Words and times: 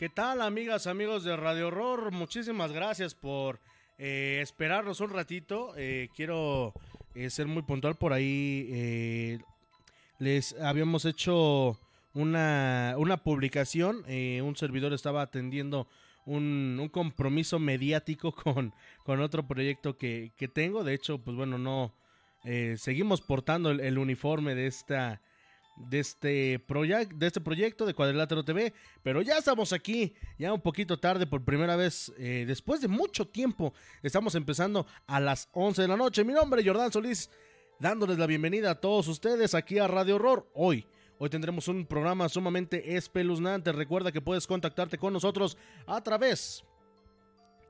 ¿Qué 0.00 0.08
tal, 0.08 0.40
amigas, 0.40 0.86
amigos 0.86 1.24
de 1.24 1.36
Radio 1.36 1.66
Horror? 1.66 2.10
Muchísimas 2.10 2.72
gracias 2.72 3.14
por 3.14 3.60
eh, 3.98 4.38
esperarnos 4.40 5.00
un 5.00 5.10
ratito. 5.10 5.74
Eh, 5.76 6.08
quiero 6.16 6.72
eh, 7.14 7.28
ser 7.28 7.46
muy 7.48 7.60
puntual 7.64 7.96
por 7.96 8.14
ahí. 8.14 9.38
les 10.18 10.58
habíamos 10.58 11.04
hecho 11.04 11.78
una, 12.14 12.94
una 12.96 13.18
publicación. 13.18 14.06
un 14.08 14.56
servidor 14.56 14.94
estaba 14.94 15.20
atendiendo 15.20 15.86
un, 16.24 16.78
un 16.80 16.88
compromiso 16.88 17.58
mediático 17.58 18.32
con, 18.42 18.72
con 19.04 19.20
otro 19.20 19.46
proyecto 19.46 19.98
que, 19.98 20.32
que, 20.34 20.48
tengo. 20.48 20.82
De 20.82 20.94
hecho, 20.94 21.18
pues 21.18 21.36
bueno, 21.36 21.58
no. 21.58 21.92
seguimos 22.78 23.20
portando 23.20 23.70
el, 23.70 23.80
el 23.80 23.98
uniforme 23.98 24.54
de 24.54 24.66
esta 24.66 25.20
de 25.88 26.00
este, 26.00 26.62
de 27.14 27.26
este 27.26 27.40
proyecto 27.40 27.86
de 27.86 27.94
Cuadrilátero 27.94 28.44
TV, 28.44 28.72
pero 29.02 29.22
ya 29.22 29.38
estamos 29.38 29.72
aquí, 29.72 30.14
ya 30.38 30.52
un 30.52 30.60
poquito 30.60 30.98
tarde 30.98 31.26
por 31.26 31.44
primera 31.44 31.76
vez, 31.76 32.12
eh, 32.18 32.44
después 32.46 32.80
de 32.80 32.88
mucho 32.88 33.26
tiempo, 33.26 33.72
estamos 34.02 34.34
empezando 34.34 34.86
a 35.06 35.20
las 35.20 35.48
11 35.52 35.82
de 35.82 35.88
la 35.88 35.96
noche. 35.96 36.24
Mi 36.24 36.32
nombre 36.32 36.60
es 36.60 36.66
Jordán 36.66 36.92
Solís, 36.92 37.30
dándoles 37.78 38.18
la 38.18 38.26
bienvenida 38.26 38.72
a 38.72 38.80
todos 38.80 39.08
ustedes 39.08 39.54
aquí 39.54 39.78
a 39.78 39.88
Radio 39.88 40.16
Horror. 40.16 40.50
Hoy, 40.54 40.86
hoy 41.18 41.30
tendremos 41.30 41.68
un 41.68 41.86
programa 41.86 42.28
sumamente 42.28 42.96
espeluznante. 42.96 43.72
Recuerda 43.72 44.12
que 44.12 44.20
puedes 44.20 44.46
contactarte 44.46 44.98
con 44.98 45.12
nosotros 45.12 45.56
a 45.86 46.02
través, 46.02 46.64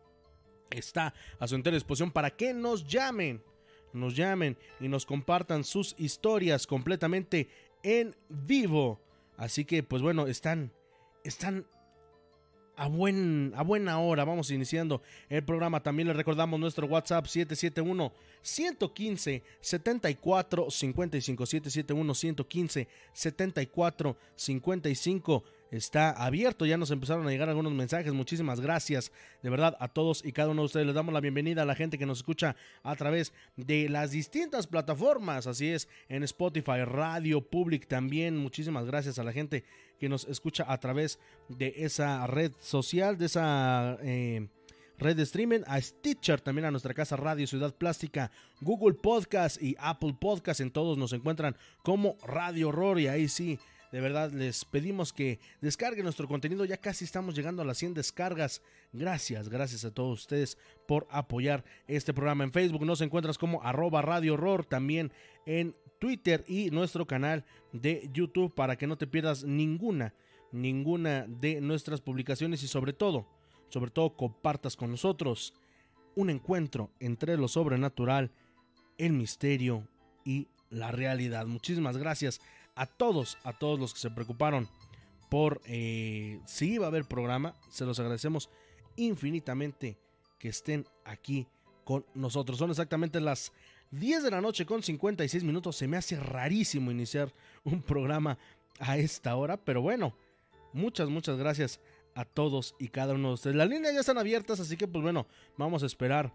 Está 0.70 1.12
a 1.38 1.46
su 1.46 1.54
entera 1.54 1.76
disposición 1.76 2.10
para 2.10 2.30
que 2.30 2.54
nos 2.54 2.86
llamen. 2.86 3.42
Nos 3.92 4.14
llamen 4.14 4.56
y 4.78 4.88
nos 4.88 5.04
compartan 5.04 5.64
sus 5.64 5.94
historias 5.98 6.66
completamente 6.66 7.48
en 7.82 8.16
vivo. 8.28 9.00
Así 9.36 9.64
que, 9.64 9.82
pues 9.82 10.02
bueno, 10.02 10.26
están, 10.26 10.72
están 11.24 11.66
a, 12.80 12.88
buen, 12.88 13.52
a 13.56 13.62
buena 13.62 13.98
hora. 14.00 14.24
Vamos 14.24 14.50
iniciando 14.50 15.02
el 15.28 15.44
programa. 15.44 15.82
También 15.82 16.08
les 16.08 16.16
recordamos 16.16 16.58
nuestro 16.58 16.86
WhatsApp 16.86 17.26
771 17.26 18.10
115 18.40 19.42
74 19.60 20.70
55 20.70 21.46
771 21.46 22.14
115 22.14 22.88
74 23.12 24.16
55 24.34 25.44
está 25.70 26.10
abierto. 26.10 26.66
Ya 26.66 26.76
nos 26.76 26.90
empezaron 26.90 27.26
a 27.26 27.30
llegar 27.30 27.48
algunos 27.48 27.72
mensajes. 27.72 28.12
Muchísimas 28.12 28.60
gracias 28.60 29.12
de 29.42 29.50
verdad 29.50 29.76
a 29.80 29.88
todos 29.88 30.24
y 30.24 30.32
cada 30.32 30.50
uno 30.50 30.62
de 30.62 30.66
ustedes. 30.66 30.86
Les 30.86 30.94
damos 30.94 31.14
la 31.14 31.20
bienvenida 31.20 31.62
a 31.62 31.66
la 31.66 31.74
gente 31.74 31.98
que 31.98 32.06
nos 32.06 32.18
escucha 32.18 32.56
a 32.82 32.96
través 32.96 33.32
de 33.56 33.88
las 33.88 34.10
distintas 34.10 34.66
plataformas. 34.66 35.46
Así 35.46 35.68
es, 35.68 35.88
en 36.08 36.22
Spotify, 36.24 36.84
Radio 36.84 37.40
Public 37.40 37.86
también. 37.86 38.36
Muchísimas 38.36 38.84
gracias 38.86 39.18
a 39.18 39.24
la 39.24 39.32
gente 39.32 39.64
que 39.98 40.08
nos 40.08 40.24
escucha 40.26 40.64
a 40.66 40.78
través 40.78 41.18
de 41.48 41.74
esa 41.76 42.26
red 42.26 42.52
social, 42.60 43.16
de 43.16 43.26
esa... 43.26 43.98
Eh, 44.02 44.48
red 45.00 45.16
de 45.16 45.22
streaming, 45.22 45.60
a 45.66 45.80
Stitcher, 45.80 46.42
también 46.42 46.66
a 46.66 46.70
nuestra 46.70 46.92
casa 46.92 47.16
Radio 47.16 47.46
Ciudad 47.46 47.74
Plástica, 47.74 48.30
Google 48.60 48.94
Podcast 48.94 49.60
y 49.60 49.74
Apple 49.78 50.14
Podcast. 50.20 50.60
En 50.60 50.70
todos 50.70 50.98
nos 50.98 51.14
encuentran 51.14 51.56
como 51.82 52.18
Radio 52.22 52.68
Horror 52.68 53.00
y 53.00 53.08
ahí 53.08 53.26
sí 53.26 53.58
de 53.92 54.00
verdad, 54.00 54.30
les 54.32 54.64
pedimos 54.64 55.12
que 55.12 55.40
descarguen 55.60 56.04
nuestro 56.04 56.28
contenido. 56.28 56.64
Ya 56.64 56.76
casi 56.76 57.04
estamos 57.04 57.34
llegando 57.34 57.62
a 57.62 57.64
las 57.64 57.78
100 57.78 57.94
descargas. 57.94 58.62
Gracias, 58.92 59.48
gracias 59.48 59.84
a 59.84 59.92
todos 59.92 60.20
ustedes 60.20 60.58
por 60.86 61.08
apoyar 61.10 61.64
este 61.88 62.14
programa. 62.14 62.44
En 62.44 62.52
Facebook 62.52 62.84
nos 62.84 63.00
encuentras 63.00 63.36
como 63.36 63.62
arroba 63.62 64.00
Radio 64.00 64.34
Horror. 64.34 64.64
También 64.64 65.12
en 65.44 65.74
Twitter 65.98 66.44
y 66.46 66.70
nuestro 66.70 67.06
canal 67.06 67.44
de 67.72 68.08
YouTube 68.12 68.54
para 68.54 68.76
que 68.76 68.86
no 68.86 68.96
te 68.96 69.08
pierdas 69.08 69.42
ninguna, 69.42 70.14
ninguna 70.52 71.26
de 71.26 71.60
nuestras 71.60 72.00
publicaciones 72.00 72.62
y 72.62 72.68
sobre 72.68 72.92
todo, 72.92 73.26
sobre 73.70 73.90
todo 73.90 74.16
compartas 74.16 74.76
con 74.76 74.92
nosotros 74.92 75.52
un 76.14 76.30
encuentro 76.30 76.90
entre 77.00 77.36
lo 77.36 77.48
sobrenatural, 77.48 78.30
el 78.98 79.12
misterio 79.12 79.88
y 80.24 80.48
la 80.70 80.92
realidad. 80.92 81.46
Muchísimas 81.46 81.96
gracias 81.96 82.40
a 82.80 82.86
todos, 82.86 83.36
a 83.44 83.52
todos 83.52 83.78
los 83.78 83.92
que 83.92 84.00
se 84.00 84.10
preocuparon 84.10 84.66
por 85.28 85.60
eh, 85.66 86.40
si 86.46 86.72
iba 86.72 86.86
a 86.86 86.88
haber 86.88 87.04
programa. 87.04 87.54
Se 87.68 87.84
los 87.84 88.00
agradecemos 88.00 88.48
infinitamente 88.96 89.98
que 90.38 90.48
estén 90.48 90.86
aquí 91.04 91.46
con 91.84 92.06
nosotros. 92.14 92.58
Son 92.58 92.70
exactamente 92.70 93.20
las 93.20 93.52
10 93.90 94.22
de 94.22 94.30
la 94.30 94.40
noche 94.40 94.64
con 94.64 94.82
56 94.82 95.44
minutos. 95.44 95.76
Se 95.76 95.86
me 95.88 95.98
hace 95.98 96.18
rarísimo 96.18 96.90
iniciar 96.90 97.34
un 97.64 97.82
programa 97.82 98.38
a 98.78 98.96
esta 98.96 99.36
hora, 99.36 99.58
pero 99.58 99.82
bueno, 99.82 100.16
muchas, 100.72 101.10
muchas 101.10 101.36
gracias 101.36 101.80
a 102.14 102.24
todos 102.24 102.74
y 102.78 102.88
cada 102.88 103.12
uno 103.12 103.28
de 103.28 103.34
ustedes. 103.34 103.56
Las 103.56 103.68
líneas 103.68 103.92
ya 103.92 104.00
están 104.00 104.16
abiertas, 104.16 104.58
así 104.58 104.78
que 104.78 104.88
pues 104.88 105.02
bueno, 105.02 105.26
vamos 105.58 105.82
a 105.82 105.86
esperar 105.86 106.32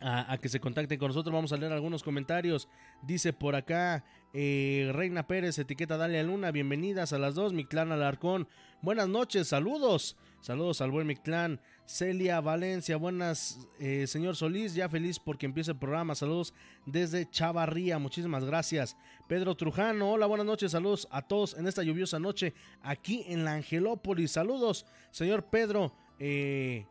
a, 0.00 0.36
que 0.38 0.48
se 0.48 0.58
contacten 0.58 0.98
con 0.98 1.08
nosotros. 1.08 1.32
Vamos 1.32 1.52
a 1.52 1.56
leer 1.56 1.72
algunos 1.72 2.02
comentarios. 2.02 2.68
Dice 3.02 3.32
por 3.32 3.54
acá 3.54 4.04
eh, 4.36 4.90
Reina 4.92 5.28
Pérez, 5.28 5.58
etiqueta 5.60 5.96
Dalia 5.96 6.24
Luna, 6.24 6.50
bienvenidas 6.50 7.12
a 7.12 7.18
las 7.18 7.36
dos, 7.36 7.52
mi 7.52 7.64
clan 7.64 7.92
Alarcón. 7.92 8.48
Buenas 8.82 9.08
noches, 9.08 9.46
saludos. 9.46 10.16
Saludos 10.40 10.80
al 10.80 10.90
buen 10.90 11.06
mi 11.06 11.14
clan. 11.14 11.60
Celia 11.86 12.40
Valencia, 12.40 12.96
buenas, 12.96 13.66
eh, 13.78 14.06
señor 14.08 14.34
Solís, 14.34 14.74
ya 14.74 14.88
feliz 14.88 15.20
porque 15.20 15.46
empieza 15.46 15.70
el 15.70 15.78
programa. 15.78 16.16
Saludos 16.16 16.52
desde 16.84 17.30
Chavarría, 17.30 17.98
muchísimas 17.98 18.44
gracias. 18.44 18.96
Pedro 19.28 19.54
Trujano, 19.54 20.10
hola, 20.10 20.26
buenas 20.26 20.46
noches, 20.46 20.72
saludos 20.72 21.06
a 21.12 21.22
todos 21.22 21.56
en 21.56 21.68
esta 21.68 21.84
lluviosa 21.84 22.18
noche 22.18 22.54
aquí 22.82 23.24
en 23.28 23.44
la 23.44 23.52
Angelópolis. 23.52 24.32
Saludos, 24.32 24.84
señor 25.12 25.44
Pedro. 25.44 25.94
Eh, 26.18 26.86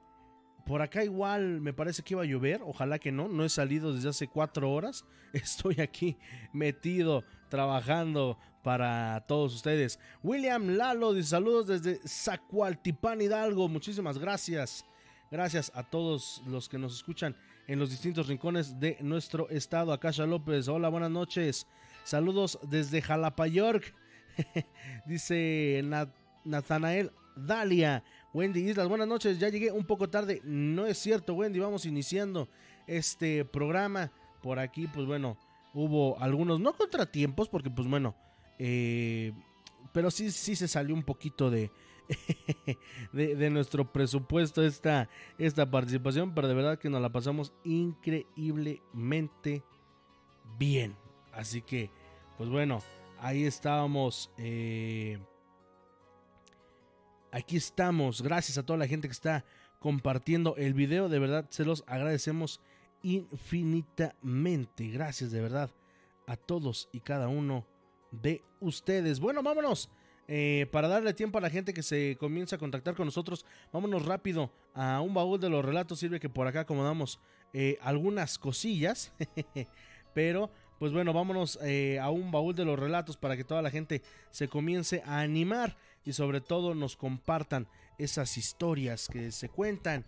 por 0.65 0.81
acá 0.81 1.03
igual 1.03 1.61
me 1.61 1.73
parece 1.73 2.03
que 2.03 2.13
iba 2.13 2.23
a 2.23 2.25
llover, 2.25 2.61
ojalá 2.63 2.99
que 2.99 3.11
no, 3.11 3.27
no 3.27 3.43
he 3.43 3.49
salido 3.49 3.93
desde 3.93 4.09
hace 4.09 4.27
cuatro 4.27 4.71
horas, 4.71 5.05
estoy 5.33 5.81
aquí 5.81 6.17
metido 6.53 7.23
trabajando 7.49 8.37
para 8.63 9.25
todos 9.27 9.53
ustedes. 9.53 9.99
William 10.23 10.77
Lalo 10.77 11.13
dice 11.13 11.29
saludos 11.29 11.67
desde 11.67 11.99
Zacualtipán 12.07 13.21
Hidalgo, 13.21 13.67
muchísimas 13.67 14.17
gracias. 14.17 14.85
Gracias 15.29 15.71
a 15.73 15.81
todos 15.81 16.43
los 16.45 16.69
que 16.69 16.77
nos 16.77 16.95
escuchan 16.95 17.35
en 17.67 17.79
los 17.79 17.89
distintos 17.89 18.27
rincones 18.27 18.79
de 18.79 18.97
nuestro 19.01 19.49
estado. 19.49 19.91
Akasha 19.91 20.27
López, 20.27 20.67
hola, 20.67 20.89
buenas 20.89 21.09
noches. 21.09 21.65
Saludos 22.03 22.59
desde 22.61 23.01
Jalapa, 23.01 23.47
York. 23.47 23.95
dice 25.07 25.83
Nathanael 26.43 27.11
Dalia. 27.35 28.03
Wendy 28.33 28.67
Islas, 28.67 28.87
buenas 28.87 29.07
noches. 29.07 29.37
Ya 29.37 29.49
llegué 29.49 29.71
un 29.71 29.85
poco 29.85 30.09
tarde. 30.09 30.41
No 30.43 30.87
es 30.87 30.97
cierto, 30.97 31.35
Wendy. 31.35 31.59
Vamos 31.59 31.85
iniciando 31.85 32.49
este 32.87 33.45
programa. 33.45 34.11
Por 34.41 34.57
aquí, 34.59 34.87
pues 34.87 35.05
bueno, 35.05 35.37
hubo 35.73 36.19
algunos, 36.19 36.59
no 36.59 36.73
contratiempos, 36.73 37.47
porque 37.47 37.69
pues 37.69 37.87
bueno, 37.87 38.15
eh, 38.59 39.31
pero 39.93 40.11
sí, 40.11 40.31
sí 40.31 40.55
se 40.55 40.67
salió 40.67 40.95
un 40.95 41.03
poquito 41.03 41.49
de, 41.49 41.71
de, 43.13 43.49
nuestro 43.49 43.93
presupuesto 43.93 44.61
esta, 44.63 45.07
esta 45.37 45.69
participación, 45.69 46.33
pero 46.33 46.49
de 46.49 46.55
verdad 46.55 46.79
que 46.79 46.89
nos 46.89 47.01
la 47.01 47.11
pasamos 47.11 47.53
increíblemente 47.63 49.63
bien. 50.57 50.97
Así 51.31 51.61
que, 51.61 51.91
pues 52.37 52.49
bueno, 52.49 52.81
ahí 53.19 53.45
estábamos. 53.45 54.31
Eh, 54.37 55.19
aquí 57.33 57.57
estamos. 57.57 58.21
Gracias 58.21 58.57
a 58.57 58.65
toda 58.65 58.77
la 58.79 58.87
gente 58.87 59.07
que 59.07 59.13
está 59.13 59.43
compartiendo 59.79 60.55
el 60.55 60.73
video. 60.73 61.09
De 61.09 61.19
verdad, 61.19 61.47
se 61.49 61.65
los 61.65 61.83
agradecemos 61.87 62.61
infinitamente. 63.01 64.87
Gracias 64.89 65.31
de 65.31 65.41
verdad 65.41 65.71
a 66.27 66.37
todos 66.37 66.87
y 66.93 67.01
cada 67.01 67.27
uno 67.27 67.65
de 68.11 68.41
ustedes. 68.61 69.19
Bueno, 69.19 69.43
vámonos. 69.43 69.89
Eh, 70.29 70.67
para 70.71 70.87
darle 70.87 71.13
tiempo 71.13 71.37
a 71.37 71.41
la 71.41 71.49
gente 71.49 71.73
que 71.73 71.83
se 71.83 72.15
comienza 72.17 72.55
a 72.55 72.59
contactar 72.59 72.95
con 72.95 73.05
nosotros, 73.05 73.45
vámonos 73.73 74.05
rápido 74.05 74.53
a 74.73 75.01
un 75.01 75.13
baúl 75.13 75.39
de 75.39 75.49
los 75.49 75.65
relatos. 75.65 75.99
Sirve 75.99 76.19
que 76.19 76.29
por 76.29 76.47
acá 76.47 76.61
acomodamos 76.61 77.19
eh, 77.51 77.77
algunas 77.81 78.37
cosillas. 78.37 79.11
Pero, 80.13 80.51
pues 80.79 80.93
bueno, 80.93 81.11
vámonos 81.11 81.59
eh, 81.63 81.99
a 81.99 82.09
un 82.09 82.31
baúl 82.31 82.55
de 82.55 82.63
los 82.63 82.79
relatos 82.79 83.17
para 83.17 83.35
que 83.35 83.43
toda 83.43 83.61
la 83.61 83.71
gente 83.71 84.01
se 84.29 84.47
comience 84.47 85.01
a 85.05 85.19
animar 85.19 85.75
y 86.05 86.13
sobre 86.13 86.41
todo 86.41 86.75
nos 86.75 86.95
compartan 86.95 87.67
esas 87.97 88.37
historias 88.37 89.07
que 89.07 89.31
se 89.31 89.49
cuentan 89.49 90.05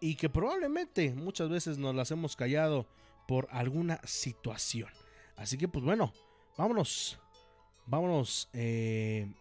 y 0.00 0.16
que 0.16 0.30
probablemente 0.30 1.14
muchas 1.14 1.48
veces 1.48 1.78
nos 1.78 1.94
las 1.94 2.10
hemos 2.10 2.36
callado 2.36 2.86
por 3.28 3.48
alguna 3.50 4.00
situación. 4.04 4.88
Así 5.36 5.56
que 5.58 5.68
pues 5.68 5.84
bueno, 5.84 6.12
vámonos, 6.56 7.20
vámonos 7.86 8.48
eh, 8.52 9.32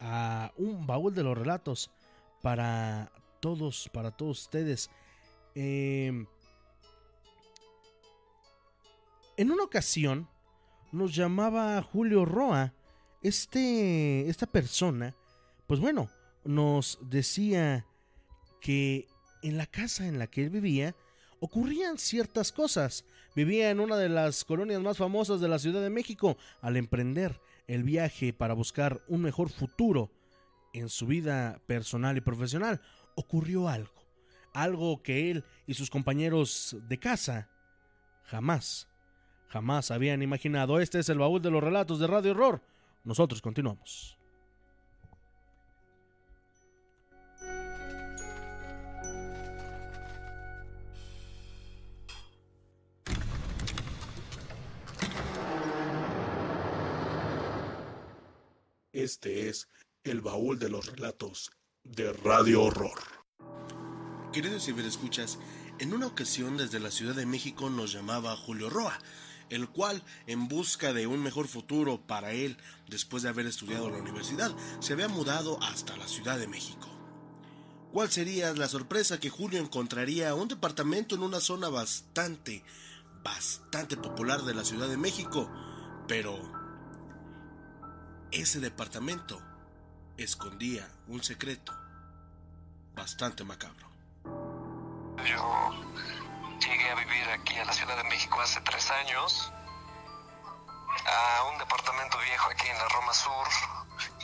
a 0.00 0.52
un 0.56 0.86
baúl 0.86 1.14
de 1.14 1.22
los 1.22 1.36
relatos 1.36 1.90
para 2.42 3.12
todos, 3.40 3.88
para 3.92 4.10
todos 4.10 4.42
ustedes. 4.42 4.90
Em, 5.54 6.26
en 9.36 9.50
una 9.50 9.64
ocasión 9.64 10.28
nos 10.92 11.14
llamaba 11.14 11.82
Julio 11.82 12.24
Roa 12.24 12.72
este, 13.24 14.28
esta 14.28 14.46
persona, 14.46 15.16
pues 15.66 15.80
bueno, 15.80 16.10
nos 16.44 16.98
decía 17.00 17.86
que 18.60 19.08
en 19.42 19.56
la 19.56 19.66
casa 19.66 20.06
en 20.06 20.18
la 20.18 20.26
que 20.26 20.44
él 20.44 20.50
vivía 20.50 20.94
ocurrían 21.40 21.96
ciertas 21.96 22.52
cosas. 22.52 23.06
Vivía 23.34 23.70
en 23.70 23.80
una 23.80 23.96
de 23.96 24.10
las 24.10 24.44
colonias 24.44 24.82
más 24.82 24.98
famosas 24.98 25.40
de 25.40 25.48
la 25.48 25.58
Ciudad 25.58 25.80
de 25.80 25.88
México. 25.88 26.36
Al 26.60 26.76
emprender 26.76 27.40
el 27.66 27.82
viaje 27.82 28.34
para 28.34 28.52
buscar 28.52 29.02
un 29.08 29.22
mejor 29.22 29.48
futuro 29.48 30.10
en 30.74 30.90
su 30.90 31.06
vida 31.06 31.62
personal 31.66 32.18
y 32.18 32.20
profesional, 32.20 32.82
ocurrió 33.16 33.70
algo. 33.70 34.04
Algo 34.52 35.02
que 35.02 35.30
él 35.30 35.44
y 35.66 35.74
sus 35.74 35.88
compañeros 35.88 36.76
de 36.88 36.98
casa 36.98 37.48
jamás, 38.24 38.86
jamás 39.48 39.90
habían 39.90 40.22
imaginado. 40.22 40.78
Este 40.78 40.98
es 40.98 41.08
el 41.08 41.18
baúl 41.18 41.40
de 41.40 41.50
los 41.50 41.64
relatos 41.64 41.98
de 41.98 42.06
Radio 42.06 42.32
Horror 42.32 42.73
nosotros 43.04 43.40
continuamos. 43.40 44.18
Este 58.92 59.48
es 59.48 59.68
el 60.04 60.20
baúl 60.20 60.58
de 60.58 60.70
los 60.70 60.86
relatos 60.86 61.50
de 61.82 62.12
Radio 62.12 62.62
Horror. 62.62 62.98
Queridos 64.32 64.64
ciberescuchas, 64.64 65.38
en 65.78 65.92
una 65.92 66.06
ocasión 66.06 66.56
desde 66.56 66.80
la 66.80 66.90
Ciudad 66.90 67.14
de 67.14 67.26
México 67.26 67.68
nos 67.70 67.92
llamaba 67.92 68.36
Julio 68.36 68.70
Roa 68.70 68.98
el 69.50 69.68
cual, 69.68 70.02
en 70.26 70.48
busca 70.48 70.92
de 70.92 71.06
un 71.06 71.22
mejor 71.22 71.48
futuro 71.48 72.00
para 72.00 72.32
él 72.32 72.56
después 72.88 73.22
de 73.22 73.28
haber 73.28 73.46
estudiado 73.46 73.90
la 73.90 73.98
universidad, 73.98 74.54
se 74.80 74.92
había 74.92 75.08
mudado 75.08 75.62
hasta 75.62 75.96
la 75.96 76.08
Ciudad 76.08 76.38
de 76.38 76.48
México. 76.48 76.88
¿Cuál 77.92 78.10
sería 78.10 78.52
la 78.54 78.68
sorpresa 78.68 79.20
que 79.20 79.30
Julio 79.30 79.60
encontraría 79.60 80.34
un 80.34 80.48
departamento 80.48 81.14
en 81.14 81.22
una 81.22 81.38
zona 81.38 81.68
bastante, 81.68 82.64
bastante 83.22 83.96
popular 83.96 84.42
de 84.42 84.54
la 84.54 84.64
Ciudad 84.64 84.88
de 84.88 84.96
México? 84.96 85.48
Pero 86.08 86.36
ese 88.32 88.58
departamento 88.58 89.40
escondía 90.16 90.88
un 91.06 91.22
secreto 91.22 91.72
bastante 92.94 93.44
macabro. 93.44 93.88
Llegué 96.66 96.90
a 96.90 96.94
vivir 96.94 97.28
aquí 97.28 97.58
a 97.58 97.64
la 97.66 97.74
Ciudad 97.74 97.94
de 97.94 98.04
México 98.04 98.40
hace 98.40 98.58
tres 98.62 98.90
años, 98.90 99.52
a 101.04 101.42
un 101.52 101.58
departamento 101.58 102.16
viejo 102.20 102.50
aquí 102.50 102.68
en 102.68 102.78
la 102.78 102.88
Roma 102.88 103.12
Sur. 103.12 103.46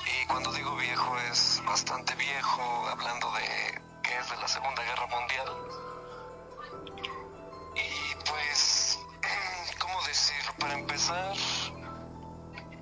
Y 0.06 0.26
cuando 0.26 0.50
digo 0.52 0.74
viejo 0.76 1.18
es 1.30 1.62
bastante 1.66 2.14
viejo, 2.14 2.88
hablando 2.88 3.30
de 3.32 3.82
que 4.02 4.16
es 4.16 4.30
de 4.30 4.36
la 4.38 4.48
Segunda 4.48 4.82
Guerra 4.82 5.06
Mundial. 5.08 5.48
Y 7.74 8.14
pues, 8.24 8.98
¿cómo 9.78 10.02
decirlo? 10.04 10.54
Para 10.60 10.74
empezar, 10.74 11.34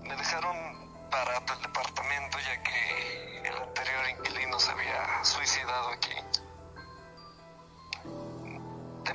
me 0.03 0.15
dejaron 0.15 1.11
barato 1.11 1.55
el 1.55 1.63
departamento 1.63 2.39
ya 2.39 2.63
que 2.63 3.43
el 3.49 3.57
anterior 3.57 4.09
inquilino 4.11 4.61
se 4.61 4.71
había 4.71 5.25
suicidado 5.25 5.89
aquí 5.89 6.18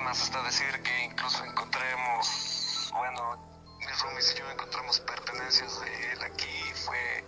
más 0.04 0.22
hasta 0.22 0.44
decir 0.44 0.84
que 0.84 1.04
incluso 1.06 1.44
encontremos, 1.46 2.92
bueno, 2.94 3.38
mis 3.80 4.02
roomies 4.02 4.34
y 4.34 4.40
yo 4.40 4.50
encontramos 4.52 5.00
pertenencias 5.00 5.80
de 5.80 6.12
él 6.12 6.24
aquí. 6.24 6.74
Fue 6.86 7.24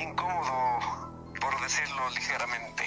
incómodo, 0.00 1.32
por 1.40 1.60
decirlo 1.60 2.10
ligeramente. 2.10 2.84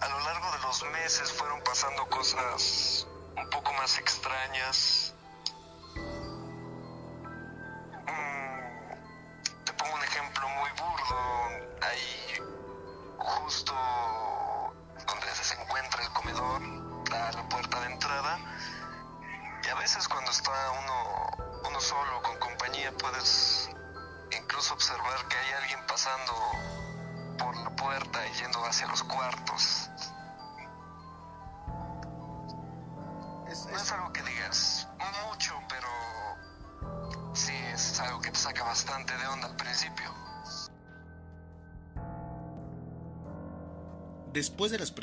A 0.00 0.08
lo 0.08 0.20
largo 0.20 0.52
de 0.52 0.58
los 0.58 0.82
meses 0.92 1.32
fueron 1.32 1.60
pasando 1.62 2.06
cosas 2.06 3.06
un 3.36 3.48
poco 3.50 3.72
más 3.72 3.98
extrañas. 3.98 5.01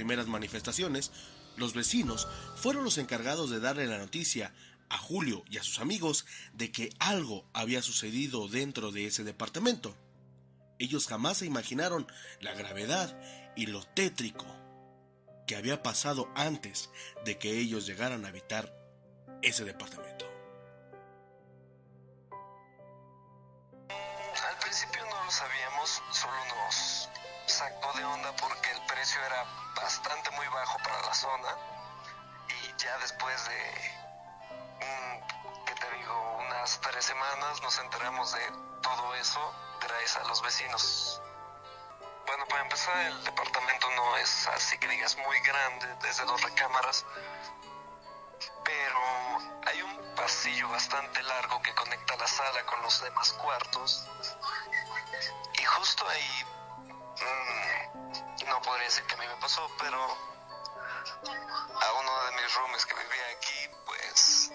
Primeras 0.09 0.27
manifestaciones, 0.27 1.11
los 1.55 1.75
vecinos 1.75 2.27
fueron 2.55 2.83
los 2.83 2.97
encargados 2.97 3.51
de 3.51 3.59
darle 3.59 3.85
la 3.85 3.99
noticia 3.99 4.55
a 4.89 4.97
Julio 4.97 5.43
y 5.51 5.59
a 5.59 5.63
sus 5.63 5.77
amigos 5.77 6.25
de 6.51 6.71
que 6.71 6.89
algo 6.97 7.47
había 7.53 7.83
sucedido 7.83 8.47
dentro 8.47 8.91
de 8.91 9.05
ese 9.05 9.23
departamento. 9.23 9.95
Ellos 10.79 11.05
jamás 11.05 11.37
se 11.37 11.45
imaginaron 11.45 12.07
la 12.41 12.55
gravedad 12.55 13.21
y 13.55 13.67
lo 13.67 13.83
tétrico 13.83 14.47
que 15.45 15.55
había 15.55 15.83
pasado 15.83 16.27
antes 16.33 16.89
de 17.23 17.37
que 17.37 17.59
ellos 17.59 17.85
llegaran 17.85 18.25
a 18.25 18.29
habitar 18.29 18.75
ese 19.43 19.63
departamento. 19.63 20.28
Sacó 27.59 27.91
de 27.91 28.05
onda 28.05 28.31
porque 28.39 28.71
el 28.71 28.81
precio 28.85 29.21
era 29.25 29.43
bastante 29.75 30.31
muy 30.31 30.47
bajo 30.47 30.77
para 30.77 31.01
la 31.01 31.13
zona 31.13 31.57
y 32.47 32.73
ya 32.81 32.97
después 32.99 33.35
de, 33.49 34.79
¿qué 35.65 35.73
te 35.73 35.91
digo? 35.97 36.37
Unas 36.37 36.79
tres 36.79 37.03
semanas 37.03 37.61
nos 37.61 37.77
enteramos 37.79 38.31
de 38.31 38.49
todo 38.81 39.13
eso 39.15 39.53
gracias 39.81 40.15
a 40.15 40.23
los 40.29 40.41
vecinos. 40.41 41.21
Bueno, 42.27 42.45
para 42.47 42.61
empezar, 42.61 42.97
el 43.07 43.23
departamento 43.25 43.89
no 43.91 44.15
es 44.15 44.47
así 44.47 44.77
que 44.77 44.87
digas 44.87 45.17
muy 45.17 45.37
grande, 45.41 45.97
desde 46.01 46.23
dos 46.23 46.41
recámaras, 46.41 47.05
pero 48.63 48.99
hay 49.67 49.81
un 49.81 50.15
pasillo 50.15 50.69
bastante 50.69 51.21
largo 51.23 51.61
que 51.61 51.75
conecta 51.75 52.15
la 52.15 52.27
sala 52.27 52.65
con 52.65 52.81
los 52.83 53.01
demás 53.01 53.33
cuartos. 53.33 54.07
Y 55.59 55.65
justo 55.65 56.07
ahí, 56.07 56.45
mm, 57.21 58.45
no 58.47 58.61
podría 58.61 58.85
decir 58.85 59.05
que 59.05 59.15
a 59.15 59.17
mí 59.17 59.27
me 59.27 59.35
pasó, 59.37 59.69
pero 59.79 59.97
a 59.97 61.93
uno 61.93 62.25
de 62.25 62.31
mis 62.31 62.55
roomies 62.55 62.85
que 62.85 62.93
vivía 62.93 63.27
aquí, 63.37 63.69
pues 63.85 64.51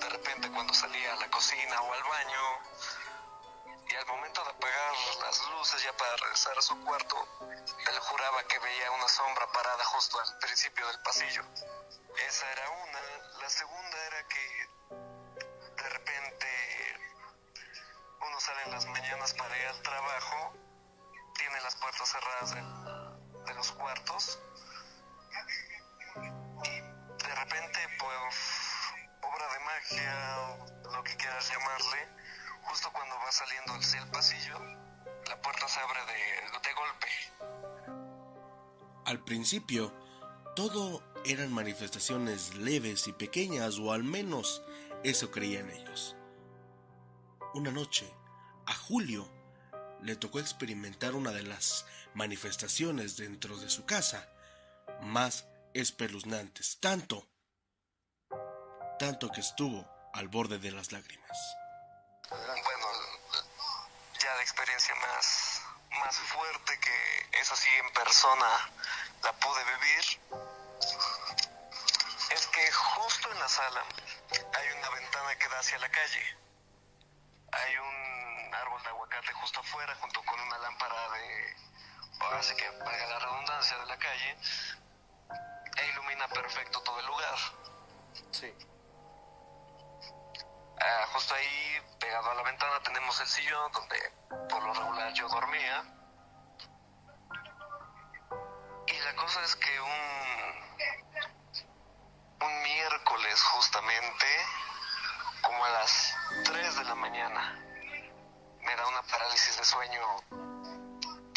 de 0.00 0.08
repente 0.08 0.50
cuando 0.50 0.74
salía 0.74 1.12
a 1.12 1.16
la 1.16 1.30
cocina 1.30 1.80
o 1.80 1.92
al 1.92 2.02
baño, 2.02 2.72
y 3.92 3.94
al 3.94 4.06
momento 4.06 4.42
de 4.44 4.50
apagar 4.50 4.94
las 5.20 5.50
luces 5.50 5.82
ya 5.82 5.92
para 5.96 6.16
regresar 6.16 6.56
a 6.56 6.62
su 6.62 6.80
cuarto, 6.82 7.28
él 7.40 7.98
juraba 8.00 8.42
que 8.44 8.58
veía 8.58 8.90
una 8.92 9.08
sombra 9.08 9.46
parada 9.52 9.84
justo 9.84 10.18
al 10.18 10.38
principio 10.38 10.86
del 10.86 10.98
pasillo. 11.00 11.42
Esa 12.26 12.52
era 12.52 12.70
una. 12.70 13.00
La 13.40 13.50
segunda 13.50 14.06
era 14.06 14.28
que 14.28 14.68
de 15.76 15.88
repente 15.90 16.46
uno 18.20 18.40
sale 18.40 18.62
en 18.62 18.70
las 18.70 18.86
mañanas 18.86 19.34
para 19.34 19.58
ir 19.58 19.66
al 19.66 19.82
trabajo, 19.82 20.54
tiene 21.42 21.60
las 21.64 21.74
puertas 21.74 22.08
cerradas 22.08 22.54
de, 22.54 23.54
los 23.54 23.72
cuartos 23.72 24.38
y 26.64 26.80
de 27.24 27.34
repente, 27.34 27.78
pues, 27.98 28.34
obra 29.22 29.52
de 29.52 29.58
magia 29.64 30.56
lo 30.84 31.02
que 31.02 31.16
quieras 31.16 31.50
llamarle, 31.50 32.08
justo 32.62 32.92
cuando 32.92 33.16
va 33.16 33.32
saliendo 33.32 33.72
hacia 33.74 34.02
el 34.02 34.10
pasillo, 34.10 34.58
la 35.28 35.42
puerta 35.42 35.66
se 35.66 35.80
abre 35.80 35.98
de, 36.06 36.58
de 36.62 36.74
golpe. 36.74 37.08
Al 39.06 39.24
principio, 39.24 39.92
todo 40.54 41.02
eran 41.24 41.52
manifestaciones 41.52 42.54
leves 42.54 43.08
y 43.08 43.12
pequeñas, 43.12 43.80
o 43.80 43.92
al 43.92 44.04
menos 44.04 44.62
eso 45.02 45.32
creían 45.32 45.70
ellos. 45.70 46.14
Una 47.54 47.72
noche, 47.72 48.14
a 48.66 48.74
Julio 48.74 49.41
le 50.02 50.16
tocó 50.16 50.40
experimentar 50.40 51.14
una 51.14 51.30
de 51.30 51.42
las 51.42 51.86
manifestaciones 52.14 53.16
dentro 53.16 53.56
de 53.56 53.70
su 53.70 53.86
casa, 53.86 54.28
más 55.00 55.46
espeluznantes, 55.74 56.78
tanto, 56.80 57.26
tanto 58.98 59.30
que 59.30 59.40
estuvo 59.40 59.88
al 60.12 60.28
borde 60.28 60.58
de 60.58 60.72
las 60.72 60.92
lágrimas. 60.92 61.38
Bueno, 62.28 62.86
ya 64.20 64.34
la 64.34 64.42
experiencia 64.42 64.94
más, 64.96 65.62
más 65.90 66.16
fuerte 66.16 66.78
que 66.80 67.40
esa 67.40 67.56
sí 67.56 67.70
en 67.84 67.92
persona 67.92 68.70
la 69.22 69.32
pude 69.38 69.64
vivir 69.64 70.20
es 72.30 72.46
que 72.46 72.72
justo 72.72 73.30
en 73.30 73.38
la 73.38 73.48
sala 73.48 73.84
hay 74.54 74.78
una 74.78 74.90
ventana 74.90 75.38
que 75.38 75.48
da 75.48 75.58
hacia 75.58 75.78
la 75.78 75.90
calle. 75.90 76.38
Hay 77.52 77.76
un 77.76 78.11
árbol 78.62 78.82
de 78.82 78.88
aguacate 78.88 79.32
justo 79.34 79.60
afuera 79.60 79.94
junto 79.96 80.22
con 80.22 80.40
una 80.40 80.58
lámpara 80.58 81.10
de, 81.10 81.56
ahora 82.20 82.42
sí 82.42 82.54
que 82.54 82.68
valga 82.70 83.06
la 83.06 83.18
redundancia 83.18 83.78
de 83.78 83.86
la 83.86 83.98
calle, 83.98 84.36
e 85.76 85.88
ilumina 85.88 86.28
perfecto 86.28 86.80
todo 86.82 87.00
el 87.00 87.06
lugar. 87.06 87.34
Sí. 88.30 88.54
Ah, 90.80 91.06
justo 91.12 91.34
ahí, 91.34 91.80
pegado 91.98 92.30
a 92.30 92.34
la 92.34 92.42
ventana, 92.42 92.80
tenemos 92.82 93.20
el 93.20 93.26
sillón 93.26 93.72
donde 93.72 94.12
por 94.48 94.62
lo 94.62 94.74
regular 94.74 95.12
yo 95.12 95.28
dormía. 95.28 95.84
Y 98.86 98.98
la 98.98 99.14
cosa 99.16 99.42
es 99.42 99.56
que 99.56 99.80
un, 99.80 99.90
un 102.46 102.62
miércoles 102.62 103.42
justamente, 103.42 104.26
como 105.42 105.64
a 105.64 105.70
las 105.70 106.16
3 106.44 106.76
de 106.76 106.84
la 106.84 106.94
mañana, 106.94 107.71
me 108.62 108.76
da 108.76 108.86
una 108.86 109.02
parálisis 109.02 109.56
de 109.56 109.64
sueño 109.64 110.02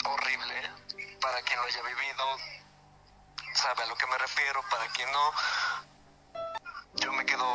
horrible. 0.06 0.72
Para 1.22 1.42
quien 1.42 1.60
lo 1.60 1.66
haya 1.66 1.82
vivido, 1.82 2.38
sabe 3.54 3.84
a 3.84 3.86
lo 3.88 3.96
que 3.96 4.08
me 4.08 4.18
refiero. 4.18 4.62
Para 4.70 4.88
quien 4.90 5.12
no, 5.12 5.32
yo 6.96 7.12
me 7.14 7.26
quedo 7.26 7.46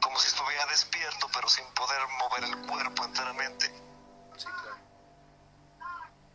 como 0.00 0.18
si 0.18 0.28
estuviera 0.28 0.66
despierto, 0.66 1.28
pero 1.32 1.48
sin 1.48 1.64
poder 1.74 2.00
mover 2.18 2.44
el 2.44 2.66
cuerpo 2.66 3.04
enteramente. 3.04 3.66
Sí, 4.36 4.46
claro. 4.46 4.78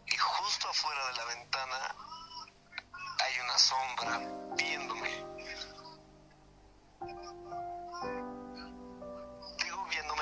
Y 0.07 0.17
justo 0.17 0.69
afuera 0.69 1.07
de 1.07 1.13
la 1.13 1.25
ventana 1.25 1.95
hay 3.19 3.39
una 3.39 3.57
sombra 3.57 4.19
viéndome. 4.55 5.33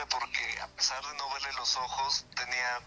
Porque 0.10 0.62
a 0.62 0.68
pesar 0.68 1.04
de 1.06 1.14
no 1.16 1.30
verle 1.34 1.54
los 1.54 1.76
ojos, 1.78 2.26
tenía 2.36 2.82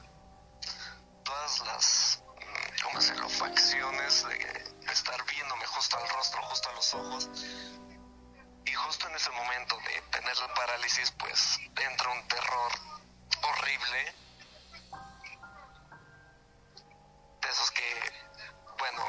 todas 1.25 1.61
las, 1.61 2.23
mm, 2.39 2.83
¿cómo 2.83 3.01
facciones 3.29 4.25
de 4.25 4.75
estar 4.93 5.25
viéndome 5.25 5.67
justo 5.67 5.97
al 5.97 6.09
rostro, 6.09 6.43
justo 6.43 6.69
a 6.69 6.73
los 6.73 6.95
ojos. 6.95 7.31
Y 8.67 8.73
justo 8.73 9.09
en 9.09 9.15
ese 9.15 9.31
momento 9.31 9.77
de 9.79 10.01
tener 10.11 10.37
la 10.39 10.55
parálisis, 10.55 11.11
pues 11.13 11.59
entra 11.77 12.11
un 12.11 12.29
terror 12.29 12.73
horrible. 13.43 14.15
De 17.41 17.49
esos 17.51 17.71
que, 17.71 18.13
bueno, 18.79 19.05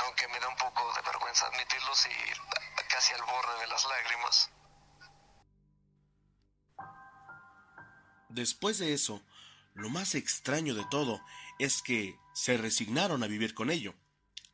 aunque 0.00 0.28
me 0.28 0.40
da 0.40 0.48
un 0.48 0.56
poco 0.56 0.92
de 0.94 1.02
vergüenza 1.02 1.46
admitirlo, 1.46 1.94
sí, 1.94 2.10
casi 2.88 3.14
al 3.14 3.22
borde 3.22 3.60
de 3.60 3.66
las 3.68 3.84
lágrimas. 3.84 4.50
Después 8.30 8.78
de 8.78 8.92
eso, 8.94 9.22
lo 9.74 9.90
más 9.90 10.14
extraño 10.14 10.74
de 10.74 10.84
todo 10.90 11.20
es 11.58 11.82
que 11.82 12.16
se 12.32 12.56
resignaron 12.56 13.22
a 13.22 13.26
vivir 13.26 13.54
con 13.54 13.70
ello. 13.70 13.94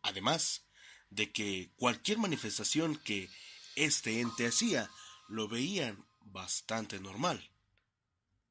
Además 0.03 0.67
de 1.11 1.31
que 1.31 1.71
cualquier 1.77 2.19
manifestación 2.19 2.97
que 2.97 3.31
este 3.75 4.21
ente 4.21 4.47
hacía 4.47 4.91
lo 5.29 5.49
veían 5.49 6.07
bastante 6.21 6.99
normal. 7.01 7.51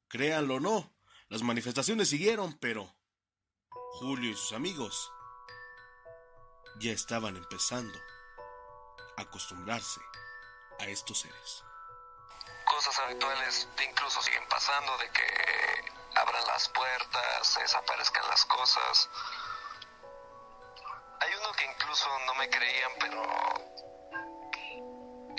Créanlo 0.08 0.56
o 0.56 0.60
no, 0.60 0.94
las 1.28 1.42
manifestaciones 1.42 2.08
siguieron, 2.08 2.56
pero 2.58 2.94
Julio 3.98 4.30
y 4.30 4.34
sus 4.34 4.52
amigos 4.52 5.10
ya 6.78 6.92
estaban 6.92 7.36
empezando 7.36 7.98
a 9.16 9.22
acostumbrarse 9.22 10.00
a 10.78 10.86
estos 10.88 11.20
seres. 11.20 11.65
Cosas 12.66 12.98
habituales 12.98 13.68
incluso 13.88 14.20
siguen 14.22 14.46
pasando, 14.48 14.98
de 14.98 15.08
que 15.10 15.84
abran 16.14 16.46
las 16.46 16.68
puertas, 16.68 17.58
desaparezcan 17.58 18.28
las 18.28 18.44
cosas. 18.44 19.08
Hay 21.20 21.34
uno 21.40 21.52
que 21.52 21.64
incluso 21.64 22.06
no 22.26 22.34
me 22.34 22.50
creían, 22.50 22.92
pero 23.00 23.22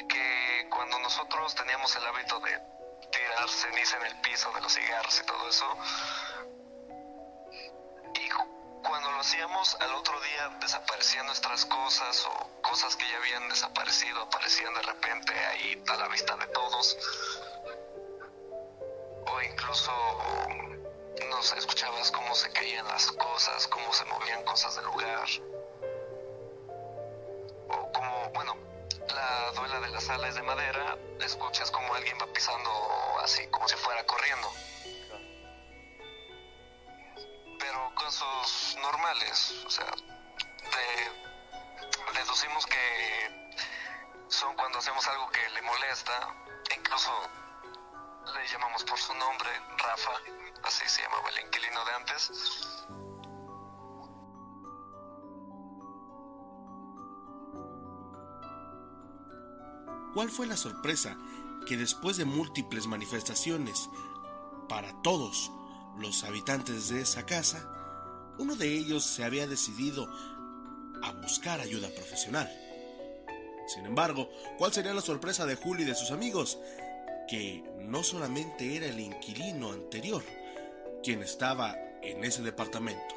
que 0.07 0.67
cuando 0.71 0.99
nosotros 0.99 1.53
teníamos 1.53 1.95
el 1.95 2.07
hábito 2.07 2.39
de 2.39 2.59
tirar 3.11 3.49
ceniza 3.49 3.97
en 3.97 4.05
el 4.07 4.21
piso 4.21 4.51
de 4.53 4.61
los 4.61 4.73
cigarros 4.73 5.19
y 5.19 5.25
todo 5.25 5.49
eso, 5.49 5.77
cuando 8.83 9.11
lo 9.11 9.19
hacíamos 9.19 9.75
al 9.79 9.93
otro 9.95 10.19
día 10.21 10.49
desaparecían 10.61 11.25
nuestras 11.25 11.65
cosas 11.65 12.25
o 12.25 12.61
cosas 12.61 12.95
que 12.95 13.07
ya 13.09 13.17
habían 13.17 13.49
desaparecido 13.49 14.21
aparecían 14.21 14.73
de 14.73 14.81
repente 14.81 15.33
ahí 15.33 15.83
a 15.87 15.95
la 15.95 16.07
vista 16.07 16.35
de 16.37 16.47
todos 16.47 16.97
o 19.25 19.41
incluso 19.41 19.91
no 21.29 21.41
sé, 21.41 21.57
escuchabas 21.57 22.11
cómo 22.11 22.33
se 22.35 22.51
caían 22.51 22.87
las 22.87 23.11
cosas, 23.11 23.67
cómo 23.67 23.91
se 23.93 24.05
movían 24.05 24.43
cosas 24.43 24.75
del 24.75 24.85
lugar. 24.85 25.27
O 27.69 27.91
como, 27.91 28.29
bueno, 28.33 28.55
la 29.13 29.51
duela 29.51 29.79
de 29.81 29.89
la 29.89 30.01
sala 30.01 30.27
es 30.27 30.35
de 30.35 30.43
madera, 30.43 30.97
escuchas 31.19 31.71
como 31.71 31.93
alguien 31.93 32.17
va 32.21 32.27
pisando 32.27 32.69
así, 33.23 33.45
como 33.47 33.67
si 33.67 33.75
fuera 33.75 34.05
corriendo. 34.05 34.51
Pero 37.59 37.95
casos 37.95 38.66
normales, 38.81 39.63
o 39.65 39.69
sea, 39.69 39.85
de, 39.85 41.07
deducimos 42.19 42.65
que 42.65 43.53
son 44.27 44.55
cuando 44.55 44.79
hacemos 44.79 45.05
algo 45.07 45.29
que 45.29 45.49
le 45.49 45.61
molesta, 45.61 46.35
incluso 46.75 47.11
le 48.33 48.47
llamamos 48.47 48.83
por 48.83 48.97
su 48.97 49.13
nombre, 49.13 49.49
Rafa, 49.77 50.11
así 50.63 50.87
se 50.87 51.01
llamaba 51.01 51.29
el 51.29 51.45
inquilino 51.45 51.85
de 51.85 51.91
antes. 51.93 52.31
¿Cuál 60.13 60.29
fue 60.31 60.47
la 60.47 60.57
sorpresa 60.57 61.15
que 61.67 61.77
después 61.77 62.17
de 62.17 62.25
múltiples 62.25 62.87
manifestaciones 62.87 63.89
para 64.67 64.91
todos 65.01 65.51
los 65.97 66.23
habitantes 66.23 66.89
de 66.89 67.01
esa 67.01 67.25
casa, 67.25 67.76
uno 68.39 68.55
de 68.55 68.67
ellos 68.67 69.03
se 69.03 69.23
había 69.23 69.47
decidido 69.47 70.07
a 71.03 71.11
buscar 71.21 71.59
ayuda 71.59 71.89
profesional? 71.89 72.51
Sin 73.67 73.85
embargo, 73.85 74.29
¿cuál 74.57 74.71
sería 74.73 74.93
la 74.93 75.01
sorpresa 75.01 75.45
de 75.45 75.55
Julio 75.55 75.85
y 75.85 75.89
de 75.89 75.95
sus 75.95 76.11
amigos? 76.11 76.57
Que 77.27 77.63
no 77.79 78.03
solamente 78.03 78.77
era 78.77 78.85
el 78.85 78.99
inquilino 78.99 79.71
anterior 79.71 80.23
quien 81.03 81.21
estaba 81.21 81.75
en 82.01 82.23
ese 82.23 82.41
departamento. 82.41 83.15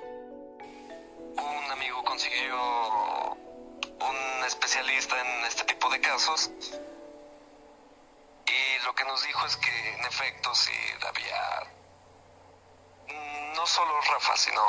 Un 1.37 1.70
amigo 1.70 2.02
consiguió 2.04 3.33
un 3.35 4.44
especialista 4.46 5.20
en 5.20 5.44
este 5.46 5.64
tipo 5.64 5.88
de 5.90 6.00
casos 6.00 6.50
y 8.46 8.85
lo 8.85 8.94
que 8.94 9.04
nos 9.04 9.24
dijo 9.24 9.46
es 9.46 9.56
que 9.56 9.94
en 9.94 10.04
efecto 10.04 10.54
sí 10.54 10.72
había 11.06 11.72
no 13.54 13.66
solo 13.66 13.92
Rafa, 14.12 14.37
sino 14.37 14.62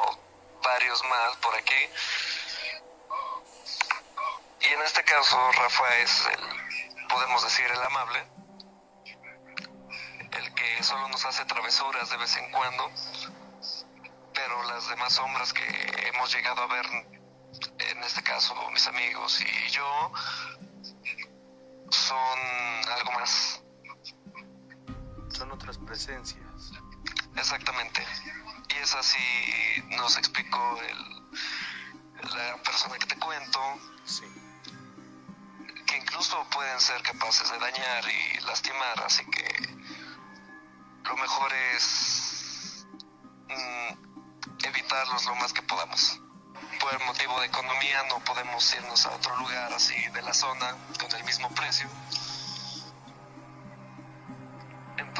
varios 0.63 1.04
más 1.06 1.38
por 1.38 1.56
aquí. 1.56 1.89
Y 4.62 4.65
en 4.67 4.82
este 4.84 5.04
caso 5.04 5.52
Rafa 5.54 5.97
es 5.97 6.28
el, 6.28 7.08
podemos 7.08 7.43
decir, 7.43 7.65
el 7.65 7.82
amable 7.84 8.41
el 10.32 10.54
que 10.54 10.84
solo 10.84 11.08
nos 11.10 11.26
hace 11.26 11.45
travesuras 11.45 12.10
de 12.10 12.17
vez 12.17 12.38
en 12.38 12.52
cuando, 12.52 12.89
pero 14.34 14.63
las 14.63 14.88
demás 14.89 15.13
sombras 15.13 15.54
que 15.54 16.10
hemos 16.13 16.34
llegado 16.34 16.62
a 16.62 16.67
ver, 16.67 16.86
en 17.80 18.04
este 18.04 18.24
caso 18.24 18.56
mis 18.71 18.88
amigos 18.88 19.41
y 19.41 19.69
yo, 19.69 20.12
son 21.89 22.39
algo 22.97 23.12
más. 23.13 23.62
Son 25.30 25.52
otras 25.52 25.78
presencias. 25.78 26.71
Exactamente. 27.36 28.06
Y 28.74 28.78
es 28.78 28.96
así 28.96 29.84
nos 29.98 30.18
explicó 30.18 30.80
el, 30.82 32.30
la 32.34 32.58
persona 32.64 32.98
que 32.98 33.06
te 33.08 33.18
cuento. 33.18 33.60
Sí. 34.06 34.24
Que 35.86 35.98
incluso 35.98 36.48
pueden 36.52 36.80
ser 36.80 37.02
capaces 37.02 37.52
de 37.52 37.60
dañar 37.60 38.04
y 38.10 38.40
lastimar, 38.42 39.04
así 39.04 39.26
que 39.26 39.72
lo 41.04 41.18
mejor 41.18 41.54
es 41.76 42.86
mm, 43.50 44.66
evitarlos 44.66 45.26
lo 45.26 45.36
más 45.36 45.52
que 45.54 45.62
podamos. 45.64 46.20
Por 46.80 47.06
motivo 47.06 47.40
de 47.42 47.48
economía 47.48 48.04
no 48.10 48.20
podemos 48.20 48.74
irnos 48.74 49.06
a 49.06 49.12
otro 49.12 49.36
lugar 49.38 49.74
así 49.74 49.96
de 50.14 50.22
la 50.22 50.34
zona 50.34 50.76
con 51.00 51.12
el 51.16 51.24
mismo 51.26 51.50
precio. 51.50 51.88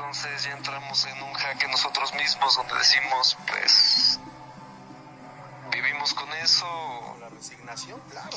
Entonces 0.02 0.44
ya 0.44 0.54
entramos 0.54 1.06
en 1.06 1.22
un 1.22 1.34
jaque 1.34 1.68
nosotros 1.68 2.12
mismos 2.16 2.56
donde 2.56 2.74
decimos, 2.74 3.38
pues, 3.48 4.20
vivimos 5.72 6.14
con 6.16 6.28
eso. 6.34 7.18
La 7.20 7.30
resignación, 7.30 8.02
claro. 8.10 8.36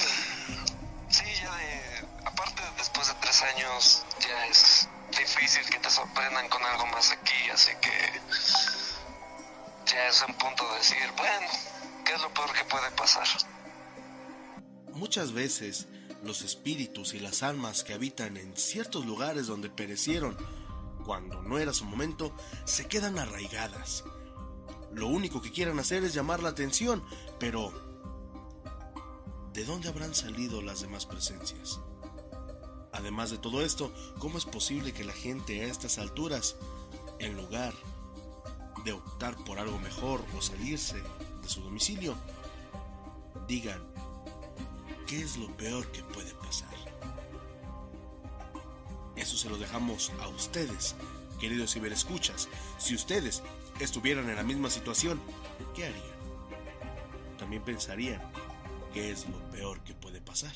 Sí, 1.08 1.24
ya 1.42 1.56
de, 1.56 2.06
aparte 2.26 2.62
después 2.76 3.08
de 3.08 3.14
tres 3.14 3.42
años 3.42 4.04
ya 4.20 4.46
es 4.46 4.88
difícil 5.16 5.64
que 5.70 5.78
te 5.78 5.88
sorprendan 5.88 6.50
con 6.50 6.62
algo 6.62 6.86
más 6.88 7.10
aquí, 7.12 7.50
así 7.50 7.70
que 7.80 8.20
ya 9.86 10.06
es 10.08 10.22
un 10.28 10.34
punto 10.34 10.70
de 10.70 10.76
decir, 10.76 11.12
bueno, 11.16 11.48
¿qué 12.04 12.12
es 12.12 12.20
lo 12.20 12.32
peor 12.34 12.52
que 12.52 12.64
puede 12.64 12.90
pasar? 12.90 13.26
Muchas 14.92 15.32
veces 15.32 15.86
los 16.22 16.42
espíritus 16.42 17.14
y 17.14 17.20
las 17.20 17.42
almas 17.42 17.84
que 17.84 17.94
habitan 17.94 18.36
en 18.36 18.54
ciertos 18.54 19.06
lugares 19.06 19.46
donde 19.46 19.70
perecieron 19.70 20.36
cuando 21.04 21.42
no 21.42 21.58
era 21.58 21.72
su 21.72 21.84
momento, 21.84 22.32
se 22.64 22.86
quedan 22.86 23.18
arraigadas. 23.18 24.04
Lo 24.92 25.08
único 25.08 25.42
que 25.42 25.52
quieren 25.52 25.78
hacer 25.78 26.04
es 26.04 26.14
llamar 26.14 26.42
la 26.42 26.50
atención, 26.50 27.02
pero 27.38 27.72
¿de 29.52 29.64
dónde 29.64 29.88
habrán 29.88 30.14
salido 30.14 30.62
las 30.62 30.80
demás 30.80 31.06
presencias? 31.06 31.80
Además 32.92 33.30
de 33.30 33.38
todo 33.38 33.62
esto, 33.62 33.92
¿cómo 34.18 34.38
es 34.38 34.44
posible 34.44 34.92
que 34.92 35.04
la 35.04 35.12
gente 35.12 35.62
a 35.62 35.66
estas 35.66 35.98
alturas, 35.98 36.56
en 37.18 37.36
lugar 37.36 37.74
de 38.84 38.92
optar 38.92 39.36
por 39.44 39.58
algo 39.58 39.78
mejor 39.80 40.24
o 40.36 40.42
salirse 40.42 41.02
de 41.42 41.48
su 41.48 41.60
domicilio, 41.60 42.14
digan, 43.48 43.82
¿qué 45.06 45.22
es 45.22 45.36
lo 45.36 45.48
peor 45.56 45.90
que 45.90 46.02
puede 46.04 46.32
pasar? 46.34 46.73
Eso 49.16 49.36
se 49.36 49.48
lo 49.48 49.58
dejamos 49.58 50.10
a 50.20 50.28
ustedes, 50.28 50.96
queridos 51.40 51.72
ciberescuchas. 51.72 52.48
Si 52.78 52.94
ustedes 52.94 53.42
estuvieran 53.80 54.28
en 54.28 54.36
la 54.36 54.42
misma 54.42 54.70
situación, 54.70 55.20
¿qué 55.74 55.86
harían? 55.86 56.14
También 57.38 57.62
pensarían, 57.62 58.20
¿qué 58.92 59.10
es 59.10 59.28
lo 59.28 59.38
peor 59.50 59.82
que 59.84 59.94
puede 59.94 60.20
pasar? 60.20 60.54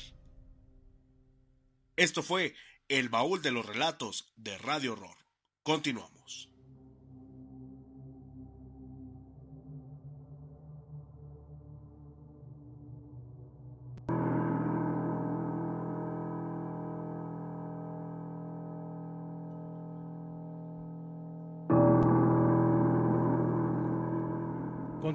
Esto 1.95 2.23
fue 2.23 2.55
El 2.87 3.09
Baúl 3.09 3.41
de 3.41 3.51
los 3.51 3.65
Relatos 3.65 4.31
de 4.35 4.57
Radio 4.57 4.93
Horror. 4.93 5.17
Continuamos. 5.63 6.18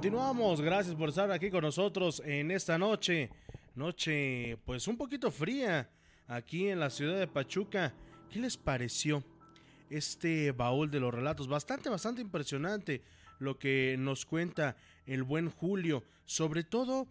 Continuamos, 0.04 0.60
gracias 0.60 0.94
por 0.94 1.08
estar 1.08 1.30
aquí 1.30 1.50
con 1.50 1.62
nosotros 1.62 2.20
en 2.26 2.50
esta 2.50 2.76
noche. 2.76 3.30
Noche 3.74 4.58
pues 4.66 4.86
un 4.86 4.98
poquito 4.98 5.30
fría 5.30 5.88
aquí 6.26 6.68
en 6.68 6.78
la 6.78 6.90
ciudad 6.90 7.18
de 7.18 7.26
Pachuca. 7.26 7.94
¿Qué 8.28 8.38
les 8.38 8.58
pareció 8.58 9.24
este 9.88 10.52
baúl 10.52 10.90
de 10.90 11.00
los 11.00 11.14
relatos? 11.14 11.48
Bastante, 11.48 11.88
bastante 11.88 12.20
impresionante 12.20 13.02
lo 13.38 13.58
que 13.58 13.96
nos 13.98 14.26
cuenta 14.26 14.76
el 15.06 15.22
buen 15.22 15.48
Julio. 15.48 16.04
Sobre 16.26 16.64
todo, 16.64 17.08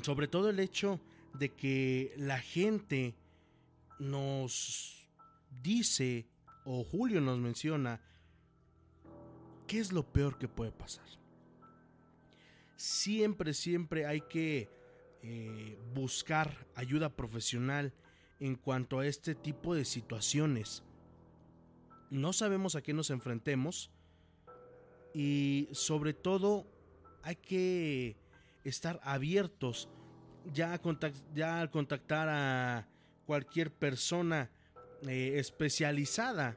sobre 0.00 0.26
todo 0.26 0.48
el 0.48 0.60
hecho 0.60 1.02
de 1.34 1.50
que 1.50 2.14
la 2.16 2.40
gente 2.40 3.14
nos 3.98 5.06
dice, 5.62 6.30
o 6.64 6.82
Julio 6.82 7.20
nos 7.20 7.38
menciona, 7.38 8.00
¿qué 9.66 9.80
es 9.80 9.92
lo 9.92 10.02
peor 10.02 10.38
que 10.38 10.48
puede 10.48 10.72
pasar? 10.72 11.17
Siempre, 12.78 13.54
siempre 13.54 14.06
hay 14.06 14.20
que 14.20 14.68
eh, 15.24 15.76
buscar 15.94 16.68
ayuda 16.76 17.16
profesional 17.16 17.92
en 18.38 18.54
cuanto 18.54 19.00
a 19.00 19.06
este 19.06 19.34
tipo 19.34 19.74
de 19.74 19.84
situaciones. 19.84 20.84
No 22.08 22.32
sabemos 22.32 22.76
a 22.76 22.82
qué 22.82 22.92
nos 22.92 23.10
enfrentemos 23.10 23.90
y 25.12 25.68
sobre 25.72 26.14
todo 26.14 26.68
hay 27.24 27.34
que 27.34 28.16
estar 28.62 29.00
abiertos 29.02 29.88
ya, 30.54 30.72
al 30.72 31.70
contactar 31.70 32.28
a 32.28 32.88
cualquier 33.26 33.72
persona 33.72 34.52
eh, 35.02 35.32
especializada 35.34 36.56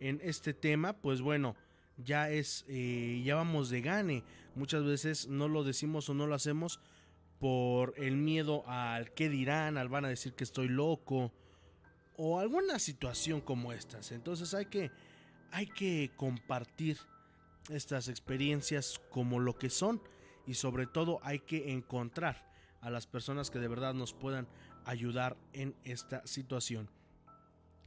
en 0.00 0.20
este 0.22 0.52
tema, 0.52 0.92
pues 0.92 1.22
bueno, 1.22 1.56
ya 2.04 2.30
es, 2.30 2.64
eh, 2.68 3.22
ya 3.24 3.34
vamos 3.34 3.70
de 3.70 3.80
gane. 3.80 4.24
Muchas 4.54 4.84
veces 4.84 5.28
no 5.28 5.48
lo 5.48 5.64
decimos 5.64 6.08
o 6.08 6.14
no 6.14 6.26
lo 6.26 6.34
hacemos 6.34 6.80
por 7.38 7.94
el 7.96 8.16
miedo 8.16 8.64
al 8.68 9.12
qué 9.12 9.28
dirán, 9.28 9.76
al 9.76 9.88
van 9.88 10.04
a 10.04 10.08
decir 10.08 10.34
que 10.34 10.44
estoy 10.44 10.68
loco 10.68 11.32
o 12.16 12.38
alguna 12.38 12.78
situación 12.78 13.40
como 13.40 13.72
estas. 13.72 14.12
Entonces 14.12 14.54
hay 14.54 14.66
que, 14.66 14.90
hay 15.50 15.66
que 15.66 16.12
compartir 16.16 16.98
estas 17.68 18.08
experiencias 18.08 19.00
como 19.10 19.40
lo 19.40 19.58
que 19.58 19.70
son 19.70 20.00
y 20.46 20.54
sobre 20.54 20.86
todo 20.86 21.20
hay 21.22 21.40
que 21.40 21.72
encontrar 21.72 22.50
a 22.80 22.90
las 22.90 23.06
personas 23.06 23.50
que 23.50 23.58
de 23.58 23.68
verdad 23.68 23.94
nos 23.94 24.12
puedan 24.12 24.48
ayudar 24.84 25.36
en 25.52 25.74
esta 25.84 26.26
situación. 26.26 26.90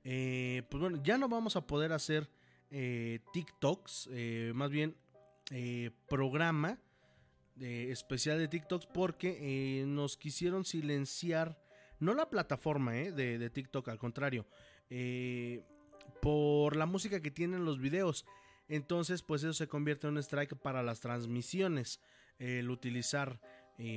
Eh, 0.03 0.65
pues 0.69 0.81
bueno, 0.81 1.01
ya 1.03 1.17
no 1.17 1.29
vamos 1.29 1.57
a 1.57 1.67
poder 1.67 1.93
hacer 1.93 2.29
eh, 2.71 3.21
TikToks, 3.33 4.09
eh, 4.13 4.53
más 4.55 4.71
bien 4.71 4.97
programa 6.09 6.79
especial 7.61 8.39
de 8.39 8.49
TikToks 8.49 8.87
porque 8.87 9.85
nos 9.87 10.17
quisieron 10.17 10.65
silenciar, 10.65 11.61
no 12.01 12.15
la 12.15 12.31
plataforma 12.31 12.93
de, 12.93 13.13
de, 13.13 13.51
TikTok, 13.51 13.89
al 13.91 13.99
contrario, 13.99 14.47
por 16.23 16.77
la 16.77 16.87
música 16.87 17.21
que 17.21 17.31
tienen 17.31 17.67
los 17.67 17.79
videos. 17.79 18.25
Entonces, 18.69 19.23
pues 19.23 19.43
eso 19.43 19.53
se 19.53 19.69
convierte 19.69 20.07
en 20.07 20.15
un 20.15 20.23
strike 20.23 20.57
para 20.57 20.83
las 20.83 21.01
transmisiones, 21.01 22.01
el 22.39 22.71
utilizar 22.71 23.39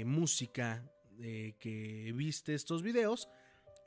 música 0.05 0.83
que 1.17 2.11
viste 2.13 2.53
estos 2.53 2.83
videos. 2.83 3.29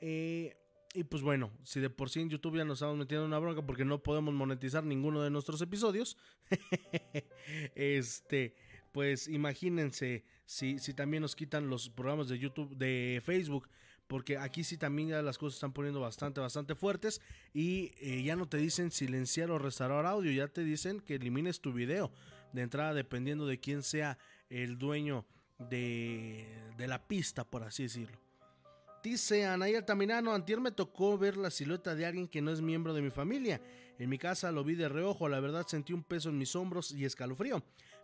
Eh, 0.01 0.57
y 0.93 1.03
pues 1.05 1.23
bueno, 1.23 1.51
si 1.63 1.79
de 1.79 1.89
por 1.89 2.09
sí 2.09 2.19
en 2.19 2.29
YouTube 2.29 2.57
ya 2.57 2.65
nos 2.65 2.79
estamos 2.79 2.97
metiendo 2.97 3.25
una 3.25 3.39
bronca 3.39 3.65
porque 3.65 3.85
no 3.85 4.03
podemos 4.03 4.33
monetizar 4.33 4.83
ninguno 4.83 5.21
de 5.21 5.29
nuestros 5.29 5.61
episodios, 5.61 6.17
este, 7.75 8.55
pues 8.91 9.29
imagínense 9.29 10.25
si, 10.45 10.79
si 10.79 10.93
también 10.93 11.21
nos 11.21 11.35
quitan 11.35 11.69
los 11.69 11.89
programas 11.89 12.27
de 12.27 12.39
YouTube, 12.39 12.75
de 12.75 13.21
Facebook, 13.23 13.69
porque 14.07 14.37
aquí 14.37 14.65
sí 14.65 14.77
también 14.77 15.09
ya 15.09 15.21
las 15.21 15.37
cosas 15.37 15.55
están 15.55 15.71
poniendo 15.71 16.01
bastante, 16.01 16.41
bastante 16.41 16.75
fuertes 16.75 17.21
y 17.53 17.93
eh, 18.01 18.23
ya 18.23 18.35
no 18.35 18.45
te 18.49 18.57
dicen 18.57 18.91
silenciar 18.91 19.49
o 19.51 19.59
restaurar 19.59 20.05
audio, 20.05 20.29
ya 20.31 20.49
te 20.49 20.65
dicen 20.65 20.99
que 20.99 21.15
elimines 21.15 21.61
tu 21.61 21.71
video 21.71 22.11
de 22.51 22.63
entrada 22.63 22.93
dependiendo 22.93 23.45
de 23.45 23.61
quién 23.61 23.81
sea 23.81 24.17
el 24.49 24.77
dueño 24.77 25.25
de, 25.57 26.45
de 26.75 26.87
la 26.87 27.07
pista, 27.07 27.45
por 27.49 27.63
así 27.63 27.83
decirlo. 27.83 28.30
Dice 29.03 29.45
Anaya 29.45 29.79
Altamirano, 29.79 30.31
antier 30.31 30.59
me 30.59 30.71
tocó 30.71 31.17
ver 31.17 31.35
la 31.35 31.49
silueta 31.49 31.95
de 31.95 32.05
alguien 32.05 32.27
que 32.27 32.39
no 32.41 32.51
es 32.51 32.61
miembro 32.61 32.93
de 32.93 33.01
mi 33.01 33.09
familia. 33.09 33.59
En 33.97 34.07
mi 34.09 34.19
casa 34.19 34.51
lo 34.51 34.63
vi 34.63 34.75
de 34.75 34.89
reojo, 34.89 35.27
la 35.27 35.39
verdad 35.39 35.65
sentí 35.67 35.91
un 35.91 36.03
peso 36.03 36.29
en 36.29 36.37
mis 36.37 36.55
hombros 36.55 36.91
y 36.91 37.05
escalofrío. 37.05 37.63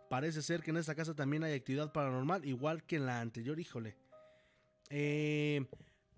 Parece 0.09 0.41
ser 0.41 0.63
que 0.63 0.71
en 0.71 0.77
esta 0.77 0.95
casa 0.95 1.13
también 1.13 1.43
hay 1.43 1.53
actividad 1.53 1.91
paranormal, 1.91 2.45
igual 2.45 2.83
que 2.83 2.95
en 2.95 3.05
la 3.05 3.21
anterior, 3.21 3.59
híjole. 3.59 3.95
Eh, 4.89 5.67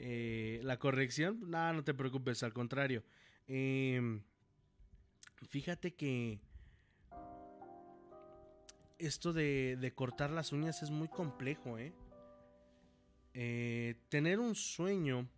Eh, 0.00 0.60
la 0.62 0.78
corrección, 0.78 1.50
nada, 1.50 1.72
no 1.72 1.82
te 1.82 1.92
preocupes, 1.92 2.44
al 2.44 2.52
contrario. 2.52 3.02
Em, 3.48 4.22
fíjate 5.48 5.94
que 5.94 6.38
esto 8.98 9.32
de, 9.32 9.92
cortar 9.96 10.30
las 10.30 10.52
uñas 10.52 10.84
es 10.84 10.90
muy 10.90 11.08
complejo, 11.08 11.78
¿eh? 11.78 11.92
eh 13.34 13.96
tener 14.08 14.38
un 14.38 14.54
sueño 14.54 15.28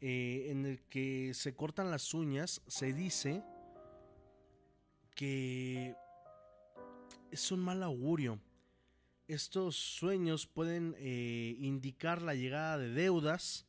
eh, 0.00 0.46
en 0.50 0.66
el 0.66 0.80
que 0.88 1.32
se 1.32 1.54
cortan 1.54 1.88
las 1.88 2.14
uñas, 2.14 2.62
se 2.66 2.92
dice 2.92 3.44
que 5.14 5.94
es 7.30 7.52
un 7.52 7.60
mal 7.60 7.84
augurio 7.84 8.40
estos 9.28 9.76
sueños 9.76 10.46
pueden 10.46 10.94
eh, 10.98 11.56
indicar 11.58 12.22
la 12.22 12.34
llegada 12.34 12.78
de 12.78 12.90
deudas 12.90 13.66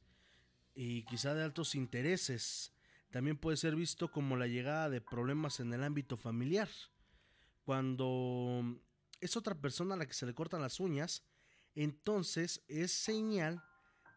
y 0.75 1.03
quizá 1.05 1.33
de 1.33 1.43
altos 1.43 1.75
intereses. 1.75 2.73
También 3.11 3.37
puede 3.37 3.57
ser 3.57 3.75
visto 3.75 4.11
como 4.11 4.35
la 4.35 4.47
llegada 4.47 4.89
de 4.89 5.01
problemas 5.01 5.59
en 5.59 5.73
el 5.73 5.83
ámbito 5.83 6.17
familiar. 6.17 6.69
Cuando 7.63 8.81
es 9.21 9.37
otra 9.37 9.55
persona 9.55 9.95
a 9.95 9.97
la 9.97 10.05
que 10.05 10.13
se 10.13 10.25
le 10.25 10.33
cortan 10.33 10.61
las 10.61 10.79
uñas, 10.79 11.23
entonces 11.75 12.63
es 12.67 12.91
señal 12.91 13.63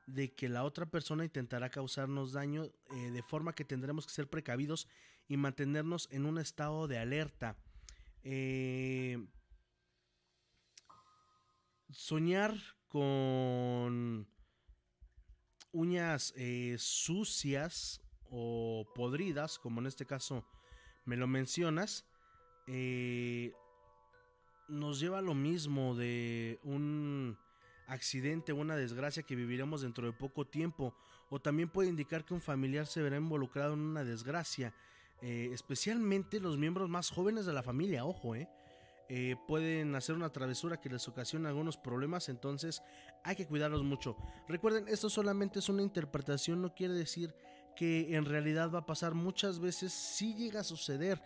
de 0.06 0.34
que 0.34 0.48
la 0.48 0.64
otra 0.64 0.86
persona 0.86 1.24
intentará 1.24 1.68
causarnos 1.68 2.32
daño 2.32 2.64
eh, 2.64 3.10
de 3.10 3.22
forma 3.22 3.54
que 3.54 3.64
tendremos 3.64 4.06
que 4.06 4.12
ser 4.12 4.30
precavidos 4.30 4.88
y 5.28 5.36
mantenernos 5.36 6.08
en 6.10 6.26
un 6.26 6.38
estado 6.38 6.86
de 6.88 6.98
alerta. 6.98 7.56
Eh, 8.22 9.26
soñar 11.90 12.54
con 12.88 14.28
uñas 15.72 16.32
eh, 16.36 16.76
sucias 16.78 18.00
o 18.30 18.86
podridas, 18.94 19.58
como 19.58 19.80
en 19.80 19.86
este 19.86 20.06
caso 20.06 20.46
me 21.04 21.16
lo 21.16 21.26
mencionas, 21.26 22.04
nos 24.68 24.98
lleva 24.98 25.18
a 25.18 25.22
lo 25.22 25.34
mismo 25.34 25.94
de 25.94 26.58
un 26.64 27.38
accidente 27.86 28.52
o 28.52 28.56
una 28.56 28.76
desgracia 28.76 29.22
que 29.22 29.36
viviremos 29.36 29.82
dentro 29.82 30.06
de 30.06 30.12
poco 30.12 30.46
tiempo, 30.46 30.94
o 31.30 31.40
también 31.40 31.68
puede 31.68 31.88
indicar 31.88 32.24
que 32.24 32.34
un 32.34 32.40
familiar 32.40 32.86
se 32.86 33.02
verá 33.02 33.16
involucrado 33.16 33.74
en 33.74 33.80
una 33.80 34.04
desgracia, 34.04 34.74
eh, 35.22 35.50
especialmente 35.52 36.40
los 36.40 36.58
miembros 36.58 36.88
más 36.88 37.10
jóvenes 37.10 37.46
de 37.46 37.52
la 37.52 37.62
familia, 37.62 38.04
ojo, 38.04 38.34
eh, 38.34 38.48
eh, 39.08 39.36
pueden 39.46 39.94
hacer 39.94 40.16
una 40.16 40.32
travesura 40.32 40.80
que 40.80 40.88
les 40.88 41.06
ocasiona 41.06 41.48
algunos 41.48 41.76
problemas, 41.76 42.28
entonces 42.28 42.82
hay 43.22 43.36
que 43.36 43.46
cuidarlos 43.46 43.84
mucho. 43.84 44.16
Recuerden, 44.48 44.88
esto 44.88 45.08
solamente 45.08 45.60
es 45.60 45.68
una 45.68 45.82
interpretación, 45.82 46.60
no 46.60 46.74
quiere 46.74 46.94
decir 46.94 47.34
que 47.76 48.16
en 48.16 48.24
realidad 48.24 48.72
va 48.72 48.80
a 48.80 48.86
pasar 48.86 49.14
muchas 49.14 49.60
veces, 49.60 49.92
si 49.92 50.34
llega 50.34 50.60
a 50.60 50.64
suceder, 50.64 51.22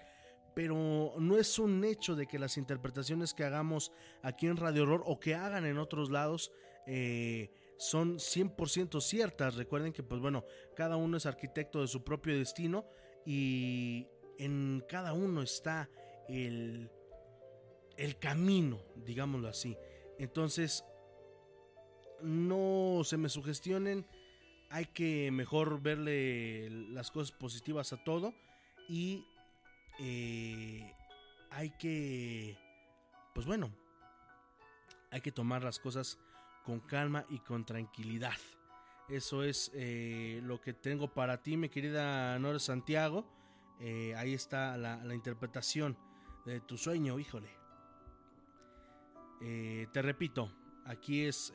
pero 0.54 1.14
no 1.18 1.38
es 1.38 1.58
un 1.58 1.82
hecho 1.84 2.16
de 2.16 2.26
que 2.26 2.38
las 2.38 2.58
interpretaciones 2.58 3.32
que 3.32 3.44
hagamos 3.44 3.92
aquí 4.22 4.46
en 4.46 4.58
Radio 4.58 4.82
Horror 4.82 5.02
o 5.06 5.18
que 5.18 5.34
hagan 5.34 5.64
en 5.64 5.78
otros 5.78 6.10
lados 6.10 6.52
eh, 6.86 7.50
son 7.78 8.16
100% 8.18 9.00
ciertas. 9.00 9.54
Recuerden 9.54 9.92
que, 9.92 10.02
pues 10.02 10.20
bueno, 10.20 10.44
cada 10.76 10.96
uno 10.96 11.16
es 11.16 11.24
arquitecto 11.24 11.80
de 11.80 11.88
su 11.88 12.04
propio 12.04 12.36
destino 12.36 12.84
y 13.24 14.08
en 14.38 14.84
cada 14.88 15.12
uno 15.12 15.40
está 15.40 15.88
el, 16.28 16.90
el 18.00 18.18
camino, 18.18 18.80
digámoslo 18.96 19.48
así. 19.48 19.76
Entonces, 20.18 20.84
no 22.22 23.02
se 23.04 23.18
me 23.18 23.28
sugestionen, 23.28 24.06
hay 24.70 24.86
que 24.86 25.30
mejor 25.30 25.82
verle 25.82 26.70
las 26.70 27.10
cosas 27.10 27.32
positivas 27.32 27.92
a 27.92 28.02
todo 28.02 28.34
y 28.88 29.26
eh, 29.98 30.94
hay 31.50 31.70
que, 31.78 32.56
pues 33.34 33.46
bueno, 33.46 33.70
hay 35.10 35.20
que 35.20 35.32
tomar 35.32 35.62
las 35.62 35.78
cosas 35.78 36.18
con 36.64 36.80
calma 36.80 37.26
y 37.28 37.40
con 37.40 37.66
tranquilidad. 37.66 38.38
Eso 39.10 39.44
es 39.44 39.70
eh, 39.74 40.40
lo 40.42 40.58
que 40.60 40.72
tengo 40.72 41.12
para 41.12 41.42
ti, 41.42 41.58
mi 41.58 41.68
querida 41.68 42.38
Nora 42.38 42.60
Santiago. 42.60 43.26
Eh, 43.78 44.14
ahí 44.16 44.32
está 44.32 44.76
la, 44.78 45.14
interpretación 45.14 45.98
de 46.46 46.60
tu 46.60 46.78
sueño, 46.78 47.18
híjole. 47.18 47.59
Te 49.40 50.02
repito, 50.02 50.52
aquí 50.84 51.24
es, 51.24 51.52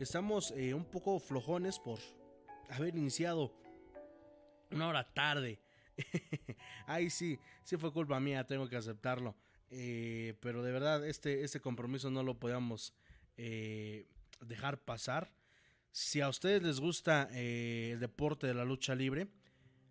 estamos 0.00 0.50
eh, 0.52 0.74
un 0.74 0.84
poco 0.84 1.20
flojones 1.20 1.78
por 1.78 2.00
haber 2.70 2.96
iniciado 2.96 3.52
una 4.70 4.88
hora 4.88 5.04
tarde. 5.12 5.60
Ahí 6.86 7.10
sí, 7.10 7.38
sí 7.64 7.76
fue 7.76 7.92
culpa 7.92 8.20
mía, 8.20 8.46
tengo 8.46 8.68
que 8.68 8.76
aceptarlo. 8.76 9.36
Eh, 9.70 10.34
pero 10.40 10.62
de 10.62 10.72
verdad, 10.72 11.06
este, 11.06 11.44
este 11.44 11.60
compromiso 11.60 12.10
no 12.10 12.22
lo 12.22 12.38
podíamos 12.38 12.94
eh, 13.38 14.06
dejar 14.40 14.78
pasar. 14.78 15.32
Si 15.92 16.20
a 16.20 16.28
ustedes 16.28 16.62
les 16.62 16.80
gusta 16.80 17.28
eh, 17.32 17.90
el 17.92 18.00
deporte 18.00 18.46
de 18.48 18.54
la 18.54 18.64
lucha 18.64 18.94
libre, 18.96 19.28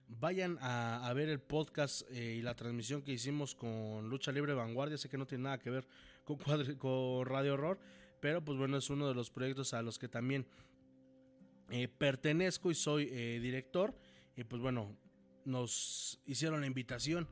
vayan 0.07 0.57
a, 0.61 1.11
ver 1.13 1.29
el 1.29 1.39
podcast 1.39 2.03
eh, 2.11 2.35
y 2.37 2.41
la 2.41 2.55
transmisión 2.55 3.01
que 3.01 3.13
hicimos 3.13 3.55
con 3.55 4.09
Lucha 4.09 4.31
Libre 4.31 4.53
Vanguardia. 4.53 4.97
Sé 4.97 5.09
que 5.09 5.17
no 5.17 5.25
tiene 5.25 5.45
nada 5.45 5.59
que 5.59 5.69
ver 5.69 5.87
con, 6.23 6.37
con 6.77 7.25
Radio 7.25 7.53
Horror, 7.53 7.79
pero 8.19 8.43
pues 8.43 8.57
bueno, 8.57 8.77
es 8.77 8.89
uno 8.89 9.07
de 9.07 9.15
los 9.15 9.31
proyectos 9.31 9.73
a 9.73 9.81
los 9.81 9.97
que 9.97 10.07
también 10.07 10.45
pertenezco 11.97 12.71
y 12.71 12.75
soy 12.75 13.05
director. 13.39 13.93
Y 14.37 14.43
pues 14.43 14.61
bueno, 14.61 14.95
nos 15.45 16.21
hicieron 16.27 16.61
la 16.61 16.67
invitación 16.67 17.27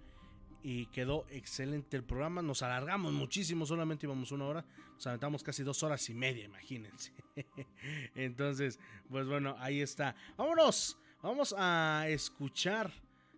y 0.63 0.87
quedó 0.87 1.27
excelente 1.29 1.95
el 1.95 2.03
programa. 2.03 2.41
Nos 2.41 2.63
alargamos 2.63 3.13
muchísimo, 3.13 3.67
solamente 3.67 4.07
íbamos 4.07 4.31
una 4.31 4.45
hora, 4.45 4.65
nos 4.95 5.05
aventamos 5.05 5.43
casi 5.43 5.61
dos 5.61 5.83
horas 5.83 6.09
y 6.09 6.15
media, 6.15 6.45
imagínense. 6.45 7.13
Entonces, 8.15 8.79
pues 9.07 9.27
bueno, 9.27 9.55
ahí 9.59 9.81
está. 9.81 10.15
Vámonos, 10.35 10.97
vamos 11.21 11.53
a 11.55 12.05
escuchar 12.09 12.91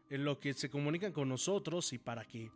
lo 0.10 0.40
que 0.40 0.54
se 0.54 0.70
comunican 0.70 1.12
con 1.12 1.28
nosotros 1.28 1.92
y 1.92 1.98
para 1.98 2.24
que 2.24 2.50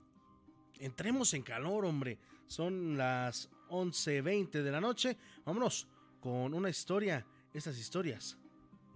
entremos 0.79 1.33
en 1.33 1.43
calor, 1.43 1.83
hombre. 1.83 2.17
Son 2.47 2.97
las 2.97 3.49
11.20 3.69 4.61
de 4.61 4.71
la 4.71 4.79
noche. 4.79 5.17
Vámonos 5.45 5.87
con 6.21 6.53
una 6.53 6.69
historia, 6.69 7.25
estas 7.53 7.77
historias 7.77 8.37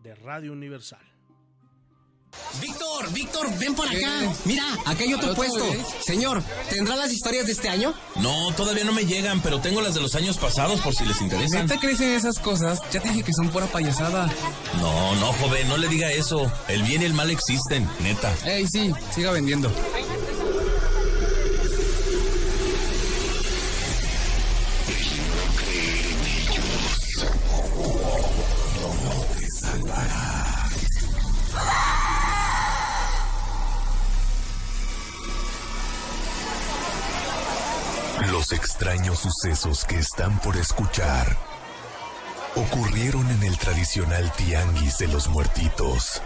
de 0.01 0.15
Radio 0.15 0.53
Universal. 0.53 1.14
Víctor, 2.61 3.11
Víctor, 3.11 3.59
ven 3.59 3.75
por 3.75 3.87
acá. 3.87 4.31
Mira, 4.45 4.63
acá 4.85 5.03
hay 5.03 5.13
otro 5.13 5.33
puesto. 5.33 5.65
Señor, 6.01 6.41
¿tendrá 6.69 6.95
las 6.95 7.11
historias 7.11 7.45
de 7.45 7.51
este 7.51 7.69
año? 7.69 7.93
No, 8.15 8.53
todavía 8.53 8.83
no 8.83 8.93
me 8.93 9.05
llegan, 9.05 9.41
pero 9.41 9.59
tengo 9.59 9.81
las 9.81 9.93
de 9.93 10.01
los 10.01 10.15
años 10.15 10.37
pasados 10.37 10.79
por 10.81 10.95
si 10.95 11.05
les 11.05 11.21
interesa. 11.21 11.61
¿Neta 11.61 11.77
crecen 11.77 12.11
esas 12.11 12.39
cosas? 12.39 12.79
Ya 12.91 13.01
te 13.01 13.09
dije 13.09 13.23
que 13.23 13.33
son 13.33 13.49
pura 13.49 13.67
payasada. 13.67 14.31
No, 14.79 15.15
no, 15.15 15.33
joven, 15.33 15.67
no 15.67 15.77
le 15.77 15.87
diga 15.87 16.11
eso. 16.11 16.51
El 16.67 16.83
bien 16.83 17.01
y 17.01 17.05
el 17.05 17.13
mal 17.13 17.29
existen, 17.29 17.89
neta. 17.99 18.33
Ey, 18.45 18.67
sí, 18.67 18.93
siga 19.13 19.31
vendiendo. 19.31 19.71
Extraños 38.75 39.19
sucesos 39.19 39.85
que 39.85 39.97
están 39.97 40.37
por 40.39 40.57
escuchar 40.57 41.37
ocurrieron 42.55 43.25
en 43.31 43.43
el 43.43 43.57
tradicional 43.57 44.29
tianguis 44.33 44.97
de 44.97 45.07
los 45.07 45.29
muertitos. 45.29 46.21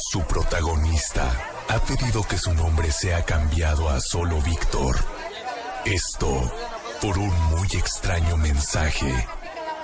Su 0.00 0.22
protagonista 0.22 1.28
ha 1.68 1.80
pedido 1.80 2.22
que 2.22 2.38
su 2.38 2.54
nombre 2.54 2.92
sea 2.92 3.24
cambiado 3.24 3.88
a 3.88 4.00
solo 4.00 4.40
Víctor. 4.42 4.96
Esto 5.84 6.52
por 7.02 7.18
un 7.18 7.34
muy 7.50 7.66
extraño 7.72 8.36
mensaje 8.36 9.12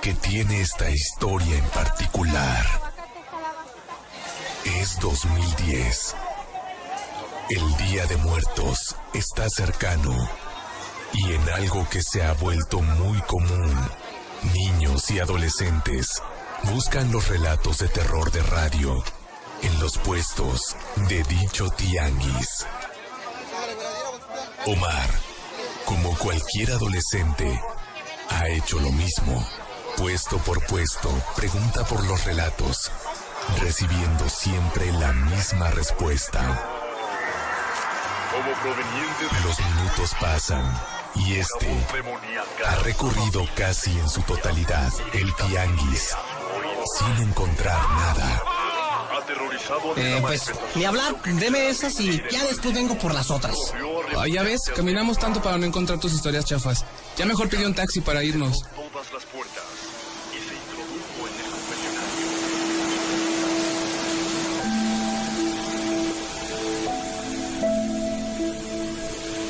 que 0.01 0.13
tiene 0.13 0.61
esta 0.61 0.89
historia 0.89 1.57
en 1.57 1.65
particular. 1.65 2.65
Es 4.79 4.97
2010. 5.01 6.15
El 7.49 7.77
Día 7.77 8.05
de 8.05 8.15
Muertos 8.15 8.95
está 9.13 9.49
cercano 9.49 10.46
y 11.13 11.33
en 11.33 11.49
algo 11.49 11.87
que 11.89 12.01
se 12.01 12.23
ha 12.23 12.33
vuelto 12.33 12.79
muy 12.79 13.19
común, 13.21 13.89
niños 14.53 15.09
y 15.11 15.19
adolescentes 15.19 16.21
buscan 16.63 17.11
los 17.11 17.27
relatos 17.27 17.79
de 17.79 17.87
terror 17.87 18.31
de 18.31 18.41
radio 18.43 19.03
en 19.61 19.79
los 19.79 19.97
puestos 19.97 20.75
de 21.07 21.23
dicho 21.23 21.69
tianguis. 21.69 22.65
Omar, 24.65 25.09
como 25.85 26.15
cualquier 26.17 26.71
adolescente, 26.71 27.61
ha 28.29 28.47
hecho 28.49 28.79
lo 28.79 28.91
mismo. 28.91 29.47
Puesto 29.97 30.37
por 30.39 30.63
puesto, 30.67 31.09
pregunta 31.35 31.83
por 31.85 32.05
los 32.05 32.23
relatos, 32.25 32.91
recibiendo 33.61 34.29
siempre 34.29 34.91
la 34.91 35.11
misma 35.13 35.71
respuesta. 35.71 36.85
Los 39.43 39.59
minutos 39.59 40.11
pasan 40.19 40.96
y 41.19 41.35
este 41.35 41.67
ha 42.65 42.75
recorrido 42.83 43.45
casi 43.55 43.91
en 43.91 44.09
su 44.09 44.21
totalidad 44.21 44.91
el 45.13 45.33
tianguis 45.35 46.15
sin 46.97 47.27
encontrar 47.27 47.89
nada. 47.89 48.43
Eh, 49.97 50.19
pues, 50.21 50.51
ni 50.75 50.85
hablar, 50.85 51.21
deme 51.23 51.69
esas 51.69 51.99
y 51.99 52.21
ya 52.31 52.45
después 52.45 52.73
vengo 52.73 52.97
por 52.97 53.13
las 53.13 53.29
otras. 53.29 53.55
Ah, 54.17 54.27
ya 54.27 54.43
ves, 54.43 54.71
caminamos 54.75 55.17
tanto 55.17 55.41
para 55.41 55.57
no 55.57 55.65
encontrar 55.65 55.99
tus 55.99 56.13
historias 56.13 56.45
chafas. 56.45 56.85
Ya 57.17 57.25
mejor 57.25 57.49
pedí 57.49 57.65
un 57.65 57.73
taxi 57.73 58.01
para 58.01 58.23
irnos. 58.23 58.63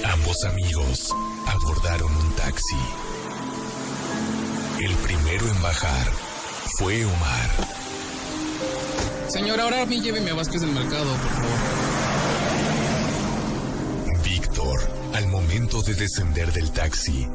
Ambos 0.03 0.43
amigos 0.45 1.13
abordaron 1.51 2.15
un 2.15 2.31
taxi. 2.33 2.77
El 4.79 4.93
primero 4.97 5.47
en 5.47 5.61
bajar 5.61 6.07
fue 6.77 7.05
Omar. 7.05 7.49
Señor, 9.27 9.59
ahora 9.59 9.81
a 9.81 9.85
mí 9.85 10.01
lléveme 10.01 10.31
a 10.31 10.35
Vázquez 10.35 10.61
del 10.61 10.71
Mercado, 10.71 11.11
por 11.11 11.31
favor. 11.31 11.59
Víctor, 14.23 14.79
al 15.13 15.27
momento 15.27 15.81
de 15.81 15.95
descender 15.95 16.51
del 16.53 16.71
taxi, 16.71 17.27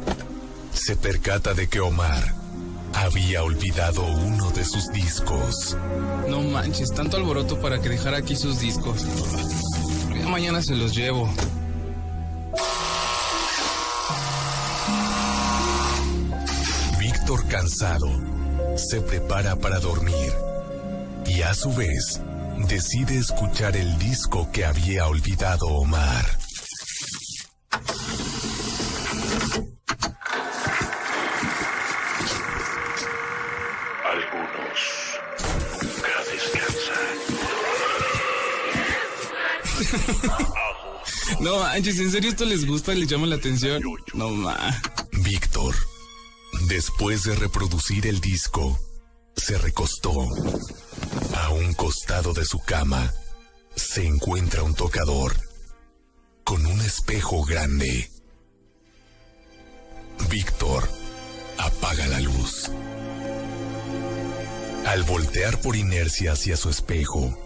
se 0.73 0.97
percata 0.97 1.55
de 1.55 1.69
que 1.69 1.81
Omar 1.81 2.35
había 2.95 3.43
olvidado 3.43 4.05
uno 4.05 4.51
de 4.51 4.65
sus 4.65 4.89
discos. 4.89 5.77
No 6.29 6.43
manches, 6.43 6.93
tanto 6.93 7.17
alboroto 7.17 7.61
para 7.61 7.81
que 7.81 7.89
dejara 7.89 8.19
aquí 8.19 8.37
sus 8.37 8.61
discos. 8.61 9.05
Mañana 10.29 10.63
se 10.63 10.75
los 10.75 10.95
llevo. 10.95 11.29
Cansado 17.41 18.09
se 18.77 19.01
prepara 19.01 19.57
para 19.57 19.81
dormir 19.81 20.33
y 21.25 21.41
a 21.41 21.55
su 21.55 21.73
vez 21.73 22.21
decide 22.69 23.17
escuchar 23.17 23.75
el 23.75 23.99
disco 23.99 24.51
que 24.53 24.67
había 24.67 25.07
olvidado 25.07 25.67
Omar. 25.67 26.27
Algunos 34.11 35.19
nunca 35.81 36.13
descansan. 36.31 37.17
No 41.41 41.59
manches, 41.59 41.99
¿en 41.99 42.11
serio 42.11 42.31
esto 42.31 42.45
les 42.45 42.67
gusta 42.67 42.95
les 42.95 43.09
llama 43.09 43.27
la 43.27 43.37
atención? 43.37 43.83
No 44.15 44.29
ma. 44.31 44.55
Después 46.73 47.25
de 47.25 47.35
reproducir 47.35 48.07
el 48.07 48.23
disco, 48.23 48.81
se 49.37 49.59
recostó. 49.59 50.27
A 51.35 51.51
un 51.51 51.75
costado 51.75 52.33
de 52.33 52.47
su 52.47 52.61
cama 52.61 53.13
se 53.77 54.07
encuentra 54.07 54.63
un 54.63 54.75
tocador 54.75 55.37
con 56.45 56.65
un 56.65 56.81
espejo 56.81 57.45
grande. 57.45 58.11
Víctor 60.31 60.89
apaga 61.59 62.07
la 62.07 62.21
luz. 62.21 62.71
Al 64.87 65.03
voltear 65.03 65.61
por 65.61 65.77
inercia 65.77 66.33
hacia 66.33 66.57
su 66.57 66.71
espejo, 66.71 67.39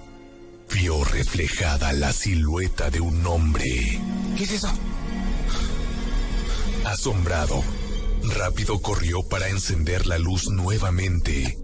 vio 0.73 1.03
reflejada 1.03 1.93
la 1.93 2.13
silueta 2.13 2.91
de 2.91 3.01
un 3.01 3.27
hombre. 3.27 4.01
¿Qué 4.39 4.45
es 4.45 4.53
eso? 4.53 4.73
Asombrado, 6.85 7.65
rápido 8.31 8.81
corrió 8.81 9.23
para 9.23 9.49
encender 9.49 10.07
la 10.07 10.19
luz 10.19 10.49
nuevamente. 10.49 11.59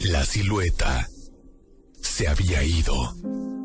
La 0.00 0.24
silueta 0.24 1.08
se 2.00 2.28
había 2.28 2.62
ido, 2.62 3.14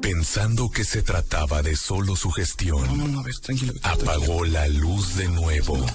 pensando 0.01 0.69
que 0.71 0.83
se 0.83 1.01
trataba 1.01 1.61
de 1.61 1.75
solo 1.75 2.15
su 2.15 2.31
gestión. 2.31 2.85
No, 2.87 2.95
no, 2.95 3.07
no, 3.07 3.19
a 3.19 3.23
ver, 3.23 3.37
tranquilo. 3.39 3.73
Apagó 3.83 4.45
la 4.45 4.67
luz 4.67 5.15
de 5.15 5.27
nuevo, 5.27 5.85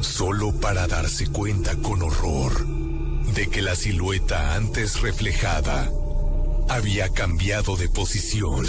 solo 0.00 0.52
para 0.60 0.86
darse 0.86 1.26
cuenta 1.28 1.76
con 1.76 2.02
horror 2.02 2.66
de 3.34 3.48
que 3.48 3.62
la 3.62 3.74
silueta 3.74 4.54
antes 4.54 5.00
reflejada 5.00 5.90
había 6.68 7.08
cambiado 7.08 7.76
de 7.76 7.88
posición. 7.88 8.66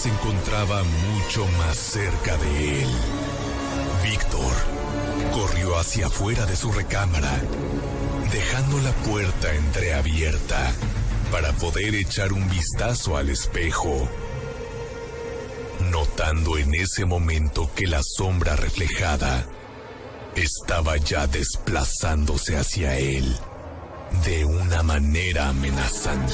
Se 0.00 0.08
encontraba 0.08 0.82
mucho 0.82 1.46
más 1.58 1.76
cerca 1.76 2.34
de 2.38 2.82
él. 2.82 2.88
Víctor 4.02 4.54
corrió 5.30 5.78
hacia 5.78 6.06
afuera 6.06 6.46
de 6.46 6.56
su 6.56 6.72
recámara, 6.72 7.38
dejando 8.32 8.78
la 8.78 8.92
puerta 8.92 9.54
entreabierta 9.54 10.72
para 11.30 11.52
poder 11.52 11.94
echar 11.94 12.32
un 12.32 12.48
vistazo 12.48 13.18
al 13.18 13.28
espejo 13.28 14.08
notando 15.90 16.56
en 16.56 16.74
ese 16.74 17.04
momento 17.04 17.70
que 17.74 17.86
la 17.86 18.02
sombra 18.02 18.56
reflejada 18.56 19.46
estaba 20.34 20.96
ya 20.96 21.26
desplazándose 21.26 22.56
hacia 22.56 22.96
él 22.96 23.36
de 24.24 24.46
una 24.46 24.82
manera 24.82 25.50
amenazante. 25.50 26.32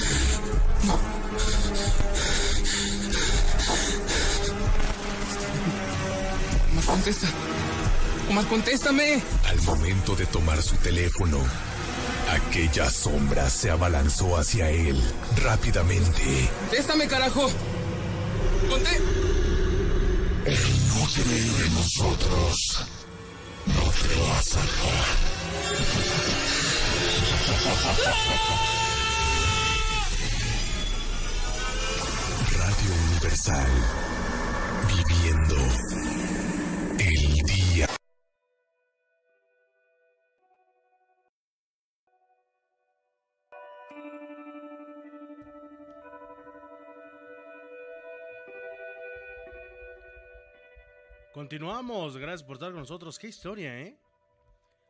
Omar, 0.85 2.46
contesta. 6.87 7.29
Omar, 8.31 8.47
contéstame. 8.47 9.23
Al 9.45 9.61
momento 9.63 10.17
de 10.17 10.27
tomar 10.27 10.63
su 10.63 10.75
teléfono, 10.77 11.39
aquella 12.31 12.91
sombra 12.91 13.49
se 13.51 13.71
abalanzó 13.71 14.37
hacia 14.37 14.71
él 14.71 15.01
rápidamente. 15.43 16.49
Contéstame, 16.61 17.07
carajo. 17.07 17.51
Conté. 18.69 18.97
El 20.47 20.55
inútil 20.55 21.59
de 21.59 21.71
nosotros 21.71 22.85
no 23.67 23.83
te 23.83 24.21
va 24.21 24.39
a 24.39 24.43
salvar. 24.43 25.07
Radio 32.59 32.95
Universal. 33.11 33.71
Viviendo 34.89 35.57
el 36.99 37.43
día. 37.43 37.89
Continuamos, 51.33 52.17
gracias 52.17 52.43
por 52.43 52.57
estar 52.57 52.71
con 52.71 52.81
nosotros. 52.81 53.19
Qué 53.19 53.29
historia, 53.29 53.79
¿eh? 53.81 53.99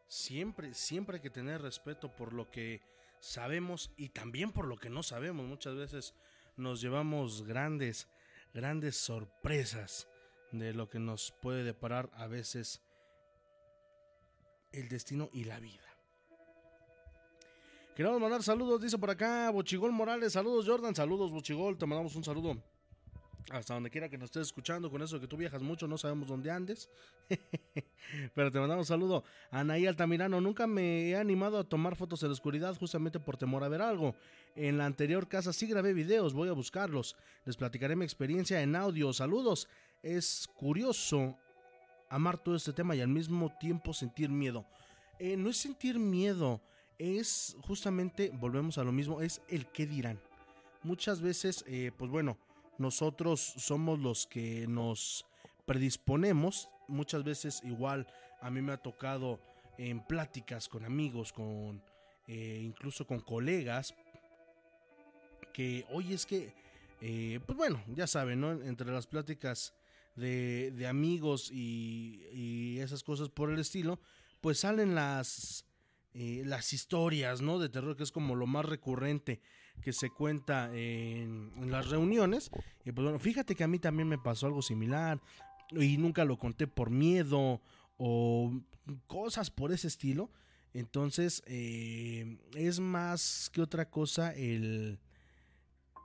Siempre, 0.06 0.74
siempre 0.74 1.16
hay 1.16 1.22
que 1.22 1.30
tener 1.30 1.60
respeto 1.60 2.14
por 2.14 2.32
lo 2.32 2.48
que 2.50 2.80
sabemos 3.18 3.90
y 3.96 4.10
también 4.10 4.52
por 4.52 4.66
lo 4.66 4.76
que 4.76 4.88
no 4.88 5.02
sabemos. 5.02 5.44
Muchas 5.44 5.74
veces 5.74 6.14
nos 6.56 6.80
llevamos 6.80 7.42
grandes, 7.42 8.08
grandes 8.54 8.96
sorpresas 8.96 10.08
de 10.58 10.74
lo 10.74 10.88
que 10.88 10.98
nos 10.98 11.32
puede 11.42 11.64
deparar 11.64 12.10
a 12.14 12.26
veces 12.26 12.82
el 14.72 14.88
destino 14.88 15.28
y 15.32 15.44
la 15.44 15.60
vida. 15.60 15.82
Queremos 17.94 18.20
mandar 18.20 18.42
saludos, 18.42 18.80
dice 18.82 18.98
por 18.98 19.10
acá 19.10 19.50
Bochigol 19.50 19.92
Morales. 19.92 20.34
Saludos, 20.34 20.66
Jordan. 20.66 20.94
Saludos, 20.94 21.30
Bochigol. 21.30 21.78
Te 21.78 21.86
mandamos 21.86 22.14
un 22.14 22.24
saludo 22.24 22.62
hasta 23.50 23.74
donde 23.74 23.90
quiera 23.90 24.08
que 24.08 24.18
nos 24.18 24.26
estés 24.26 24.48
escuchando, 24.48 24.90
con 24.90 25.02
eso 25.02 25.20
que 25.20 25.28
tú 25.28 25.36
viajas 25.36 25.62
mucho, 25.62 25.86
no 25.86 25.96
sabemos 25.96 26.26
dónde 26.26 26.50
andes. 26.50 26.90
Pero 28.34 28.50
te 28.50 28.58
mandamos 28.58 28.84
un 28.84 28.86
saludo. 28.88 29.24
Anaí 29.50 29.86
Altamirano, 29.86 30.40
nunca 30.40 30.66
me 30.66 31.10
he 31.10 31.16
animado 31.16 31.58
a 31.58 31.64
tomar 31.64 31.94
fotos 31.96 32.22
en 32.22 32.30
la 32.30 32.32
oscuridad 32.32 32.76
justamente 32.76 33.20
por 33.20 33.36
temor 33.36 33.62
a 33.62 33.68
ver 33.68 33.82
algo. 33.82 34.16
En 34.56 34.78
la 34.78 34.86
anterior 34.86 35.28
casa 35.28 35.52
sí 35.52 35.66
grabé 35.66 35.92
videos, 35.92 36.34
voy 36.34 36.48
a 36.48 36.52
buscarlos. 36.52 37.16
Les 37.44 37.56
platicaré 37.56 37.94
mi 37.94 38.04
experiencia 38.04 38.62
en 38.62 38.74
audio. 38.74 39.12
Saludos. 39.12 39.68
Es 40.06 40.48
curioso 40.54 41.36
amar 42.08 42.38
todo 42.38 42.54
este 42.54 42.72
tema 42.72 42.94
y 42.94 43.00
al 43.00 43.08
mismo 43.08 43.50
tiempo 43.58 43.92
sentir 43.92 44.30
miedo. 44.30 44.64
Eh, 45.18 45.36
no 45.36 45.50
es 45.50 45.56
sentir 45.56 45.98
miedo, 45.98 46.60
es 46.96 47.56
justamente, 47.62 48.30
volvemos 48.32 48.78
a 48.78 48.84
lo 48.84 48.92
mismo, 48.92 49.20
es 49.20 49.42
el 49.48 49.66
qué 49.66 49.84
dirán. 49.84 50.20
Muchas 50.84 51.20
veces, 51.20 51.64
eh, 51.66 51.90
pues 51.98 52.08
bueno, 52.08 52.38
nosotros 52.78 53.40
somos 53.40 53.98
los 53.98 54.28
que 54.28 54.68
nos 54.68 55.26
predisponemos. 55.64 56.70
Muchas 56.86 57.24
veces 57.24 57.60
igual 57.64 58.06
a 58.40 58.48
mí 58.48 58.62
me 58.62 58.74
ha 58.74 58.76
tocado 58.76 59.40
en 59.76 60.06
pláticas 60.06 60.68
con 60.68 60.84
amigos, 60.84 61.32
con 61.32 61.82
eh, 62.28 62.60
incluso 62.62 63.08
con 63.08 63.18
colegas, 63.18 63.92
que 65.52 65.84
hoy 65.90 66.12
es 66.12 66.26
que, 66.26 66.52
pues 67.44 67.58
bueno, 67.58 67.82
ya 67.88 68.06
saben, 68.06 68.40
¿no? 68.40 68.52
Entre 68.52 68.92
las 68.92 69.08
pláticas 69.08 69.74
de, 70.16 70.72
de 70.72 70.86
amigos 70.86 71.50
y, 71.52 72.22
y 72.32 72.78
esas 72.80 73.02
cosas 73.02 73.28
por 73.28 73.50
el 73.50 73.58
estilo, 73.58 74.00
pues 74.40 74.60
salen 74.60 74.94
las, 74.94 75.66
eh, 76.14 76.42
las 76.44 76.72
historias, 76.72 77.42
¿no? 77.42 77.58
De 77.58 77.68
terror, 77.68 77.96
que 77.96 78.02
es 78.02 78.12
como 78.12 78.34
lo 78.34 78.46
más 78.46 78.64
recurrente 78.64 79.40
que 79.82 79.92
se 79.92 80.10
cuenta 80.10 80.74
en, 80.74 81.52
en 81.56 81.70
las 81.70 81.90
reuniones. 81.90 82.50
Y 82.84 82.92
pues 82.92 83.04
bueno, 83.04 83.18
fíjate 83.18 83.54
que 83.54 83.64
a 83.64 83.68
mí 83.68 83.78
también 83.78 84.08
me 84.08 84.18
pasó 84.18 84.46
algo 84.46 84.62
similar 84.62 85.20
y 85.70 85.98
nunca 85.98 86.24
lo 86.24 86.38
conté 86.38 86.66
por 86.66 86.90
miedo 86.90 87.60
o 87.98 88.60
cosas 89.06 89.50
por 89.50 89.72
ese 89.72 89.88
estilo. 89.88 90.30
Entonces, 90.72 91.42
eh, 91.46 92.38
es 92.54 92.80
más 92.80 93.50
que 93.52 93.62
otra 93.62 93.88
cosa 93.88 94.34
el, 94.34 94.98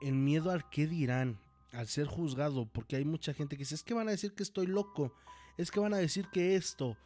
el 0.00 0.14
miedo 0.14 0.50
al 0.50 0.68
que 0.70 0.86
dirán, 0.86 1.38
al 1.72 1.88
ser 1.88 2.06
juzgado, 2.06 2.66
porque 2.66 2.96
hay 2.96 3.04
mucha 3.04 3.34
gente 3.34 3.56
que 3.56 3.62
dice, 3.62 3.74
es 3.74 3.82
que 3.82 3.94
van 3.94 4.08
a 4.08 4.12
decir 4.12 4.34
que 4.34 4.42
estoy 4.42 4.66
loco, 4.66 5.14
es 5.56 5.70
que 5.70 5.80
van 5.80 5.94
a 5.94 5.98
decir 5.98 6.28
que 6.32 6.54
esto. 6.54 6.96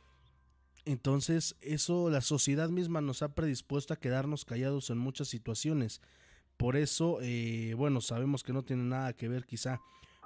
Entonces, 0.84 1.56
eso 1.60 2.10
la 2.10 2.20
sociedad 2.20 2.68
misma 2.68 3.00
nos 3.00 3.22
ha 3.22 3.34
predispuesto 3.34 3.94
a 3.94 3.98
quedarnos 3.98 4.44
callados 4.44 4.90
en 4.90 4.98
muchas 4.98 5.28
situaciones. 5.28 6.00
Por 6.56 6.76
eso, 6.76 7.18
eh, 7.22 7.74
bueno, 7.76 8.00
sabemos 8.00 8.42
que 8.42 8.52
no 8.52 8.64
tiene 8.64 8.84
nada 8.84 9.12
que 9.12 9.28
ver 9.28 9.46
quizá 9.46 9.80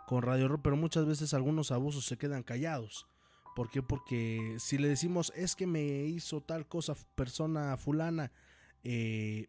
con 0.07 0.23
Radio 0.23 0.49
Rock, 0.49 0.61
pero 0.65 0.77
muchas 0.77 1.07
veces 1.07 1.35
algunos 1.35 1.71
abusos 1.71 2.05
se 2.05 2.19
quedan 2.19 2.43
callados. 2.43 3.07
¿Por 3.57 3.71
qué? 3.71 3.83
Porque 3.83 4.57
si 4.59 4.79
le 4.79 4.89
decimos 4.89 5.33
es 5.35 5.57
que 5.57 5.67
me 5.67 5.83
hizo 6.05 6.41
tal 6.41 6.67
cosa 6.67 6.95
persona 7.15 7.77
fulana, 7.77 8.33
eh, 8.85 9.49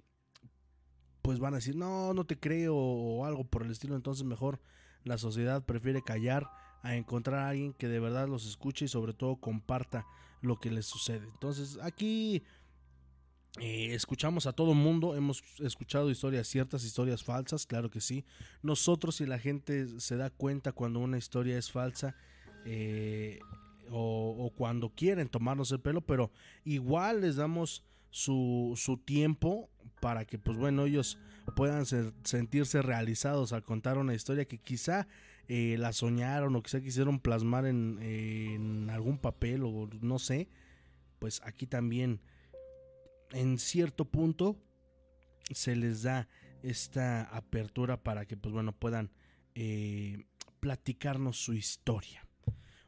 pues 1.21 1.39
van 1.39 1.53
a 1.53 1.57
decir 1.57 1.75
no, 1.75 2.13
no 2.13 2.25
te 2.25 2.39
creo 2.39 2.75
o 2.75 3.25
algo 3.25 3.43
por 3.43 3.63
el 3.63 3.71
estilo. 3.71 3.95
Entonces 3.95 4.23
mejor 4.23 4.59
la 5.03 5.17
sociedad 5.17 5.63
prefiere 5.63 6.01
callar 6.01 6.49
a 6.83 6.95
encontrar 6.95 7.39
a 7.39 7.49
alguien 7.49 7.73
que 7.73 7.87
de 7.87 7.99
verdad 7.99 8.27
los 8.27 8.47
escuche 8.47 8.85
y 8.85 8.87
sobre 8.87 9.13
todo 9.13 9.35
comparta 9.35 10.05
lo 10.41 10.59
que 10.59 10.71
les 10.71 10.85
sucede. 10.85 11.27
Entonces 11.33 11.77
aquí 11.81 12.43
eh, 13.59 13.93
escuchamos 13.93 14.47
a 14.47 14.53
todo 14.53 14.73
mundo, 14.73 15.15
hemos 15.15 15.43
escuchado 15.59 16.09
historias 16.09 16.47
ciertas, 16.47 16.83
historias 16.83 17.23
falsas, 17.23 17.65
claro 17.65 17.89
que 17.89 18.01
sí. 18.01 18.25
Nosotros 18.63 19.15
si 19.15 19.25
la 19.25 19.39
gente 19.39 19.99
se 19.99 20.15
da 20.15 20.29
cuenta 20.29 20.71
cuando 20.71 20.99
una 20.99 21.17
historia 21.17 21.57
es 21.57 21.71
falsa, 21.71 22.15
eh, 22.65 23.39
o, 23.89 24.45
o, 24.45 24.51
cuando 24.51 24.89
quieren 24.89 25.27
tomarnos 25.27 25.71
el 25.71 25.81
pelo, 25.81 25.99
pero 26.01 26.31
igual 26.63 27.21
les 27.21 27.35
damos 27.35 27.83
su, 28.11 28.73
su 28.75 28.97
tiempo 28.97 29.69
para 29.99 30.25
que, 30.25 30.37
pues 30.37 30.57
bueno, 30.57 30.85
ellos 30.85 31.17
puedan 31.55 31.85
sentirse 31.85 32.81
realizados 32.81 33.53
al 33.53 33.63
contar 33.63 33.97
una 33.97 34.13
historia 34.13 34.45
que 34.45 34.59
quizá 34.59 35.07
eh, 35.47 35.75
la 35.77 35.91
soñaron 35.91 36.55
o 36.55 36.63
quizá 36.63 36.81
quisieron 36.81 37.19
plasmar 37.19 37.65
en, 37.65 38.89
algún 38.91 39.17
papel 39.17 39.63
o 39.63 39.89
no 40.01 40.19
sé, 40.19 40.49
pues 41.19 41.41
aquí 41.43 41.67
también 41.67 42.21
en 43.31 43.57
cierto 43.57 44.05
punto 44.05 44.57
se 45.51 45.75
les 45.75 46.03
da 46.03 46.27
esta 46.63 47.23
apertura 47.23 48.01
para 48.01 48.25
que, 48.25 48.37
pues 48.37 48.53
bueno, 48.53 48.71
puedan 48.71 49.11
eh, 49.55 50.25
platicarnos 50.59 51.37
su 51.37 51.53
historia. 51.53 52.25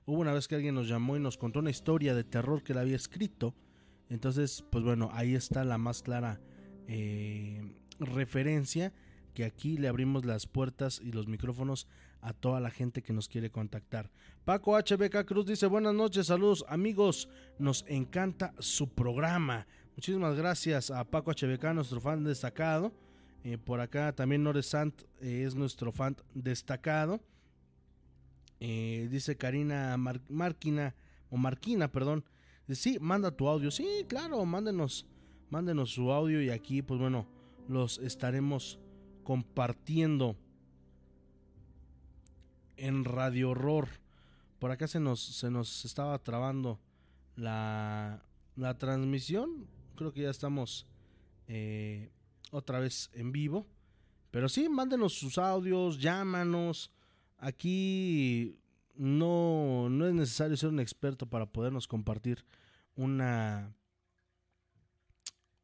Hubo 0.06 0.20
una 0.20 0.34
vez 0.34 0.48
que 0.48 0.56
alguien 0.56 0.76
nos 0.76 0.88
llamó 0.88 1.16
y 1.16 1.20
nos 1.20 1.38
contó 1.38 1.60
una 1.60 1.70
historia 1.70 2.14
de 2.14 2.24
terror 2.24 2.64
que 2.64 2.74
él 2.74 2.80
había 2.80 2.96
escrito. 2.96 3.56
Entonces, 4.14 4.64
pues 4.70 4.84
bueno, 4.84 5.10
ahí 5.12 5.34
está 5.34 5.64
la 5.64 5.80
más 5.80 6.04
clara 6.04 6.40
eh, 6.88 7.76
referencia 8.00 8.94
que 9.34 9.44
aquí 9.44 9.76
le 9.76 9.88
abrimos 9.88 10.24
las 10.24 10.46
puertas 10.46 11.02
y 11.04 11.12
los 11.12 11.28
micrófonos 11.28 11.88
a 12.22 12.32
toda 12.32 12.60
la 12.60 12.70
gente 12.70 13.02
que 13.02 13.12
nos 13.12 13.28
quiere 13.28 13.50
contactar. 13.50 14.12
Paco 14.46 14.78
HBK 14.78 15.26
Cruz 15.26 15.48
dice 15.48 15.66
buenas 15.66 15.96
noches, 15.96 16.28
saludos 16.28 16.64
amigos, 16.70 17.28
nos 17.58 17.86
encanta 17.88 18.54
su 18.60 18.88
programa. 18.88 19.66
Muchísimas 19.96 20.38
gracias 20.38 20.92
a 20.92 21.06
Paco 21.06 21.32
HBK, 21.32 21.74
nuestro 21.74 22.00
fan 22.00 22.24
destacado. 22.24 22.94
Eh, 23.44 23.58
por 23.58 23.80
acá 23.82 24.14
también 24.14 24.44
Nore 24.44 24.62
Sant 24.62 25.02
eh, 25.22 25.44
es 25.44 25.56
nuestro 25.56 25.92
fan 25.92 26.16
destacado. 26.36 27.20
Dice 28.60 29.36
Karina 29.36 29.98
Mar 29.98 30.22
Marquina, 30.30 30.96
o 31.32 31.36
Marquina, 31.36 31.92
perdón. 31.92 32.24
Sí, 32.70 32.98
manda 33.00 33.32
tu 33.32 33.48
audio. 33.48 33.72
Sí, 33.72 34.06
claro, 34.08 34.44
mándenos, 34.46 35.06
mándenos 35.50 35.92
su 35.92 36.12
audio 36.12 36.42
y 36.42 36.50
aquí, 36.50 36.82
pues 36.82 37.00
bueno, 37.00 37.28
los 37.68 37.98
estaremos 38.00 38.80
compartiendo 39.24 40.36
en 42.78 43.04
Radio 43.04 43.52
Horror. 43.52 43.90
Por 44.60 44.72
acá 44.72 44.88
se 44.88 45.00
nos, 45.00 45.22
se 45.22 45.50
nos 45.50 45.84
estaba 45.86 46.18
trabando 46.20 46.80
la, 47.36 48.24
la 48.56 48.78
transmisión. 48.78 49.68
Creo 49.96 50.14
que 50.14 50.22
ya 50.22 50.30
estamos 50.30 50.88
eh, 51.48 52.12
otra 52.52 52.80
vez 52.80 53.10
en 53.14 53.32
vivo. 53.32 53.68
Pero 54.32 54.50
sí, 54.50 54.70
mándenos 54.70 55.14
sus 55.14 55.38
audios, 55.38 56.00
llámanos. 56.00 56.92
Aquí 57.38 58.58
no, 58.96 59.90
no 59.90 60.08
es 60.08 60.14
necesario 60.14 60.58
ser 60.58 60.70
un 60.70 60.80
experto 60.80 61.26
para 61.28 61.46
podernos 61.46 61.88
compartir 61.88 62.46
una, 62.96 63.76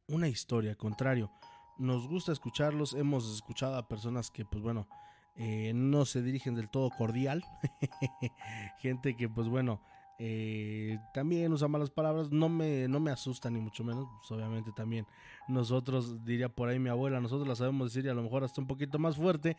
una 0.08 0.28
historia. 0.28 0.70
Al 0.70 0.76
contrario, 0.76 1.30
nos 1.78 2.08
gusta 2.08 2.32
escucharlos. 2.32 2.94
Hemos 2.94 3.32
escuchado 3.32 3.76
a 3.76 3.88
personas 3.88 4.30
que, 4.30 4.44
pues 4.44 4.62
bueno, 4.62 4.88
eh, 5.36 5.72
no 5.74 6.04
se 6.04 6.22
dirigen 6.22 6.54
del 6.54 6.68
todo 6.68 6.90
cordial. 6.90 7.44
Gente 8.80 9.16
que, 9.16 9.28
pues 9.28 9.48
bueno, 9.48 9.80
eh, 10.18 10.98
también 11.14 11.52
usa 11.52 11.68
malas 11.68 11.90
palabras. 11.90 12.30
No 12.30 12.48
me, 12.48 12.88
no 12.88 13.00
me 13.00 13.10
asusta 13.10 13.48
ni 13.50 13.60
mucho 13.60 13.84
menos. 13.84 14.06
Pues 14.18 14.30
obviamente 14.32 14.72
también 14.72 15.06
nosotros, 15.48 16.24
diría 16.24 16.48
por 16.48 16.68
ahí 16.68 16.78
mi 16.78 16.90
abuela, 16.90 17.20
nosotros 17.20 17.48
la 17.48 17.54
sabemos 17.56 17.92
decir 17.92 18.04
y 18.06 18.08
a 18.10 18.14
lo 18.14 18.22
mejor 18.22 18.44
hasta 18.44 18.60
un 18.60 18.66
poquito 18.66 18.98
más 18.98 19.16
fuerte. 19.16 19.56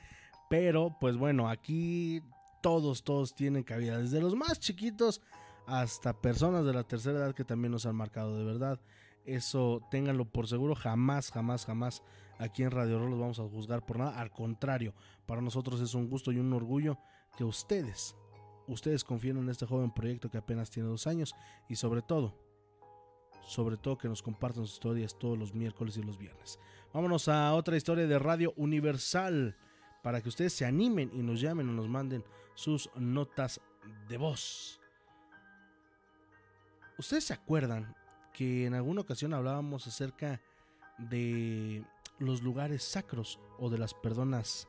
Pero, 0.49 0.97
pues 0.99 1.15
bueno, 1.15 1.49
aquí 1.49 2.22
todos, 2.62 3.03
todos 3.03 3.36
tienen 3.36 3.64
cabida. 3.64 3.97
Desde 3.97 4.22
los 4.22 4.36
más 4.36 4.59
chiquitos 4.59 5.22
hasta 5.68 6.14
personas 6.14 6.66
de 6.66 6.74
la 6.74 6.84
tercera 6.84 7.20
edad 7.20 7.36
que 7.36 7.45
también 7.45 7.72
nos 7.72 7.86
han 7.86 7.95
marcado. 7.95 8.38
De 8.38 8.43
verdad, 8.43 8.80
eso 9.26 9.82
ténganlo 9.91 10.26
por 10.26 10.47
seguro. 10.47 10.76
Jamás, 10.76 11.32
jamás, 11.32 11.66
jamás 11.66 12.03
aquí 12.39 12.64
en 12.64 12.72
Radio 12.72 12.99
Roll 12.99 13.12
los 13.12 13.20
vamos 13.20 13.39
a 13.39 13.47
juzgar 13.47 13.86
por 13.86 13.99
nada. 13.99 14.20
Al 14.20 14.32
contrario, 14.32 14.93
para 15.26 15.41
nosotros 15.41 15.80
es 15.82 15.93
un 15.93 16.09
gusto 16.09 16.32
y 16.32 16.39
un 16.39 16.51
orgullo 16.53 16.97
que 17.38 17.43
ustedes, 17.43 18.16
ustedes 18.68 19.03
confíen 19.03 19.38
en 19.38 19.49
este 19.49 19.66
joven 19.66 19.91
proyecto 19.91 20.30
que 20.30 20.38
apenas 20.38 20.70
tiene 20.70 20.89
dos 20.89 21.07
años 21.07 21.34
y 21.70 21.76
sobre 21.76 22.01
todo, 22.01 22.36
sobre 23.45 23.78
todo 23.78 23.97
que 23.97 24.09
nos 24.09 24.22
compartan 24.22 24.66
sus 24.66 24.74
historias 24.74 25.18
todos 25.18 25.38
los 25.38 25.53
miércoles 25.53 25.97
y 25.97 26.03
los 26.03 26.18
viernes. 26.18 26.59
Vámonos 26.93 27.28
a 27.28 27.53
otra 27.53 27.78
historia 27.78 28.07
de 28.07 28.20
Radio 28.20 28.53
Universal 28.57 29.55
para 30.02 30.22
que 30.22 30.30
ustedes 30.30 30.54
se 30.54 30.66
animen 30.66 31.12
y 31.14 31.22
nos 31.22 31.41
llamen 31.41 31.70
o 31.70 31.74
nos 31.74 31.88
manden 31.88 32.24
sus 32.56 32.89
notas 32.95 33.60
de 34.08 34.18
voz. 34.18 34.80
¿Ustedes 36.97 37.26
se 37.26 37.34
acuerdan 37.34 37.95
que 38.34 38.66
en 38.66 38.74
alguna 38.74 39.02
ocasión 39.02 39.34
hablábamos 39.34 39.88
acerca 39.88 40.41
de 40.97 41.84
los 42.20 42.41
lugares 42.43 42.84
sacros 42.84 43.39
o 43.58 43.70
de 43.70 43.78
las 43.78 43.93
personas 43.93 44.68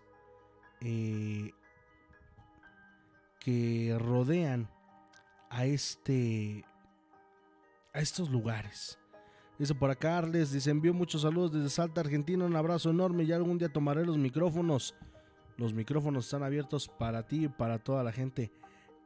eh, 0.81 1.51
que 3.39 3.97
rodean 3.99 4.71
a 5.51 5.67
este 5.67 6.65
a 7.93 8.01
estos 8.01 8.31
lugares? 8.31 8.99
Dice 9.59 9.75
por 9.75 9.91
acá 9.91 10.19
Arles, 10.19 10.51
dice 10.51 10.71
envío 10.71 10.95
muchos 10.95 11.23
saludos 11.23 11.53
desde 11.53 11.69
Salta, 11.69 12.01
Argentina, 12.01 12.45
un 12.45 12.57
abrazo 12.57 12.91
enorme 12.91 13.25
y 13.25 13.33
algún 13.33 13.59
día 13.59 13.69
tomaré 13.69 14.05
los 14.05 14.17
micrófonos. 14.19 14.95
Los 15.57 15.75
micrófonos 15.75 16.25
están 16.25 16.43
abiertos 16.43 16.89
para 16.89 17.27
ti 17.27 17.45
y 17.45 17.49
para 17.49 17.79
toda 17.79 18.03
la 18.03 18.13
gente 18.13 18.51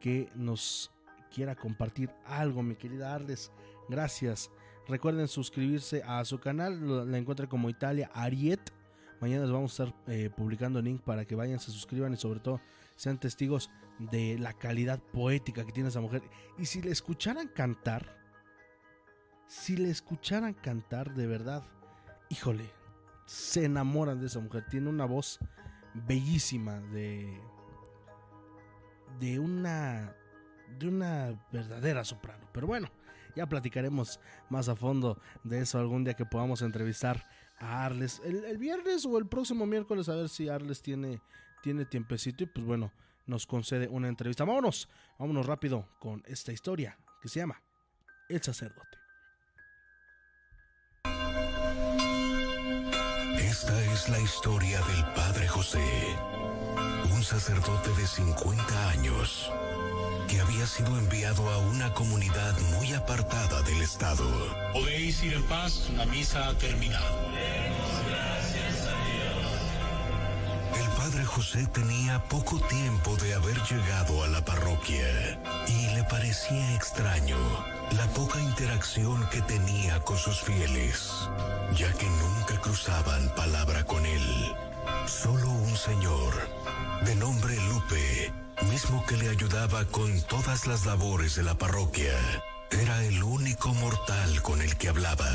que 0.00 0.30
nos 0.34 0.90
quiera 1.32 1.54
compartir 1.54 2.10
algo, 2.24 2.62
mi 2.62 2.76
querida 2.76 3.14
Arles. 3.14 3.50
Gracias. 3.88 4.50
Recuerden 4.88 5.26
suscribirse 5.28 6.02
a 6.04 6.24
su 6.24 6.38
canal, 6.38 7.10
la 7.10 7.18
encuentran 7.18 7.48
como 7.48 7.68
Italia 7.68 8.10
Ariet. 8.14 8.72
Mañana 9.20 9.42
les 9.42 9.52
vamos 9.52 9.80
a 9.80 9.84
estar 9.84 10.02
eh, 10.06 10.30
publicando 10.34 10.78
el 10.78 10.84
link 10.84 11.02
para 11.02 11.24
que 11.24 11.34
vayan, 11.34 11.58
se 11.58 11.70
suscriban 11.70 12.12
y 12.12 12.16
sobre 12.16 12.40
todo 12.40 12.60
sean 12.94 13.18
testigos 13.18 13.70
de 13.98 14.38
la 14.38 14.52
calidad 14.52 15.00
poética 15.00 15.64
que 15.64 15.72
tiene 15.72 15.88
esa 15.88 16.00
mujer. 16.00 16.22
Y 16.58 16.66
si 16.66 16.82
le 16.82 16.90
escucharan 16.90 17.48
cantar, 17.48 18.16
si 19.46 19.76
le 19.76 19.90
escucharan 19.90 20.54
cantar 20.54 21.14
de 21.14 21.26
verdad, 21.26 21.64
híjole, 22.28 22.70
se 23.24 23.64
enamoran 23.64 24.20
de 24.20 24.26
esa 24.26 24.40
mujer. 24.40 24.66
Tiene 24.70 24.88
una 24.88 25.04
voz 25.04 25.38
bellísima 26.06 26.80
de 26.80 27.40
de 29.18 29.38
una 29.38 30.14
de 30.78 30.88
una 30.88 31.46
verdadera 31.52 32.04
soprano. 32.04 32.48
Pero 32.52 32.66
bueno, 32.66 32.90
ya 33.34 33.46
platicaremos 33.46 34.20
más 34.50 34.68
a 34.68 34.76
fondo 34.76 35.20
de 35.44 35.60
eso 35.60 35.78
algún 35.78 36.04
día 36.04 36.14
que 36.14 36.26
podamos 36.26 36.62
entrevistar 36.62 37.26
a 37.58 37.84
Arles 37.84 38.20
el, 38.24 38.58
viernes 38.58 39.06
o 39.06 39.16
el 39.18 39.26
próximo 39.26 39.64
miércoles 39.66 40.08
a 40.08 40.14
ver 40.14 40.28
si 40.28 40.48
Arles 40.48 40.82
tiene 40.82 41.20
tiene 41.62 41.84
tiempecito 41.84 42.44
y 42.44 42.46
pues 42.46 42.66
bueno 42.66 42.92
nos 43.26 43.46
concede 43.46 43.88
una 43.88 44.08
entrevista. 44.08 44.44
Vámonos, 44.44 44.88
vámonos 45.18 45.46
rápido 45.46 45.88
con 45.98 46.22
esta 46.26 46.52
historia 46.52 46.98
que 47.20 47.28
se 47.28 47.40
llama 47.40 47.60
El 48.28 48.42
sacerdote. 48.42 49.05
Esta 53.58 53.82
es 53.84 54.10
la 54.10 54.20
historia 54.20 54.82
del 54.82 55.02
Padre 55.14 55.48
José, 55.48 55.80
un 57.10 57.24
sacerdote 57.24 57.88
de 57.94 58.06
50 58.06 58.90
años 58.90 59.50
que 60.28 60.38
había 60.42 60.66
sido 60.66 60.98
enviado 60.98 61.50
a 61.50 61.56
una 61.56 61.90
comunidad 61.94 62.54
muy 62.76 62.92
apartada 62.92 63.62
del 63.62 63.80
Estado. 63.80 64.26
Podéis 64.74 65.22
ir 65.22 65.32
en 65.32 65.42
paz, 65.44 65.88
la 65.96 66.04
misa 66.04 66.48
ha 66.48 66.58
terminado. 66.58 67.16
José 71.26 71.66
tenía 71.66 72.22
poco 72.24 72.58
tiempo 72.68 73.16
de 73.16 73.34
haber 73.34 73.60
llegado 73.64 74.24
a 74.24 74.28
la 74.28 74.44
parroquia 74.44 75.38
y 75.68 75.94
le 75.94 76.04
parecía 76.04 76.74
extraño 76.74 77.36
la 77.96 78.06
poca 78.08 78.40
interacción 78.40 79.28
que 79.30 79.42
tenía 79.42 80.00
con 80.00 80.16
sus 80.16 80.40
fieles, 80.40 81.10
ya 81.74 81.92
que 81.92 82.06
nunca 82.06 82.60
cruzaban 82.60 83.28
palabra 83.34 83.84
con 83.84 84.06
él. 84.06 84.54
Solo 85.06 85.50
un 85.50 85.76
señor, 85.76 86.32
de 87.04 87.14
nombre 87.16 87.56
Lupe, 87.68 88.32
mismo 88.70 89.04
que 89.06 89.16
le 89.16 89.28
ayudaba 89.28 89.84
con 89.86 90.20
todas 90.22 90.66
las 90.66 90.86
labores 90.86 91.34
de 91.34 91.42
la 91.42 91.56
parroquia, 91.56 92.14
era 92.70 93.04
el 93.04 93.22
único 93.22 93.74
mortal 93.74 94.42
con 94.42 94.62
el 94.62 94.76
que 94.76 94.88
hablaba. 94.88 95.28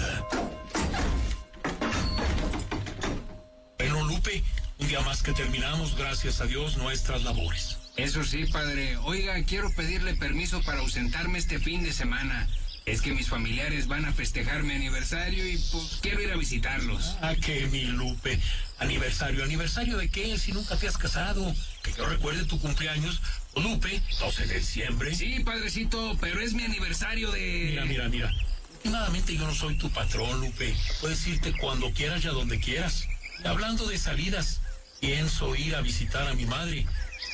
Día 4.92 5.00
más 5.04 5.24
que 5.24 5.32
terminamos, 5.32 5.96
gracias 5.96 6.42
a 6.42 6.48
Dios, 6.48 6.76
nuestras 6.76 7.24
labores. 7.24 7.78
Eso 7.96 8.26
sí, 8.26 8.44
padre. 8.48 8.98
Oiga, 8.98 9.42
quiero 9.46 9.74
pedirle 9.74 10.16
permiso 10.16 10.62
para 10.64 10.80
ausentarme 10.80 11.39
este 11.39 11.60
fin 11.60 11.82
de 11.82 11.94
semana. 11.94 12.46
Es 12.86 13.02
que 13.02 13.14
mis 13.14 13.30
familiares 13.30 13.88
van 13.88 14.04
a 14.04 14.12
festejar 14.12 14.64
mi 14.64 14.74
aniversario 14.74 15.48
y 15.48 15.58
pues 15.72 16.00
quiero 16.02 16.22
ir 16.22 16.30
a 16.34 16.36
visitarlos. 16.36 17.16
Ah, 17.22 17.36
que 17.36 17.68
mi 17.68 17.86
Lupe. 17.86 18.38
Aniversario, 18.80 19.46
¿aniversario 19.46 19.96
de 19.96 20.10
qué? 20.10 20.38
Si 20.38 20.52
nunca 20.52 20.76
te 20.76 20.89
has 20.89 20.98
casado. 20.98 21.56
Que 21.84 21.94
yo 21.94 22.06
recuerde 22.06 22.44
tu 22.44 22.60
cumpleaños, 22.60 23.22
Lupe, 23.56 24.02
12 24.20 24.46
de 24.46 24.60
diciembre. 24.60 25.16
Sí, 25.16 25.39
padrecito, 25.39 26.18
pero 26.20 26.42
es 26.42 26.52
mi 26.54 26.66
aniversario 26.66 27.32
de... 27.32 27.68
Mira, 27.70 27.86
mira, 27.86 28.10
mira. 28.10 28.34
Últimamente 28.74 29.38
yo 29.38 29.48
no 29.48 29.56
soy 29.56 29.78
tu 29.78 29.89
patrón, 29.89 30.42
Lupe. 30.42 30.76
Puedes 31.00 31.26
irte 31.28 31.54
cuando 31.58 31.94
quieras 31.94 32.26
y 32.26 32.28
a 32.28 32.32
donde 32.32 32.60
quieras. 32.60 33.08
Hablando 33.46 33.88
de 33.88 33.98
salidas, 33.98 34.60
pienso 35.02 35.56
ir 35.56 35.76
a 35.76 35.82
visitar 35.82 36.28
a 36.28 36.34
mi 36.34 36.45
madre. 36.45 36.86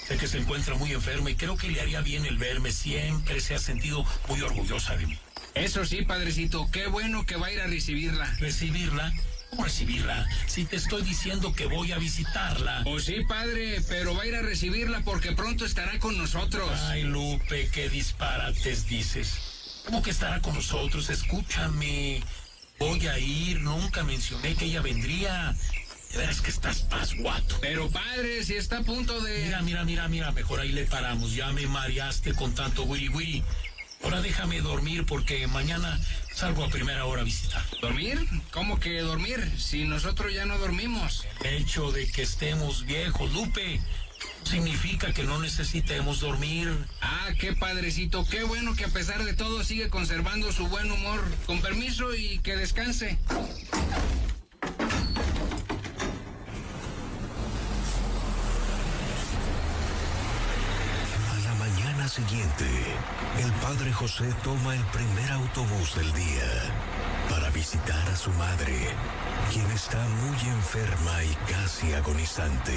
Sé 0.08 0.18
que 0.18 0.28
se 0.28 0.40
encuentra 0.40 0.76
muy 0.76 0.94
enferma 0.94 1.30
y 1.30 1.36
creo 1.36 1.58
que 1.58 1.70
le 1.70 1.82
haría 1.82 2.02
bien 2.02 2.26
el 2.26 2.38
verme. 2.38 2.72
Siempre 2.72 3.42
se 3.42 3.54
ha 3.54 3.60
sentido 3.60 4.04
muy 4.30 4.42
orgullosa 4.42 4.96
de 4.96 5.06
mí. 5.06 5.20
Eso 5.54 5.86
sí, 5.86 6.04
padrecito, 6.04 6.70
qué 6.72 6.88
bueno 6.88 7.26
que 7.26 7.36
va 7.36 7.48
a 7.48 7.52
ir 7.52 7.60
a 7.60 7.68
recibirla. 7.68 8.26
¿Recibirla? 8.40 9.14
¿Cómo 9.50 9.66
recibirla? 9.66 10.28
Si 10.48 10.66
te 10.66 10.78
estoy 10.78 11.04
diciendo 11.04 11.54
que 11.54 11.66
voy 11.66 11.92
a 11.92 11.98
visitarla. 11.98 12.82
Pues 12.84 13.06
sí, 13.06 13.24
padre, 13.28 13.82
pero 13.90 14.16
va 14.16 14.24
a 14.24 14.28
ir 14.28 14.36
a 14.36 14.42
recibirla 14.42 15.02
porque 15.02 15.34
pronto 15.34 15.66
estará 15.66 16.00
con 16.00 16.18
nosotros. 16.18 16.70
Ay, 16.84 17.04
Lupe, 17.04 17.70
qué 17.70 17.90
disparates 17.90 18.88
dices. 18.88 19.84
¿Cómo 19.86 20.02
que 20.02 20.12
estará 20.12 20.42
con 20.42 20.54
nosotros? 20.54 21.10
Escúchame. 21.10 22.22
Voy 22.80 23.08
a 23.08 23.18
ir, 23.18 23.60
nunca 23.62 24.04
mencioné 24.04 24.56
que 24.56 24.66
ella 24.66 24.82
vendría. 24.82 25.56
De 26.12 26.18
veras 26.18 26.42
que 26.42 26.50
estás 26.50 26.82
pasguato. 26.82 27.58
Pero 27.62 27.90
padre, 27.90 28.44
si 28.44 28.56
está 28.56 28.80
a 28.80 28.84
punto 28.84 29.20
de... 29.22 29.46
Mira, 29.46 29.62
mira, 29.62 29.84
mira, 29.84 30.08
mira, 30.08 30.32
mejor 30.32 30.60
ahí 30.60 30.72
le 30.72 30.86
paramos. 30.86 31.34
Ya 31.36 31.52
me 31.52 31.68
mareaste 31.68 32.34
con 32.34 32.54
tanto 32.56 32.84
wiri 32.84 33.10
wiri. 33.10 33.44
Ahora 34.04 34.22
déjame 34.22 34.62
dormir 34.62 35.06
porque 35.06 35.48
mañana 35.48 36.00
salgo 36.34 36.64
a 36.64 36.70
primera 36.70 37.06
hora 37.06 37.22
a 37.22 37.26
visitar. 37.26 37.64
¿Dormir? 37.82 38.26
¿Cómo 38.52 38.80
que 38.80 39.02
dormir? 39.02 39.52
Si 39.58 39.86
nosotros 39.86 40.34
ya 40.34 40.46
no 40.46 40.58
dormimos. 40.60 41.26
El 41.44 41.56
hecho 41.56 41.92
de 41.92 42.08
que 42.08 42.22
estemos 42.22 42.86
viejos, 42.86 43.34
Lupe, 43.34 43.82
significa 44.44 45.14
que 45.14 45.24
no 45.24 45.40
necesitemos 45.40 46.20
dormir. 46.20 46.72
Ah, 47.02 47.30
qué 47.40 47.54
padrecito, 47.54 48.26
qué 48.30 48.44
bueno 48.44 48.76
que 48.76 48.86
a 48.86 48.90
pesar 48.90 49.24
de 49.24 49.34
todo 49.34 49.64
sigue 49.64 49.90
conservando 49.90 50.52
su 50.52 50.68
buen 50.68 50.92
humor. 50.92 51.24
Con 51.46 51.62
permiso 51.62 52.14
y 52.16 52.40
que 52.40 52.56
descanse. 52.56 53.18
Siguiente, 62.18 62.66
el 63.44 63.52
padre 63.62 63.94
José 63.94 64.34
toma 64.44 64.74
el 64.74 64.84
primer 64.86 65.32
autobús 65.34 65.94
del 65.96 66.12
día 66.14 66.50
para 67.30 67.52
visitar 67.52 68.10
a 68.10 68.16
su 68.16 68.32
madre, 68.32 68.90
quien 69.54 69.70
está 69.70 70.04
muy 70.24 70.40
enferma 70.50 71.24
y 71.24 71.36
casi 71.52 71.94
agonizante. 71.94 72.74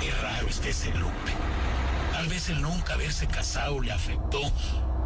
Qué 0.00 0.12
raro 0.22 0.46
esté 0.46 0.70
ese 0.70 0.94
Lupe. 0.94 1.32
Tal 2.12 2.28
vez 2.28 2.48
el 2.50 2.62
nunca 2.62 2.94
haberse 2.94 3.26
casado 3.26 3.80
le 3.80 3.90
afectó. 3.90 4.40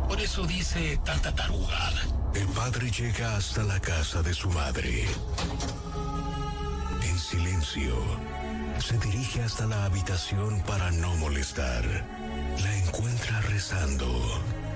Por 0.08 0.20
eso 0.20 0.46
dice 0.46 1.00
tanta 1.02 1.34
tarugada. 1.34 2.02
El 2.34 2.48
padre 2.48 2.90
llega 2.90 3.36
hasta 3.36 3.62
la 3.62 3.80
casa 3.80 4.22
de 4.22 4.34
su 4.34 4.50
madre. 4.50 5.06
En 7.02 7.18
silencio, 7.18 7.96
se 8.82 8.98
dirige 8.98 9.40
hasta 9.42 9.64
la 9.66 9.84
habitación 9.84 10.60
para 10.66 10.90
no 10.90 11.14
molestar. 11.16 11.84
La 12.60 12.76
encuentra 12.78 13.40
rezando. 13.42 14.08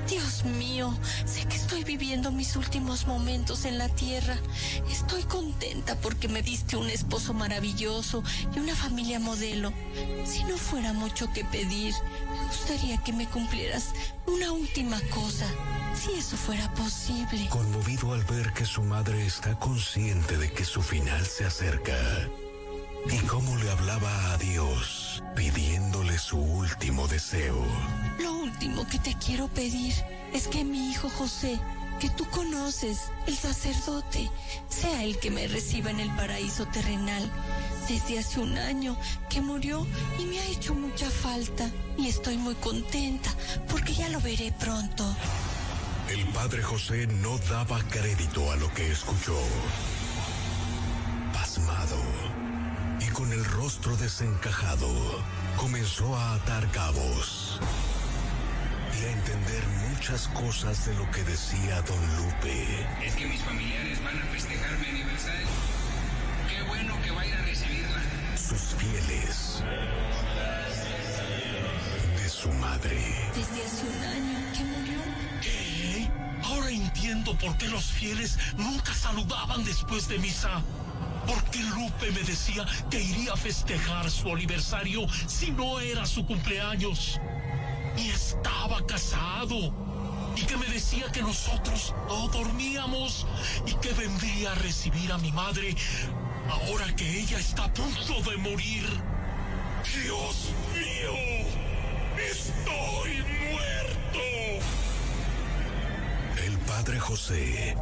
Dios 0.09 0.45
mío, 0.45 0.97
sé 1.25 1.45
que 1.47 1.57
estoy 1.57 1.83
viviendo 1.83 2.31
mis 2.31 2.55
últimos 2.55 3.09
momentos 3.09 3.65
en 3.65 3.79
la 3.79 3.89
tierra. 3.89 4.37
Estoy 4.89 5.25
contenta 5.25 5.97
porque 5.97 6.29
me 6.29 6.43
diste 6.43 6.77
un 6.77 6.89
esposo 6.89 7.35
maravilloso 7.35 8.23
y 8.55 8.61
una 8.61 8.77
familia 8.77 9.19
modelo. 9.19 9.73
Si 10.25 10.45
no 10.45 10.57
fuera 10.57 10.93
mucho 10.93 11.33
que 11.33 11.45
pedir, 11.45 11.93
me 12.31 12.47
gustaría 12.47 13.03
que 13.03 13.13
me 13.13 13.27
cumplieras 13.27 13.93
una 14.29 14.53
última 14.53 15.01
cosa, 15.11 15.47
si 15.95 16.13
eso 16.13 16.37
fuera 16.37 16.73
posible. 16.75 17.49
Conmovido 17.49 18.13
al 18.13 18.23
ver 18.25 18.53
que 18.53 18.65
su 18.65 18.85
madre 18.85 19.27
está 19.27 19.59
consciente 19.59 20.39
de 20.39 20.53
que 20.53 20.65
su 20.65 20.81
final 20.81 21.27
se 21.27 21.45
acerca. 21.45 21.97
Y 23.11 23.19
cómo 23.27 23.57
le 23.57 23.71
hablaba 23.71 24.33
a 24.33 24.39
Dios, 24.39 25.23
pidiéndole 25.35 26.19
su 26.19 26.39
último 26.39 27.07
deseo. 27.09 27.65
Lo 28.19 28.33
último 28.33 28.87
que 28.87 28.99
te 28.99 29.15
quiero 29.15 29.49
pedir 29.49 29.95
es 30.33 30.49
que 30.49 30.65
mi 30.65 30.91
hijo 30.91 31.09
José, 31.09 31.59
que 32.01 32.11
tú 32.11 32.25
conoces, 32.31 33.11
el 33.27 33.37
sacerdote, 33.37 34.31
sea 34.69 35.05
el 35.05 35.19
que 35.19 35.31
me 35.31 35.47
reciba 35.49 35.91
en 35.91 36.01
el 36.01 36.11
paraíso 36.17 36.67
terrenal. 36.67 37.31
Desde 37.89 38.19
hace 38.19 38.41
un 38.41 38.59
año 38.59 38.97
que 39.31 39.41
murió 39.41 39.87
y 40.19 40.25
me 40.25 40.41
ha 40.41 40.47
hecho 40.47 40.75
mucha 40.75 41.09
falta 41.09 41.71
y 41.97 42.09
estoy 42.09 42.37
muy 42.37 42.55
contenta 42.57 43.31
porque 43.71 43.95
ya 43.95 44.09
lo 44.09 44.21
veré 44.21 44.53
pronto. 44.53 45.05
El 46.11 46.25
padre 46.27 46.63
José 46.63 47.07
no 47.07 47.39
daba 47.51 47.81
crédito 47.89 48.51
a 48.51 48.57
lo 48.57 48.73
que 48.75 48.91
escuchó. 48.91 49.37
Y 53.01 53.07
con 53.11 53.33
el 53.33 53.45
rostro 53.45 53.97
desencajado, 53.97 54.89
comenzó 55.57 56.17
a 56.17 56.35
atar 56.35 56.71
cabos 56.71 57.61
y 59.01 59.05
a 59.05 59.13
entender 59.13 59.63
muchas 59.91 60.29
cosas 60.29 60.87
de 60.87 60.95
lo 60.95 61.11
que 61.11 61.23
decía 61.25 61.83
don 61.83 62.17
Lupe. 62.17 62.87
Es 63.05 63.15
que 63.15 63.27
mis 63.27 63.43
familiares 63.43 64.03
van 64.03 64.19
a 64.19 64.25
festejar 64.27 64.79
mi 64.79 64.87
aniversario. 64.87 65.47
Qué 66.49 66.63
bueno 66.63 66.95
que 67.03 67.11
va 67.11 67.21
a 67.21 67.27
ir 67.27 67.35
a 67.35 67.43
recibirla. 67.43 68.03
Sus 68.37 68.61
fieles 68.77 69.63
de 72.23 72.29
su 72.29 72.49
madre. 72.53 73.31
Desde 73.35 73.65
hace 73.65 73.87
un 73.87 74.05
año 74.05 74.53
que 74.53 74.65
murió. 74.65 75.01
¿Qué? 75.43 76.11
Ahora 76.45 76.71
entiendo 76.71 77.37
por 77.39 77.57
qué 77.59 77.69
los 77.69 77.85
fieles 77.85 78.39
nunca 78.57 78.95
saludaban 78.95 79.65
después 79.65 80.09
de 80.09 80.19
misa. 80.19 80.63
Porque 81.27 81.59
Lupe 81.59 82.11
me 82.13 82.23
decía 82.23 82.65
que 82.91 83.01
iría 83.01 83.33
a 83.33 83.37
festejar 83.37 84.11
su 84.11 84.33
aniversario 84.33 85.07
si 85.27 85.51
no 85.51 85.81
era 85.81 86.07
su 86.07 86.25
cumpleaños. 86.25 87.21
Y 87.97 88.09
estaba 88.11 88.85
casado. 88.87 89.75
Y 90.37 90.43
que 90.43 90.57
me 90.57 90.67
decía 90.67 91.11
que 91.11 91.23
nosotros 91.23 91.95
no 92.09 92.29
dormíamos 92.29 93.27
y 93.67 93.73
que 93.75 93.93
vendría 93.95 94.53
a 94.53 94.55
recibir 94.57 95.11
a 95.11 95.19
mi 95.19 95.33
madre 95.33 95.75
ahora 96.51 96.95
que 96.95 97.21
ella 97.21 97.39
está 97.39 97.65
a 97.65 97.73
punto 97.73 98.31
de 98.31 98.37
morir. 98.37 98.87
Dios 100.03 100.53
mío, 100.75 101.47
estoy 102.31 103.23
muerto. 103.51 104.21
El 106.45 106.59
padre 106.59 107.01
José 107.01 107.77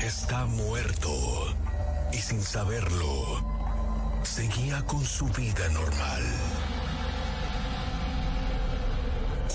está 0.00 0.46
muerto 0.46 1.56
y 2.12 2.18
sin 2.18 2.42
saberlo, 2.42 3.42
seguía 4.22 4.82
con 4.86 5.04
su 5.04 5.26
vida 5.28 5.68
normal. 5.70 6.22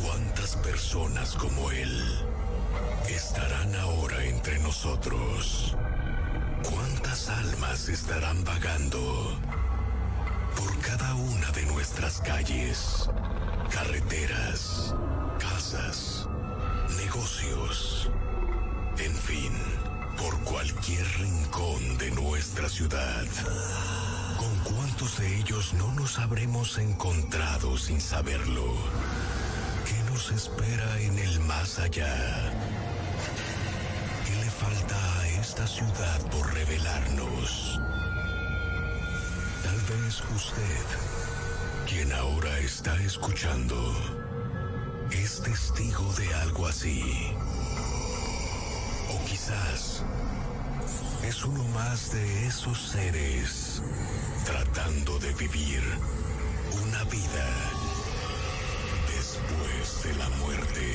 ¿Cuántas 0.02 0.56
personas 0.58 1.34
como 1.34 1.72
él 1.72 2.26
estarán 3.10 3.76
ahora 3.76 4.24
entre 4.26 4.60
nosotros? 4.60 5.76
¿Cuántas 6.70 7.30
almas 7.30 7.90
estarán 7.90 8.44
vagando 8.44 9.38
por 10.56 10.78
cada 10.80 11.14
una 11.16 11.52
de 11.52 11.66
nuestras 11.66 12.22
calles, 12.22 13.10
carreteras, 13.72 14.94
casas, 15.40 16.28
negocios, 16.98 18.10
en 18.98 19.14
fin, 19.16 19.54
por 20.24 20.40
cualquier 20.46 21.06
rincón 21.20 21.98
de 21.98 22.10
nuestra 22.12 22.70
ciudad? 22.70 23.26
¿Con 24.38 24.74
cuántos 24.74 25.20
de 25.20 25.38
ellos 25.40 25.74
no 25.74 25.92
nos 25.96 26.18
habremos 26.18 26.78
encontrado 26.78 27.78
sin 27.78 28.00
saberlo? 28.00 28.74
¿Qué 29.86 30.12
nos 30.12 30.32
espera 30.32 31.02
en 31.02 31.20
el 31.20 31.40
más 31.42 31.78
allá? 31.78 32.54
¿Qué 34.26 34.36
le 34.36 34.50
falta 34.50 35.20
a 35.20 35.28
esta 35.28 35.68
ciudad 35.68 36.22
por 36.32 36.54
revelarnos? 36.54 37.82
Tal 39.64 39.82
vez 39.92 40.24
usted, 40.36 40.86
quien 41.86 42.14
ahora 42.14 42.60
está 42.60 42.96
escuchando, 43.04 43.94
es 45.12 45.42
testigo 45.42 46.14
de 46.14 46.34
algo 46.36 46.68
así. 46.68 47.36
Es 51.24 51.46
uno 51.46 51.64
más 51.70 52.12
de 52.12 52.48
esos 52.48 52.90
seres 52.90 53.82
tratando 54.46 55.20
de 55.20 55.32
vivir 55.34 55.82
una 56.84 57.04
vida 57.04 57.48
después 59.08 60.04
de 60.04 60.14
la 60.16 60.30
muerte. 60.38 60.94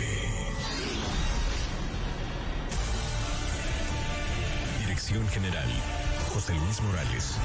Dirección 4.80 5.28
General, 5.28 5.68
José 6.34 6.54
Luis 6.54 6.80
Morales. 6.82 7.36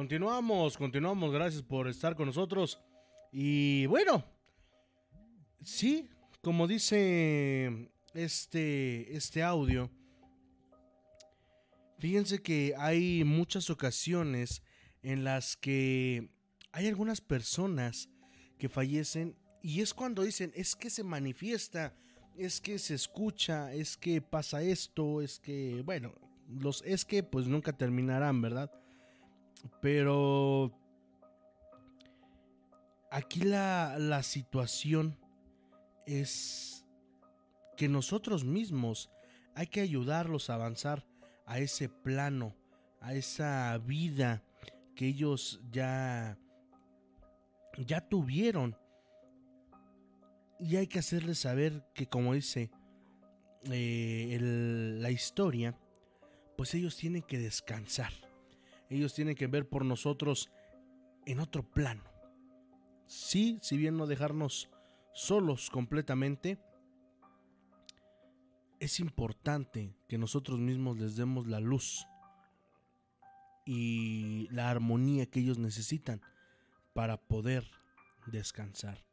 Continuamos, 0.00 0.78
continuamos, 0.78 1.30
gracias 1.30 1.62
por 1.62 1.86
estar 1.86 2.16
con 2.16 2.24
nosotros. 2.24 2.80
Y 3.30 3.84
bueno, 3.84 4.24
sí, 5.62 6.08
como 6.40 6.66
dice 6.66 7.92
este, 8.14 9.14
este 9.14 9.42
audio, 9.42 9.90
fíjense 11.98 12.40
que 12.40 12.72
hay 12.78 13.24
muchas 13.24 13.68
ocasiones 13.68 14.62
en 15.02 15.22
las 15.22 15.54
que 15.58 16.30
hay 16.72 16.86
algunas 16.86 17.20
personas 17.20 18.08
que 18.56 18.70
fallecen 18.70 19.36
y 19.62 19.82
es 19.82 19.92
cuando 19.92 20.22
dicen, 20.22 20.50
es 20.54 20.76
que 20.76 20.88
se 20.88 21.04
manifiesta, 21.04 21.94
es 22.38 22.62
que 22.62 22.78
se 22.78 22.94
escucha, 22.94 23.74
es 23.74 23.98
que 23.98 24.22
pasa 24.22 24.62
esto, 24.62 25.20
es 25.20 25.38
que, 25.38 25.82
bueno, 25.84 26.14
los 26.48 26.82
es 26.86 27.04
que 27.04 27.22
pues 27.22 27.46
nunca 27.46 27.74
terminarán, 27.74 28.40
¿verdad? 28.40 28.79
Pero 29.80 30.72
aquí 33.10 33.40
la, 33.40 33.96
la 33.98 34.22
situación 34.22 35.18
es 36.06 36.86
que 37.76 37.88
nosotros 37.88 38.44
mismos 38.44 39.10
hay 39.54 39.66
que 39.66 39.80
ayudarlos 39.80 40.50
a 40.50 40.54
avanzar 40.54 41.06
a 41.46 41.58
ese 41.58 41.88
plano, 41.88 42.54
a 43.00 43.14
esa 43.14 43.76
vida 43.78 44.42
que 44.94 45.06
ellos 45.06 45.60
ya 45.70 46.38
ya 47.78 48.00
tuvieron. 48.08 48.76
Y 50.58 50.76
hay 50.76 50.86
que 50.86 50.98
hacerles 50.98 51.38
saber 51.38 51.84
que 51.94 52.06
como 52.06 52.34
dice 52.34 52.70
eh, 53.70 54.38
la 55.00 55.10
historia 55.10 55.78
pues 56.56 56.74
ellos 56.74 56.96
tienen 56.96 57.22
que 57.22 57.38
descansar 57.38 58.12
ellos 58.90 59.14
tienen 59.14 59.34
que 59.34 59.46
ver 59.46 59.68
por 59.68 59.84
nosotros 59.84 60.50
en 61.26 61.40
otro 61.40 61.62
plano 61.62 62.02
sí 63.06 63.58
si 63.62 63.76
bien 63.76 63.96
no 63.96 64.06
dejarnos 64.06 64.70
solos 65.12 65.70
completamente 65.70 66.58
es 68.80 68.98
importante 68.98 69.94
que 70.08 70.18
nosotros 70.18 70.58
mismos 70.58 70.98
les 70.98 71.14
demos 71.14 71.46
la 71.46 71.60
luz 71.60 72.06
y 73.66 74.48
la 74.50 74.70
armonía 74.70 75.26
que 75.26 75.40
ellos 75.40 75.58
necesitan 75.58 76.22
para 76.94 77.18
poder 77.18 77.70
descansar 78.26 79.04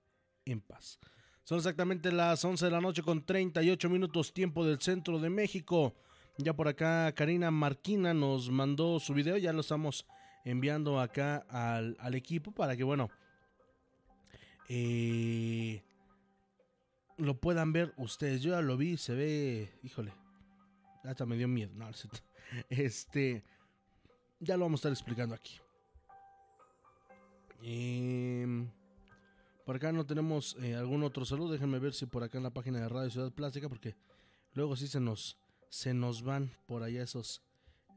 en 0.46 0.62
paz. 0.62 1.00
Son 1.44 1.58
exactamente 1.58 2.12
las 2.12 2.44
11 2.44 2.66
de 2.66 2.72
la 2.72 2.82
noche 2.82 3.04
con 3.04 3.26
38 3.26 3.90
minutos 3.90 4.34
tiempo 4.34 4.66
del 4.66 4.82
centro 4.82 5.20
de 5.20 5.30
México. 5.30 5.96
Ya 6.38 6.54
por 6.54 6.68
acá 6.68 7.12
Karina 7.14 7.50
Marquina 7.52 8.14
nos 8.14 8.50
mandó 8.50 9.00
su 9.00 9.14
video, 9.14 9.38
ya 9.38 9.54
lo 9.54 9.62
estamos 9.62 10.06
enviando 10.46 11.00
acá 11.00 11.46
al, 11.50 11.98
al 12.00 12.16
equipo 12.16 12.52
para 12.52 12.78
que, 12.78 12.84
bueno, 12.84 13.10
eh, 14.70 15.82
lo 17.18 17.40
puedan 17.40 17.74
ver 17.74 17.94
ustedes. 17.98 18.42
Yo 18.42 18.52
ya 18.52 18.62
lo 18.62 18.78
vi, 18.78 18.98
se 18.98 19.14
ve, 19.14 19.80
híjole, 19.84 20.14
hasta 21.04 21.26
me 21.26 21.38
dio 21.38 21.48
miedo. 21.48 21.74
No, 21.76 21.90
este, 22.70 23.44
ya 24.40 24.58
lo 24.58 24.66
vamos 24.66 24.80
a 24.80 24.82
estar 24.82 24.92
explicando 24.92 25.36
aquí. 25.36 25.60
Em, 27.64 28.70
por 29.66 29.76
acá 29.76 29.92
no 29.92 30.06
tenemos 30.06 30.56
eh, 30.62 30.76
algún 30.76 31.04
otro 31.04 31.26
saludo. 31.26 31.54
Déjenme 31.54 31.80
ver 31.80 31.94
si 31.94 32.06
por 32.06 32.24
acá 32.24 32.38
en 32.38 32.44
la 32.44 32.54
página 32.54 32.80
de 32.80 32.90
Radio 32.90 33.10
Ciudad 33.10 33.32
Plástica, 33.32 33.70
porque 33.70 33.96
luego 34.54 34.76
sí 34.76 34.88
se 34.88 35.00
nos, 35.00 35.38
se 35.70 35.94
nos 35.94 36.24
van 36.24 36.52
por 36.66 36.84
allá 36.84 37.04
esos, 37.04 37.42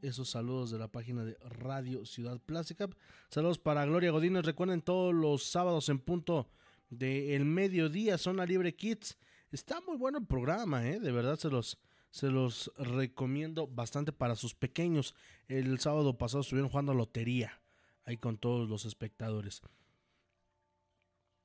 esos 0.01 0.29
saludos 0.29 0.71
de 0.71 0.79
la 0.79 0.87
página 0.87 1.23
de 1.23 1.37
Radio 1.49 2.05
Ciudad 2.05 2.39
Plástica. 2.39 2.89
Saludos 3.29 3.59
para 3.59 3.85
Gloria 3.85 4.11
Godínez. 4.11 4.45
Recuerden 4.45 4.81
todos 4.81 5.13
los 5.13 5.43
sábados 5.43 5.89
en 5.89 5.99
punto 5.99 6.49
del 6.89 7.45
mediodía, 7.45 8.17
Zona 8.17 8.45
Libre 8.45 8.75
Kids. 8.75 9.17
Está 9.51 9.81
muy 9.81 9.97
bueno 9.97 10.19
el 10.19 10.25
programa, 10.25 10.87
¿eh? 10.87 10.99
de 10.99 11.11
verdad 11.11 11.37
se 11.37 11.49
los, 11.49 11.77
se 12.09 12.27
los 12.27 12.71
recomiendo 12.77 13.67
bastante 13.67 14.11
para 14.11 14.35
sus 14.35 14.53
pequeños. 14.53 15.15
El 15.47 15.79
sábado 15.79 16.17
pasado 16.17 16.41
estuvieron 16.41 16.69
jugando 16.69 16.93
lotería 16.93 17.61
ahí 18.05 18.17
con 18.17 18.37
todos 18.37 18.69
los 18.69 18.85
espectadores. 18.85 19.61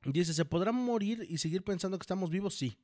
Dice, 0.05 0.35
¿se 0.35 0.45
podrá 0.45 0.70
morir 0.70 1.27
y 1.29 1.39
seguir 1.39 1.64
pensando 1.64 1.99
que 1.99 2.05
estamos 2.05 2.31
vivos? 2.31 2.55
Sí. 2.55 2.79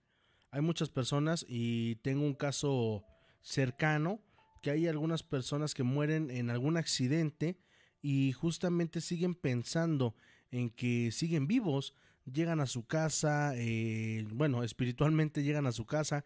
Hay 0.51 0.61
muchas 0.61 0.90
personas 0.90 1.47
y 1.49 1.97
tengo 1.97 2.24
un 2.24 2.34
caso 2.34 3.05
cercano 3.43 4.22
que 4.62 4.70
hay 4.70 4.86
algunas 4.86 5.22
personas 5.22 5.74
que 5.74 5.82
mueren 5.82 6.30
en 6.30 6.49
algún 6.49 6.76
accidente 6.76 7.59
y 8.01 8.32
justamente 8.32 9.01
siguen 9.01 9.34
pensando 9.34 10.14
en 10.51 10.70
que 10.70 11.11
siguen 11.12 11.47
vivos, 11.47 11.95
llegan 12.24 12.61
a 12.61 12.66
su 12.66 12.86
casa, 12.86 13.53
eh, 13.57 14.24
bueno, 14.32 14.62
espiritualmente 14.62 15.43
llegan 15.43 15.66
a 15.66 15.72
su 15.72 15.86
casa 15.86 16.24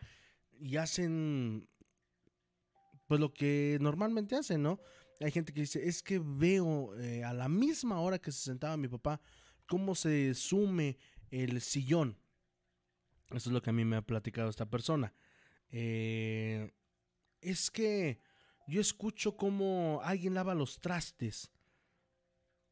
y 0.59 0.77
hacen 0.77 1.69
pues 3.07 3.21
lo 3.21 3.33
que 3.33 3.79
normalmente 3.81 4.37
hacen, 4.37 4.63
¿no? 4.63 4.81
Hay 5.21 5.31
gente 5.31 5.53
que 5.53 5.61
dice, 5.61 5.87
es 5.89 6.03
que 6.03 6.21
veo 6.23 6.95
eh, 6.99 7.25
a 7.25 7.33
la 7.33 7.49
misma 7.49 8.01
hora 8.01 8.19
que 8.19 8.33
se 8.33 8.43
sentaba 8.43 8.77
mi 8.77 8.89
papá, 8.89 9.21
cómo 9.67 9.95
se 9.95 10.35
sume 10.35 10.99
el 11.31 11.61
sillón. 11.61 12.19
Eso 13.31 13.49
es 13.49 13.53
lo 13.53 13.63
que 13.63 13.71
a 13.71 13.73
mí 13.73 13.85
me 13.85 13.97
ha 13.97 14.03
platicado 14.03 14.51
esta 14.51 14.67
persona. 14.69 15.15
Eh, 15.71 16.73
es 17.41 17.71
que 17.71 18.21
yo 18.67 18.81
escucho 18.81 19.37
cómo 19.37 20.01
alguien 20.03 20.35
lava 20.35 20.55
los 20.55 20.81
trastes. 20.81 21.51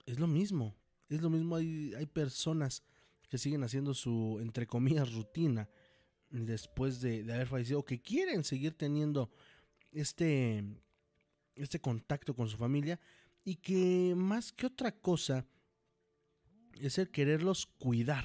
Es 0.06 0.18
lo 0.18 0.26
mismo, 0.26 0.76
es 1.08 1.22
lo 1.22 1.30
mismo. 1.30 1.56
Hay, 1.56 1.94
hay 1.94 2.06
personas 2.06 2.82
que 3.28 3.38
siguen 3.38 3.64
haciendo 3.64 3.94
su, 3.94 4.38
entre 4.40 4.66
comillas, 4.66 5.12
rutina 5.12 5.68
después 6.42 7.00
de, 7.00 7.20
haber 7.32 7.46
fallecido, 7.46 7.84
que 7.84 8.00
quieren 8.00 8.44
seguir 8.44 8.76
teniendo 8.76 9.30
este, 9.92 10.64
este 11.54 11.80
contacto 11.80 12.34
con 12.34 12.48
su 12.48 12.56
familia 12.56 12.98
y 13.44 13.56
que 13.56 14.14
más 14.16 14.52
que 14.52 14.66
otra 14.66 14.92
cosa 14.92 15.46
es 16.80 16.98
el 16.98 17.10
quererlos 17.10 17.66
cuidar. 17.66 18.24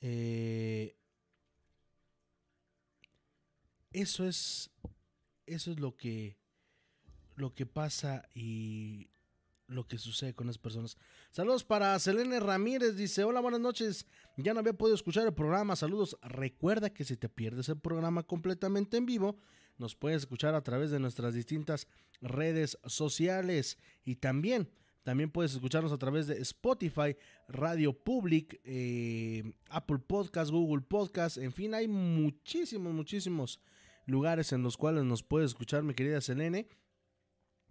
Eh, 0.00 0.96
eso 3.92 4.26
es 4.26 4.70
eso 5.46 5.72
es 5.72 5.80
lo 5.80 5.96
que 5.96 6.38
lo 7.36 7.54
que 7.54 7.66
pasa 7.66 8.28
y 8.34 9.10
lo 9.66 9.86
que 9.86 9.98
sucede 9.98 10.34
con 10.34 10.48
las 10.48 10.58
personas. 10.58 10.98
Saludos 11.30 11.64
para 11.64 11.98
Selene 11.98 12.40
Ramírez, 12.40 12.96
dice, 12.96 13.24
hola, 13.24 13.40
buenas 13.40 13.60
noches, 13.60 14.06
ya 14.36 14.52
no 14.52 14.60
había 14.60 14.72
podido 14.72 14.96
escuchar 14.96 15.26
el 15.26 15.32
programa, 15.32 15.76
saludos, 15.76 16.18
recuerda 16.22 16.90
que 16.90 17.04
si 17.04 17.16
te 17.16 17.28
pierdes 17.28 17.68
el 17.68 17.78
programa 17.78 18.24
completamente 18.24 18.96
en 18.96 19.06
vivo, 19.06 19.38
nos 19.78 19.94
puedes 19.94 20.22
escuchar 20.22 20.54
a 20.54 20.62
través 20.62 20.90
de 20.90 20.98
nuestras 20.98 21.34
distintas 21.34 21.86
redes 22.20 22.78
sociales. 22.84 23.78
Y 24.04 24.16
también 24.16 24.68
también 25.02 25.30
puedes 25.30 25.54
escucharnos 25.54 25.92
a 25.92 25.98
través 25.98 26.26
de 26.26 26.40
Spotify, 26.42 27.16
Radio 27.48 27.92
Public, 27.92 28.60
eh, 28.64 29.54
Apple 29.70 29.98
Podcast, 29.98 30.50
Google 30.50 30.82
Podcast, 30.82 31.38
en 31.38 31.52
fin, 31.52 31.74
hay 31.74 31.88
muchísimos, 31.88 32.92
muchísimos 32.92 33.60
lugares 34.06 34.52
en 34.52 34.62
los 34.62 34.76
cuales 34.76 35.04
nos 35.04 35.22
puedes 35.22 35.50
escuchar, 35.50 35.82
mi 35.82 35.94
querida 35.94 36.20
Selene. 36.20 36.68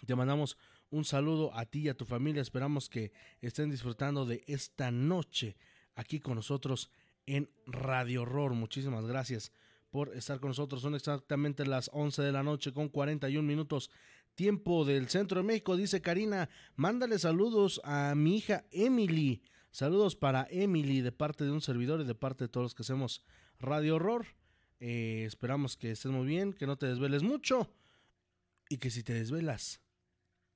Te 0.06 0.16
mandamos 0.16 0.58
un 0.90 1.06
saludo 1.06 1.54
a 1.56 1.66
ti 1.66 1.82
y 1.82 1.90
a 1.90 1.98
tu 1.98 2.06
familia. 2.06 2.42
Esperamos 2.42 2.90
que 2.90 3.12
estén 3.42 3.70
disfrutando 3.70 4.26
de 4.26 4.44
esta 4.48 4.92
noche 4.92 5.58
aquí 5.96 6.20
con 6.20 6.36
nosotros 6.36 6.92
en 7.26 7.50
Radio 7.66 8.24
Horror. 8.24 8.54
Muchísimas 8.54 9.06
gracias 9.06 9.52
por 9.90 10.16
estar 10.16 10.40
con 10.40 10.50
nosotros. 10.50 10.82
Son 10.82 10.96
exactamente 10.96 11.66
las 11.66 11.90
11 11.94 12.22
de 12.22 12.32
la 12.32 12.44
noche 12.44 12.74
con 12.74 12.90
41 12.90 13.48
minutos 13.48 13.92
tiempo 14.36 14.86
del 14.86 15.10
centro 15.10 15.42
de 15.42 15.48
México. 15.48 15.76
Dice 15.76 16.02
Karina, 16.02 16.50
mándale 16.76 17.20
saludos 17.20 17.82
a 17.84 18.16
mi 18.16 18.38
hija 18.38 18.66
Emily. 18.72 19.44
Saludos 19.72 20.16
para 20.16 20.48
Emily 20.50 21.02
de 21.02 21.12
parte 21.12 21.44
de 21.44 21.52
un 21.52 21.62
servidor 21.62 22.02
y 22.02 22.06
de 22.06 22.16
parte 22.16 22.46
de 22.46 22.48
todos 22.48 22.66
los 22.66 22.76
que 22.76 22.84
hacemos 22.84 23.24
Radio 23.60 23.98
Horror. 23.98 24.26
Eh, 24.80 25.24
esperamos 25.26 25.76
que 25.76 25.92
estés 25.92 26.12
muy 26.12 26.26
bien, 26.26 26.54
que 26.54 26.68
no 26.68 26.78
te 26.78 26.86
desveles 26.86 27.24
mucho 27.24 27.70
y 28.70 28.78
que 28.78 28.92
si 28.92 29.04
te 29.04 29.14
desvelas, 29.14 29.82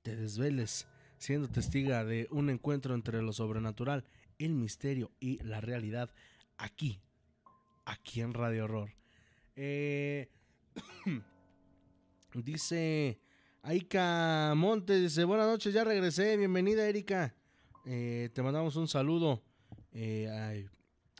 te 0.02 0.16
desveles 0.16 0.86
siendo 1.18 1.48
testiga 1.48 2.04
de 2.04 2.28
un 2.30 2.50
encuentro 2.50 2.94
entre 2.94 3.22
lo 3.22 3.32
sobrenatural, 3.32 4.04
el 4.38 4.54
misterio 4.54 5.10
y 5.20 5.42
la 5.42 5.60
realidad 5.60 6.10
aquí, 6.56 7.00
aquí 7.84 8.20
en 8.20 8.34
Radio 8.34 8.64
Horror. 8.64 8.90
Eh, 9.56 10.30
dice 12.34 13.20
Aika 13.62 14.54
Montes, 14.56 15.00
dice 15.00 15.24
buenas 15.24 15.46
noches, 15.46 15.72
ya 15.72 15.84
regresé, 15.84 16.36
bienvenida 16.36 16.88
Erika. 16.88 17.34
Eh, 17.86 18.30
te 18.32 18.42
mandamos 18.42 18.76
un 18.76 18.88
saludo 18.88 19.42
eh, 19.92 20.66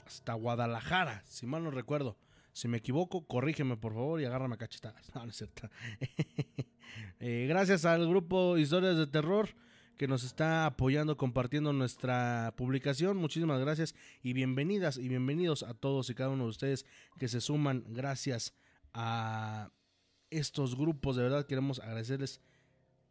hasta 0.07 0.35
Guadalajara, 0.35 1.23
si 1.27 1.47
mal 1.47 1.63
no 1.65 1.71
recuerdo. 1.71 2.17
Si 2.55 2.69
me 2.69 2.79
equivoco, 2.79 3.27
corrígeme 3.27 3.77
por 3.77 3.95
favor 3.95 4.21
y 4.21 4.25
agárrame 4.25 4.57
cachetadas. 4.57 5.11
No 5.15 5.25
es 5.25 5.37
cierto. 5.37 5.69
Eh, 7.19 7.47
gracias 7.49 7.87
al 7.87 8.07
grupo 8.07 8.57
Historias 8.57 8.97
de 8.97 9.07
Terror 9.09 9.49
que 9.97 10.07
nos 10.07 10.23
está 10.23 10.67
apoyando, 10.67 11.17
compartiendo 11.17 11.73
nuestra 11.73 12.55
publicación. 12.57 13.17
Muchísimas 13.17 13.61
gracias 13.61 13.97
y 14.23 14.33
bienvenidas 14.33 14.97
y 14.99 15.09
bienvenidos 15.09 15.65
a 15.65 15.75
todos 15.75 16.09
y 16.11 16.15
cada 16.15 16.31
uno 16.31 16.45
de 16.45 16.51
ustedes 16.51 16.87
que 17.19 17.27
se 17.27 17.41
suman 17.41 17.85
gracias 17.89 18.55
a 18.93 19.73
estos 20.31 20.77
grupos. 20.77 21.17
De 21.17 21.23
verdad 21.23 21.47
queremos 21.47 21.81
agradecerles 21.81 22.41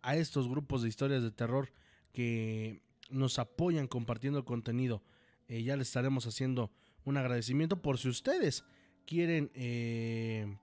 a 0.01 0.15
estos 0.15 0.47
grupos 0.47 0.83
de 0.83 0.89
historias 0.89 1.23
de 1.23 1.31
terror 1.31 1.73
que 2.13 2.83
nos 3.09 3.39
apoyan 3.39 3.87
compartiendo 3.87 4.39
el 4.39 4.45
contenido. 4.45 5.03
Eh, 5.47 5.63
ya 5.63 5.75
les 5.75 5.87
estaremos 5.87 6.25
haciendo 6.25 6.71
un 7.03 7.17
agradecimiento 7.17 7.81
por 7.81 7.97
si 7.97 8.07
ustedes 8.07 8.63
quieren 9.05 9.51
eh, 9.53 10.57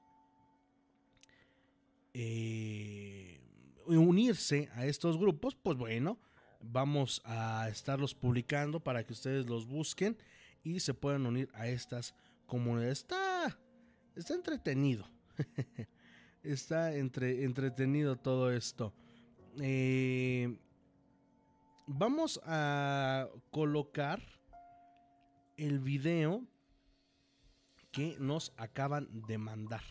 eh, 2.15 3.41
unirse 3.87 4.69
a 4.75 4.87
estos 4.87 5.19
grupos, 5.19 5.55
pues 5.55 5.77
bueno, 5.77 6.19
vamos 6.61 7.23
a 7.25 7.69
estarlos 7.69 8.15
publicando 8.15 8.81
para 8.81 9.05
que 9.05 9.13
ustedes 9.13 9.47
los 9.47 9.67
busquen 9.67 10.17
y 10.63 10.81
se 10.81 10.95
puedan 10.95 11.27
unir 11.27 11.49
a 11.55 11.69
estas 11.69 12.15
comunidades. 12.47 12.99
Está, 12.99 13.59
está 14.15 14.35
entretenido. 14.35 15.07
está 16.43 16.95
entre, 16.95 17.45
entretenido 17.45 18.17
todo 18.17 18.51
esto. 18.51 18.93
Eh, 19.61 20.57
vamos 21.87 22.41
a 22.45 23.29
colocar 23.51 24.23
el 25.57 25.81
video 25.81 26.45
que 27.91 28.17
nos 28.19 28.53
acaban 28.57 29.09
de 29.27 29.39
mandar 29.39 29.83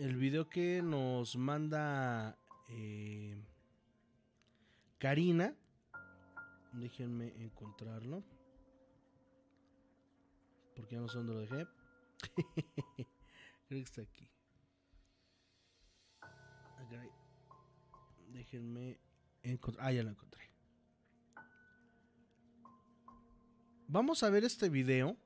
el 0.00 0.16
video 0.16 0.48
que 0.48 0.80
nos 0.82 1.36
manda 1.36 2.38
eh, 2.70 3.36
Karina. 4.98 5.54
Déjenme 6.72 7.34
encontrarlo. 7.42 8.24
Porque 10.74 10.94
ya 10.94 11.02
no 11.02 11.08
sé 11.08 11.18
dónde 11.18 11.34
lo 11.34 11.40
dejé. 11.40 11.66
Creo 13.68 13.78
que 13.78 13.80
está 13.80 14.02
aquí. 14.02 14.30
Déjenme 18.28 18.98
encontrar. 19.42 19.86
Ah, 19.86 19.92
ya 19.92 20.02
lo 20.02 20.10
encontré. 20.10 20.40
Vamos 23.86 24.22
a 24.22 24.30
ver 24.30 24.44
este 24.44 24.70
video. 24.70 25.16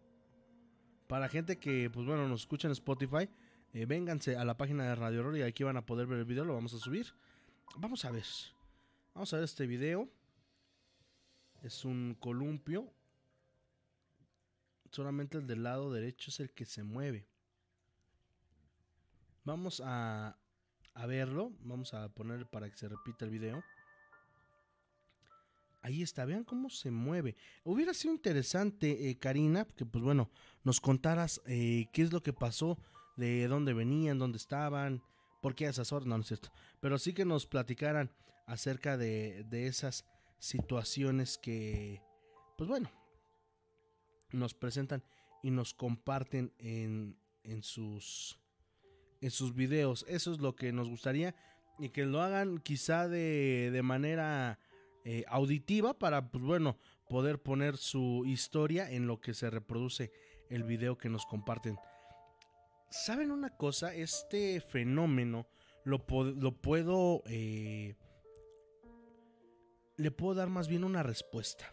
Para 1.14 1.28
gente 1.28 1.60
que, 1.60 1.88
pues 1.90 2.04
bueno, 2.04 2.26
nos 2.26 2.40
escucha 2.40 2.66
en 2.66 2.72
Spotify. 2.72 3.30
Eh, 3.72 3.86
vénganse 3.86 4.36
a 4.36 4.44
la 4.44 4.56
página 4.56 4.82
de 4.82 4.96
Radio 4.96 5.20
Horror 5.20 5.36
y 5.36 5.42
aquí 5.42 5.62
van 5.62 5.76
a 5.76 5.86
poder 5.86 6.08
ver 6.08 6.18
el 6.18 6.24
video, 6.24 6.44
lo 6.44 6.54
vamos 6.54 6.74
a 6.74 6.78
subir. 6.78 7.06
Vamos 7.76 8.04
a 8.04 8.10
ver. 8.10 8.24
Vamos 9.14 9.32
a 9.32 9.36
ver 9.36 9.44
este 9.44 9.68
video. 9.68 10.08
Es 11.62 11.84
un 11.84 12.16
columpio. 12.18 12.92
Solamente 14.90 15.38
el 15.38 15.46
del 15.46 15.62
lado 15.62 15.92
derecho 15.92 16.30
es 16.30 16.40
el 16.40 16.50
que 16.50 16.64
se 16.64 16.82
mueve. 16.82 17.28
Vamos 19.44 19.80
a, 19.84 20.36
a 20.94 21.06
verlo. 21.06 21.52
Vamos 21.60 21.94
a 21.94 22.08
poner 22.08 22.44
para 22.50 22.68
que 22.68 22.76
se 22.76 22.88
repita 22.88 23.24
el 23.24 23.30
video. 23.30 23.62
Ahí 25.84 26.00
está, 26.00 26.24
vean 26.24 26.44
cómo 26.44 26.70
se 26.70 26.90
mueve. 26.90 27.36
Hubiera 27.62 27.92
sido 27.92 28.14
interesante, 28.14 29.10
eh, 29.10 29.18
Karina, 29.18 29.66
que 29.76 29.84
pues 29.84 30.02
bueno, 30.02 30.30
nos 30.62 30.80
contaras 30.80 31.42
eh, 31.44 31.90
qué 31.92 32.00
es 32.00 32.10
lo 32.10 32.22
que 32.22 32.32
pasó 32.32 32.78
de 33.18 33.46
dónde 33.48 33.74
venían, 33.74 34.18
dónde 34.18 34.38
estaban, 34.38 35.02
por 35.42 35.54
qué 35.54 35.66
a 35.66 35.70
esas 35.70 35.92
horas, 35.92 36.06
no, 36.06 36.16
no 36.16 36.22
es 36.22 36.28
cierto, 36.28 36.50
pero 36.80 36.98
sí 36.98 37.12
que 37.12 37.26
nos 37.26 37.46
platicaran 37.46 38.10
acerca 38.46 38.96
de, 38.96 39.44
de 39.50 39.66
esas 39.66 40.06
situaciones 40.38 41.36
que, 41.36 42.00
pues 42.56 42.66
bueno, 42.66 42.90
nos 44.32 44.54
presentan 44.54 45.04
y 45.42 45.50
nos 45.50 45.74
comparten 45.74 46.54
en, 46.60 47.18
en 47.42 47.62
sus 47.62 48.40
en 49.20 49.30
sus 49.30 49.54
videos. 49.54 50.06
Eso 50.08 50.32
es 50.32 50.38
lo 50.38 50.56
que 50.56 50.72
nos 50.72 50.88
gustaría 50.88 51.34
y 51.78 51.90
que 51.90 52.06
lo 52.06 52.22
hagan 52.22 52.56
quizá 52.56 53.06
de, 53.06 53.68
de 53.70 53.82
manera 53.82 54.58
eh, 55.04 55.24
auditiva 55.28 55.98
para, 55.98 56.30
pues 56.30 56.42
bueno, 56.42 56.78
poder 57.08 57.42
poner 57.42 57.76
su 57.76 58.24
historia 58.26 58.90
en 58.90 59.06
lo 59.06 59.20
que 59.20 59.34
se 59.34 59.50
reproduce 59.50 60.12
el 60.50 60.64
video 60.64 60.98
que 60.98 61.08
nos 61.08 61.26
comparten. 61.26 61.76
¿Saben 62.90 63.30
una 63.30 63.56
cosa? 63.56 63.94
Este 63.94 64.60
fenómeno 64.60 65.46
lo, 65.84 66.04
lo 66.08 66.52
puedo... 66.60 67.22
Eh, 67.26 67.96
le 69.96 70.10
puedo 70.10 70.34
dar 70.34 70.48
más 70.48 70.68
bien 70.68 70.84
una 70.84 71.02
respuesta. 71.02 71.72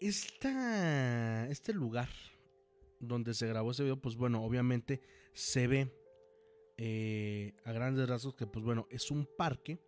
Esta, 0.00 1.48
este 1.48 1.72
lugar 1.72 2.08
donde 2.98 3.34
se 3.34 3.46
grabó 3.46 3.70
ese 3.70 3.82
video, 3.82 4.00
pues 4.00 4.16
bueno, 4.16 4.44
obviamente 4.44 5.00
se 5.32 5.66
ve 5.66 5.94
eh, 6.76 7.54
a 7.64 7.72
grandes 7.72 8.08
rasgos 8.08 8.34
que, 8.34 8.46
pues 8.46 8.64
bueno, 8.64 8.86
es 8.90 9.10
un 9.10 9.26
parque. 9.36 9.78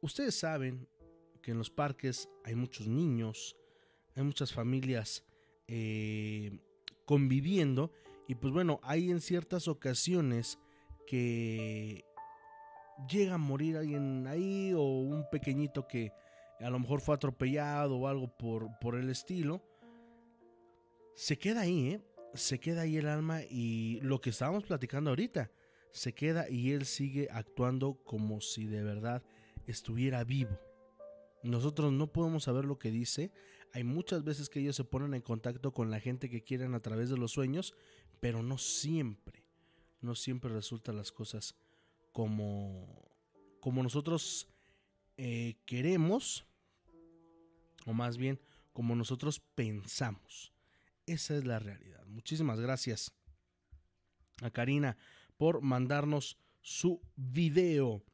Ustedes 0.00 0.38
saben 0.38 0.88
que 1.42 1.50
en 1.50 1.58
los 1.58 1.70
parques 1.70 2.28
hay 2.44 2.54
muchos 2.54 2.86
niños, 2.86 3.56
hay 4.14 4.22
muchas 4.22 4.52
familias 4.52 5.24
eh, 5.66 6.58
conviviendo. 7.04 7.92
Y 8.28 8.34
pues 8.34 8.52
bueno, 8.52 8.80
hay 8.82 9.10
en 9.10 9.20
ciertas 9.20 9.66
ocasiones 9.68 10.58
que 11.06 12.04
llega 13.08 13.34
a 13.34 13.38
morir 13.38 13.76
alguien 13.76 14.26
ahí 14.26 14.72
o 14.74 14.82
un 14.82 15.24
pequeñito 15.30 15.86
que 15.88 16.12
a 16.60 16.70
lo 16.70 16.78
mejor 16.78 17.00
fue 17.00 17.14
atropellado 17.14 17.96
o 17.96 18.08
algo 18.08 18.28
por, 18.36 18.78
por 18.80 18.96
el 18.96 19.08
estilo. 19.08 19.62
Se 21.14 21.38
queda 21.38 21.62
ahí, 21.62 21.92
¿eh? 21.92 22.00
Se 22.34 22.60
queda 22.60 22.82
ahí 22.82 22.98
el 22.98 23.08
alma 23.08 23.42
y 23.42 24.00
lo 24.02 24.20
que 24.20 24.30
estábamos 24.30 24.64
platicando 24.64 25.10
ahorita, 25.10 25.50
se 25.90 26.12
queda 26.12 26.48
y 26.50 26.72
él 26.72 26.84
sigue 26.84 27.28
actuando 27.30 27.94
como 28.04 28.40
si 28.40 28.66
de 28.66 28.82
verdad 28.82 29.22
estuviera 29.70 30.24
vivo. 30.24 30.58
Nosotros 31.42 31.92
no 31.92 32.12
podemos 32.12 32.44
saber 32.44 32.64
lo 32.64 32.78
que 32.78 32.90
dice, 32.90 33.30
hay 33.72 33.84
muchas 33.84 34.24
veces 34.24 34.48
que 34.48 34.60
ellos 34.60 34.76
se 34.76 34.84
ponen 34.84 35.14
en 35.14 35.22
contacto 35.22 35.72
con 35.72 35.90
la 35.90 36.00
gente 36.00 36.30
que 36.30 36.42
quieren 36.42 36.74
a 36.74 36.80
través 36.80 37.10
de 37.10 37.16
los 37.16 37.32
sueños, 37.32 37.74
pero 38.20 38.42
no 38.42 38.58
siempre, 38.58 39.44
no 40.00 40.14
siempre 40.14 40.52
resultan 40.52 40.96
las 40.96 41.12
cosas 41.12 41.54
como, 42.12 43.10
como 43.60 43.82
nosotros 43.82 44.48
eh, 45.16 45.56
queremos, 45.66 46.46
o 47.86 47.92
más 47.92 48.16
bien 48.16 48.40
como 48.72 48.96
nosotros 48.96 49.40
pensamos. 49.54 50.52
Esa 51.06 51.36
es 51.36 51.44
la 51.44 51.58
realidad. 51.58 52.04
Muchísimas 52.06 52.60
gracias 52.60 53.12
a 54.42 54.50
Karina 54.50 54.96
por 55.36 55.62
mandarnos 55.62 56.38
su 56.60 57.00
video. 57.16 58.04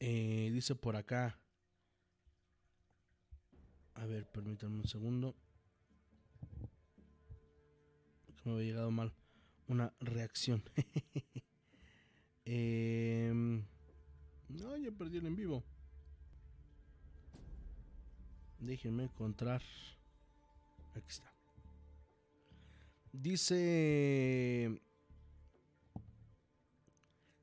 Eh, 0.00 0.50
dice 0.52 0.74
por 0.74 0.96
acá. 0.96 1.38
A 3.94 4.04
ver, 4.06 4.26
permítanme 4.26 4.76
un 4.76 4.88
segundo. 4.88 5.34
me 8.44 8.52
había 8.52 8.66
llegado 8.66 8.90
mal 8.90 9.12
una 9.68 9.92
reacción. 10.00 10.62
Em, 12.48 13.64
no, 14.48 14.76
ya 14.76 14.92
perdí 14.92 15.18
el 15.18 15.26
en 15.26 15.34
vivo. 15.34 15.64
Déjenme 18.60 19.02
encontrar. 19.02 19.62
Aquí 20.94 21.08
está. 21.08 21.32
Dice. 23.12 24.80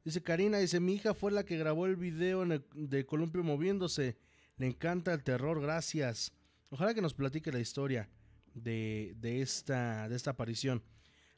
Dice 0.03 0.21
Karina, 0.21 0.57
dice, 0.57 0.81
mi 0.81 0.95
hija 0.95 1.13
fue 1.13 1.31
la 1.31 1.45
que 1.45 1.57
grabó 1.57 1.85
el 1.85 1.95
video 1.95 2.45
de 2.45 3.05
Columpio 3.05 3.41
moviéndose. 3.43 4.17
Le 4.57 4.67
encanta 4.67 5.13
el 5.13 5.23
terror, 5.23 5.61
gracias. 5.61 6.33
Ojalá 6.69 6.93
que 6.93 7.01
nos 7.01 7.13
platique 7.13 7.51
la 7.51 7.59
historia 7.59 8.09
de, 8.53 9.15
de, 9.17 9.41
esta, 9.41 10.09
de 10.09 10.15
esta 10.15 10.31
aparición. 10.31 10.83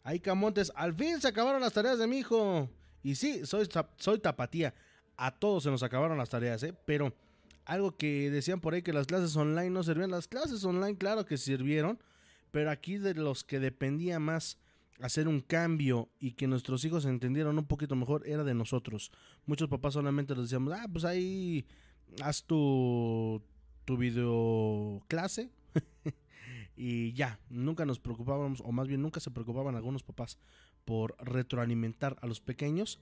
Ay, 0.01 0.19
Camontes, 0.19 0.71
al 0.75 0.95
fin 0.95 1.21
se 1.21 1.27
acabaron 1.27 1.61
las 1.61 1.73
tareas 1.73 1.99
de 1.99 2.07
mi 2.07 2.19
hijo. 2.19 2.69
Y 3.03 3.15
sí, 3.15 3.45
soy, 3.45 3.69
soy 3.97 4.19
tapatía. 4.19 4.73
A 5.15 5.37
todos 5.37 5.63
se 5.63 5.69
nos 5.69 5.83
acabaron 5.83 6.17
las 6.17 6.29
tareas, 6.29 6.63
¿eh? 6.63 6.73
Pero 6.85 7.13
algo 7.65 7.95
que 7.95 8.31
decían 8.31 8.61
por 8.61 8.73
ahí 8.73 8.81
que 8.81 8.93
las 8.93 9.05
clases 9.05 9.35
online 9.35 9.69
no 9.69 9.83
servían. 9.83 10.09
Las 10.09 10.27
clases 10.27 10.63
online, 10.63 10.97
claro 10.97 11.25
que 11.25 11.37
sirvieron. 11.37 11.99
Pero 12.49 12.71
aquí 12.71 12.97
de 12.97 13.13
los 13.13 13.43
que 13.43 13.59
dependía 13.59 14.19
más 14.19 14.57
hacer 15.01 15.27
un 15.27 15.41
cambio 15.41 16.09
y 16.19 16.31
que 16.31 16.47
nuestros 16.47 16.85
hijos 16.85 17.05
entendieran 17.05 17.57
un 17.57 17.65
poquito 17.65 17.95
mejor 17.95 18.27
era 18.27 18.43
de 18.43 18.53
nosotros. 18.53 19.11
Muchos 19.45 19.69
papás 19.69 19.93
solamente 19.93 20.33
les 20.35 20.45
decíamos, 20.45 20.73
ah, 20.73 20.87
pues 20.91 21.05
ahí 21.05 21.65
haz 22.21 22.43
tu, 22.43 23.41
tu 23.83 23.97
video 23.97 25.03
clase 25.07 25.51
y 26.77 27.13
ya, 27.13 27.39
nunca 27.49 27.85
nos 27.85 27.99
preocupábamos, 27.99 28.61
o 28.61 28.71
más 28.71 28.87
bien 28.87 29.01
nunca 29.01 29.19
se 29.19 29.31
preocupaban 29.31 29.75
algunos 29.75 30.03
papás 30.03 30.37
por 30.85 31.15
retroalimentar 31.19 32.17
a 32.21 32.27
los 32.27 32.39
pequeños. 32.39 32.99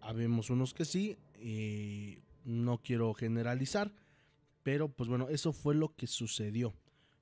Habemos 0.00 0.50
unos 0.50 0.74
que 0.74 0.84
sí, 0.84 1.16
eh, 1.34 2.20
no 2.44 2.78
quiero 2.78 3.12
generalizar, 3.14 3.92
pero 4.62 4.88
pues 4.88 5.08
bueno, 5.08 5.28
eso 5.28 5.52
fue 5.52 5.74
lo 5.74 5.94
que 5.94 6.06
sucedió 6.06 6.74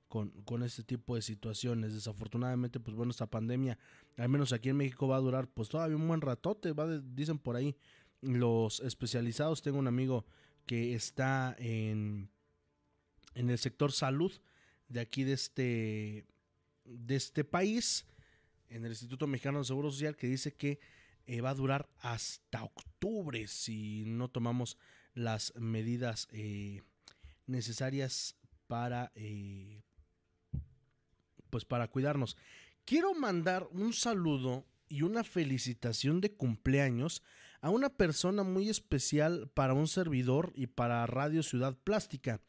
con, 0.07 0.29
con 0.43 0.63
este 0.63 0.83
tipo 0.83 1.15
de 1.15 1.21
situaciones. 1.21 1.93
Desafortunadamente, 1.93 2.79
pues 2.79 2.95
bueno, 2.95 3.11
esta 3.11 3.27
pandemia, 3.27 3.77
al 4.17 4.29
menos 4.29 4.53
aquí 4.53 4.69
en 4.69 4.77
México, 4.77 5.07
va 5.07 5.17
a 5.17 5.21
durar 5.21 5.47
pues 5.47 5.69
todavía 5.69 5.95
un 5.95 6.07
buen 6.07 6.21
ratote, 6.21 6.73
va 6.73 6.87
dicen 6.99 7.39
por 7.39 7.55
ahí 7.55 7.75
los 8.21 8.79
especializados. 8.79 9.61
Tengo 9.61 9.79
un 9.79 9.87
amigo 9.87 10.25
que 10.65 10.95
está 10.95 11.55
en, 11.59 12.29
en 13.35 13.49
el 13.49 13.57
sector 13.57 13.91
salud 13.91 14.31
de 14.89 14.99
aquí 14.99 15.23
de 15.23 15.33
este, 15.33 16.25
de 16.85 17.15
este 17.15 17.43
país, 17.43 18.05
en 18.69 18.85
el 18.85 18.91
Instituto 18.91 19.27
Mexicano 19.27 19.59
de 19.59 19.65
Seguro 19.65 19.91
Social, 19.91 20.15
que 20.15 20.27
dice 20.27 20.53
que 20.53 20.79
eh, 21.25 21.41
va 21.41 21.49
a 21.51 21.55
durar 21.55 21.89
hasta 21.99 22.63
octubre 22.63 23.47
si 23.47 24.05
no 24.05 24.29
tomamos 24.29 24.77
las 25.13 25.53
medidas 25.55 26.27
eh, 26.31 26.83
necesarias 27.47 28.35
para 28.67 29.11
eh, 29.15 29.83
pues 31.57 31.65
para 31.65 31.87
cuidarnos. 31.87 32.37
Quiero 32.85 33.15
mandar 33.15 33.67
un 33.71 33.93
saludo 33.93 34.63
y 34.87 35.01
una 35.01 35.23
felicitación 35.23 36.21
de 36.21 36.35
cumpleaños 36.35 37.23
a 37.61 37.71
una 37.71 37.89
persona 37.89 38.43
muy 38.43 38.69
especial 38.69 39.49
para 39.55 39.73
un 39.73 39.87
servidor 39.87 40.51
y 40.53 40.67
para 40.67 41.03
Radio 41.07 41.41
Ciudad 41.41 41.75
Plástica. 41.83 42.41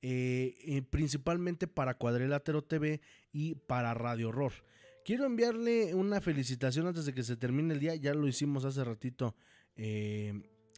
Eh, 0.00 0.82
principalmente 0.88 1.66
para 1.66 1.94
Cuadrilátero 1.94 2.62
TV 2.62 3.02
y 3.32 3.56
para 3.56 3.92
Radio 3.92 4.28
Horror. 4.28 4.52
Quiero 5.04 5.26
enviarle 5.26 5.94
una 5.94 6.22
felicitación 6.22 6.86
antes 6.86 7.04
de 7.04 7.12
que 7.12 7.22
se 7.22 7.36
termine 7.36 7.74
el 7.74 7.80
día, 7.80 7.96
ya 7.96 8.14
lo 8.14 8.28
hicimos 8.28 8.64
hace 8.64 8.82
ratito 8.84 9.34
eh, 9.74 10.32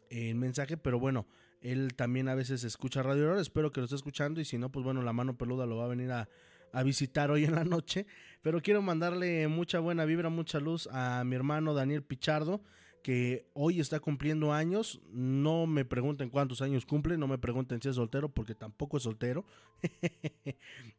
en 0.09 0.39
mensaje, 0.39 0.75
pero 0.75 0.99
bueno, 0.99 1.27
él 1.61 1.93
también 1.95 2.29
a 2.29 2.35
veces 2.35 2.63
escucha 2.63 3.03
Radio 3.03 3.27
Horror, 3.27 3.39
espero 3.39 3.71
que 3.71 3.79
lo 3.79 3.85
esté 3.85 3.95
escuchando 3.95 4.41
y 4.41 4.45
si 4.45 4.57
no, 4.57 4.71
pues 4.71 4.83
bueno, 4.83 5.03
la 5.03 5.13
mano 5.13 5.37
peluda 5.37 5.67
lo 5.67 5.77
va 5.77 5.85
a 5.85 5.89
venir 5.89 6.11
a, 6.11 6.27
a 6.73 6.83
visitar 6.83 7.31
hoy 7.31 7.45
en 7.45 7.55
la 7.55 7.63
noche, 7.63 8.05
pero 8.41 8.61
quiero 8.61 8.81
mandarle 8.81 9.47
mucha 9.47 9.79
buena 9.79 10.05
vibra, 10.05 10.29
mucha 10.29 10.59
luz 10.59 10.87
a 10.91 11.23
mi 11.23 11.35
hermano 11.35 11.73
Daniel 11.73 12.03
Pichardo, 12.03 12.61
que 13.03 13.49
hoy 13.53 13.79
está 13.79 13.99
cumpliendo 13.99 14.53
años. 14.53 15.01
No 15.11 15.67
me 15.67 15.85
pregunten 15.85 16.29
cuántos 16.29 16.61
años 16.61 16.85
cumple, 16.85 17.17
no 17.17 17.27
me 17.27 17.37
pregunten 17.37 17.81
si 17.81 17.89
es 17.89 17.95
soltero, 17.95 18.29
porque 18.29 18.55
tampoco 18.55 18.97
es 18.97 19.03
soltero. 19.03 19.45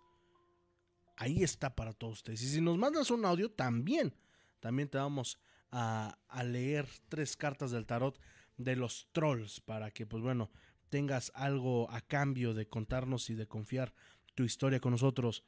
Ahí 1.17 1.43
está 1.43 1.75
para 1.75 1.91
todos 1.91 2.19
ustedes. 2.19 2.41
Y 2.43 2.47
si 2.47 2.61
nos 2.61 2.77
mandas 2.77 3.11
un 3.11 3.25
audio 3.25 3.51
también, 3.51 4.15
también 4.61 4.87
te 4.87 4.97
vamos 4.97 5.37
a, 5.71 6.17
a 6.29 6.43
leer 6.45 6.87
tres 7.09 7.35
cartas 7.35 7.71
del 7.71 7.85
tarot 7.85 8.17
de 8.57 8.75
los 8.75 9.07
trolls 9.11 9.59
para 9.59 9.91
que 9.91 10.05
pues 10.05 10.21
bueno 10.21 10.51
tengas 10.89 11.31
algo 11.35 11.89
a 11.89 12.01
cambio 12.01 12.53
de 12.53 12.67
contarnos 12.67 13.29
y 13.29 13.35
de 13.35 13.47
confiar 13.47 13.93
tu 14.35 14.43
historia 14.43 14.79
con 14.79 14.91
nosotros. 14.91 15.43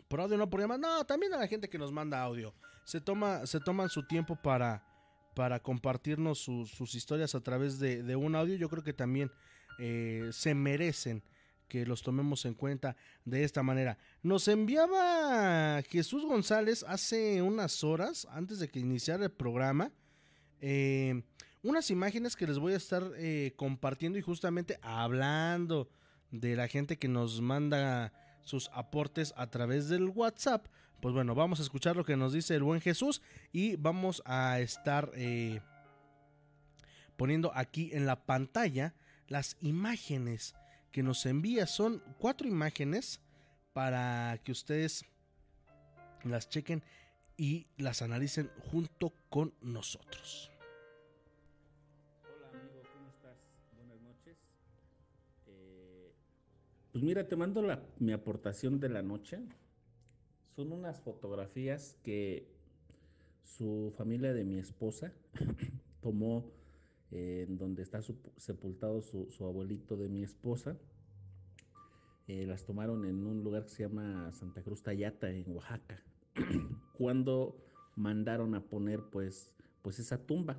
por 0.09 0.19
audio 0.19 0.37
no 0.37 0.49
por 0.49 0.59
llamar. 0.59 0.79
No, 0.79 1.05
también 1.05 1.33
a 1.33 1.37
la 1.37 1.47
gente 1.47 1.69
que 1.69 1.77
nos 1.77 1.93
manda 1.93 2.21
audio 2.21 2.53
se, 2.87 3.01
toma, 3.01 3.45
se 3.45 3.59
toman 3.59 3.89
su 3.89 4.03
tiempo 4.03 4.37
para, 4.37 4.81
para 5.35 5.59
compartirnos 5.59 6.39
sus, 6.39 6.95
historias 6.95 7.35
a 7.35 7.41
través 7.41 7.79
de, 7.79 8.01
de, 8.01 8.15
un 8.15 8.33
audio. 8.33 8.55
Yo 8.55 8.69
creo 8.69 8.81
que 8.81 8.93
también 8.93 9.29
eh, 9.77 10.29
se 10.31 10.55
merecen 10.55 11.21
que 11.67 11.85
los 11.85 12.01
tomemos 12.01 12.45
en 12.45 12.53
cuenta 12.53 12.95
de 13.25 13.43
esta 13.43 13.61
manera. 13.61 13.97
Nos 14.23 14.47
enviaba 14.47 15.81
Jesús 15.89 16.23
González 16.23 16.85
hace 16.87 17.41
unas 17.41 17.83
horas, 17.83 18.25
antes 18.31 18.59
de 18.59 18.69
que 18.69 18.79
iniciara 18.79 19.25
el 19.25 19.31
programa, 19.31 19.91
eh, 20.61 21.23
unas 21.63 21.91
imágenes 21.91 22.37
que 22.37 22.47
les 22.47 22.57
voy 22.57 22.71
a 22.71 22.77
estar 22.77 23.03
eh, 23.17 23.51
compartiendo 23.57 24.17
y 24.17 24.21
justamente 24.21 24.79
hablando 24.81 25.89
de 26.31 26.55
la 26.55 26.69
gente 26.69 26.97
que 26.97 27.09
nos 27.09 27.41
manda 27.41 28.13
sus 28.45 28.69
aportes 28.71 29.33
a 29.35 29.49
través 29.49 29.89
del 29.89 30.05
WhatsApp. 30.07 30.67
Pues 31.01 31.13
bueno, 31.13 31.35
vamos 31.35 31.59
a 31.59 31.63
escuchar 31.63 31.95
lo 31.95 32.03
que 32.03 32.17
nos 32.17 32.33
dice 32.33 32.55
el 32.55 32.63
buen 32.63 32.81
Jesús 32.81 33.21
y 33.51 33.75
vamos 33.75 34.23
a 34.25 34.59
estar 34.59 35.11
eh, 35.13 35.61
poniendo 37.17 37.51
aquí 37.53 37.91
en 37.93 38.07
la 38.07 38.25
pantalla 38.25 38.95
las 39.27 39.57
imágenes 39.61 40.55
que 40.91 41.03
nos 41.03 41.25
envía. 41.27 41.67
Son 41.67 42.01
cuatro 42.17 42.47
imágenes 42.47 43.21
para 43.73 44.39
que 44.43 44.51
ustedes 44.51 45.05
las 46.23 46.49
chequen 46.49 46.81
y 47.37 47.67
las 47.77 48.01
analicen 48.01 48.49
junto 48.71 49.13
con 49.29 49.53
nosotros. 49.61 50.49
Hola 52.23 52.49
¿cómo 52.91 53.09
estás? 53.09 53.37
Buenas 53.77 54.01
noches. 54.01 54.35
Eh, 55.45 56.11
pues 56.91 57.03
mira, 57.03 57.27
te 57.27 57.35
mando 57.35 57.61
la, 57.61 57.83
mi 57.99 58.13
aportación 58.13 58.79
de 58.79 58.89
la 58.89 59.03
noche. 59.03 59.39
Son 60.57 60.71
unas 60.71 60.99
fotografías 61.01 61.99
que 62.01 62.47
su 63.43 63.93
familia 63.95 64.33
de 64.33 64.43
mi 64.43 64.57
esposa 64.57 65.13
tomó 66.01 66.49
eh, 67.11 67.45
en 67.47 67.59
donde 67.59 67.83
está 67.83 67.99
sepultado 68.37 69.03
su, 69.03 69.29
su, 69.29 69.45
abuelito 69.45 69.95
de 69.97 70.09
mi 70.09 70.23
esposa. 70.23 70.75
Eh, 72.27 72.47
las 72.47 72.65
tomaron 72.65 73.05
en 73.05 73.27
un 73.27 73.43
lugar 73.43 73.65
que 73.65 73.69
se 73.69 73.83
llama 73.83 74.33
Santa 74.33 74.63
Cruz 74.63 74.81
Tayata, 74.81 75.29
en 75.29 75.45
Oaxaca, 75.55 76.01
cuando 76.97 77.55
mandaron 77.95 78.55
a 78.55 78.61
poner 78.63 79.03
pues, 79.11 79.53
pues 79.83 79.99
esa 79.99 80.25
tumba. 80.25 80.57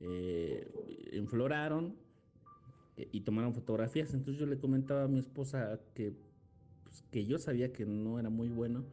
Eh, 0.00 0.66
enfloraron 1.12 1.94
eh, 2.96 3.10
y 3.12 3.20
tomaron 3.20 3.52
fotografías. 3.52 4.14
Entonces 4.14 4.40
yo 4.40 4.46
le 4.46 4.56
comentaba 4.56 5.02
a 5.02 5.08
mi 5.08 5.18
esposa 5.18 5.78
que, 5.92 6.14
pues, 6.84 7.04
que 7.10 7.26
yo 7.26 7.38
sabía 7.38 7.74
que 7.74 7.84
no 7.84 8.18
era 8.18 8.30
muy 8.30 8.48
bueno 8.48 8.86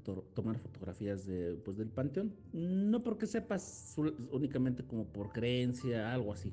tomar 0.00 0.58
fotografías 0.58 1.26
de, 1.26 1.54
pues, 1.64 1.76
del 1.76 1.88
panteón. 1.88 2.34
No 2.52 3.02
porque 3.02 3.26
sepas 3.26 3.94
únicamente 4.30 4.84
como 4.84 5.06
por 5.06 5.32
creencia, 5.32 6.12
algo 6.12 6.32
así. 6.32 6.52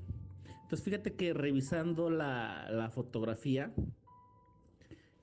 Entonces 0.63 0.83
fíjate 0.83 1.13
que 1.13 1.33
revisando 1.33 2.09
la, 2.11 2.69
la 2.69 2.89
fotografía, 2.91 3.73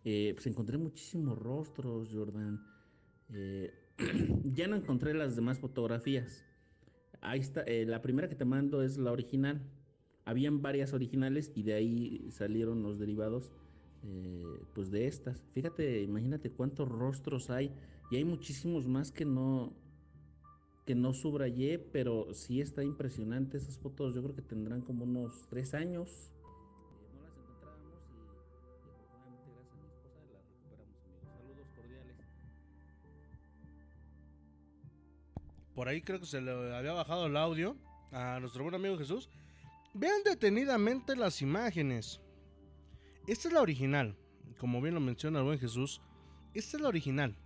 eh, 0.09 0.35
pues 0.35 0.47
encontré 0.47 0.79
muchísimos 0.79 1.37
rostros, 1.37 2.11
Jordan. 2.13 2.65
Eh, 3.33 3.73
ya 4.45 4.69
no 4.69 4.77
encontré 4.77 5.15
las 5.15 5.35
demás 5.35 5.59
fotografías. 5.59 6.45
Ahí 7.21 7.41
está, 7.41 7.63
eh, 7.63 7.85
la 7.87 8.03
primera 8.03 8.29
que 8.29 8.37
te 8.37 8.45
mando 8.45 8.83
es 8.83 8.99
la 8.99 9.11
original. 9.11 9.61
Habían 10.25 10.63
varias 10.63 10.93
originales 10.93 11.51
y 11.57 11.65
de 11.65 11.75
ahí 11.75 12.27
salieron 12.31 12.85
los 12.85 13.01
derivados 13.01 13.53
pues 14.73 14.93
de 14.93 15.09
estas. 15.09 15.43
Fíjate, 15.53 16.03
imagínate 16.03 16.51
cuántos 16.51 16.89
rostros 16.89 17.51
hay 17.51 17.73
y 18.11 18.17
hay 18.17 18.25
muchísimos 18.25 18.87
más 18.87 19.11
que 19.11 19.25
no 19.25 19.73
que 20.87 20.95
no 20.95 21.13
subrayé, 21.13 21.81
pero 21.81 22.33
sí 22.33 22.61
está 22.61 22.85
impresionante 22.85 23.59
esas 23.59 23.77
fotos. 23.77 24.15
Yo 24.15 24.23
creo 24.23 24.37
que 24.37 24.43
tendrán 24.43 24.83
como 24.83 25.03
unos 25.03 25.49
tres 25.51 25.75
años. 25.75 26.09
Eh, 26.09 27.11
no 27.13 27.23
las 27.25 27.37
encontrábamos 27.37 27.91
y, 27.99 28.31
y 28.31 28.65
afortunadamente 28.65 29.27
gracias 29.43 29.59
a 29.59 29.67
mi 29.67 29.89
esposa 29.91 30.23
las 30.33 30.47
recuperamos, 30.47 30.95
amigos. 31.03 31.25
Saludos 31.25 31.67
cordiales. 31.75 32.17
Por 35.75 35.89
ahí 35.89 36.03
creo 36.03 36.21
que 36.21 36.27
se 36.27 36.41
le 36.41 36.53
había 36.53 36.93
bajado 36.93 37.27
el 37.27 37.37
audio 37.37 37.77
a 38.13 38.39
nuestro 38.39 38.63
buen 38.63 38.77
amigo 38.77 38.97
Jesús. 38.97 39.29
Vean 39.93 40.23
detenidamente 40.25 41.17
las 41.17 41.43
imágenes. 41.43 42.21
Esta 43.27 43.49
es 43.49 43.55
la 43.55 43.61
original, 43.61 44.17
como 44.59 44.81
bien 44.81 44.95
lo 44.95 45.01
menciona 45.01 45.41
el 45.41 45.47
buen 45.47 45.59
Jesús. 45.59 46.01
Esta 46.55 46.77
es 46.77 46.81
la 46.81 46.89
original. 46.89 47.37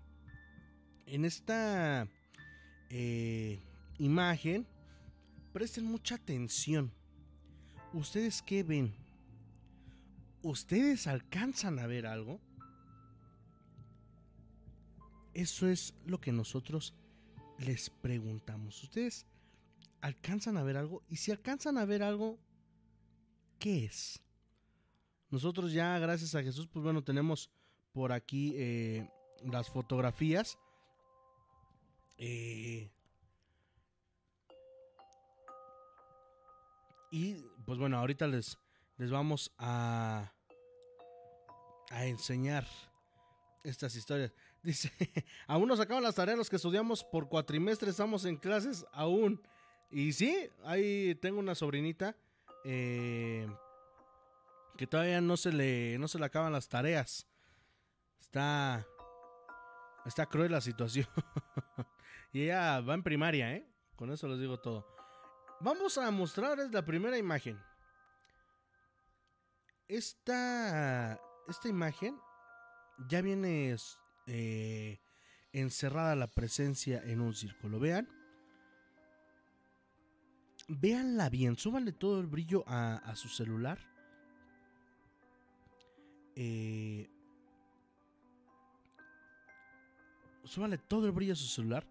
En 1.10 1.24
esta 1.24 2.06
eh, 2.88 3.58
imagen, 3.98 4.64
presten 5.52 5.84
mucha 5.84 6.14
atención. 6.14 6.92
¿Ustedes 7.92 8.42
qué 8.42 8.62
ven? 8.62 8.94
¿Ustedes 10.42 11.08
alcanzan 11.08 11.80
a 11.80 11.88
ver 11.88 12.06
algo? 12.06 12.40
Eso 15.34 15.66
es 15.66 15.94
lo 16.06 16.20
que 16.20 16.30
nosotros 16.30 16.94
les 17.58 17.90
preguntamos. 17.90 18.80
¿Ustedes 18.84 19.26
alcanzan 20.02 20.58
a 20.58 20.62
ver 20.62 20.76
algo? 20.76 21.02
Y 21.08 21.16
si 21.16 21.32
alcanzan 21.32 21.76
a 21.76 21.84
ver 21.86 22.04
algo, 22.04 22.38
¿qué 23.58 23.86
es? 23.86 24.22
Nosotros 25.28 25.72
ya, 25.72 25.98
gracias 25.98 26.36
a 26.36 26.42
Jesús, 26.44 26.68
pues 26.68 26.84
bueno, 26.84 27.02
tenemos 27.02 27.50
por 27.90 28.12
aquí 28.12 28.52
eh, 28.54 29.08
las 29.42 29.68
fotografías. 29.68 30.56
Eh, 32.22 32.92
y 37.10 37.34
pues 37.64 37.78
bueno, 37.78 37.98
ahorita 37.98 38.26
les, 38.26 38.58
les 38.98 39.10
vamos 39.10 39.50
a, 39.56 40.30
a 41.90 42.04
enseñar 42.04 42.66
estas 43.64 43.96
historias. 43.96 44.32
Dice, 44.62 44.92
aún 45.46 45.66
nos 45.66 45.80
acaban 45.80 46.02
las 46.02 46.14
tareas 46.14 46.36
los 46.36 46.50
que 46.50 46.56
estudiamos 46.56 47.02
por 47.02 47.26
cuatrimestre, 47.26 47.88
estamos 47.88 48.26
en 48.26 48.36
clases 48.36 48.84
aún. 48.92 49.40
Y 49.90 50.12
sí, 50.12 50.50
ahí 50.64 51.14
tengo 51.22 51.40
una 51.40 51.54
sobrinita 51.54 52.14
eh, 52.64 53.48
que 54.76 54.86
todavía 54.86 55.22
no 55.22 55.38
se 55.38 55.52
le 55.52 55.98
no 55.98 56.06
se 56.06 56.18
le 56.18 56.26
acaban 56.26 56.52
las 56.52 56.68
tareas. 56.68 57.26
Está 58.20 58.86
está 60.04 60.26
cruel 60.26 60.52
la 60.52 60.60
situación. 60.60 61.08
y 62.32 62.42
ella 62.44 62.80
va 62.80 62.94
en 62.94 63.02
primaria, 63.02 63.54
¿eh? 63.54 63.66
Con 63.96 64.10
eso 64.10 64.28
les 64.28 64.40
digo 64.40 64.58
todo. 64.60 64.86
Vamos 65.60 65.98
a 65.98 66.10
mostrarles 66.10 66.70
la 66.72 66.84
primera 66.84 67.18
imagen. 67.18 67.58
Esta 69.88 71.20
esta 71.48 71.68
imagen 71.68 72.18
ya 73.08 73.20
viene 73.20 73.76
eh, 74.26 75.00
encerrada 75.52 76.14
la 76.14 76.28
presencia 76.28 77.02
en 77.04 77.20
un 77.20 77.34
círculo. 77.34 77.78
Vean. 77.80 78.08
Véanla 80.68 81.28
bien. 81.28 81.56
Súbanle 81.56 81.92
todo 81.92 82.20
el 82.20 82.26
brillo 82.26 82.64
a, 82.66 82.96
a 82.96 83.16
su 83.16 83.28
celular. 83.28 83.78
Eh, 86.36 87.10
súbanle 90.44 90.78
todo 90.78 91.06
el 91.06 91.12
brillo 91.12 91.32
a 91.32 91.36
su 91.36 91.46
celular. 91.46 91.84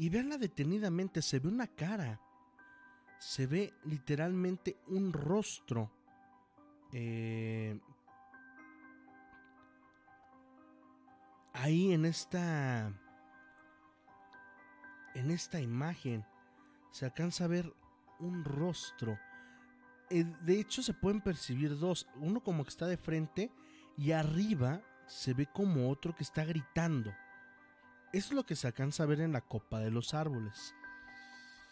Y 0.00 0.08
véanla 0.08 0.38
detenidamente. 0.38 1.20
Se 1.20 1.40
ve 1.40 1.48
una 1.48 1.66
cara. 1.66 2.18
Se 3.18 3.46
ve 3.46 3.74
literalmente 3.84 4.78
un 4.86 5.12
rostro. 5.12 5.92
Eh, 6.90 7.78
ahí 11.52 11.92
en 11.92 12.06
esta 12.06 12.90
en 15.14 15.30
esta 15.30 15.60
imagen 15.60 16.24
se 16.90 17.04
alcanza 17.04 17.44
a 17.44 17.48
ver 17.48 17.70
un 18.20 18.42
rostro. 18.42 19.18
Eh, 20.08 20.24
de 20.24 20.60
hecho 20.60 20.82
se 20.82 20.94
pueden 20.94 21.20
percibir 21.20 21.78
dos, 21.78 22.08
uno 22.16 22.42
como 22.42 22.64
que 22.64 22.70
está 22.70 22.86
de 22.86 22.96
frente 22.96 23.52
y 23.98 24.12
arriba 24.12 24.80
se 25.06 25.34
ve 25.34 25.44
como 25.44 25.90
otro 25.90 26.14
que 26.14 26.22
está 26.22 26.42
gritando. 26.46 27.12
Es 28.12 28.32
lo 28.32 28.44
que 28.44 28.56
se 28.56 28.66
alcanza 28.66 29.04
a 29.04 29.06
ver 29.06 29.20
en 29.20 29.32
la 29.32 29.40
copa 29.40 29.78
de 29.78 29.90
los 29.90 30.14
árboles. 30.14 30.74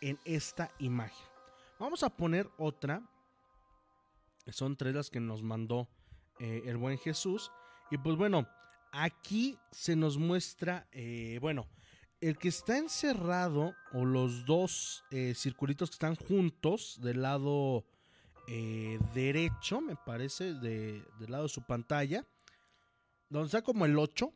En 0.00 0.18
esta 0.24 0.70
imagen. 0.78 1.26
Vamos 1.80 2.04
a 2.04 2.10
poner 2.10 2.48
otra. 2.58 3.02
Son 4.48 4.76
tres 4.76 4.94
las 4.94 5.10
que 5.10 5.18
nos 5.18 5.42
mandó 5.42 5.88
eh, 6.38 6.62
el 6.66 6.76
buen 6.76 6.96
Jesús. 6.98 7.50
Y 7.90 7.98
pues 7.98 8.16
bueno, 8.16 8.48
aquí 8.92 9.58
se 9.72 9.96
nos 9.96 10.16
muestra, 10.16 10.86
eh, 10.92 11.38
bueno, 11.40 11.66
el 12.20 12.38
que 12.38 12.48
está 12.48 12.78
encerrado 12.78 13.74
o 13.92 14.04
los 14.04 14.44
dos 14.44 15.04
eh, 15.10 15.34
circulitos 15.34 15.90
que 15.90 15.94
están 15.94 16.14
juntos 16.14 17.00
del 17.02 17.22
lado 17.22 17.84
derecho, 19.12 19.82
me 19.82 19.94
parece, 19.94 20.54
de, 20.54 21.04
del 21.20 21.30
lado 21.30 21.42
de 21.42 21.48
su 21.50 21.66
pantalla, 21.66 22.26
donde 23.28 23.48
está 23.48 23.60
como 23.60 23.84
el 23.84 23.98
8, 23.98 24.32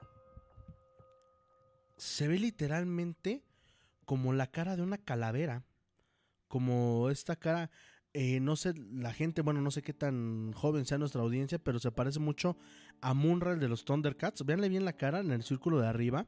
se 2.03 2.27
ve 2.27 2.37
literalmente 2.37 3.45
como 4.05 4.33
la 4.33 4.49
cara 4.49 4.75
de 4.75 4.83
una 4.83 4.99
calavera, 4.99 5.63
como 6.49 7.11
esta 7.11 7.37
cara, 7.37 7.71
eh, 8.13 8.41
no 8.41 8.57
sé, 8.57 8.75
la 8.75 9.13
gente, 9.13 9.41
bueno, 9.41 9.61
no 9.61 9.71
sé 9.71 9.83
qué 9.83 9.95
tan 9.95 10.53
joven 10.53 10.85
sea 10.85 10.99
nuestra 10.99 11.23
audiencia, 11.23 11.61
pero 11.61 11.79
se 11.79 11.93
parece 11.93 12.19
mucho 12.19 12.57
a 13.01 13.15
Munra, 13.15 13.55
de 13.55 13.69
los 13.69 13.85
Thundercats. 13.85 14.45
Véanle 14.45 14.69
bien 14.69 14.85
la 14.85 14.95
cara 14.95 15.21
en 15.21 15.31
el 15.31 15.45
círculo 15.45 15.81
de 15.81 15.87
arriba. 15.87 16.27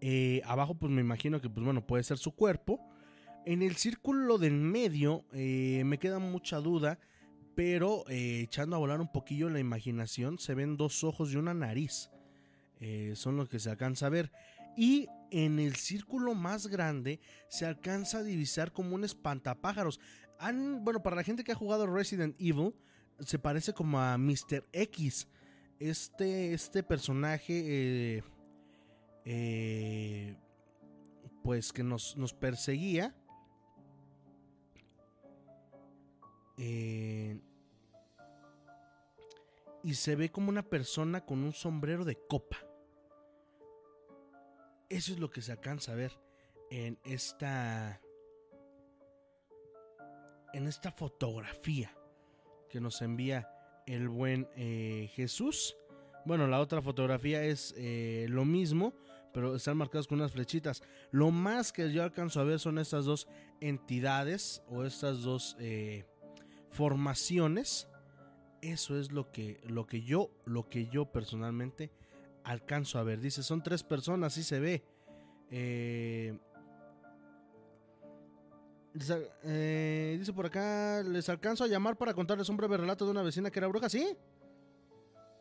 Eh, 0.00 0.40
abajo, 0.46 0.74
pues 0.74 0.90
me 0.90 1.02
imagino 1.02 1.42
que, 1.42 1.50
pues 1.50 1.62
bueno, 1.62 1.86
puede 1.86 2.02
ser 2.02 2.16
su 2.16 2.32
cuerpo. 2.34 2.80
En 3.44 3.60
el 3.60 3.76
círculo 3.76 4.38
del 4.38 4.54
medio 4.54 5.26
eh, 5.32 5.82
me 5.84 5.98
queda 5.98 6.18
mucha 6.18 6.56
duda, 6.56 6.98
pero 7.54 8.04
echando 8.08 8.76
a 8.76 8.78
volar 8.78 9.02
un 9.02 9.12
poquillo 9.12 9.50
la 9.50 9.60
imaginación, 9.60 10.38
se 10.38 10.54
ven 10.54 10.78
dos 10.78 11.04
ojos 11.04 11.34
y 11.34 11.36
una 11.36 11.52
nariz. 11.52 12.10
Son 13.14 13.36
los 13.36 13.48
que 13.48 13.58
se 13.58 13.70
alcanza 13.70 14.06
a 14.06 14.10
ver. 14.10 14.32
Y 14.76 15.08
en 15.30 15.58
el 15.58 15.76
círculo 15.76 16.34
más 16.34 16.66
grande 16.66 17.20
se 17.48 17.66
alcanza 17.66 18.18
a 18.18 18.22
divisar 18.22 18.72
como 18.72 18.94
un 18.94 19.04
espantapájaros. 19.04 20.00
bueno, 20.82 21.02
para 21.02 21.16
la 21.16 21.22
gente 21.22 21.44
que 21.44 21.52
ha 21.52 21.56
jugado 21.56 21.86
Resident 21.86 22.36
Evil, 22.38 22.74
se 23.20 23.38
parece 23.38 23.72
como 23.72 24.00
a 24.00 24.16
Mr. 24.16 24.64
X. 24.72 25.28
Este, 25.78 26.52
este 26.52 26.82
personaje, 26.82 28.18
eh, 28.18 28.22
eh, 29.24 30.36
pues 31.42 31.72
que 31.72 31.82
nos, 31.82 32.16
nos 32.16 32.32
perseguía. 32.32 33.14
Eh, 36.58 37.40
y 39.82 39.94
se 39.94 40.14
ve 40.14 40.30
como 40.30 40.50
una 40.50 40.62
persona 40.62 41.24
con 41.24 41.42
un 41.42 41.52
sombrero 41.52 42.04
de 42.04 42.18
copa. 42.28 42.69
Eso 44.90 45.12
es 45.12 45.20
lo 45.20 45.30
que 45.30 45.40
se 45.40 45.52
alcanza 45.52 45.92
a 45.92 45.94
ver 45.94 46.12
en 46.68 46.98
esta 47.04 48.00
en 50.52 50.66
esta 50.66 50.90
fotografía 50.90 51.96
que 52.68 52.80
nos 52.80 53.00
envía 53.00 53.48
el 53.86 54.08
buen 54.08 54.48
eh, 54.56 55.08
Jesús. 55.14 55.76
Bueno, 56.24 56.48
la 56.48 56.60
otra 56.60 56.82
fotografía 56.82 57.44
es 57.44 57.72
eh, 57.76 58.26
lo 58.28 58.44
mismo, 58.44 58.92
pero 59.32 59.54
están 59.54 59.76
marcadas 59.76 60.08
con 60.08 60.18
unas 60.18 60.32
flechitas. 60.32 60.82
Lo 61.12 61.30
más 61.30 61.72
que 61.72 61.92
yo 61.92 62.02
alcanzo 62.02 62.40
a 62.40 62.44
ver 62.44 62.58
son 62.58 62.78
estas 62.78 63.04
dos 63.04 63.28
entidades 63.60 64.60
o 64.68 64.84
estas 64.84 65.22
dos 65.22 65.56
eh, 65.60 66.04
formaciones. 66.70 67.86
Eso 68.60 68.98
es 68.98 69.12
lo 69.12 69.30
que, 69.30 69.60
lo 69.68 69.86
que 69.86 70.02
yo, 70.02 70.30
lo 70.46 70.68
que 70.68 70.88
yo 70.88 71.12
personalmente 71.12 71.92
alcanzo 72.44 72.98
a 72.98 73.02
ver. 73.02 73.20
Dice, 73.20 73.42
son 73.42 73.62
tres 73.62 73.82
personas, 73.82 74.32
sí 74.32 74.42
se 74.42 74.60
ve. 74.60 74.82
Eh, 75.50 76.38
eh, 79.44 80.16
dice 80.18 80.32
por 80.32 80.46
acá, 80.46 81.02
les 81.02 81.28
alcanzo 81.28 81.64
a 81.64 81.68
llamar 81.68 81.96
para 81.96 82.14
contarles 82.14 82.48
un 82.48 82.56
breve 82.56 82.76
relato 82.76 83.04
de 83.04 83.12
una 83.12 83.22
vecina 83.22 83.50
que 83.50 83.58
era 83.58 83.68
bruja, 83.68 83.88
¿sí? 83.88 84.16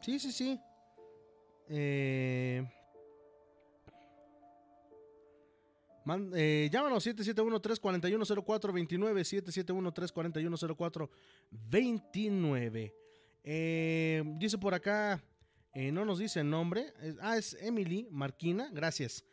Sí, 0.01 0.19
sí, 0.19 0.31
sí. 0.31 0.59
Eh, 1.67 2.65
eh, 6.35 6.69
llámanos 6.71 7.05
771-341-0429, 7.05 9.23
771-341-0429. 11.51 12.93
Eh, 13.43 14.23
dice 14.37 14.57
por 14.57 14.73
acá, 14.73 15.21
eh, 15.80 15.93
no 15.93 16.03
nos 16.03 16.19
dice 16.19 16.41
el 16.41 16.49
nombre. 16.49 16.93
ah, 17.21 17.38
es 17.38 17.55
Emily 17.61 18.05
Marquina. 18.11 18.69
Gracias. 18.73 19.23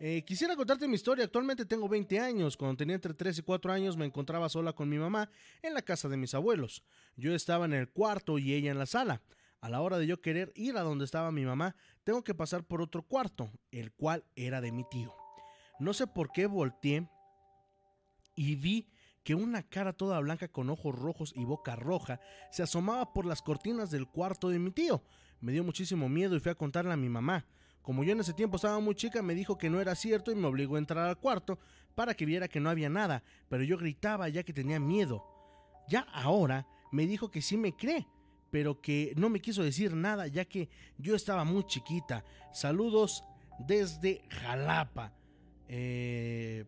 Eh, 0.00 0.24
quisiera 0.26 0.56
contarte 0.56 0.88
mi 0.88 0.94
historia. 0.94 1.26
Actualmente 1.26 1.66
tengo 1.66 1.90
20 1.90 2.18
años. 2.18 2.56
Cuando 2.56 2.78
tenía 2.78 2.94
entre 2.94 3.12
3 3.12 3.40
y 3.40 3.42
4 3.42 3.70
años 3.70 3.98
me 3.98 4.06
encontraba 4.06 4.48
sola 4.48 4.72
con 4.72 4.88
mi 4.88 4.96
mamá 4.96 5.30
en 5.60 5.74
la 5.74 5.82
casa 5.82 6.08
de 6.08 6.16
mis 6.16 6.32
abuelos. 6.32 6.82
Yo 7.16 7.34
estaba 7.34 7.66
en 7.66 7.74
el 7.74 7.90
cuarto 7.90 8.38
y 8.38 8.54
ella 8.54 8.70
en 8.70 8.78
la 8.78 8.86
sala. 8.86 9.20
A 9.60 9.68
la 9.68 9.82
hora 9.82 9.98
de 9.98 10.06
yo 10.06 10.22
querer 10.22 10.54
ir 10.54 10.78
a 10.78 10.80
donde 10.80 11.04
estaba 11.04 11.32
mi 11.32 11.44
mamá, 11.44 11.76
tengo 12.02 12.24
que 12.24 12.34
pasar 12.34 12.64
por 12.64 12.80
otro 12.80 13.02
cuarto, 13.02 13.50
el 13.70 13.92
cual 13.92 14.24
era 14.36 14.62
de 14.62 14.72
mi 14.72 14.84
tío. 14.88 15.14
No 15.80 15.92
sé 15.92 16.06
por 16.06 16.32
qué 16.32 16.46
volteé 16.46 17.06
y 18.34 18.54
vi 18.54 18.88
que 19.22 19.34
una 19.34 19.62
cara 19.62 19.92
toda 19.92 20.18
blanca 20.20 20.48
con 20.48 20.70
ojos 20.70 20.94
rojos 20.98 21.34
y 21.36 21.44
boca 21.44 21.76
roja 21.76 22.20
se 22.50 22.62
asomaba 22.62 23.12
por 23.12 23.26
las 23.26 23.42
cortinas 23.42 23.90
del 23.90 24.08
cuarto 24.08 24.48
de 24.48 24.58
mi 24.58 24.70
tío. 24.70 25.04
Me 25.40 25.52
dio 25.52 25.64
muchísimo 25.64 26.08
miedo 26.08 26.36
y 26.36 26.40
fui 26.40 26.50
a 26.50 26.54
contarle 26.54 26.92
a 26.92 26.96
mi 26.96 27.08
mamá. 27.08 27.46
Como 27.82 28.04
yo 28.04 28.12
en 28.12 28.20
ese 28.20 28.34
tiempo 28.34 28.56
estaba 28.56 28.78
muy 28.78 28.94
chica, 28.94 29.22
me 29.22 29.34
dijo 29.34 29.56
que 29.56 29.70
no 29.70 29.80
era 29.80 29.94
cierto 29.94 30.30
y 30.30 30.34
me 30.34 30.46
obligó 30.46 30.76
a 30.76 30.80
entrar 30.80 31.08
al 31.08 31.18
cuarto 31.18 31.58
para 31.94 32.14
que 32.14 32.26
viera 32.26 32.48
que 32.48 32.60
no 32.60 32.70
había 32.70 32.90
nada, 32.90 33.22
pero 33.48 33.64
yo 33.64 33.78
gritaba 33.78 34.28
ya 34.28 34.42
que 34.42 34.52
tenía 34.52 34.78
miedo. 34.78 35.24
Ya 35.88 36.00
ahora 36.12 36.66
me 36.92 37.06
dijo 37.06 37.30
que 37.30 37.42
sí 37.42 37.56
me 37.56 37.74
cree, 37.74 38.06
pero 38.50 38.80
que 38.80 39.14
no 39.16 39.30
me 39.30 39.40
quiso 39.40 39.62
decir 39.62 39.94
nada 39.94 40.26
ya 40.26 40.44
que 40.44 40.68
yo 40.98 41.16
estaba 41.16 41.44
muy 41.44 41.64
chiquita. 41.64 42.24
Saludos 42.52 43.24
desde 43.58 44.22
Jalapa. 44.28 45.14
Eh, 45.68 46.64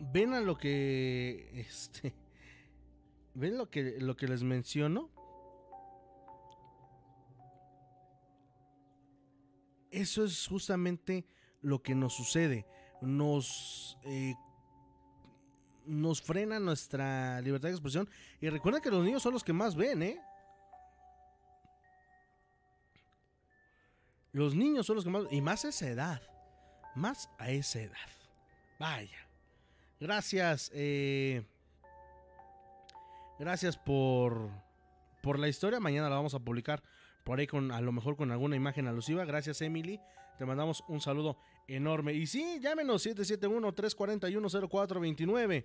ven 0.00 0.34
a 0.34 0.40
lo 0.40 0.58
que 0.58 1.50
este 1.54 2.14
ven 3.34 3.58
lo 3.58 3.70
que 3.70 4.00
lo 4.00 4.16
que 4.16 4.28
les 4.28 4.42
menciono 4.42 5.10
eso 9.94 10.24
es 10.24 10.46
justamente 10.46 11.24
lo 11.62 11.82
que 11.82 11.94
nos 11.94 12.14
sucede. 12.14 12.66
Nos, 13.00 13.96
eh, 14.04 14.34
nos 15.86 16.20
frena 16.20 16.58
nuestra 16.58 17.40
libertad 17.40 17.68
de 17.68 17.74
expresión. 17.74 18.08
Y 18.40 18.48
recuerda 18.48 18.80
que 18.80 18.90
los 18.90 19.04
niños 19.04 19.22
son 19.22 19.32
los 19.32 19.44
que 19.44 19.52
más 19.52 19.76
ven, 19.76 20.02
¿eh? 20.02 20.20
Los 24.32 24.54
niños 24.54 24.86
son 24.86 24.96
los 24.96 25.04
que 25.04 25.10
más... 25.10 25.24
Y 25.30 25.40
más 25.40 25.64
a 25.64 25.68
esa 25.68 25.88
edad. 25.88 26.22
Más 26.96 27.30
a 27.38 27.50
esa 27.50 27.80
edad. 27.80 28.10
Vaya. 28.80 29.28
Gracias. 30.00 30.72
Eh, 30.74 31.46
gracias 33.38 33.76
por, 33.76 34.50
por 35.22 35.38
la 35.38 35.48
historia. 35.48 35.78
Mañana 35.78 36.08
la 36.08 36.16
vamos 36.16 36.34
a 36.34 36.40
publicar 36.40 36.82
por 37.24 37.40
ahí 37.40 37.46
con 37.46 37.72
a 37.72 37.80
lo 37.80 37.90
mejor 37.90 38.16
con 38.16 38.30
alguna 38.30 38.56
imagen 38.56 38.86
alusiva. 38.86 39.24
Gracias 39.24 39.62
Emily, 39.62 39.98
te 40.38 40.44
mandamos 40.44 40.84
un 40.88 41.00
saludo 41.00 41.38
enorme. 41.66 42.12
Y 42.12 42.26
sí, 42.26 42.58
llámenos 42.60 43.06
771-341-0429. 43.06 45.64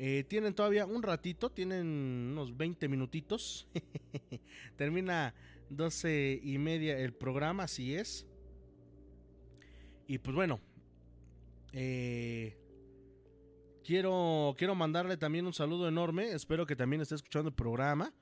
Eh, 0.00 0.24
tienen 0.28 0.54
todavía 0.54 0.86
un 0.86 1.02
ratito, 1.02 1.50
tienen 1.50 2.30
unos 2.32 2.56
20 2.56 2.88
minutitos. 2.88 3.68
Termina 4.76 5.34
12 5.70 6.40
y 6.42 6.58
media 6.58 6.98
el 6.98 7.12
programa, 7.12 7.64
así 7.64 7.94
es. 7.94 8.26
Y 10.06 10.18
pues 10.18 10.34
bueno, 10.34 10.60
eh, 11.72 12.56
quiero, 13.84 14.54
quiero 14.56 14.74
mandarle 14.74 15.18
también 15.18 15.46
un 15.46 15.52
saludo 15.52 15.88
enorme. 15.88 16.32
Espero 16.32 16.64
que 16.64 16.76
también 16.76 17.02
esté 17.02 17.16
escuchando 17.16 17.50
el 17.50 17.54
programa 17.54 18.14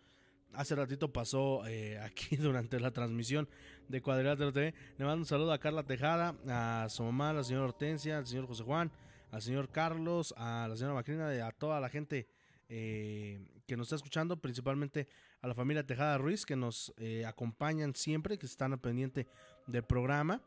hace 0.53 0.75
ratito 0.75 1.13
pasó 1.13 1.67
eh, 1.67 1.99
aquí 2.03 2.37
durante 2.37 2.81
la 2.81 2.91
transmisión 2.91 3.49
de 3.89 4.03
Cuadrilátero 4.03 4.53
TV. 4.53 4.75
Le 4.99 5.05
mando 5.05 5.21
un 5.23 5.27
saludo 5.27 5.53
a 5.53 5.59
Carla 5.59 5.85
Tejada, 5.85 6.35
a 6.49 6.89
su 6.89 7.03
mamá, 7.05 7.31
a 7.31 7.35
la 7.35 7.45
señora 7.45 7.67
Hortensia, 7.67 8.19
al 8.19 8.27
señor 8.27 8.47
José 8.47 8.63
Juan, 8.63 8.91
al 9.31 9.43
señor 9.43 9.71
Carlos, 9.71 10.35
a 10.37 10.67
la 10.69 10.77
señora 10.77 10.95
Macrina, 10.95 11.47
a 11.47 11.53
toda 11.53 11.81
la 11.81 11.89
gente 11.89 12.29
eh, 12.69 13.41
que 13.67 13.77
nos 13.77 13.87
está 13.87 13.97
escuchando, 13.97 14.41
principalmente 14.41 15.09
a 15.41 15.49
la 15.49 15.55
familia 15.55 15.87
Tejada 15.87 16.19
Ruiz, 16.19 16.45
que 16.47 16.57
nos 16.57 16.93
eh, 16.97 17.25
acompañan 17.27 17.95
siempre, 17.95 18.39
que 18.39 18.47
están 18.47 18.73
al 18.73 18.81
pendiente 18.81 19.27
del 19.67 19.85
programa. 19.85 20.43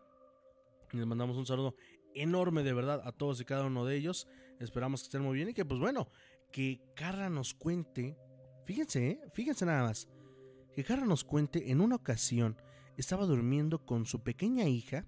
Les 0.92 1.06
mandamos 1.06 1.38
un 1.38 1.46
saludo 1.46 1.76
enorme 2.16 2.64
de 2.64 2.74
verdad 2.74 3.02
a 3.06 3.12
todos 3.12 3.40
y 3.40 3.46
cada 3.46 3.66
uno 3.66 3.86
de 3.86 3.96
ellos. 3.96 4.28
Esperamos 4.60 5.02
que 5.02 5.06
estén 5.06 5.22
muy 5.22 5.36
bien 5.36 5.50
y 5.50 5.54
que 5.54 5.66
pues 5.66 5.80
bueno, 5.80 6.10
que 6.52 6.82
Carla 6.96 7.30
nos 7.30 7.54
cuente 7.54 8.18
Fíjense, 8.70 9.10
¿eh? 9.10 9.22
fíjense 9.34 9.66
nada 9.66 9.82
más. 9.82 10.08
Que 10.76 10.84
Carla 10.84 11.04
nos 11.04 11.24
cuente, 11.24 11.72
en 11.72 11.82
una 11.82 11.96
ocasión 11.96 12.56
estaba 12.98 13.26
durmiendo 13.26 13.84
con 13.84 14.06
su 14.06 14.22
pequeña 14.22 14.66
hija. 14.66 15.08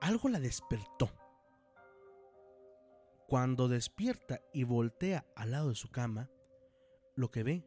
Algo 0.00 0.30
la 0.30 0.40
despertó. 0.40 1.10
Cuando 3.28 3.68
despierta 3.68 4.40
y 4.54 4.64
voltea 4.64 5.26
al 5.36 5.50
lado 5.50 5.68
de 5.68 5.74
su 5.74 5.90
cama, 5.90 6.30
lo 7.16 7.30
que 7.30 7.42
ve 7.42 7.66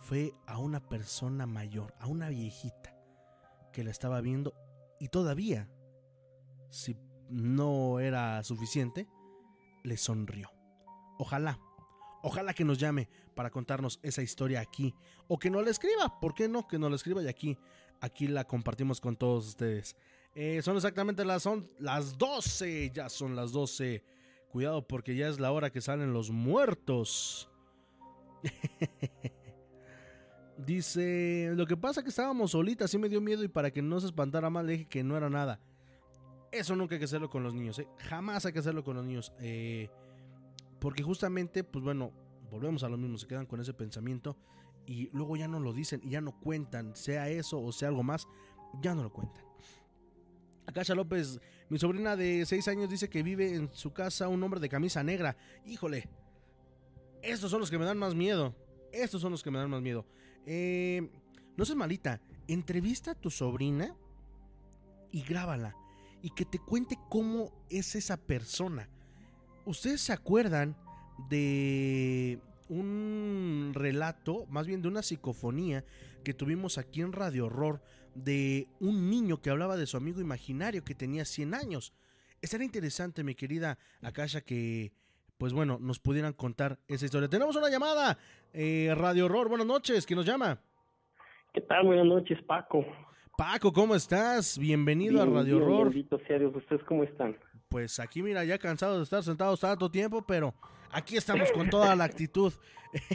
fue 0.00 0.34
a 0.48 0.58
una 0.58 0.88
persona 0.88 1.46
mayor, 1.46 1.94
a 2.00 2.08
una 2.08 2.30
viejita, 2.30 2.98
que 3.72 3.84
la 3.84 3.92
estaba 3.92 4.20
viendo 4.20 4.54
y 4.98 5.06
todavía, 5.06 5.70
si 6.68 6.96
no 7.30 8.00
era 8.00 8.42
suficiente, 8.42 9.06
le 9.84 9.96
sonrió. 9.96 10.50
Ojalá 11.16 11.60
Ojalá 12.22 12.52
que 12.52 12.64
nos 12.64 12.78
llame 12.78 13.08
para 13.34 13.50
contarnos 13.50 14.00
esa 14.02 14.22
historia 14.22 14.60
aquí. 14.60 14.94
O 15.28 15.38
que 15.38 15.50
nos 15.50 15.64
la 15.64 15.70
escriba. 15.70 16.20
¿Por 16.20 16.34
qué 16.34 16.48
no? 16.48 16.66
Que 16.66 16.78
nos 16.78 16.90
la 16.90 16.96
escriba 16.96 17.22
y 17.22 17.28
aquí, 17.28 17.58
aquí 18.00 18.26
la 18.26 18.44
compartimos 18.44 19.00
con 19.00 19.16
todos 19.16 19.48
ustedes. 19.48 19.96
Eh, 20.34 20.60
son 20.62 20.76
exactamente 20.76 21.24
las, 21.24 21.42
son 21.42 21.70
las 21.78 22.18
12. 22.18 22.90
Ya 22.92 23.08
son 23.08 23.36
las 23.36 23.52
12. 23.52 24.02
Cuidado 24.50 24.86
porque 24.86 25.14
ya 25.14 25.28
es 25.28 25.38
la 25.38 25.52
hora 25.52 25.70
que 25.70 25.80
salen 25.80 26.12
los 26.12 26.30
muertos. 26.30 27.48
Dice, 30.58 31.52
lo 31.54 31.66
que 31.66 31.76
pasa 31.76 32.02
que 32.02 32.08
estábamos 32.08 32.50
solitas, 32.50 32.90
sí 32.90 32.98
me 32.98 33.08
dio 33.08 33.20
miedo 33.20 33.44
y 33.44 33.48
para 33.48 33.70
que 33.70 33.80
no 33.80 34.00
se 34.00 34.06
espantara 34.06 34.50
más 34.50 34.64
le 34.64 34.72
dije 34.72 34.88
que 34.88 35.04
no 35.04 35.16
era 35.16 35.30
nada. 35.30 35.60
Eso 36.50 36.74
nunca 36.74 36.94
hay 36.94 36.98
que 36.98 37.04
hacerlo 37.04 37.30
con 37.30 37.44
los 37.44 37.54
niños, 37.54 37.78
¿eh? 37.78 37.86
jamás 37.98 38.44
hay 38.44 38.52
que 38.52 38.58
hacerlo 38.58 38.82
con 38.82 38.96
los 38.96 39.04
niños. 39.04 39.32
Eh, 39.38 39.88
porque 40.80 41.02
justamente, 41.02 41.64
pues 41.64 41.84
bueno, 41.84 42.12
volvemos 42.50 42.82
a 42.82 42.88
lo 42.88 42.96
mismo, 42.96 43.18
se 43.18 43.26
quedan 43.26 43.46
con 43.46 43.60
ese 43.60 43.74
pensamiento 43.74 44.36
y 44.86 45.10
luego 45.12 45.36
ya 45.36 45.48
no 45.48 45.60
lo 45.60 45.72
dicen 45.72 46.00
y 46.02 46.10
ya 46.10 46.20
no 46.20 46.38
cuentan, 46.38 46.96
sea 46.96 47.28
eso 47.28 47.60
o 47.60 47.72
sea 47.72 47.88
algo 47.88 48.02
más, 48.02 48.26
ya 48.80 48.94
no 48.94 49.02
lo 49.02 49.12
cuentan. 49.12 49.44
Akasha 50.66 50.94
López, 50.94 51.40
mi 51.70 51.78
sobrina 51.78 52.14
de 52.14 52.44
6 52.44 52.68
años 52.68 52.90
dice 52.90 53.08
que 53.08 53.22
vive 53.22 53.54
en 53.54 53.70
su 53.72 53.92
casa 53.92 54.28
un 54.28 54.42
hombre 54.42 54.60
de 54.60 54.68
camisa 54.68 55.02
negra. 55.02 55.36
Híjole, 55.64 56.08
estos 57.22 57.50
son 57.50 57.60
los 57.60 57.70
que 57.70 57.78
me 57.78 57.86
dan 57.86 57.96
más 57.96 58.14
miedo. 58.14 58.54
Estos 58.92 59.20
son 59.20 59.32
los 59.32 59.42
que 59.42 59.50
me 59.50 59.58
dan 59.58 59.70
más 59.70 59.80
miedo. 59.80 60.06
Eh, 60.44 61.10
no 61.56 61.64
seas 61.64 61.76
malita, 61.76 62.20
entrevista 62.46 63.12
a 63.12 63.14
tu 63.14 63.30
sobrina 63.30 63.96
y 65.10 65.22
grábala. 65.22 65.74
Y 66.20 66.30
que 66.30 66.44
te 66.44 66.58
cuente 66.58 66.98
cómo 67.08 67.52
es 67.70 67.94
esa 67.94 68.16
persona. 68.16 68.90
¿Ustedes 69.68 70.00
se 70.00 70.14
acuerdan 70.14 70.76
de 71.28 72.38
un 72.70 73.72
relato, 73.74 74.46
más 74.48 74.66
bien 74.66 74.80
de 74.80 74.88
una 74.88 75.02
psicofonía 75.02 75.84
que 76.24 76.32
tuvimos 76.32 76.78
aquí 76.78 77.02
en 77.02 77.12
Radio 77.12 77.44
Horror 77.44 77.82
de 78.14 78.66
un 78.80 79.10
niño 79.10 79.42
que 79.42 79.50
hablaba 79.50 79.76
de 79.76 79.84
su 79.84 79.98
amigo 79.98 80.22
imaginario 80.22 80.82
que 80.84 80.94
tenía 80.94 81.26
100 81.26 81.52
años? 81.52 81.92
Estaría 82.40 82.64
interesante, 82.64 83.22
mi 83.22 83.34
querida 83.34 83.76
Akasha, 84.00 84.40
que 84.40 84.92
pues 85.36 85.52
bueno, 85.52 85.76
nos 85.78 85.98
pudieran 85.98 86.32
contar 86.32 86.78
esa 86.88 87.04
historia. 87.04 87.28
Tenemos 87.28 87.54
una 87.54 87.68
llamada, 87.68 88.16
eh, 88.54 88.94
Radio 88.96 89.26
Horror, 89.26 89.50
buenas 89.50 89.66
noches, 89.66 90.06
¿quién 90.06 90.16
nos 90.16 90.24
llama? 90.24 90.58
¿Qué 91.52 91.60
tal? 91.60 91.84
Buenas 91.84 92.06
noches, 92.06 92.40
Paco. 92.46 92.86
Paco, 93.36 93.70
¿cómo 93.74 93.94
estás? 93.94 94.58
Bienvenido 94.58 95.20
a 95.20 95.26
Radio 95.26 95.58
Horror. 95.58 95.90
Bendito 95.90 96.18
sea 96.26 96.38
Dios, 96.38 96.56
¿ustedes 96.56 96.82
cómo 96.84 97.04
están? 97.04 97.36
Pues 97.68 98.00
aquí, 98.00 98.22
mira, 98.22 98.44
ya 98.44 98.58
cansado 98.58 98.96
de 98.96 99.02
estar 99.02 99.22
sentados 99.22 99.60
tanto 99.60 99.90
tiempo, 99.90 100.22
pero 100.22 100.54
aquí 100.90 101.16
estamos 101.16 101.50
con 101.52 101.68
toda 101.68 101.94
la 101.94 102.04
actitud. 102.04 102.52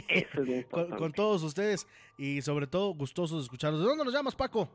Eso 0.08 0.42
es 0.42 0.66
con, 0.70 0.90
con 0.90 1.12
todos 1.12 1.42
ustedes 1.42 1.86
y 2.16 2.40
sobre 2.42 2.66
todo 2.66 2.94
gustosos 2.94 3.38
de 3.38 3.44
escucharlos. 3.44 3.80
¿De 3.80 3.86
dónde 3.86 4.04
nos 4.04 4.14
llamas, 4.14 4.36
Paco? 4.36 4.68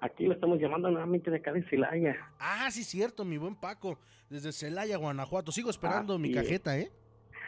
Aquí 0.00 0.26
lo 0.26 0.34
estamos 0.34 0.60
llamando 0.60 0.90
nuevamente 0.90 1.30
de 1.30 1.38
acá 1.38 1.52
de 1.52 1.62
Celaya. 1.68 2.16
Ah, 2.38 2.70
sí, 2.70 2.84
cierto, 2.84 3.24
mi 3.24 3.36
buen 3.36 3.56
Paco. 3.56 3.98
Desde 4.30 4.52
Celaya, 4.52 4.96
Guanajuato. 4.96 5.50
Sigo 5.50 5.70
esperando 5.70 6.18
mi 6.18 6.32
cajeta, 6.32 6.78
¿eh? 6.78 6.92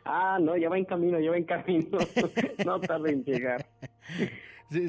Ah, 0.05 0.39
no, 0.41 0.57
ya 0.57 0.69
va 0.69 0.79
en 0.79 0.85
camino, 0.85 1.21
ya 1.21 1.31
va 1.31 1.37
en 1.37 1.45
camino. 1.45 1.99
no 2.65 2.81
tarda 2.81 3.11
en 3.11 3.23
llegar. 3.25 3.67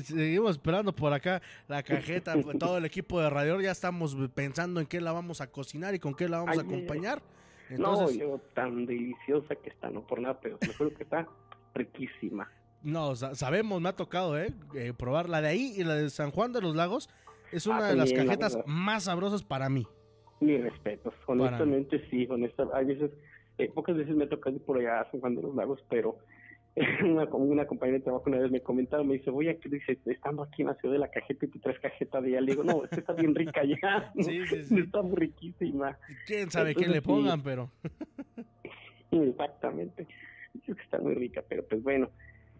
Seguimos 0.03 0.51
esperando 0.51 0.93
por 0.93 1.11
acá 1.11 1.41
la 1.67 1.81
cajeta. 1.81 2.35
pues, 2.39 2.57
todo 2.59 2.77
el 2.77 2.85
equipo 2.85 3.19
de 3.19 3.29
Radio 3.29 3.59
ya 3.61 3.71
estamos 3.71 4.15
pensando 4.33 4.79
en 4.79 4.85
qué 4.85 5.01
la 5.01 5.11
vamos 5.11 5.41
a 5.41 5.47
cocinar 5.51 5.95
y 5.95 5.99
con 5.99 6.13
qué 6.13 6.29
la 6.29 6.37
vamos 6.39 6.57
a 6.57 6.61
Ay, 6.61 6.67
acompañar. 6.67 7.21
No, 7.69 8.11
yo 8.11 8.39
tan 8.53 8.85
deliciosa 8.85 9.55
que 9.55 9.69
está, 9.69 9.89
no 9.89 10.05
por 10.05 10.19
nada, 10.19 10.39
pero 10.39 10.57
te 10.57 10.67
juro 10.73 10.93
que 10.93 11.03
está 11.03 11.27
riquísima. 11.73 12.47
no, 12.83 13.15
sa- 13.15 13.33
sabemos, 13.33 13.79
me 13.81 13.89
ha 13.89 13.95
tocado, 13.95 14.37
¿eh? 14.39 14.53
Eh, 14.75 14.93
probar 14.97 15.29
la 15.29 15.41
de 15.41 15.47
ahí 15.47 15.73
y 15.77 15.83
la 15.83 15.95
de 15.95 16.09
San 16.09 16.31
Juan 16.31 16.51
de 16.53 16.61
los 16.61 16.75
Lagos. 16.75 17.09
Es 17.51 17.65
Ah, 17.67 17.71
una 17.77 17.87
de 17.87 17.95
las 17.95 18.11
la 18.11 18.17
cajetas 18.23 18.57
más 18.65 19.05
sabrosas 19.05 19.43
para 19.43 19.69
mí. 19.69 19.87
Mis 20.41 20.61
respetos, 20.61 21.13
honestamente 21.27 22.03
sí, 22.09 22.27
honesta, 22.29 22.65
hay 22.73 22.85
veces, 22.85 23.11
eh, 23.57 23.69
pocas 23.73 23.95
veces 23.95 24.15
me 24.15 24.23
ha 24.25 24.29
tocado 24.29 24.55
ir 24.55 24.61
por 24.63 24.77
allá 24.79 25.01
a 25.01 25.11
San 25.11 25.19
Juan 25.21 25.35
de 25.35 25.41
los 25.43 25.55
Lagos, 25.55 25.79
pero 25.89 26.17
una, 27.03 27.25
una 27.25 27.65
compañera 27.67 27.97
de 27.97 28.03
trabajo 28.03 28.23
una 28.27 28.39
vez 28.39 28.49
me 28.51 28.61
comentaba, 28.61 29.03
me 29.03 29.15
dice, 29.15 29.29
voy 29.29 29.49
a 29.49 29.59
que 29.59 29.67
dice, 29.69 29.99
estando 30.05 30.43
aquí 30.43 30.61
en 30.61 30.69
la 30.69 30.75
ciudad 30.75 30.93
de 30.93 30.99
la 30.99 31.09
cajeta 31.11 31.45
y 31.45 31.49
tú 31.49 31.59
traes 31.59 31.79
cajeta 31.79 32.21
de 32.21 32.29
allá, 32.29 32.41
le 32.41 32.51
digo, 32.51 32.63
no, 32.63 32.83
esta 32.85 32.95
está 32.97 33.13
bien 33.13 33.35
rica 33.35 33.61
ya, 33.65 34.11
Sí, 34.19 34.45
sí, 34.47 34.63
sí. 34.63 34.79
está 34.79 35.01
muy 35.01 35.15
riquísima. 35.17 35.97
Quién 36.25 36.49
sabe 36.49 36.73
qué 36.73 36.87
le 36.87 36.95
sí, 36.95 37.01
pongan, 37.01 37.41
pero. 37.43 37.69
Exactamente, 39.11 40.07
es 40.67 40.75
que 40.75 40.81
está 40.81 40.97
muy 40.99 41.13
rica, 41.15 41.43
pero 41.47 41.65
pues 41.67 41.83
bueno, 41.83 42.09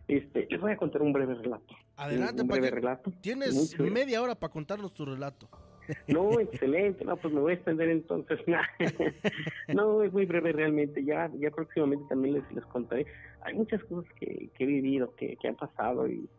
este, 0.08 0.48
les 0.50 0.60
voy 0.60 0.74
a 0.74 0.78
contar 0.78 1.02
un 1.02 1.14
breve 1.14 1.36
relato. 1.36 1.74
Adelante, 1.96 2.42
un 2.42 2.48
breve 2.50 2.70
relato. 2.70 3.12
Tienes 3.22 3.54
Mucho- 3.54 3.84
media 3.92 4.22
hora 4.22 4.36
para 4.36 4.52
contarnos 4.52 4.94
tu 4.94 5.06
relato. 5.06 5.48
No, 6.08 6.40
excelente, 6.40 7.06
no, 7.06 7.16
pues 7.18 7.34
me 7.34 7.40
voy 7.41 7.52
a 7.52 7.56
extender 7.56 7.90
entonces. 7.90 8.40
no, 9.74 10.03
es 10.03 10.12
muy 10.12 10.26
breve 10.26 10.52
realmente, 10.52 11.03
ya 11.03 11.30
ya 11.36 11.52
próximamente 11.52 12.06
también 12.10 12.36
les, 12.36 12.52
les 12.52 12.66
contaré. 12.66 13.06
Hay 13.44 13.53
muchas 13.56 13.84
cosas 13.86 14.12
que, 14.20 14.49
que 14.56 14.64
he 14.64 14.68
vivido, 14.68 15.14
que, 15.16 15.38
que 15.38 15.48
han 15.48 15.56
pasado 15.56 16.08
y, 16.08 16.30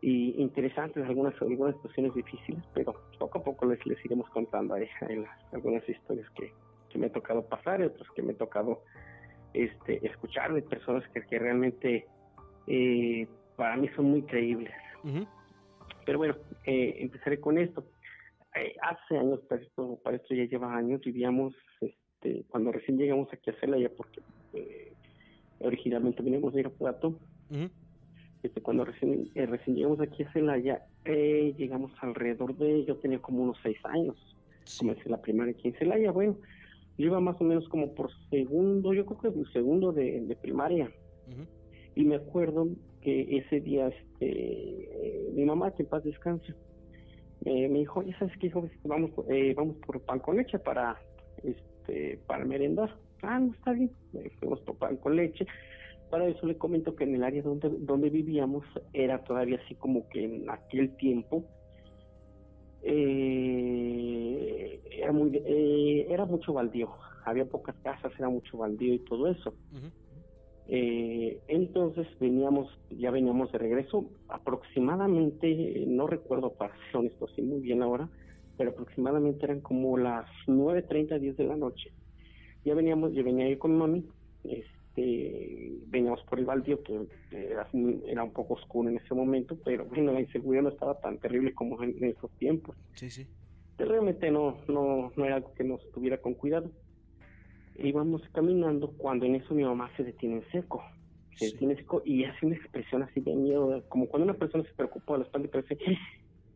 y 0.00 0.40
interesantes, 0.40 1.04
algunas 1.04 1.34
algunas 1.42 1.74
situaciones 1.76 2.14
difíciles, 2.14 2.62
pero 2.74 2.94
poco 3.18 3.38
a 3.38 3.42
poco 3.44 3.66
les, 3.66 3.84
les 3.86 4.02
iremos 4.04 4.28
contando 4.30 4.74
ahí, 4.74 4.88
ahí 5.08 5.16
las- 5.16 5.54
algunas 5.54 5.86
historias 5.88 6.28
que, 6.30 6.52
que 6.90 6.98
me 6.98 7.06
ha 7.06 7.12
tocado 7.12 7.46
pasar 7.46 7.80
y 7.80 7.84
otras 7.84 8.08
que 8.14 8.22
me 8.22 8.32
ha 8.32 8.36
tocado 8.36 8.82
este 9.54 10.06
escuchar 10.06 10.52
de 10.54 10.62
personas 10.62 11.04
que, 11.12 11.22
que 11.22 11.38
realmente 11.38 12.06
eh, 12.66 13.26
para 13.56 13.76
mí 13.76 13.88
son 13.96 14.06
muy 14.06 14.22
creíbles. 14.22 14.72
Pero 16.04 16.18
bueno, 16.18 16.36
eh, 16.64 16.96
empezaré 17.00 17.40
con 17.40 17.58
esto. 17.58 17.84
Eh, 18.56 18.74
hace 18.80 19.18
años, 19.18 19.40
para 19.48 19.60
esto, 19.60 19.98
para 20.02 20.16
esto 20.16 20.34
ya 20.34 20.44
lleva 20.44 20.74
años, 20.74 21.02
vivíamos, 21.02 21.54
este, 21.80 22.44
cuando 22.48 22.72
recién 22.72 22.96
llegamos 22.96 23.28
aquí 23.30 23.50
a 23.50 23.60
Celaya, 23.60 23.90
porque 23.94 24.22
eh, 24.54 24.92
originalmente 25.60 26.22
veníamos 26.22 26.54
de 26.54 26.60
Irapuato, 26.60 27.18
este, 28.42 28.62
cuando 28.62 28.86
recién, 28.86 29.30
eh, 29.34 29.44
recién 29.44 29.76
llegamos 29.76 30.00
aquí 30.00 30.22
a 30.22 30.32
Celaya, 30.32 30.86
eh, 31.04 31.54
llegamos 31.58 31.92
alrededor 32.00 32.56
de, 32.56 32.86
yo 32.86 32.96
tenía 32.96 33.18
como 33.18 33.42
unos 33.42 33.58
seis 33.62 33.76
años, 33.84 34.16
comencé 34.78 35.10
la 35.10 35.20
primaria 35.20 35.52
aquí 35.52 35.68
en 35.68 35.74
Celaya, 35.74 36.10
bueno, 36.10 36.38
yo 36.96 37.06
iba 37.06 37.20
más 37.20 37.38
o 37.42 37.44
menos 37.44 37.68
como 37.68 37.94
por 37.94 38.10
segundo, 38.30 38.94
yo 38.94 39.04
creo 39.04 39.34
que 39.34 39.50
segundo 39.52 39.92
de, 39.92 40.22
de 40.22 40.36
primaria, 40.36 40.90
y 41.94 42.04
me 42.04 42.16
acuerdo 42.16 42.68
que 43.02 43.36
ese 43.36 43.60
día 43.60 43.88
este 43.88 45.32
mi 45.34 45.44
mamá 45.44 45.72
que 45.74 45.82
en 45.82 45.88
paz 45.88 46.04
descanse 46.04 46.54
eh, 47.46 47.68
me 47.68 47.78
dijo 47.80 48.02
ya 48.02 48.18
sabes 48.18 48.36
qué 48.38 48.48
hijo 48.48 48.68
vamos 48.84 49.10
por- 49.12 49.32
eh, 49.32 49.54
vamos 49.54 49.76
por 49.86 50.00
pan 50.02 50.18
con 50.18 50.36
leche 50.36 50.58
para 50.58 50.96
este 51.42 52.18
para 52.26 52.44
merendar 52.44 52.90
ah 53.22 53.38
no 53.40 53.52
está 53.52 53.72
bien 53.72 53.90
Eh, 54.14 54.30
fuimos 54.38 54.60
por 54.62 54.76
pan 54.76 54.96
con 54.98 55.16
leche 55.16 55.46
para 56.10 56.26
eso 56.28 56.46
le 56.46 56.56
comento 56.56 56.94
que 56.96 57.04
en 57.04 57.14
el 57.14 57.22
área 57.24 57.42
donde 57.42 57.68
donde 57.90 58.10
vivíamos 58.10 58.64
era 58.92 59.22
todavía 59.24 59.58
así 59.64 59.74
como 59.76 60.08
que 60.10 60.24
en 60.24 60.48
aquel 60.50 60.96
tiempo 60.96 61.44
eh, 63.16 64.80
era 64.90 65.12
muy 65.12 65.30
eh, 65.44 66.06
era 66.08 66.24
mucho 66.24 66.52
baldío. 66.52 66.90
Había 67.24 67.44
pocas 67.44 67.74
casas 67.82 68.12
era 68.18 68.28
mucho 68.28 68.58
baldío 68.58 68.94
y 68.94 69.00
todo 69.00 69.26
eso 69.28 69.54
eh, 70.68 71.40
entonces 71.48 72.06
veníamos, 72.18 72.68
ya 72.90 73.10
veníamos 73.10 73.52
de 73.52 73.58
regreso, 73.58 74.10
aproximadamente, 74.28 75.48
eh, 75.48 75.84
no 75.86 76.06
recuerdo 76.06 76.54
para 76.54 76.74
ser 76.86 76.96
honesto, 76.96 77.28
sí 77.28 77.42
muy 77.42 77.60
bien 77.60 77.82
ahora, 77.82 78.08
pero 78.56 78.70
aproximadamente 78.70 79.44
eran 79.44 79.60
como 79.60 79.96
las 79.96 80.26
9.30, 80.46 81.20
10 81.20 81.36
de 81.36 81.44
la 81.44 81.56
noche. 81.56 81.92
Ya 82.64 82.74
veníamos, 82.74 83.12
yo 83.12 83.22
venía 83.22 83.48
yo 83.48 83.58
con 83.58 83.72
mi 83.72 83.78
mami, 83.78 84.08
este, 84.42 85.72
veníamos 85.86 86.22
por 86.24 86.40
el 86.40 86.46
baldío, 86.46 86.82
que 86.82 87.06
era, 87.30 87.68
era 88.06 88.24
un 88.24 88.32
poco 88.32 88.54
oscuro 88.54 88.88
en 88.88 88.96
ese 88.96 89.14
momento, 89.14 89.56
pero 89.64 89.84
bueno, 89.84 90.12
la 90.12 90.20
inseguridad 90.20 90.64
no 90.64 90.70
estaba 90.70 90.98
tan 91.00 91.18
terrible 91.18 91.54
como 91.54 91.80
en, 91.82 91.96
en 92.02 92.10
esos 92.10 92.30
tiempos. 92.38 92.76
Sí, 92.94 93.08
sí. 93.10 93.28
Pero 93.76 93.90
realmente 93.90 94.30
no, 94.30 94.56
no, 94.66 95.12
no 95.14 95.24
era 95.24 95.36
algo 95.36 95.52
que 95.54 95.62
nos 95.62 95.80
tuviera 95.92 96.18
con 96.18 96.34
cuidado 96.34 96.72
íbamos 97.78 98.22
caminando 98.32 98.92
cuando 98.96 99.26
en 99.26 99.36
eso 99.36 99.54
mi 99.54 99.64
mamá 99.64 99.90
se 99.96 100.04
detiene 100.04 100.36
en 100.36 100.50
seco. 100.50 100.82
Se 101.36 101.46
detiene 101.46 101.76
seco 101.76 102.02
y 102.04 102.24
hace 102.24 102.46
una 102.46 102.56
expresión 102.56 103.02
así 103.02 103.20
de 103.20 103.34
miedo, 103.34 103.82
como 103.88 104.06
cuando 104.06 104.24
una 104.24 104.38
persona 104.38 104.64
se 104.64 104.74
preocupa 104.74 105.12
de 105.12 105.18
la 105.20 105.24
espalda 105.26 105.46
y 105.46 105.50
parece 105.50 105.78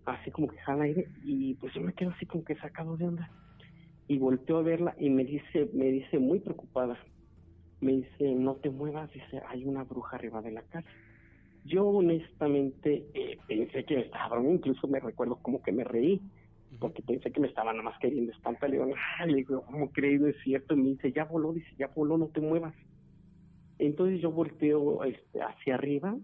así 0.06 0.30
como 0.30 0.48
que 0.48 0.56
jala 0.58 0.84
aire 0.84 1.06
y 1.22 1.54
pues 1.54 1.74
yo 1.74 1.80
me 1.80 1.92
quedo 1.92 2.10
así 2.10 2.26
como 2.26 2.44
que 2.44 2.56
sacado 2.56 2.96
de 2.96 3.06
onda. 3.06 3.30
Y 4.08 4.18
volteo 4.18 4.58
a 4.58 4.62
verla 4.62 4.96
y 4.98 5.10
me 5.10 5.24
dice, 5.24 5.70
me 5.72 5.86
dice 5.86 6.18
muy 6.18 6.40
preocupada, 6.40 6.98
me 7.80 7.92
dice, 7.92 8.34
no 8.34 8.56
te 8.56 8.70
muevas, 8.70 9.12
dice, 9.12 9.40
hay 9.48 9.64
una 9.64 9.84
bruja 9.84 10.16
arriba 10.16 10.42
de 10.42 10.52
la 10.52 10.62
casa. 10.62 10.88
Yo 11.64 11.86
honestamente 11.86 13.06
eh, 13.14 13.38
pensé 13.46 13.84
que 13.84 13.96
me 13.96 14.00
estaba 14.02 14.28
bromeando, 14.30 14.56
incluso 14.56 14.88
me 14.88 14.98
recuerdo 14.98 15.36
como 15.36 15.62
que 15.62 15.72
me 15.72 15.84
reí, 15.84 16.20
porque 16.80 17.02
pensé 17.02 17.30
que 17.30 17.40
me 17.40 17.48
estaba 17.48 17.72
nada 17.72 17.84
más 17.84 17.98
queriendo 18.00 18.32
espantar. 18.32 18.70
Le 18.70 18.78
digo, 18.78 18.94
ah, 19.18 19.26
le 19.26 19.36
digo, 19.36 19.62
¿cómo 19.62 19.92
creído 19.92 20.26
es 20.26 20.36
cierto? 20.42 20.74
Y 20.74 20.78
me 20.78 20.88
dice, 20.90 21.12
ya 21.12 21.24
voló, 21.24 21.52
dice, 21.52 21.70
ya 21.78 21.88
voló, 21.94 22.18
no 22.18 22.28
te 22.28 22.40
muevas. 22.40 22.74
Entonces 23.78 24.20
yo 24.20 24.30
volteo 24.32 25.04
este, 25.04 25.40
hacia 25.40 25.74
arriba 25.74 26.16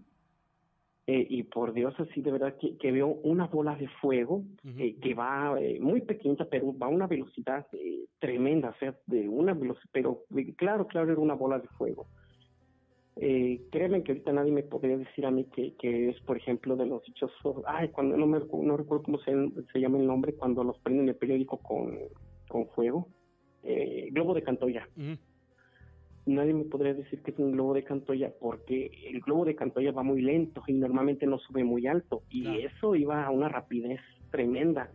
Eh, 1.09 1.25
y 1.29 1.43
por 1.43 1.71
Dios, 1.71 1.97
así 1.99 2.21
de 2.21 2.31
verdad 2.31 2.57
que, 2.59 2.75
que 2.77 2.91
veo 2.91 3.07
una 3.23 3.47
bola 3.47 3.77
de 3.77 3.87
fuego 4.01 4.43
eh, 4.77 4.97
que 5.01 5.13
va 5.13 5.55
eh, 5.57 5.79
muy 5.79 6.01
pequeña, 6.01 6.45
pero 6.51 6.77
va 6.77 6.87
a 6.87 6.89
una 6.89 7.07
velocidad 7.07 7.65
tremenda, 8.19 8.71
o 8.71 8.77
sea, 8.77 8.93
de 9.05 9.29
una 9.29 9.53
velocidad, 9.53 9.89
pero 9.93 10.25
claro, 10.57 10.85
claro, 10.85 11.13
era 11.13 11.21
una 11.21 11.35
bola 11.35 11.59
de 11.59 11.67
fuego. 11.77 12.07
Eh, 13.19 13.61
créanme 13.71 14.03
que 14.03 14.11
ahorita 14.11 14.31
nadie 14.31 14.51
me 14.51 14.63
podría 14.63 14.97
decir 14.97 15.25
a 15.25 15.31
mí 15.31 15.45
que, 15.45 15.73
que 15.75 16.09
es, 16.09 16.19
por 16.21 16.37
ejemplo, 16.37 16.75
de 16.75 16.85
los 16.85 17.03
dichosos, 17.03 17.63
ay, 17.65 17.89
cuando 17.89 18.15
no 18.15 18.27
me 18.27 18.39
no 18.39 18.77
recuerdo 18.77 19.03
cómo 19.03 19.19
se, 19.19 19.33
se 19.73 19.79
llama 19.79 19.97
el 19.97 20.05
nombre, 20.05 20.33
cuando 20.33 20.63
los 20.63 20.77
prenden 20.79 21.09
el 21.09 21.15
periódico 21.15 21.57
con, 21.57 21.97
con 22.47 22.67
fuego, 22.69 23.07
eh, 23.63 24.09
globo 24.11 24.33
de 24.33 24.43
Cantoya. 24.43 24.87
Nadie 26.27 26.53
me 26.53 26.65
podría 26.65 26.93
decir 26.93 27.23
que 27.23 27.31
es 27.31 27.39
un 27.39 27.53
globo 27.53 27.73
de 27.73 27.83
Cantoya 27.83 28.33
porque 28.39 28.91
el 29.07 29.21
globo 29.21 29.45
de 29.45 29.55
Cantoya 29.55 29.91
va 29.91 30.03
muy 30.03 30.21
lento 30.21 30.61
y 30.67 30.73
normalmente 30.73 31.25
no 31.25 31.39
sube 31.39 31.63
muy 31.63 31.87
alto 31.87 32.21
y 32.29 32.59
eso 32.59 32.95
iba 32.95 33.25
a 33.25 33.31
una 33.31 33.49
rapidez 33.49 34.01
tremenda. 34.29 34.91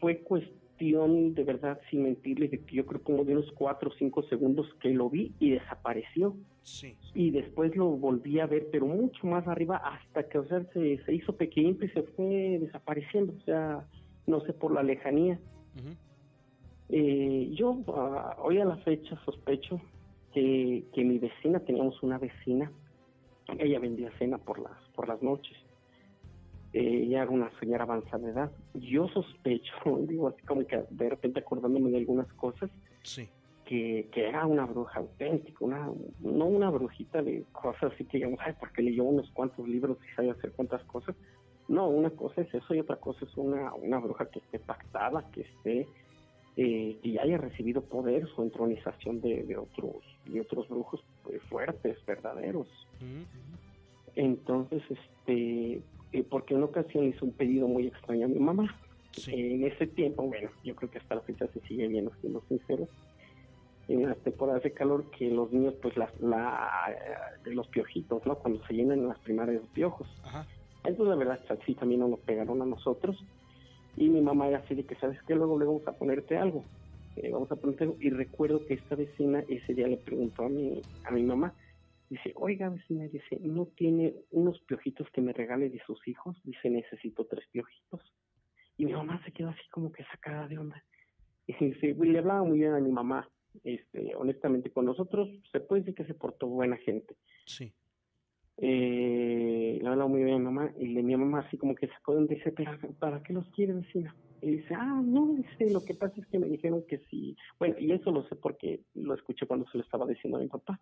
Fue 0.00 0.22
cuestión 0.22 0.59
de 0.80 1.44
verdad, 1.44 1.78
sin 1.90 2.04
mentirles, 2.04 2.50
de 2.50 2.60
que 2.60 2.76
yo 2.76 2.86
creo 2.86 3.02
como 3.02 3.24
de 3.24 3.32
unos 3.32 3.52
cuatro 3.52 3.90
o 3.90 3.92
cinco 3.98 4.22
segundos 4.24 4.66
que 4.80 4.90
lo 4.90 5.10
vi 5.10 5.32
y 5.38 5.50
desapareció. 5.50 6.36
Sí. 6.62 6.96
Y 7.14 7.30
después 7.30 7.76
lo 7.76 7.88
volví 7.88 8.40
a 8.40 8.46
ver, 8.46 8.68
pero 8.72 8.86
mucho 8.86 9.26
más 9.26 9.46
arriba 9.46 9.76
hasta 9.76 10.28
que 10.28 10.38
o 10.38 10.46
sea, 10.46 10.64
se, 10.72 11.04
se 11.04 11.14
hizo 11.14 11.36
pequeñito 11.36 11.84
y 11.84 11.90
se 11.90 12.02
fue 12.02 12.58
desapareciendo. 12.60 13.34
O 13.36 13.40
sea, 13.44 13.86
no 14.26 14.40
sé 14.40 14.52
por 14.52 14.72
la 14.72 14.82
lejanía. 14.82 15.38
Eh, 16.88 17.50
yo 17.52 17.78
ah, 17.88 18.36
hoy 18.42 18.58
a 18.58 18.64
la 18.64 18.76
fecha 18.78 19.18
sospecho 19.24 19.80
que, 20.32 20.84
que 20.94 21.04
mi 21.04 21.18
vecina, 21.18 21.60
teníamos 21.60 22.02
una 22.02 22.18
vecina, 22.18 22.72
ella 23.58 23.78
vendía 23.78 24.10
cena 24.18 24.38
por 24.38 24.58
las, 24.58 24.78
por 24.94 25.08
las 25.08 25.22
noches. 25.22 25.56
Eh, 26.72 27.02
ella 27.04 27.22
era 27.22 27.30
una 27.30 27.50
señora 27.58 27.84
avanzada 27.84 28.18
de 28.26 28.30
edad. 28.32 28.50
Yo 28.74 29.08
sospecho, 29.08 29.72
digo 30.08 30.28
así 30.28 30.42
como 30.42 30.66
que 30.66 30.84
de 30.90 31.08
repente 31.08 31.40
acordándome 31.40 31.90
de 31.90 31.98
algunas 31.98 32.32
cosas, 32.34 32.70
Sí. 33.02 33.28
que, 33.64 34.08
que 34.12 34.28
era 34.28 34.46
una 34.46 34.66
bruja 34.66 35.00
auténtica, 35.00 35.64
una, 35.64 35.90
no 36.20 36.44
una 36.46 36.70
brujita 36.70 37.22
de 37.22 37.44
cosas 37.52 37.92
así 37.92 38.04
que 38.04 38.18
digamos, 38.18 38.38
ay, 38.44 38.54
porque 38.60 38.82
leyó 38.82 39.04
unos 39.04 39.30
cuantos 39.30 39.66
libros 39.68 39.96
y 40.10 40.14
sabe 40.14 40.30
hacer 40.30 40.52
cuantas 40.52 40.82
cosas. 40.84 41.16
No, 41.68 41.88
una 41.88 42.10
cosa 42.10 42.40
es 42.42 42.52
eso 42.52 42.74
y 42.74 42.80
otra 42.80 42.96
cosa 42.96 43.24
es 43.24 43.36
una, 43.36 43.72
una 43.74 43.98
bruja 43.98 44.26
que 44.26 44.40
esté 44.40 44.58
pactada, 44.58 45.24
que 45.30 45.42
esté, 45.42 45.86
eh, 46.56 46.98
ya 47.04 47.22
haya 47.22 47.38
recibido 47.38 47.80
poder, 47.82 48.26
su 48.34 48.42
entronización 48.42 49.20
de, 49.20 49.44
de 49.44 49.56
otros, 49.56 49.94
de 50.26 50.40
otros 50.40 50.68
brujos 50.68 51.00
pues, 51.22 51.40
fuertes, 51.44 51.96
verdaderos. 52.06 52.66
Entonces, 54.16 54.82
este, 54.90 55.80
eh, 56.12 56.24
porque 56.28 56.54
en 56.54 56.58
una 56.58 56.66
ocasión 56.66 57.04
hizo 57.04 57.24
un 57.24 57.32
pedido 57.32 57.68
muy 57.68 57.86
extraño 57.86 58.26
a 58.26 58.28
mi 58.28 58.38
mamá. 58.38 58.76
Eh, 59.28 59.54
en 59.54 59.64
ese 59.64 59.86
tiempo, 59.86 60.22
bueno, 60.22 60.50
yo 60.64 60.74
creo 60.74 60.90
que 60.90 60.98
hasta 60.98 61.16
la 61.16 61.20
fecha 61.22 61.46
se 61.48 61.60
sigue 61.60 61.88
viendo, 61.88 62.12
siendo 62.20 62.42
sincero, 62.48 62.88
en 63.88 64.08
las 64.08 64.18
temporadas 64.18 64.62
de 64.62 64.72
calor 64.72 65.10
que 65.10 65.30
los 65.30 65.52
niños, 65.52 65.74
pues, 65.82 65.96
las, 65.96 66.10
la, 66.20 66.70
de 67.44 67.54
los 67.54 67.66
piojitos, 67.68 68.24
¿no? 68.24 68.36
Cuando 68.36 68.64
se 68.66 68.74
llenan 68.74 69.08
las 69.08 69.18
primarias 69.18 69.62
de 69.62 69.68
piojos. 69.68 70.08
Entonces, 70.84 71.08
la 71.08 71.16
verdad, 71.16 71.40
sí, 71.66 71.74
también 71.74 72.00
nos 72.00 72.10
lo 72.10 72.16
pegaron 72.18 72.62
a 72.62 72.66
nosotros. 72.66 73.16
Y 73.96 74.08
mi 74.08 74.20
mamá 74.20 74.48
era 74.48 74.58
así 74.58 74.74
de 74.74 74.84
que, 74.84 74.94
¿sabes 74.96 75.18
qué? 75.26 75.34
Luego 75.34 75.58
le 75.58 75.66
vamos 75.66 75.86
a 75.86 75.92
ponerte 75.92 76.36
algo. 76.38 76.64
Eh, 77.16 77.30
vamos 77.32 77.50
a 77.50 77.56
ponerte 77.56 77.84
algo. 77.84 77.96
Y 78.00 78.10
recuerdo 78.10 78.64
que 78.64 78.74
esta 78.74 78.94
vecina 78.94 79.44
ese 79.48 79.74
día 79.74 79.88
le 79.88 79.96
preguntó 79.96 80.44
a 80.44 80.48
mi, 80.48 80.80
a 81.04 81.10
mi 81.10 81.22
mamá, 81.22 81.52
dice, 82.10 82.32
oiga 82.34 82.68
vecina, 82.68 83.06
dice, 83.08 83.38
¿no 83.40 83.66
tiene 83.66 84.14
unos 84.30 84.60
piojitos 84.62 85.08
que 85.12 85.20
me 85.20 85.32
regale 85.32 85.70
de 85.70 85.80
sus 85.86 86.06
hijos? 86.08 86.40
Dice, 86.44 86.68
necesito 86.68 87.24
tres 87.24 87.46
piojitos. 87.50 88.00
Y 88.76 88.84
mi 88.86 88.92
mamá 88.92 89.22
se 89.24 89.32
quedó 89.32 89.50
así 89.50 89.62
como 89.70 89.92
que 89.92 90.04
sacada 90.04 90.48
de 90.48 90.58
onda. 90.58 90.82
Y 91.46 91.54
dice, 91.64 91.92
"Güey, 91.92 92.10
le 92.10 92.18
hablaba 92.18 92.42
muy 92.42 92.58
bien 92.58 92.72
a 92.72 92.80
mi 92.80 92.90
mamá. 92.90 93.28
Este, 93.64 94.14
honestamente, 94.16 94.70
con 94.70 94.84
nosotros 94.84 95.28
se 95.52 95.60
puede 95.60 95.82
decir 95.82 95.94
que 95.94 96.04
se 96.04 96.14
portó 96.14 96.46
buena 96.46 96.76
gente. 96.78 97.16
Sí. 97.46 97.72
Eh, 98.56 99.78
le 99.80 99.88
hablaba 99.88 100.08
muy 100.08 100.22
bien 100.22 100.36
a 100.36 100.38
mi 100.38 100.44
mamá 100.44 100.72
y 100.78 100.88
le, 100.88 101.02
mi 101.02 101.16
mamá 101.16 101.40
así 101.40 101.56
como 101.56 101.74
que 101.74 101.88
sacó 101.88 102.12
de 102.12 102.18
onda 102.18 102.34
y 102.34 102.36
dice, 102.36 102.52
¿pero 102.52 102.76
para 102.98 103.22
qué 103.22 103.32
los 103.32 103.48
quiere 103.50 103.72
vecina? 103.72 104.14
Y 104.42 104.50
dice, 104.52 104.74
ah, 104.74 105.02
no, 105.04 105.34
dice, 105.34 105.70
lo 105.72 105.84
que 105.84 105.94
pasa 105.94 106.14
es 106.18 106.26
que 106.26 106.38
me 106.38 106.48
dijeron 106.48 106.84
que 106.88 106.98
sí. 107.10 107.36
Bueno, 107.58 107.76
y 107.78 107.92
eso 107.92 108.10
lo 108.10 108.26
sé 108.28 108.36
porque 108.36 108.80
lo 108.94 109.14
escuché 109.14 109.46
cuando 109.46 109.66
se 109.70 109.78
lo 109.78 109.84
estaba 109.84 110.06
diciendo 110.06 110.38
a 110.38 110.40
mi 110.40 110.48
papá. 110.48 110.78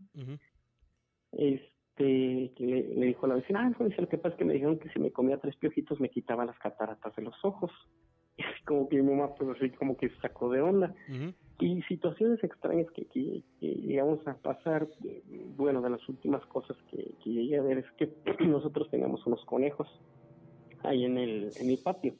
Este, 1.32 2.52
que 2.54 2.66
le, 2.66 2.94
le 2.94 3.06
dijo 3.06 3.26
a 3.26 3.28
la 3.30 3.34
vecina, 3.36 3.60
ah, 3.64 3.84
dice, 3.84 4.00
lo 4.00 4.08
que 4.08 4.18
pasa 4.18 4.34
es 4.34 4.38
que 4.38 4.44
me 4.44 4.54
dijeron 4.54 4.78
que 4.78 4.88
si 4.90 4.98
me 4.98 5.10
comía 5.10 5.38
tres 5.38 5.56
piojitos 5.56 6.00
me 6.00 6.10
quitaba 6.10 6.44
las 6.44 6.58
cataratas 6.58 7.14
de 7.16 7.22
los 7.22 7.34
ojos. 7.44 7.70
Y 8.38 8.42
así 8.44 8.62
como 8.62 8.88
que 8.88 9.02
mi 9.02 9.10
mamá, 9.10 9.34
pues 9.34 9.50
así 9.56 9.68
como 9.70 9.96
que 9.96 10.10
se 10.10 10.20
sacó 10.20 10.48
de 10.48 10.60
onda. 10.60 10.94
Y 11.58 11.82
situaciones 11.82 12.38
extrañas 12.44 12.88
que, 12.92 13.04
que, 13.06 13.42
que 13.58 13.66
llegamos 13.66 14.24
a 14.28 14.34
pasar, 14.34 14.86
bueno, 15.56 15.82
de 15.82 15.90
las 15.90 16.08
últimas 16.08 16.46
cosas 16.46 16.76
que, 16.88 17.14
que 17.20 17.30
llegué 17.30 17.58
a 17.58 17.62
ver 17.62 17.78
es 17.78 17.90
que 17.96 18.08
nosotros 18.46 18.88
teníamos 18.92 19.26
unos 19.26 19.44
conejos 19.44 19.88
ahí 20.84 21.04
en 21.04 21.18
el, 21.18 21.50
en 21.60 21.70
el 21.70 21.78
patio. 21.78 22.14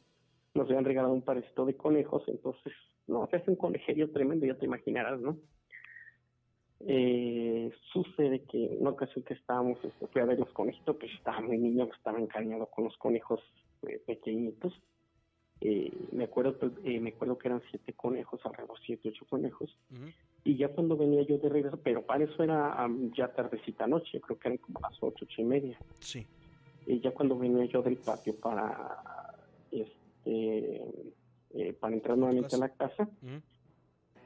Nos 0.55 0.69
habían 0.69 0.85
regalado 0.85 1.15
un 1.15 1.23
parecito 1.23 1.65
de 1.67 1.77
conejos, 1.77 2.25
entonces, 2.27 2.73
no, 3.07 3.29
es 3.31 3.47
un 3.47 3.55
conejerio 3.57 4.11
tremendo, 4.11 4.45
ya 4.45 4.59
te 4.59 4.67
imaginarás, 4.67 5.21
¿no? 5.21 5.39
Eh, 6.81 7.73
sucede 7.93 8.43
que 8.43 8.77
una 8.79 8.91
ocasión 8.91 9.25
que 9.25 9.35
estábamos, 9.35 9.79
este, 9.85 10.07
fui 10.07 10.21
a 10.21 10.27
ver 10.27 10.39
los 10.39 10.51
conejitos, 10.51 10.97
pues 10.97 11.13
estaba 11.13 11.41
muy 11.41 11.59
niño, 11.59 11.89
estaba 11.97 12.19
encariñado 12.19 12.67
con 12.67 12.85
los 12.85 12.97
conejos 12.99 13.41
eh, 13.83 14.01
pequeñitos. 14.07 14.73
Eh, 15.61 15.93
me 16.13 16.25
acuerdo 16.25 16.57
eh, 16.85 17.01
me 17.01 17.11
acuerdo 17.11 17.37
que 17.37 17.49
eran 17.49 17.63
siete 17.71 17.93
conejos, 17.93 18.41
alrededor 18.45 18.79
siete, 18.87 19.09
ocho 19.09 19.27
conejos. 19.29 19.77
Y 20.45 20.57
ya 20.57 20.69
cuando 20.69 20.97
venía 20.97 21.23
yo 21.23 21.39
de 21.39 21.49
regreso, 21.49 21.81
pero 21.83 22.03
para 22.03 22.25
eso 22.25 22.43
era 22.43 22.73
am, 22.75 23.13
ya 23.13 23.33
tardecita 23.33 23.87
noche, 23.89 24.21
creo 24.21 24.39
que 24.39 24.49
eran 24.49 24.59
como 24.59 24.79
las 24.81 24.97
ocho, 25.03 25.25
ocho 25.25 25.43
y 25.43 25.45
media. 25.45 25.79
Sí. 25.99 26.25
Y 26.87 27.01
ya 27.01 27.11
cuando 27.11 27.37
venía 27.37 27.65
yo 27.65 27.83
del 27.83 27.97
patio 27.97 28.37
para 28.37 29.03
este 29.73 30.85
eh, 31.55 31.73
para 31.73 31.95
entrar 31.95 32.17
nuevamente 32.17 32.55
a 32.57 32.59
la 32.59 32.69
casa, 32.69 33.09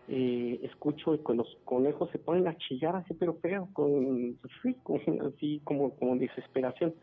eh, 0.09 0.59
escucho 0.63 1.23
que 1.25 1.35
los 1.35 1.49
conejos 1.65 2.11
se 2.11 2.19
ponen 2.19 2.49
a 2.49 2.57
chillar 2.59 2.97
así 2.97 3.15
pero 3.15 3.35
feo, 3.35 3.69
con, 3.73 4.39
sí, 4.63 4.75
con- 4.83 5.01
así 5.35 5.61
como, 5.65 5.95
como 5.97 6.17
desesperación. 6.17 6.95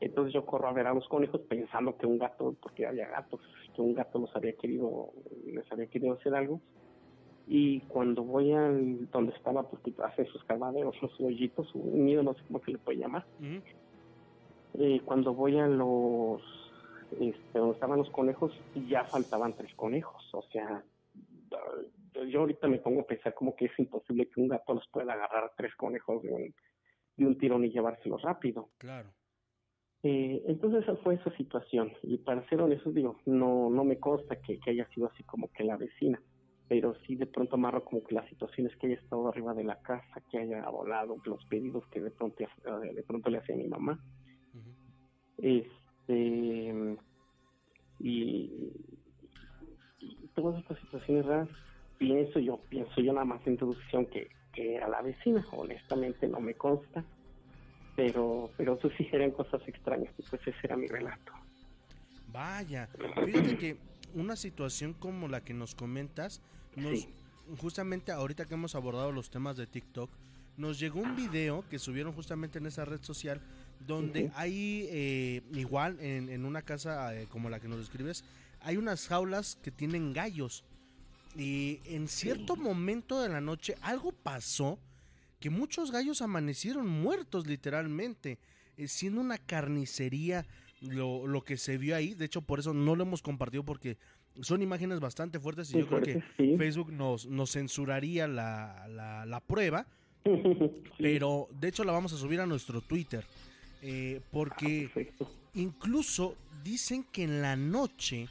Entonces 0.00 0.34
yo 0.34 0.44
corro 0.44 0.68
a 0.68 0.72
ver 0.72 0.86
a 0.88 0.94
los 0.94 1.06
conejos 1.08 1.40
pensando 1.48 1.96
que 1.96 2.06
un 2.06 2.18
gato, 2.18 2.56
porque 2.60 2.86
había 2.86 3.08
gatos, 3.08 3.40
que 3.74 3.80
un 3.80 3.94
gato 3.94 4.18
los 4.18 4.34
había 4.34 4.52
querido, 4.54 5.10
les 5.46 5.70
había 5.70 5.86
querido 5.86 6.14
hacer 6.14 6.34
algo. 6.34 6.60
Y 7.46 7.80
cuando 7.82 8.22
voy 8.24 8.52
al 8.52 9.08
donde 9.10 9.32
estaba, 9.34 9.68
porque 9.68 9.92
hacen 10.04 10.26
sus 10.26 10.42
calvaderos, 10.44 10.94
los 11.02 11.20
hoyitos, 11.20 11.72
un 11.74 12.04
nido, 12.04 12.22
no 12.22 12.34
sé 12.34 12.40
cómo 12.48 12.60
se 12.64 12.72
le 12.72 12.78
puede 12.78 12.98
llamar. 12.98 13.24
Eh, 14.74 15.00
cuando 15.04 15.34
voy 15.34 15.58
a 15.58 15.66
los, 15.66 16.42
este, 17.20 17.58
donde 17.58 17.74
estaban 17.74 17.98
los 17.98 18.10
conejos, 18.10 18.52
ya 18.74 19.04
faltaban 19.04 19.54
tres 19.54 19.72
conejos. 19.76 20.22
O 20.32 20.42
sea, 20.50 20.84
yo 22.28 22.40
ahorita 22.40 22.68
me 22.68 22.78
pongo 22.78 23.02
a 23.02 23.06
pensar 23.06 23.34
como 23.34 23.54
que 23.56 23.66
es 23.66 23.78
imposible 23.78 24.28
que 24.28 24.40
un 24.40 24.48
gato 24.48 24.74
los 24.74 24.86
pueda 24.88 25.12
agarrar 25.12 25.44
a 25.44 25.52
tres 25.56 25.74
conejos 25.76 26.22
de 26.22 26.32
un, 26.32 26.54
de 27.16 27.26
un 27.26 27.38
tirón 27.38 27.64
y 27.64 27.70
llevárselos 27.70 28.22
rápido. 28.22 28.70
Claro. 28.78 29.12
Eh, 30.04 30.42
entonces 30.46 30.82
esa 30.82 30.96
fue 30.96 31.14
esa 31.14 31.30
situación 31.36 31.92
y 32.02 32.18
para 32.18 32.46
ser 32.48 32.60
honesto 32.60 32.90
digo, 32.90 33.20
no 33.24 33.70
no 33.70 33.84
me 33.84 34.00
consta 34.00 34.34
que, 34.40 34.58
que 34.58 34.70
haya 34.70 34.88
sido 34.88 35.06
así 35.06 35.22
como 35.22 35.48
que 35.52 35.62
la 35.62 35.76
vecina, 35.76 36.20
pero 36.68 36.96
sí 37.06 37.14
de 37.14 37.26
pronto 37.26 37.54
amarro 37.54 37.84
como 37.84 38.02
que 38.02 38.16
las 38.16 38.28
situaciones 38.28 38.74
que 38.76 38.88
haya 38.88 38.96
estado 38.96 39.28
arriba 39.28 39.54
de 39.54 39.62
la 39.62 39.80
casa, 39.80 40.20
que 40.28 40.38
haya 40.38 40.68
volado, 40.68 41.18
los 41.24 41.44
pedidos 41.44 41.86
que 41.86 42.00
de 42.00 42.10
pronto, 42.10 42.42
eh, 42.42 42.94
de 42.94 43.02
pronto 43.04 43.30
le 43.30 43.38
hacía 43.38 43.54
a 43.54 43.58
mi 43.58 43.68
mamá. 43.68 44.00
Este 45.38 46.96
y, 48.00 48.72
y 50.00 50.28
todas 50.34 50.58
estas 50.58 50.80
situaciones 50.80 51.26
raras, 51.26 51.48
pienso 52.06 52.38
yo, 52.40 52.58
pienso 52.68 53.00
yo 53.00 53.12
nada 53.12 53.24
más 53.24 53.46
introducción 53.46 54.06
que, 54.06 54.28
que 54.52 54.74
era 54.76 54.88
la 54.88 55.02
vecina, 55.02 55.46
honestamente 55.52 56.26
no 56.28 56.40
me 56.40 56.54
consta 56.54 57.04
pero 57.94 58.50
pero 58.56 58.74
eso 58.78 58.88
sí 58.96 59.06
eran 59.12 59.30
cosas 59.32 59.60
extrañas 59.66 60.12
y 60.18 60.22
pues 60.22 60.40
ese 60.46 60.56
era 60.62 60.76
mi 60.76 60.86
relato. 60.86 61.32
Vaya, 62.32 62.88
fíjate 63.26 63.58
que 63.58 63.76
una 64.14 64.34
situación 64.36 64.94
como 64.94 65.28
la 65.28 65.42
que 65.42 65.52
nos 65.54 65.74
comentas, 65.74 66.40
nos, 66.74 67.00
Sí. 67.00 67.08
justamente 67.58 68.10
ahorita 68.10 68.46
que 68.46 68.54
hemos 68.54 68.74
abordado 68.74 69.12
los 69.12 69.28
temas 69.30 69.56
de 69.58 69.66
TikTok, 69.66 70.10
nos 70.56 70.78
llegó 70.78 71.00
un 71.00 71.16
video 71.16 71.64
que 71.68 71.78
subieron 71.78 72.12
justamente 72.14 72.58
en 72.58 72.66
esa 72.66 72.84
red 72.86 73.02
social 73.02 73.40
donde 73.86 74.30
hay 74.34 74.86
eh, 74.90 75.42
igual 75.52 75.98
en, 76.00 76.30
en 76.30 76.44
una 76.46 76.62
casa 76.62 77.14
eh, 77.14 77.26
como 77.28 77.50
la 77.50 77.60
que 77.60 77.68
nos 77.68 77.78
describes, 77.78 78.24
hay 78.60 78.76
unas 78.78 79.06
jaulas 79.08 79.56
que 79.62 79.70
tienen 79.70 80.12
gallos 80.14 80.64
y 81.36 81.80
en 81.86 82.08
cierto 82.08 82.56
momento 82.56 83.22
de 83.22 83.28
la 83.28 83.40
noche 83.40 83.76
algo 83.80 84.12
pasó 84.12 84.78
que 85.40 85.50
muchos 85.50 85.90
gallos 85.90 86.22
amanecieron 86.22 86.86
muertos 86.86 87.46
literalmente. 87.46 88.38
eh, 88.76 88.88
siendo 88.88 89.20
una 89.20 89.38
carnicería 89.38 90.46
lo, 90.80 91.26
lo 91.26 91.42
que 91.44 91.56
se 91.56 91.76
vio 91.78 91.94
ahí. 91.96 92.14
De 92.14 92.24
hecho, 92.24 92.42
por 92.42 92.58
eso 92.58 92.72
no 92.74 92.96
lo 92.96 93.02
hemos 93.04 93.22
compartido 93.22 93.64
porque 93.64 93.96
son 94.40 94.62
imágenes 94.62 94.98
bastante 95.00 95.38
fuertes 95.38 95.70
y 95.74 95.78
yo 95.78 95.86
creo 95.86 96.00
que 96.00 96.22
sí. 96.38 96.56
Facebook 96.56 96.90
nos, 96.92 97.26
nos 97.26 97.50
censuraría 97.52 98.26
la, 98.28 98.86
la, 98.88 99.26
la 99.26 99.40
prueba. 99.40 99.86
Pero 100.98 101.48
de 101.52 101.68
hecho 101.68 101.84
la 101.84 101.92
vamos 101.92 102.12
a 102.12 102.16
subir 102.16 102.40
a 102.40 102.46
nuestro 102.46 102.80
Twitter. 102.80 103.24
eh, 103.82 104.20
porque 104.30 105.12
incluso 105.54 106.36
dicen 106.64 107.04
que 107.12 107.24
en 107.24 107.42
la 107.42 107.56
noche 107.56 108.28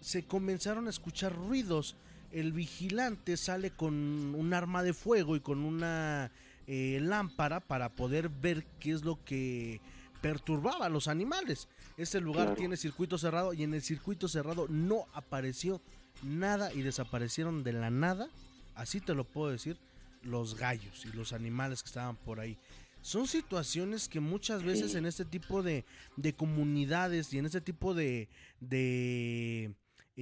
se 0.00 0.24
comenzaron 0.24 0.86
a 0.86 0.90
escuchar 0.90 1.34
ruidos. 1.34 1.96
El 2.32 2.52
vigilante 2.52 3.36
sale 3.36 3.70
con 3.70 3.94
un 4.34 4.54
arma 4.54 4.82
de 4.82 4.92
fuego 4.92 5.34
y 5.36 5.40
con 5.40 5.64
una 5.64 6.30
eh, 6.66 6.98
lámpara 7.02 7.60
para 7.60 7.88
poder 7.88 8.28
ver 8.28 8.64
qué 8.78 8.92
es 8.92 9.02
lo 9.04 9.22
que 9.24 9.80
perturbaba 10.20 10.86
a 10.86 10.90
los 10.90 11.08
animales. 11.08 11.68
Este 11.96 12.20
lugar 12.20 12.44
Claro. 12.46 12.56
tiene 12.58 12.76
circuito 12.76 13.18
cerrado 13.18 13.52
y 13.54 13.62
en 13.64 13.74
el 13.74 13.82
circuito 13.82 14.28
cerrado 14.28 14.66
no 14.68 15.06
apareció 15.14 15.80
nada 16.22 16.72
y 16.72 16.82
desaparecieron 16.82 17.64
de 17.64 17.72
la 17.72 17.90
nada, 17.90 18.28
así 18.74 19.00
te 19.00 19.14
lo 19.14 19.24
puedo 19.24 19.50
decir, 19.50 19.78
los 20.22 20.54
gallos 20.56 21.06
y 21.06 21.16
los 21.16 21.32
animales 21.32 21.82
que 21.82 21.88
estaban 21.88 22.16
por 22.16 22.38
ahí. 22.40 22.56
Son 23.02 23.26
situaciones 23.26 24.08
que 24.08 24.20
muchas 24.20 24.62
veces 24.62 24.92
Sí. 24.92 24.98
en 24.98 25.06
este 25.06 25.24
tipo 25.24 25.62
de, 25.62 25.86
de 26.16 26.34
comunidades 26.34 27.32
y 27.32 27.38
en 27.38 27.46
este 27.46 27.62
tipo 27.62 27.94
de, 27.94 28.28
de 28.60 29.72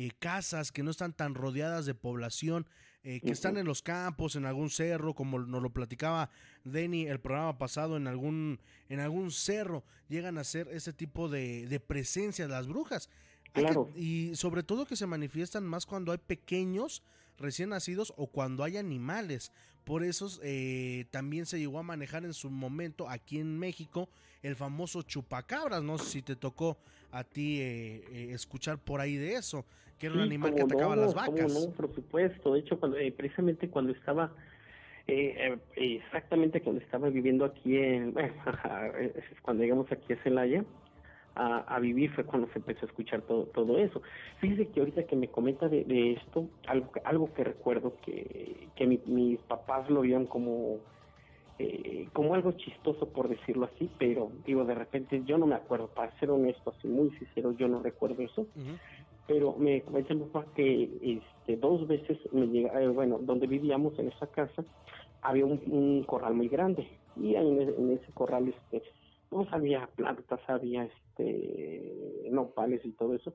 eh, 0.07 0.11
casas 0.19 0.71
que 0.73 0.83
no 0.83 0.91
están 0.91 1.13
tan 1.13 1.35
rodeadas 1.35 1.87
de 1.87 1.95
población, 1.95 2.67
eh, 3.03 3.21
que 3.21 3.31
están 3.31 3.57
en 3.57 3.67
los 3.67 3.81
campos, 3.83 4.37
en 4.37 4.45
algún 4.45 4.71
cerro, 4.71 5.15
como 5.15 5.39
nos 5.39 5.63
lo 5.63 5.71
platicaba 5.71 6.31
Denny 6.65 7.07
el 7.07 7.21
programa 7.21 7.57
pasado, 7.59 7.97
en 7.97 8.07
algún, 8.07 8.61
en 8.89 9.01
algún 9.01 9.31
cerro, 9.31 9.85
llegan 10.09 10.37
a 10.39 10.45
ser 10.45 10.69
ese 10.69 10.93
tipo 10.93 11.29
de, 11.29 11.67
de 11.67 11.81
presencia 11.81 12.47
de 12.47 12.53
las 12.53 12.67
brujas. 12.69 13.09
Que- 13.53 13.63
Claro. 13.63 13.89
y 13.97 14.35
sobre 14.37 14.63
todo 14.63 14.85
que 14.85 14.95
se 14.97 15.07
manifiestan 15.07 15.65
más 15.65 15.87
cuando 15.87 16.13
hay 16.13 16.19
pequeños 16.19 17.03
recién 17.39 17.71
nacidos 17.71 18.13
o 18.17 18.27
cuando 18.27 18.63
hay 18.63 18.77
animales. 18.77 19.53
Por 19.85 20.05
eso 20.05 20.29
eh, 20.43 21.07
también 21.11 21.47
se 21.47 21.59
llegó 21.59 21.79
a 21.79 21.83
manejar 21.83 22.25
en 22.27 22.35
su 22.35 22.51
momento 22.51 23.09
aquí 23.09 23.39
en 23.39 23.59
México 23.59 24.11
el 24.43 24.55
famoso 24.55 25.01
chupacabras. 25.03 25.83
No 25.83 25.97
sé 25.97 26.11
si 26.11 26.23
te 26.23 26.37
tocó 26.37 26.77
a 27.11 27.25
ti 27.25 27.61
eh, 27.61 28.05
eh, 28.13 28.29
escuchar 28.33 28.79
por 28.79 29.01
ahí 29.01 29.17
de 29.17 29.35
eso, 29.35 29.65
que 29.99 30.07
era 30.07 30.17
un 30.17 30.23
animal 30.23 30.55
que 30.55 30.63
atacaba 30.63 30.95
no, 30.95 31.03
las 31.03 31.15
vacas. 31.15 31.53
no, 31.67 31.73
por 31.73 31.95
supuesto. 31.95 32.55
De 32.55 32.61
hecho, 32.61 32.79
cuando, 32.79 32.99
eh, 32.99 33.13
precisamente 33.13 33.69
cuando 33.69 33.93
estaba, 33.93 34.33
eh, 35.07 35.57
eh, 35.77 35.97
exactamente 36.05 36.61
cuando 36.61 36.83
estaba 36.83 37.09
viviendo 37.09 37.45
aquí 37.45 37.77
en, 37.77 38.15
cuando 39.43 39.63
llegamos 39.63 39.91
aquí 39.91 40.13
a 40.13 40.23
Celaya, 40.23 40.65
a, 41.35 41.59
a 41.75 41.79
vivir 41.79 42.11
fue 42.15 42.25
cuando 42.25 42.49
se 42.53 42.59
empezó 42.59 42.85
a 42.85 42.89
escuchar 42.89 43.23
todo, 43.23 43.45
todo 43.47 43.79
eso. 43.79 44.03
Fíjese 44.41 44.69
que 44.69 44.81
ahorita 44.81 45.05
que 45.07 45.15
me 45.17 45.29
comenta 45.29 45.69
de, 45.69 45.85
de 45.85 46.13
esto, 46.15 46.49
algo, 46.67 46.91
que- 46.93 47.01
algo 47.05 47.33
que 47.33 47.45
recuerdo 47.45 47.95
que, 48.05 48.69
que 48.75 48.87
mi- 48.87 49.01
mis 49.07 49.39
papás 49.43 49.89
lo 49.89 50.01
vieron 50.01 50.27
como, 50.27 50.79
eh, 51.59 52.09
como 52.13 52.35
algo 52.35 52.53
chistoso, 52.53 53.13
por 53.13 53.29
decirlo 53.29 53.67
así, 53.67 53.91
pero 53.99 54.31
digo, 54.47 54.65
de 54.65 54.75
repente 54.75 55.23
yo 55.25 55.39
no 55.39 55.47
me 55.47 55.57
acuerdo, 55.57 55.89
para 55.93 56.17
ser 56.19 56.31
honesto, 56.31 56.71
así 56.71 56.87
muy 56.89 57.11
sincero, 57.19 57.53
yo 57.53 57.69
no 57.69 57.83
recuerdo 57.83 58.23
eso 58.23 58.47
pero 59.27 59.55
me 59.57 59.83
comenta 59.83 60.15
mi 60.15 60.25
papá 60.27 60.47
que 60.55 60.91
este, 61.03 61.57
dos 61.59 61.87
veces 61.87 62.19
me 62.33 62.47
llega, 62.47 62.81
eh, 62.83 62.89
bueno, 62.89 63.19
donde 63.21 63.47
vivíamos 63.47 63.99
en 63.99 64.09
esa 64.09 64.27
casa 64.29 64.65
había 65.21 65.45
un, 65.45 65.61
un 65.67 66.05
corral 66.05 66.35
muy 66.35 66.49
grande 66.49 66.87
y 67.15 67.35
ahí 67.35 67.47
en, 67.47 67.61
e- 67.61 67.75
en 67.77 67.91
ese 67.93 68.13
corral 68.13 68.49
este 68.49 68.83
pues 69.29 69.47
había 69.53 69.87
plantas, 69.95 70.41
había 70.47 70.85
este 70.85 72.29
nopales 72.31 72.83
y 72.85 72.93
todo 72.93 73.15
eso. 73.15 73.35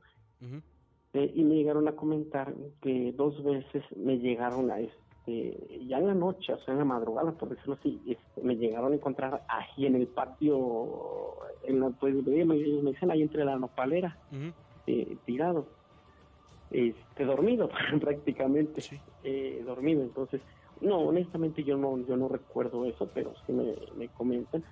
Eh, 1.14 1.32
y 1.36 1.44
me 1.44 1.56
llegaron 1.56 1.88
a 1.88 1.96
comentar 1.96 2.56
que 2.82 3.12
dos 3.16 3.44
veces 3.44 3.84
me 3.96 4.18
llegaron 4.18 4.72
a 4.72 4.80
este 4.80 5.03
ya 5.26 6.00
en 6.00 6.08
la 6.08 6.14
noche, 6.14 6.54
o 6.54 6.60
sea 6.60 6.74
en 6.74 6.80
la 6.80 6.86
madrugada 6.86 7.32
por 7.32 7.50
decirlo 7.50 7.78
así, 7.80 8.02
este, 8.06 8.42
me 8.42 8.56
llegaron 8.56 8.92
a 8.92 8.96
encontrar 8.96 9.44
ahí 9.48 9.86
en 9.86 9.96
el 9.96 10.08
patio, 10.08 11.38
en 11.64 11.80
la, 11.80 11.90
pues 11.92 12.14
me, 12.14 12.44
me 12.46 12.56
dicen 12.56 13.12
ahí 13.12 13.22
entre 13.22 13.46
la 13.46 13.58
nopalera 13.58 14.18
eh, 14.86 15.16
tirado, 15.26 15.66
este, 16.72 17.26
dormido 17.26 17.70
prácticamente, 18.02 18.82
eh, 19.24 19.64
dormido. 19.66 20.02
Entonces, 20.02 20.42
no, 20.82 20.98
honestamente 21.00 21.64
yo 21.64 21.78
no, 21.78 21.98
yo 22.06 22.18
no 22.18 22.28
recuerdo 22.28 22.86
eso, 22.86 23.10
pero 23.14 23.34
sí 23.46 23.54
me, 23.54 23.76
me 23.96 24.10
comentan. 24.10 24.64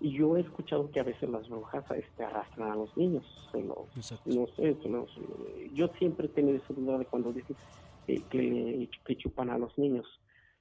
Y 0.00 0.12
yo 0.12 0.36
he 0.36 0.40
escuchado 0.40 0.90
que 0.92 1.00
a 1.00 1.02
veces 1.02 1.28
las 1.28 1.48
brujas 1.48 1.84
este, 1.90 2.24
arrastran 2.24 2.70
a 2.70 2.76
los 2.76 2.96
niños. 2.96 3.24
Se 3.50 3.62
los, 3.62 3.78
no 4.24 4.46
sé, 4.54 4.76
se 4.80 4.88
los, 4.88 5.10
eh, 5.18 5.70
yo 5.74 5.88
siempre 5.98 6.26
he 6.26 6.30
tenido 6.30 6.56
esa 6.56 6.72
duda 6.72 6.98
de 6.98 7.04
cuando 7.04 7.32
dicen 7.32 7.56
eh, 8.08 8.22
que, 8.28 8.88
que 9.04 9.16
chupan 9.16 9.50
a 9.50 9.58
los 9.58 9.78
niños. 9.78 10.06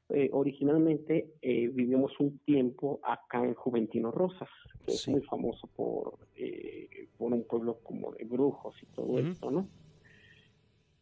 Eh, 0.09 0.29
originalmente 0.31 1.33
eh, 1.41 1.67
vivimos 1.67 2.17
un 2.19 2.37
tiempo 2.39 3.01
acá 3.03 3.43
en 3.43 3.55
Juventino 3.55 4.09
Rosas, 4.09 4.47
que 4.85 4.93
es 4.93 5.07
muy 5.09 5.21
famoso 5.21 5.67
por, 5.75 6.17
eh, 6.35 7.09
por 7.17 7.33
un 7.33 7.43
pueblo 7.43 7.79
como 7.83 8.11
de 8.11 8.23
brujos 8.23 8.73
y 8.81 8.85
todo 8.95 9.19
esto, 9.19 9.51
¿no? 9.51 9.67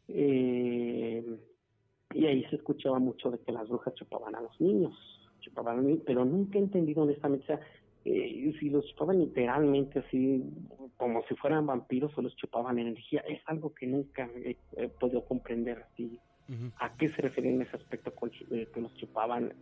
Eh, 0.07 1.23
y 2.15 2.25
ahí 2.25 2.43
se 2.45 2.55
escuchaba 2.55 2.97
mucho 2.97 3.29
de 3.29 3.37
que 3.39 3.51
las 3.51 3.67
brujas 3.67 3.93
chupaban 3.93 4.33
a 4.35 4.41
los 4.41 4.59
niños, 4.59 4.93
chupaban 5.39 5.73
a 5.73 5.77
los 5.77 5.85
niños, 5.85 6.03
pero 6.05 6.25
nunca 6.25 6.57
he 6.57 6.61
entendido 6.61 7.03
honestamente, 7.03 7.43
o 7.43 7.47
sea, 7.47 7.59
eh, 8.05 8.53
si 8.59 8.69
los 8.69 8.85
chupaban 8.87 9.19
literalmente 9.19 9.99
así, 9.99 10.43
como 10.97 11.23
si 11.27 11.35
fueran 11.35 11.67
vampiros 11.67 12.15
o 12.17 12.23
los 12.23 12.35
chupaban 12.37 12.79
energía, 12.79 13.21
es 13.27 13.41
algo 13.45 13.73
que 13.73 13.85
nunca 13.85 14.29
he, 14.35 14.57
he 14.77 14.89
podido 14.89 15.25
comprender 15.25 15.83
así. 15.91 16.19
¿A 16.77 16.95
qué 16.97 17.09
se 17.09 17.21
refieren 17.21 17.55
en 17.55 17.61
ese 17.63 17.75
aspecto 17.77 18.13
con, 18.13 18.31
eh, 18.51 18.67
que 18.73 18.81
los 18.81 18.93
chupaban, 18.95 19.53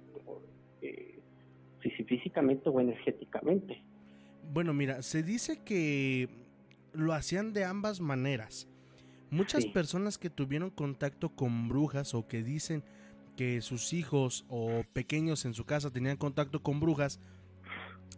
eh, 0.81 1.19
si, 1.81 1.89
si 1.91 2.03
físicamente 2.03 2.69
o 2.69 2.79
energéticamente? 2.79 3.81
Bueno, 4.51 4.73
mira, 4.73 5.01
se 5.01 5.23
dice 5.23 5.63
que 5.63 6.29
lo 6.93 7.13
hacían 7.13 7.53
de 7.53 7.63
ambas 7.65 8.01
maneras. 8.01 8.67
Muchas 9.29 9.65
personas 9.65 10.17
que 10.17 10.29
tuvieron 10.29 10.69
contacto 10.69 11.29
con 11.29 11.67
brujas 11.67 12.13
o 12.13 12.27
que 12.27 12.43
dicen 12.43 12.83
que 13.35 13.61
sus 13.61 13.93
hijos 13.93 14.45
o 14.47 14.83
pequeños 14.93 15.45
en 15.45 15.53
su 15.55 15.65
casa 15.65 15.89
tenían 15.89 16.17
contacto 16.17 16.61
con 16.61 16.79
brujas, 16.79 17.19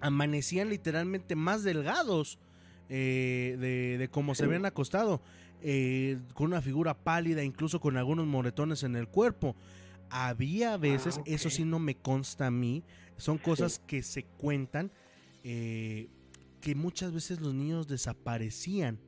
amanecían 0.01 0.69
literalmente 0.69 1.35
más 1.35 1.63
delgados 1.63 2.37
eh, 2.89 3.55
de, 3.59 3.97
de 3.97 4.07
cómo 4.09 4.35
se 4.35 4.39
Sí. 4.39 4.45
habían 4.45 4.65
acostado, 4.65 5.21
eh, 5.67 6.19
con 6.35 6.45
una 6.45 6.61
figura 6.61 6.93
pálida, 6.93 7.43
incluso 7.43 7.79
con 7.79 7.97
algunos 7.97 8.27
moretones 8.27 8.83
en 8.83 8.95
el 8.95 9.07
cuerpo. 9.07 9.55
Había 10.11 10.77
veces, 10.77 11.19
eso 11.25 11.49
sí 11.49 11.65
no 11.65 11.79
me 11.79 11.95
consta 11.95 12.45
a 12.45 12.51
mí, 12.51 12.83
son 13.17 13.39
cosas 13.39 13.79
que 13.79 14.03
se 14.03 14.25
cuentan, 14.25 14.91
eh, 15.43 16.09
que 16.61 16.75
muchas 16.75 17.11
veces 17.11 17.41
los 17.41 17.55
niños 17.55 17.87
desaparecían. 17.87 18.99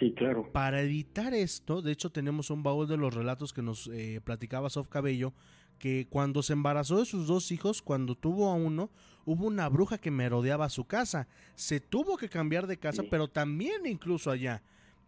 Sí, 0.00 0.14
claro. 0.16 0.50
Para 0.50 0.80
evitar 0.80 1.34
esto, 1.34 1.82
de 1.82 1.92
hecho 1.92 2.10
tenemos 2.10 2.48
un 2.48 2.62
baúl 2.62 2.88
de 2.88 2.96
los 2.96 3.12
relatos 3.12 3.52
que 3.52 3.60
nos 3.60 3.90
eh, 3.92 4.22
platicaba 4.24 4.70
Sof 4.70 4.88
Cabello, 4.88 5.34
que 5.78 6.06
cuando 6.08 6.42
se 6.42 6.54
embarazó 6.54 7.00
de 7.00 7.04
sus 7.04 7.26
dos 7.26 7.52
hijos, 7.52 7.82
cuando 7.82 8.14
tuvo 8.14 8.48
a 8.48 8.54
uno, 8.54 8.90
hubo 9.26 9.46
una 9.46 9.68
bruja 9.68 9.98
que 9.98 10.10
merodeaba 10.10 10.70
su 10.70 10.86
casa. 10.86 11.28
Se 11.54 11.80
tuvo 11.80 12.16
que 12.16 12.30
cambiar 12.30 12.66
de 12.66 12.78
casa, 12.78 13.02
pero 13.10 13.28
también 13.28 13.84
incluso 13.84 14.30
allá 14.30 14.62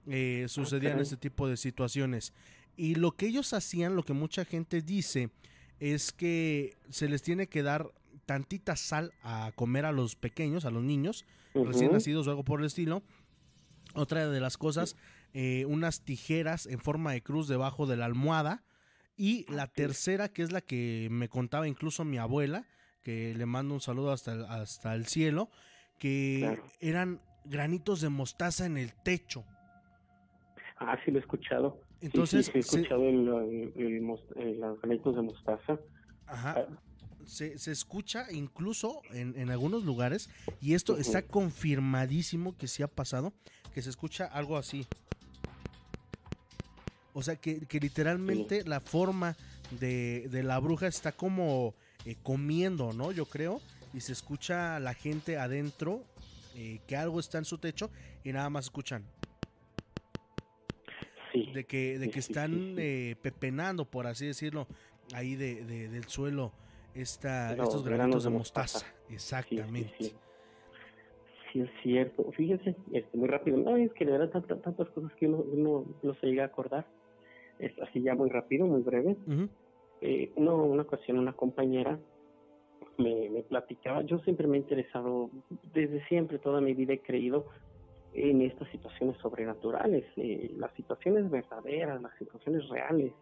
eh, 0.07 0.47
sucedían 0.49 0.93
caray. 0.93 1.03
este 1.03 1.17
tipo 1.17 1.49
de 1.49 1.57
situaciones. 1.57 2.33
Y 2.77 2.95
lo 2.97 3.13
que 3.13 3.27
ellos 3.27 3.53
hacían, 3.53 3.97
lo 3.97 4.03
que 4.05 4.13
mucha 4.13 4.45
gente 4.45 4.83
dice, 4.83 5.31
es 5.81 6.13
que 6.13 6.75
se 6.91 7.09
les 7.09 7.23
tiene 7.23 7.47
que 7.49 7.63
dar 7.63 7.91
tantita 8.27 8.77
sal 8.77 9.13
a 9.23 9.53
comer 9.55 9.85
a 9.85 9.93
los 9.93 10.17
pequeños, 10.17 10.65
a 10.65 10.71
los 10.71 10.83
niños, 10.83 11.25
recién 11.55 11.93
nacidos 11.93 12.27
o 12.27 12.31
algo 12.31 12.45
por 12.45 12.61
el 12.61 12.67
estilo. 12.67 13.03
Otra 13.95 14.29
de 14.29 14.41
las 14.41 14.59
cosas, 14.59 14.97
eh, 15.33 15.65
unas 15.67 16.03
tijeras 16.03 16.67
en 16.67 16.81
forma 16.81 17.13
de 17.13 17.23
cruz 17.23 17.49
debajo 17.49 17.87
de 17.87 17.97
la 17.97 18.05
almohada. 18.05 18.63
Y 19.17 19.51
la 19.51 19.67
tercera, 19.67 20.29
que 20.29 20.43
es 20.43 20.53
la 20.53 20.61
que 20.61 21.09
me 21.11 21.29
contaba 21.31 21.67
incluso 21.67 22.05
mi 22.05 22.19
abuela, 22.19 22.67
que 23.03 23.35
le 23.35 23.47
mando 23.47 23.73
un 23.73 23.81
saludo 23.81 24.13
hasta 24.13 24.33
el, 24.33 24.45
hasta 24.45 24.95
el 24.95 25.07
cielo, 25.07 25.49
que 25.99 26.39
Claro. 26.41 26.65
eran 26.81 27.21
granitos 27.47 28.01
de 28.03 28.09
mostaza 28.11 28.67
en 28.67 28.77
el 28.77 28.93
techo. 28.93 29.45
Ah, 30.79 30.99
sí 31.05 31.11
lo 31.11 31.19
he 31.19 31.21
escuchado. 31.21 31.81
Entonces, 32.01 32.47
sí, 32.47 32.53
sí 32.53 32.59
he 32.59 32.63
se- 32.63 32.77
escuchado 32.81 33.03
el, 33.09 33.29
el- 33.29 33.73
el 33.77 34.11
eh, 34.37 34.55
los 34.59 34.81
granitos 34.81 35.17
de 35.17 35.23
mostaza. 35.23 35.79
Ajá. 36.27 36.67
Se, 37.25 37.59
se 37.59 37.73
escucha 37.73 38.31
incluso 38.31 39.01
en, 39.13 39.37
en 39.37 39.51
algunos 39.51 39.85
lugares, 39.85 40.31
y 40.61 40.75
esto 40.75 40.97
está 40.97 41.23
confirmadísimo 41.23 42.57
que 42.57 42.69
sí 42.69 42.83
ha 42.85 42.89
pasado, 42.89 43.33
que 43.75 43.83
se 43.83 43.91
escucha 43.91 44.27
algo 44.27 44.57
así. 44.57 44.87
O 47.15 47.23
sea, 47.23 47.37
que, 47.37 47.61
que 47.67 47.81
literalmente 47.81 48.63
la 48.65 48.81
forma 48.81 49.37
de, 49.81 50.29
de 50.31 50.43
la 50.43 50.59
bruja 50.59 50.87
está 50.87 51.13
como 51.13 51.75
eh, 52.05 52.17
comiendo, 52.23 52.93
¿no? 52.93 53.11
Yo 53.11 53.25
creo. 53.27 53.61
Y 53.95 54.01
se 54.01 54.13
escucha 54.13 54.79
la 54.81 54.93
gente 54.93 55.39
adentro 55.39 56.05
eh, 56.55 56.81
que 56.87 56.97
algo 56.97 57.19
está 57.19 57.39
en 57.39 57.47
su 57.47 57.57
techo 57.59 57.91
y 58.23 58.33
nada 58.33 58.51
más 58.51 58.67
escuchan. 58.67 59.03
Sí. 61.45 61.53
De 61.53 61.65
que, 61.65 61.99
de 61.99 62.07
que 62.11 62.23
sí, 62.23 62.33
están 62.33 62.75
eh, 62.79 63.17
pepenando, 63.21 63.85
por 63.85 64.07
así 64.07 64.27
decirlo, 64.27 64.67
ahí 65.15 65.35
de, 65.37 65.65
de- 65.65 65.89
del 65.89 66.05
suelo 66.05 66.53
esta, 66.95 67.53
estos 67.53 67.85
granitos 67.85 68.25
de 68.25 68.31
mostaza. 68.31 68.79
mostaza. 68.87 69.13
Exactamente. 69.13 70.15
Sí, 71.53 71.61
es 71.61 71.71
cierto. 71.83 72.31
Fíjense, 72.33 72.75
este, 72.93 73.17
muy 73.17 73.29
rápido. 73.29 73.57
No, 73.59 73.77
es 73.77 73.93
que 73.93 74.05
de 74.05 74.13
verdad 74.13 74.31
tantas, 74.31 74.63
tantas 74.63 74.89
cosas 74.91 75.13
que 75.15 75.27
uno, 75.27 75.39
uno 75.53 75.85
no 76.03 76.15
se 76.15 76.27
llega 76.27 76.45
a 76.45 76.47
acordar. 76.47 76.87
Es 77.59 77.73
así 77.81 78.03
ya 78.03 78.15
muy 78.15 78.29
rápido, 78.31 78.67
muy 78.67 78.83
breve. 78.83 79.17
Eh, 80.03 80.31
no, 80.37 80.57
una 80.65 80.83
ocasión 80.83 81.19
una 81.19 81.33
compañera 81.33 81.99
me, 82.99 83.29
me 83.31 83.43
platicaba, 83.43 84.03
yo 84.03 84.19
siempre 84.21 84.47
me 84.47 84.57
he 84.57 84.61
interesado, 84.61 85.31
desde 85.75 86.07
siempre, 86.09 86.39
toda 86.39 86.61
mi 86.61 86.75
vida 86.75 86.93
he 86.95 87.01
creído 87.01 87.47
en 88.17 88.43
estas 88.43 88.69
situaciones 88.71 89.17
sobrenaturales, 89.19 90.05
eh, 90.17 90.51
las 90.59 90.73
situaciones 90.75 91.31
verdaderas, 91.31 92.01
las 92.03 92.17
situaciones 92.19 92.69
reales. 92.69 93.13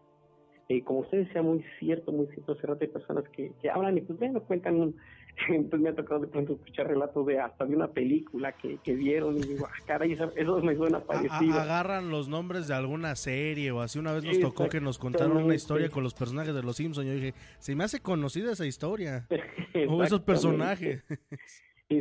Eh, 0.70 0.82
como 0.82 1.00
usted 1.00 1.18
decía, 1.26 1.42
muy 1.42 1.62
cierto, 1.78 2.10
muy 2.10 2.26
cierto, 2.28 2.52
hace 2.52 2.66
rato 2.66 2.78
hay 2.82 2.88
personas 2.88 3.24
que, 3.30 3.52
que 3.60 3.68
hablan 3.68 3.98
y 3.98 4.00
pues 4.00 4.18
bueno, 4.18 4.40
cuentan, 4.44 4.76
un- 4.80 4.96
pues 5.68 5.82
me 5.82 5.90
ha 5.90 5.94
tocado 5.94 6.20
de 6.20 6.28
pronto 6.28 6.54
escuchar 6.54 6.86
relatos 6.86 7.26
de 7.26 7.38
hasta 7.38 7.66
de 7.66 7.76
una 7.76 7.88
película 7.88 8.52
que, 8.52 8.78
que 8.78 8.94
vieron 8.94 9.36
y 9.36 9.40
digo, 9.42 9.66
ah, 9.66 9.74
caray, 9.86 10.12
eso, 10.12 10.32
eso 10.34 10.62
me 10.62 10.74
suena 10.74 10.98
A- 10.98 11.00
a- 11.00 11.04
parecido. 11.04 11.60
agarran 11.60 12.08
los 12.08 12.28
nombres 12.28 12.66
de 12.66 12.74
alguna 12.74 13.14
serie 13.14 13.72
o 13.72 13.80
así. 13.82 13.98
Una 13.98 14.12
vez 14.14 14.24
nos 14.24 14.40
tocó 14.40 14.68
que 14.70 14.80
nos 14.80 14.96
contaron 14.96 15.36
una 15.36 15.54
historia 15.54 15.90
con 15.90 16.02
los 16.02 16.14
personajes 16.14 16.54
de 16.54 16.62
los 16.62 16.76
Simpsons. 16.76 17.06
Yo 17.06 17.12
dije, 17.12 17.34
se 17.58 17.74
me 17.76 17.84
hace 17.84 18.00
conocida 18.00 18.52
esa 18.52 18.64
historia. 18.64 19.26
o 19.88 20.02
esos 20.02 20.20
personajes. 20.22 21.04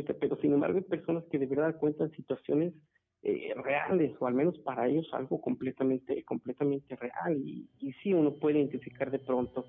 Pero 0.02 0.36
sin 0.36 0.52
embargo 0.52 0.78
hay 0.78 0.84
personas 0.84 1.24
que 1.30 1.38
de 1.38 1.46
verdad 1.46 1.76
cuentan 1.78 2.10
situaciones 2.12 2.74
eh, 3.22 3.54
reales 3.56 4.12
o 4.20 4.26
al 4.26 4.34
menos 4.34 4.58
para 4.58 4.86
ellos 4.88 5.08
algo 5.12 5.40
completamente 5.40 6.22
completamente 6.24 6.96
real. 6.96 7.36
Y, 7.36 7.68
y 7.80 7.92
sí 8.02 8.12
uno 8.12 8.34
puede 8.34 8.58
identificar 8.58 9.10
de 9.10 9.18
pronto 9.18 9.66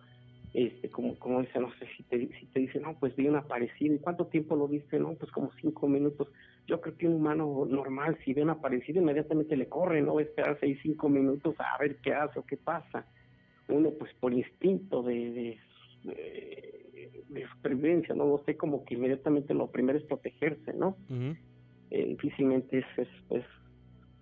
este 0.54 0.90
como 0.90 1.20
como 1.20 1.42
dice 1.42 1.60
no 1.60 1.70
sé 1.74 1.86
si 1.98 2.04
te 2.04 2.30
si 2.40 2.46
te 2.48 2.62
dice 2.62 2.80
no 2.80 2.98
pues 2.98 3.14
vi 3.16 3.28
un 3.28 3.36
aparecido 3.36 3.94
y 3.94 4.00
cuánto 4.00 4.28
tiempo 4.28 4.56
lo 4.56 4.70
viste 4.70 4.98
no 5.00 5.14
pues 5.16 5.30
como 5.32 5.52
cinco 5.60 5.86
minutos 5.88 6.30
yo 6.66 6.80
creo 6.80 6.98
que 6.98 7.08
un 7.08 7.16
humano 7.16 7.66
normal 7.68 8.18
si 8.24 8.34
ve 8.34 8.42
un 8.42 8.50
aparecido 8.50 9.02
inmediatamente 9.02 9.58
le 9.58 9.68
corre 9.68 10.02
no 10.02 10.16
va 10.16 10.22
a 10.22 10.24
esperar 10.24 10.58
seis 10.60 10.80
cinco 10.82 11.10
minutos 11.10 11.56
a 11.60 11.78
ver 11.78 11.98
qué 11.98 12.14
hace 12.14 12.40
o 12.40 12.46
qué 12.46 12.58
pasa. 12.58 13.06
Uno 13.68 13.92
pues 13.92 14.14
por 14.20 14.32
instinto 14.32 15.02
de, 15.02 15.32
de, 15.32 15.60
de- 16.06 17.24
de 17.28 17.48
supervivencia 17.56 18.14
no 18.16 18.26
no 18.26 18.38
sé 18.46 18.56
como 18.56 18.84
que 18.86 18.96
inmediatamente 18.96 19.54
lo 19.54 19.70
primero 19.72 19.98
es 19.98 20.06
protegerse 20.06 20.74
no 20.74 20.98
eh, 21.92 22.06
difícilmente 22.08 22.80
es, 22.80 22.86
es, 22.98 23.08
es, 23.30 23.46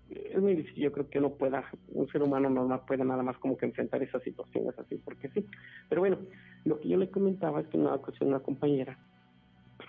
es 0.10 0.42
muy 0.42 0.54
difícil. 0.56 0.84
Yo 0.84 0.92
creo 0.92 1.10
que 1.10 1.18
uno 1.20 1.34
pueda, 1.36 1.64
un 1.88 2.08
ser 2.10 2.22
humano 2.22 2.50
normal 2.50 2.82
puede 2.86 3.04
nada 3.06 3.24
más 3.24 3.38
como 3.40 3.56
que 3.58 3.66
enfrentar 3.66 4.04
esas 4.04 4.22
situaciones 4.22 4.78
así, 4.78 4.98
porque 4.98 5.30
sí. 5.30 5.48
Pero 5.90 6.02
bueno, 6.02 6.20
lo 6.66 6.80
que 6.80 6.90
yo 6.90 6.98
le 6.98 7.10
comentaba 7.10 7.62
es 7.62 7.68
que 7.70 7.78
en 7.78 7.84
una 7.84 7.96
ocasión 7.96 8.30
una 8.30 8.42
compañera, 8.42 9.00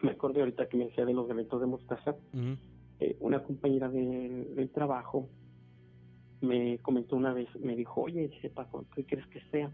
me 0.02 0.12
acordé 0.12 0.40
ahorita 0.40 0.68
que 0.68 0.76
me 0.76 0.84
decía 0.86 1.04
de 1.04 1.14
los 1.14 1.28
eventos 1.28 1.60
de 1.60 1.66
mostaza, 1.66 2.16
eh, 3.00 3.16
una 3.20 3.42
compañera 3.42 3.88
de- 3.88 4.46
del 4.54 4.70
trabajo 4.70 5.28
me 6.40 6.78
comentó 6.80 7.16
una 7.16 7.32
vez, 7.32 7.48
me 7.60 7.74
dijo, 7.74 8.02
oye, 8.02 8.28
dice 8.28 8.50
Paco, 8.50 8.86
¿qué 8.94 9.04
crees 9.06 9.26
que 9.28 9.40
sea? 9.50 9.72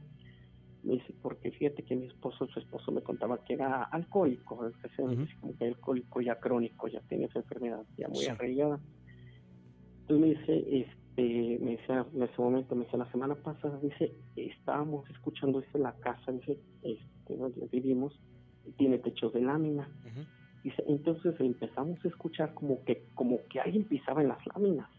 Me 0.83 0.95
dice, 0.95 1.15
porque 1.21 1.51
fíjate 1.51 1.83
que 1.83 1.95
mi 1.95 2.07
esposo, 2.07 2.47
su 2.47 2.59
esposo 2.59 2.91
me 2.91 3.03
contaba 3.03 3.45
que 3.45 3.55
era 3.55 3.83
alcohólico, 3.85 4.67
especialmente 4.67 5.31
como 5.41 5.57
que 5.57 5.67
alcohólico 5.67 6.21
ya 6.23 6.37
crónico, 6.37 6.89
ya 6.89 7.01
tiene 7.03 7.27
esa 7.27 7.41
enfermedad 7.41 7.85
ya 7.99 8.09
muy 8.09 8.19
Sí. 8.25 8.29
arraigada. 8.31 8.81
Entonces 10.03 10.27
me 10.27 10.35
dice, 10.35 10.81
este, 10.81 11.59
me 11.63 11.73
decía 11.77 12.07
en 12.15 12.23
ese 12.23 12.41
momento, 12.43 12.75
me 12.75 12.85
decía 12.85 12.99
la 12.99 13.11
semana 13.11 13.35
pasada, 13.35 13.79
dice, 13.81 14.15
estábamos 14.37 15.09
escuchando 15.11 15.61
dice 15.61 15.79
la 15.79 15.93
casa, 16.01 16.33
dice, 16.33 16.59
este, 16.83 17.37
donde 17.37 17.67
vivimos, 17.71 18.19
tiene 18.77 18.99
techos 18.99 19.33
de 19.35 19.43
lámina. 19.43 19.89
Dice, 20.65 20.83
entonces 20.89 21.35
empezamos 21.41 22.05
a 22.05 22.09
escuchar 22.09 22.53
como 22.55 22.85
que, 22.85 23.07
como 23.15 23.39
que 23.49 23.61
alguien 23.61 23.85
pisaba 23.85 24.23
en 24.23 24.29
las 24.29 24.47
láminas. 24.47 24.91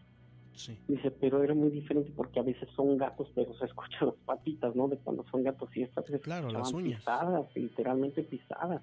Dice, 0.88 1.10
pero 1.10 1.42
era 1.42 1.54
muy 1.54 1.70
diferente 1.70 2.12
porque 2.14 2.38
a 2.40 2.42
veces 2.42 2.68
son 2.76 2.96
gatos, 2.98 3.30
pero 3.34 3.52
se 3.54 3.64
escuchan 3.66 4.08
las 4.08 4.16
patitas, 4.26 4.74
¿no? 4.76 4.88
De 4.88 4.96
cuando 4.98 5.24
son 5.30 5.42
gatos 5.42 5.68
y 5.76 5.82
estas 5.82 6.06
se 6.06 6.20
Claro, 6.20 6.48
las 6.50 6.62
escuchaban 6.68 6.84
uñas. 6.84 6.98
pisadas, 7.00 7.56
literalmente 7.56 8.22
pisadas. 8.22 8.82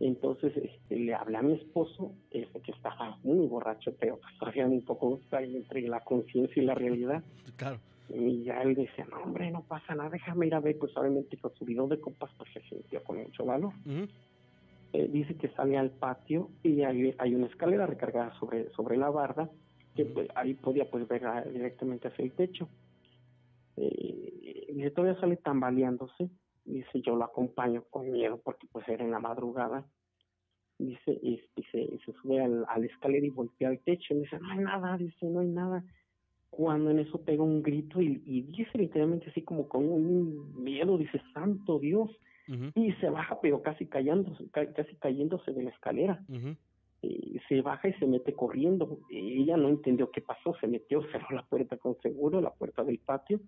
Entonces 0.00 0.56
este, 0.56 0.96
le 0.96 1.12
hablé 1.14 1.38
a 1.38 1.42
mi 1.42 1.54
esposo, 1.54 2.12
este, 2.30 2.60
que 2.60 2.70
estaba 2.70 3.18
muy 3.24 3.46
borracho, 3.48 3.92
pero 3.98 4.16
pues 4.18 4.38
todavía 4.38 4.66
un 4.66 4.82
poco 4.84 5.20
entre 5.32 5.82
la 5.82 6.00
conciencia 6.00 6.62
y 6.62 6.66
la 6.66 6.74
realidad. 6.74 7.22
Claro. 7.56 7.78
Y 8.08 8.44
ya 8.44 8.62
él 8.62 8.74
decía, 8.74 9.04
no 9.10 9.18
hombre, 9.18 9.50
no 9.50 9.62
pasa 9.64 9.94
nada, 9.94 10.08
déjame 10.10 10.46
ir 10.46 10.54
a 10.54 10.60
ver, 10.60 10.78
pues 10.78 10.96
obviamente 10.96 11.36
con 11.36 11.52
su 11.56 11.64
de 11.66 12.00
copas 12.00 12.30
pues 12.38 12.48
se 12.54 12.60
sintió 12.62 13.02
con 13.04 13.18
mucho 13.18 13.44
valor. 13.44 13.72
Eh, 14.94 15.08
dice 15.12 15.34
que 15.34 15.48
sale 15.48 15.76
al 15.76 15.90
patio 15.90 16.48
y 16.62 16.82
hay, 16.82 17.14
hay 17.18 17.34
una 17.34 17.48
escalera 17.48 17.84
recargada 17.84 18.32
sobre, 18.38 18.70
sobre 18.70 18.96
la 18.96 19.10
barda, 19.10 19.50
que 19.98 20.04
pues, 20.04 20.28
ahí 20.36 20.54
podía 20.54 20.88
pues 20.88 21.08
ver 21.08 21.22
directamente 21.52 22.06
hacia 22.06 22.24
el 22.24 22.32
techo. 22.32 22.68
Eh, 23.76 24.66
dice, 24.74 24.90
todavía 24.92 25.20
sale 25.20 25.36
tambaleándose, 25.36 26.30
dice, 26.64 27.00
yo 27.02 27.16
lo 27.16 27.24
acompaño 27.24 27.82
con 27.90 28.10
miedo 28.10 28.40
porque 28.42 28.66
pues 28.70 28.88
era 28.88 29.04
en 29.04 29.10
la 29.10 29.18
madrugada. 29.18 29.84
Dice, 30.78 31.18
y, 31.22 31.40
y 31.56 31.62
se, 31.72 31.80
y 31.80 31.98
se 32.04 32.12
sube 32.12 32.40
al, 32.40 32.64
a 32.68 32.78
la 32.78 32.86
escalera 32.86 33.26
y 33.26 33.30
voltea 33.30 33.68
al 33.70 33.80
techo 33.80 34.14
y 34.14 34.20
dice, 34.20 34.38
no 34.38 34.50
hay 34.52 34.58
nada, 34.58 34.96
dice, 34.96 35.26
no 35.26 35.40
hay 35.40 35.48
nada. 35.48 35.84
Cuando 36.50 36.90
en 36.90 37.00
eso 37.00 37.20
pega 37.24 37.42
un 37.42 37.62
grito 37.62 38.00
y, 38.00 38.22
y 38.24 38.42
dice 38.42 38.78
literalmente 38.78 39.28
así 39.30 39.42
como 39.42 39.68
con 39.68 39.84
un 39.88 40.62
miedo, 40.62 40.96
dice, 40.96 41.20
santo 41.34 41.78
Dios, 41.80 42.10
y 42.76 42.92
se 42.94 43.10
baja 43.10 43.40
pero 43.40 43.60
casi 43.62 43.86
cayéndose, 43.86 44.48
ca- 44.50 44.72
casi 44.72 44.94
cayéndose 44.96 45.52
de 45.52 45.64
la 45.64 45.70
escalera. 45.70 46.24
Y 47.02 47.38
se 47.48 47.60
baja 47.62 47.88
y 47.88 47.92
se 47.94 48.06
mete 48.06 48.34
corriendo. 48.34 48.98
Ella 49.10 49.56
no 49.56 49.68
entendió 49.68 50.10
qué 50.10 50.20
pasó, 50.20 50.54
se 50.60 50.66
metió, 50.66 51.00
cerró 51.12 51.34
la 51.36 51.44
puerta 51.46 51.76
con 51.78 51.96
seguro, 52.00 52.40
la 52.40 52.52
puerta 52.52 52.82
del 52.84 52.98
patio. 52.98 53.40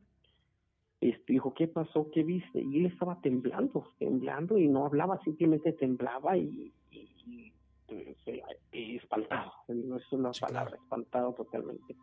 Este, 1.01 1.33
dijo, 1.33 1.55
¿qué 1.55 1.67
pasó? 1.67 2.11
¿Qué 2.13 2.23
viste? 2.23 2.61
Y 2.61 2.81
él 2.81 2.87
estaba 2.87 3.21
temblando, 3.23 3.87
temblando 3.99 4.59
y 4.59 4.69
no 4.69 4.85
hablaba, 4.85 5.19
simplemente 5.25 5.73
temblaba 5.73 6.37
y, 6.37 6.73
y- 6.91 7.11
y, 7.27 7.53
eh, 7.89 8.43
y 8.73 8.97
espantado. 8.97 9.51
No 9.69 9.97
es 9.97 10.13
una 10.13 10.31
palabra, 10.41 10.77
espantado 10.77 11.33
totalmente. 11.33 11.97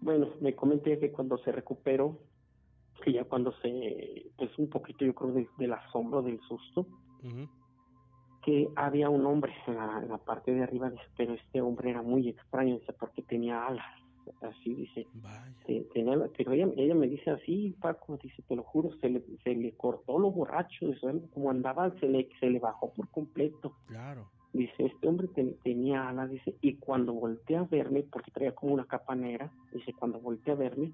Bueno, 0.00 0.30
me 0.40 0.54
comenté 0.54 0.98
que 1.00 1.10
cuando 1.10 1.38
se 1.38 1.50
recuperó, 1.50 2.20
que 3.02 3.12
ya 3.12 3.24
cuando 3.24 3.52
se, 3.60 4.30
pues 4.36 4.56
un 4.58 4.70
poquito 4.70 5.04
yo 5.04 5.14
creo 5.14 5.32
de- 5.32 5.48
del 5.58 5.72
asombro, 5.72 6.22
del 6.22 6.40
susto, 6.42 6.86
que 8.44 8.68
había 8.76 9.08
un 9.08 9.24
hombre 9.26 9.52
en 9.66 9.76
la, 9.76 10.00
en 10.02 10.08
la 10.08 10.18
parte 10.18 10.52
de 10.52 10.62
arriba, 10.62 10.90
dice, 10.90 11.04
pero 11.16 11.32
este 11.34 11.60
hombre 11.60 11.90
era 11.90 12.02
muy 12.02 12.28
extraño, 12.28 12.78
dice, 12.78 12.92
porque 12.92 13.22
tenía 13.22 13.66
alas, 13.66 13.86
así 14.42 14.74
dice, 14.74 15.06
te- 15.66 15.80
tenía 15.94 16.16
pero 16.36 16.52
ella, 16.52 16.68
ella 16.76 16.94
me 16.94 17.08
dice 17.08 17.30
así, 17.30 17.74
Paco, 17.80 18.18
dice, 18.22 18.42
te 18.42 18.54
lo 18.56 18.62
juro, 18.62 18.90
se 19.00 19.08
le, 19.08 19.22
se 19.42 19.54
le 19.54 19.72
cortó 19.76 20.18
lo 20.18 20.30
borracho, 20.30 20.86
dice, 20.86 21.00
como 21.32 21.50
andaba, 21.50 21.90
se 22.00 22.06
le, 22.06 22.28
se 22.40 22.50
le 22.50 22.58
bajó 22.58 22.92
por 22.92 23.08
completo. 23.10 23.76
Claro. 23.86 24.30
Dice, 24.52 24.84
este 24.86 25.08
hombre 25.08 25.28
ten- 25.28 25.56
tenía 25.64 26.08
alas, 26.08 26.30
dice, 26.30 26.54
y 26.60 26.76
cuando 26.76 27.12
volteé 27.12 27.56
a 27.56 27.64
verme, 27.64 28.02
porque 28.04 28.30
traía 28.30 28.54
como 28.54 28.74
una 28.74 28.84
capa 28.86 29.14
negra, 29.16 29.50
dice, 29.72 29.92
cuando 29.94 30.20
volteé 30.20 30.52
a 30.52 30.56
verme, 30.56 30.92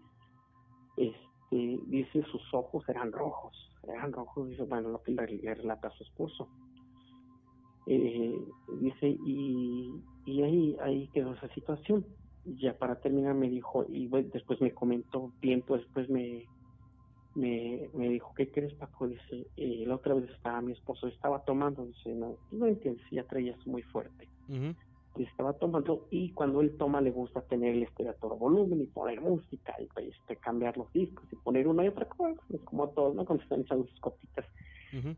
este, 0.97 1.79
dice, 1.87 2.23
sus 2.31 2.43
ojos 2.55 2.89
eran 2.89 3.13
rojos, 3.13 3.71
eran 3.85 4.13
rojos, 4.13 4.49
dice, 4.51 4.63
bueno, 4.63 4.89
lo 4.91 5.03
que 5.03 5.13
le, 5.13 5.27
le 5.27 5.55
relata 5.55 5.89
a 5.89 5.93
su 5.93 6.05
esposo. 6.05 6.49
Eh, 7.87 8.39
dice, 8.81 9.09
y, 9.27 9.91
y 10.27 10.43
ahí, 10.43 10.77
ahí 10.83 11.09
quedó 11.13 11.35
esa 11.35 11.49
situación. 11.55 12.05
Ya 12.45 12.77
para 12.79 13.01
terminar 13.01 13.35
me 13.35 13.49
dijo, 13.49 13.85
y 13.89 14.07
bueno, 14.07 14.29
después 14.33 14.61
me 14.61 14.73
comentó, 14.73 15.33
tiempo 15.41 15.77
después 15.77 16.09
me, 16.09 16.47
me, 17.35 17.89
me 17.95 18.09
dijo, 18.09 18.33
¿qué 18.35 18.51
crees 18.51 18.73
Paco? 18.75 19.09
Dice, 19.09 19.47
eh, 19.57 19.85
la 19.87 19.97
otra 19.97 20.15
vez 20.15 20.29
estaba 20.31 20.61
mi 20.61 20.73
esposo, 20.73 21.07
estaba 21.07 21.45
tomando, 21.45 21.85
dice, 21.85 22.15
no, 22.15 22.37
no 22.51 22.67
entiendes, 22.67 23.05
ya 23.11 23.25
traía 23.25 23.53
eso 23.53 23.71
muy 23.71 23.83
fuerte. 23.83 24.29
Y 25.17 25.25
estaba 25.25 25.53
tomando, 25.53 26.07
y 26.11 26.31
cuando 26.33 26.61
él 26.61 26.77
toma 26.79 27.01
le 27.01 27.11
gusta 27.11 27.43
tener 27.43 27.75
el 27.75 27.83
estéreo 27.83 28.13
a 28.13 28.15
todo 28.15 28.37
volumen 28.37 28.81
y 28.81 28.87
poner 28.87 29.21
música 29.21 29.75
y 29.79 29.87
pues, 29.87 30.09
este, 30.09 30.37
cambiar 30.37 30.77
los 30.77 30.91
discos 30.93 31.25
y 31.33 31.37
poner 31.37 31.69
una 31.69 31.85
y 31.85 31.89
otra 31.89 32.09
cosa, 32.09 32.41
es 32.53 32.61
como 32.63 32.89
todos, 32.91 33.15
¿no? 33.15 33.25
Cuando 33.25 33.43
están 33.43 33.61
echando 33.61 33.87
sus 33.87 34.01
copitas. 34.01 34.47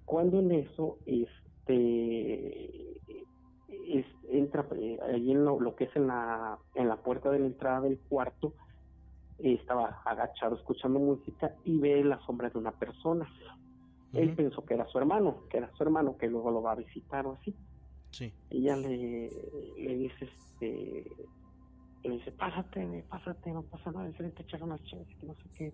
Cuando 0.04 0.40
en 0.40 0.52
eso, 0.52 0.98
este, 1.06 1.41
es, 1.68 4.06
entra 4.30 4.66
eh, 4.76 4.98
ahí 5.12 5.30
en 5.30 5.44
lo, 5.44 5.60
lo 5.60 5.74
que 5.74 5.84
es 5.84 5.96
en 5.96 6.06
la, 6.06 6.58
en 6.74 6.88
la 6.88 6.96
puerta 6.96 7.30
de 7.30 7.38
la 7.38 7.46
entrada 7.46 7.82
del 7.82 7.98
cuarto, 7.98 8.54
eh, 9.38 9.54
estaba 9.54 10.00
agachado 10.04 10.56
escuchando 10.56 10.98
música 10.98 11.54
y 11.64 11.78
ve 11.78 12.04
la 12.04 12.18
sombra 12.26 12.50
de 12.50 12.58
una 12.58 12.72
persona. 12.72 13.28
Él 14.12 14.34
pensó 14.34 14.62
que 14.66 14.74
era 14.74 14.86
su 14.88 14.98
hermano, 14.98 15.44
que 15.48 15.56
era 15.56 15.70
su 15.74 15.82
hermano, 15.82 16.18
que 16.18 16.28
luego 16.28 16.50
lo 16.50 16.60
va 16.60 16.72
a 16.72 16.76
visitar 16.76 17.26
o 17.26 17.32
así. 17.32 17.54
Sí. 18.10 18.30
Ella 18.50 18.76
le, 18.76 19.30
le 19.78 19.96
dice, 19.96 20.26
este, 20.26 21.10
le 22.04 22.10
dice, 22.10 22.30
pásate, 22.32 23.04
pásate, 23.08 23.52
no 23.52 23.62
pasa 23.62 23.90
nada, 23.90 24.12
se 24.12 24.28
te 24.28 24.42
echaron 24.42 24.68
unas 24.68 24.84
chavas, 24.84 25.06
que 25.18 25.26
no 25.26 25.34
sé 25.34 25.42
qué. 25.56 25.72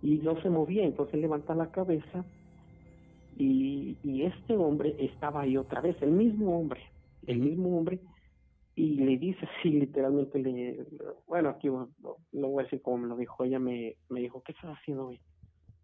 Y 0.00 0.18
no 0.18 0.40
se 0.42 0.48
movía, 0.48 0.84
entonces 0.84 1.20
levanta 1.20 1.56
la 1.56 1.72
cabeza 1.72 2.24
y, 3.36 3.96
y 4.02 4.22
este 4.22 4.56
hombre 4.56 4.94
estaba 4.98 5.42
ahí 5.42 5.56
otra 5.56 5.80
vez, 5.80 5.96
el 6.02 6.10
mismo 6.10 6.58
hombre, 6.58 6.82
el 7.26 7.38
mismo 7.38 7.76
hombre, 7.78 8.00
y 8.76 8.96
le 8.96 9.16
dice 9.18 9.46
así, 9.58 9.70
literalmente, 9.70 10.38
le, 10.38 10.84
bueno, 11.26 11.48
aquí 11.50 11.68
lo, 11.68 11.88
lo 12.32 12.48
voy 12.48 12.60
a 12.60 12.64
decir 12.64 12.82
como 12.82 12.98
me 12.98 13.08
lo 13.08 13.16
dijo, 13.16 13.44
ella 13.44 13.58
me, 13.58 13.96
me 14.08 14.20
dijo, 14.20 14.42
¿qué 14.42 14.52
estás 14.52 14.76
haciendo 14.78 15.08
hoy? 15.08 15.20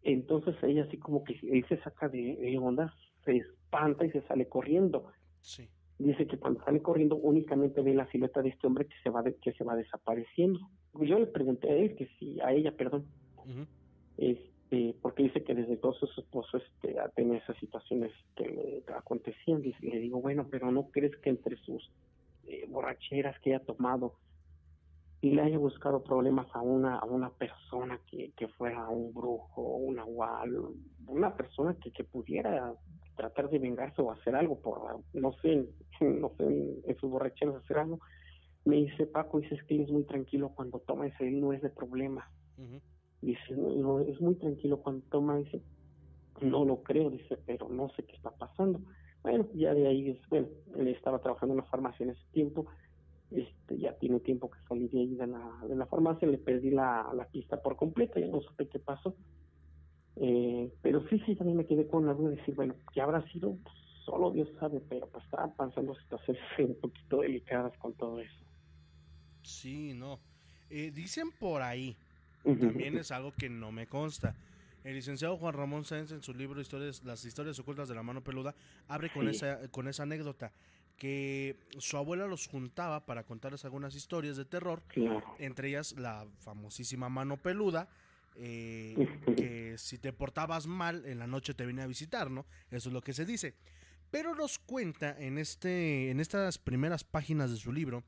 Entonces 0.02 0.54
ella 0.62 0.84
así 0.84 0.96
como 0.96 1.22
que 1.24 1.38
él 1.42 1.64
se 1.68 1.76
saca 1.82 2.08
de, 2.08 2.36
de 2.36 2.58
onda, 2.58 2.92
se 3.24 3.36
espanta 3.36 4.04
y 4.06 4.10
se 4.10 4.22
sale 4.22 4.48
corriendo. 4.48 5.12
Sí. 5.40 5.68
Dice 5.98 6.26
que 6.26 6.38
cuando 6.38 6.64
sale 6.64 6.80
corriendo 6.80 7.16
únicamente 7.16 7.82
ve 7.82 7.92
la 7.94 8.10
silueta 8.10 8.40
de 8.40 8.48
este 8.48 8.66
hombre 8.66 8.86
que 8.86 8.94
se 9.02 9.10
va 9.10 9.22
de- 9.22 9.36
que 9.36 9.52
se 9.52 9.62
va 9.64 9.76
desapareciendo. 9.76 10.58
Yo 10.94 11.18
le 11.18 11.26
pregunté 11.26 11.70
a 11.70 11.74
él 11.76 11.94
que 11.94 12.06
si 12.18 12.40
a 12.40 12.52
ella, 12.52 12.74
perdón, 12.74 13.04
este, 14.70 14.94
porque 15.00 15.24
dice 15.24 15.42
que 15.42 15.54
desde 15.54 15.72
entonces 15.72 16.08
su 16.10 16.20
esposo 16.20 16.58
este 16.58 16.98
ha 17.00 17.08
tenido 17.08 17.36
esas 17.36 17.56
situaciones 17.58 18.12
que 18.36 18.48
le 18.48 18.94
acontecían. 18.94 19.62
Dice, 19.62 19.78
le 19.82 19.98
digo, 19.98 20.20
bueno, 20.20 20.46
pero 20.50 20.70
no 20.70 20.88
crees 20.90 21.16
que 21.18 21.30
entre 21.30 21.56
sus 21.56 21.90
eh, 22.46 22.66
borracheras 22.68 23.38
que 23.40 23.54
haya 23.54 23.64
tomado 23.64 24.14
y 25.20 25.32
le 25.32 25.42
haya 25.42 25.58
buscado 25.58 26.02
problemas 26.02 26.46
a 26.54 26.62
una 26.62 26.96
a 26.96 27.04
una 27.04 27.30
persona 27.30 28.00
que, 28.06 28.32
que 28.36 28.48
fuera 28.48 28.88
un 28.88 29.12
brujo, 29.12 29.62
un 29.62 29.96
nahual, 29.96 30.56
una 31.06 31.36
persona 31.36 31.74
que, 31.74 31.90
que 31.90 32.04
pudiera 32.04 32.72
tratar 33.16 33.50
de 33.50 33.58
vengarse 33.58 34.00
o 34.00 34.10
hacer 34.10 34.34
algo 34.34 34.60
por, 34.60 34.80
no 35.12 35.32
sé, 35.42 35.66
no 36.00 36.32
sé, 36.38 36.44
en, 36.44 36.96
sus 36.98 37.10
borracheras 37.10 37.56
hacer 37.56 37.78
algo. 37.78 38.00
Me 38.64 38.76
dice 38.76 39.06
Paco, 39.06 39.40
dice 39.40 39.56
es 39.56 39.62
que 39.64 39.82
es 39.82 39.90
muy 39.90 40.04
tranquilo 40.04 40.52
cuando 40.54 40.78
toma 40.80 41.06
ese, 41.06 41.28
él 41.28 41.40
no 41.40 41.52
es 41.52 41.60
de 41.60 41.70
problema. 41.70 42.30
Dice, 43.20 43.54
no, 43.54 44.00
es 44.00 44.20
muy 44.20 44.34
tranquilo 44.36 44.80
cuando 44.82 45.04
toma, 45.10 45.36
dice, 45.38 45.62
no 46.40 46.64
lo 46.64 46.82
creo, 46.82 47.10
dice, 47.10 47.36
pero 47.46 47.68
no 47.68 47.88
sé 47.90 48.04
qué 48.04 48.16
está 48.16 48.30
pasando. 48.30 48.80
Bueno, 49.22 49.48
ya 49.54 49.74
de 49.74 49.86
ahí, 49.88 50.10
es- 50.10 50.26
bueno, 50.28 50.48
él 50.76 50.88
estaba 50.88 51.20
trabajando 51.20 51.54
en 51.54 51.60
una 51.60 51.68
farmacia 51.68 52.04
en 52.04 52.10
ese 52.10 52.24
tiempo, 52.32 52.66
este, 53.30 53.78
ya 53.78 53.96
tiene 53.98 54.20
tiempo 54.20 54.50
que 54.50 54.58
salí 54.68 54.88
de 54.88 55.00
ahí 55.00 55.14
de 55.14 55.26
la, 55.26 55.60
de 55.68 55.76
la 55.76 55.86
farmacia, 55.86 56.26
le 56.26 56.38
perdí 56.38 56.70
la, 56.70 57.10
la 57.14 57.26
pista 57.28 57.60
por 57.62 57.76
completo, 57.76 58.18
ya 58.18 58.26
no 58.26 58.40
supe 58.40 58.68
qué 58.68 58.78
pasó. 58.78 59.16
Eh, 60.16 60.72
pero 60.82 61.06
sí, 61.08 61.20
sí, 61.26 61.36
también 61.36 61.58
me 61.58 61.66
quedé 61.66 61.86
con 61.86 62.06
la 62.06 62.14
duda 62.14 62.30
de 62.30 62.36
decir, 62.36 62.54
bueno, 62.54 62.74
¿qué 62.92 63.00
habrá 63.00 63.22
sido? 63.30 63.56
Pues, 63.62 63.74
solo 64.04 64.30
Dios 64.32 64.48
sabe, 64.58 64.80
pero 64.88 65.08
pues 65.08 65.24
estaban 65.24 65.54
pasando 65.54 65.94
situaciones 65.94 66.42
un 66.58 66.80
poquito 66.80 67.20
delicadas 67.20 67.76
con 67.78 67.94
todo 67.94 68.18
eso. 68.20 68.44
Sí, 69.42 69.94
no. 69.94 70.18
Eh, 70.68 70.90
dicen 70.92 71.30
por 71.38 71.62
ahí, 71.62 71.96
También 72.44 72.96
es 72.96 73.10
algo 73.10 73.32
que 73.32 73.48
no 73.48 73.70
me 73.72 73.86
consta. 73.86 74.34
El 74.84 74.94
licenciado 74.94 75.36
Juan 75.36 75.52
Ramón 75.54 75.84
Sáenz 75.84 76.10
en 76.12 76.22
su 76.22 76.32
libro 76.32 76.60
historias, 76.60 77.02
Las 77.04 77.24
historias 77.24 77.58
ocultas 77.58 77.88
de 77.88 77.94
la 77.94 78.02
mano 78.02 78.22
peluda 78.22 78.54
abre 78.88 79.10
con 79.12 79.24
Sí. 79.26 79.36
esa 79.36 79.68
con 79.70 79.88
esa 79.88 80.04
anécdota 80.04 80.52
que 80.96 81.56
su 81.78 81.96
abuela 81.96 82.26
los 82.26 82.46
juntaba 82.46 83.04
para 83.06 83.24
contarles 83.24 83.64
algunas 83.64 83.94
historias 83.94 84.36
de 84.36 84.44
terror, 84.44 84.82
Claro. 84.88 85.22
entre 85.38 85.68
ellas 85.68 85.94
la 85.98 86.26
famosísima 86.40 87.08
mano 87.08 87.36
peluda, 87.38 87.88
eh, 88.36 89.08
que 89.36 89.76
si 89.78 89.98
te 89.98 90.12
portabas 90.12 90.66
mal 90.66 91.04
en 91.06 91.18
la 91.18 91.26
noche 91.26 91.54
te 91.54 91.64
venía 91.66 91.84
a 91.84 91.86
visitar, 91.86 92.30
¿no? 92.30 92.46
Eso 92.70 92.88
es 92.88 92.92
lo 92.92 93.00
que 93.02 93.12
se 93.12 93.24
dice. 93.26 93.54
Pero 94.10 94.34
nos 94.34 94.58
cuenta 94.58 95.14
en, 95.18 95.38
este, 95.38 96.10
en 96.10 96.20
estas 96.20 96.58
primeras 96.58 97.04
páginas 97.04 97.50
de 97.50 97.56
su 97.56 97.72
libro 97.72 98.02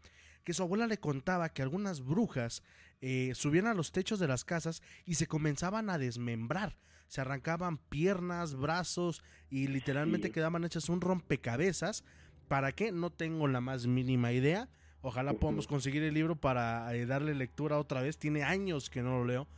que 0.45 0.53
su 0.55 0.63
abuela 0.63 0.87
le 0.87 0.99
contaba 0.99 1.49
que 1.51 1.63
algunas 1.63 2.05
brujas 2.05 2.63
eh, 3.03 3.33
subían 3.35 3.67
a 3.67 3.75
los 3.75 3.93
techos 3.93 4.19
de 4.19 4.29
las 4.29 4.45
casas 4.45 4.81
y 5.05 5.17
se 5.17 5.27
comenzaban 5.27 5.91
a 5.91 5.99
desmembrar. 5.99 6.79
Se 7.09 7.21
arrancaban 7.21 7.77
piernas, 7.77 8.55
brazos 8.55 9.23
y 9.51 9.67
literalmente 9.67 10.29
Sí. 10.29 10.33
quedaban 10.33 10.65
hechas 10.65 10.89
un 10.89 11.03
rompecabezas. 11.03 12.05
¿Para 12.49 12.73
qué? 12.73 12.91
No 12.93 13.11
tengo 13.11 13.49
la 13.49 13.61
más 13.61 13.87
mínima 13.87 14.33
idea. 14.33 14.69
Ojalá 15.03 15.35
podamos 15.35 15.67
conseguir 15.67 16.03
el 16.05 16.15
libro 16.15 16.37
para 16.37 16.95
eh, 16.95 17.05
darle 17.05 17.35
lectura 17.35 17.79
otra 17.79 18.01
vez. 18.01 18.17
Tiene 18.19 18.45
años 18.45 18.89
que 18.89 19.03
no 19.03 19.19
lo 19.19 19.25
leo. 19.27 19.49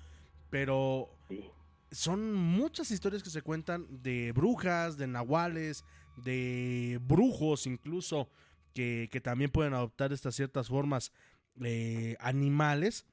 Pero 0.51 1.11
son 1.91 2.33
muchas 2.33 2.91
historias 2.91 3.23
que 3.23 3.31
se 3.31 3.43
cuentan 3.43 3.87
de 4.03 4.33
brujas, 4.33 4.97
de 4.97 5.07
nahuales, 5.07 5.85
de 6.17 6.99
brujos 7.03 7.67
incluso, 7.67 8.29
que, 8.73 9.09
que 9.13 9.21
también 9.21 9.51
pueden 9.51 9.75
adoptar 9.75 10.13
estas 10.13 10.35
ciertas 10.35 10.69
formas 10.69 11.13
eh, 11.63 12.17
animales. 12.21 13.07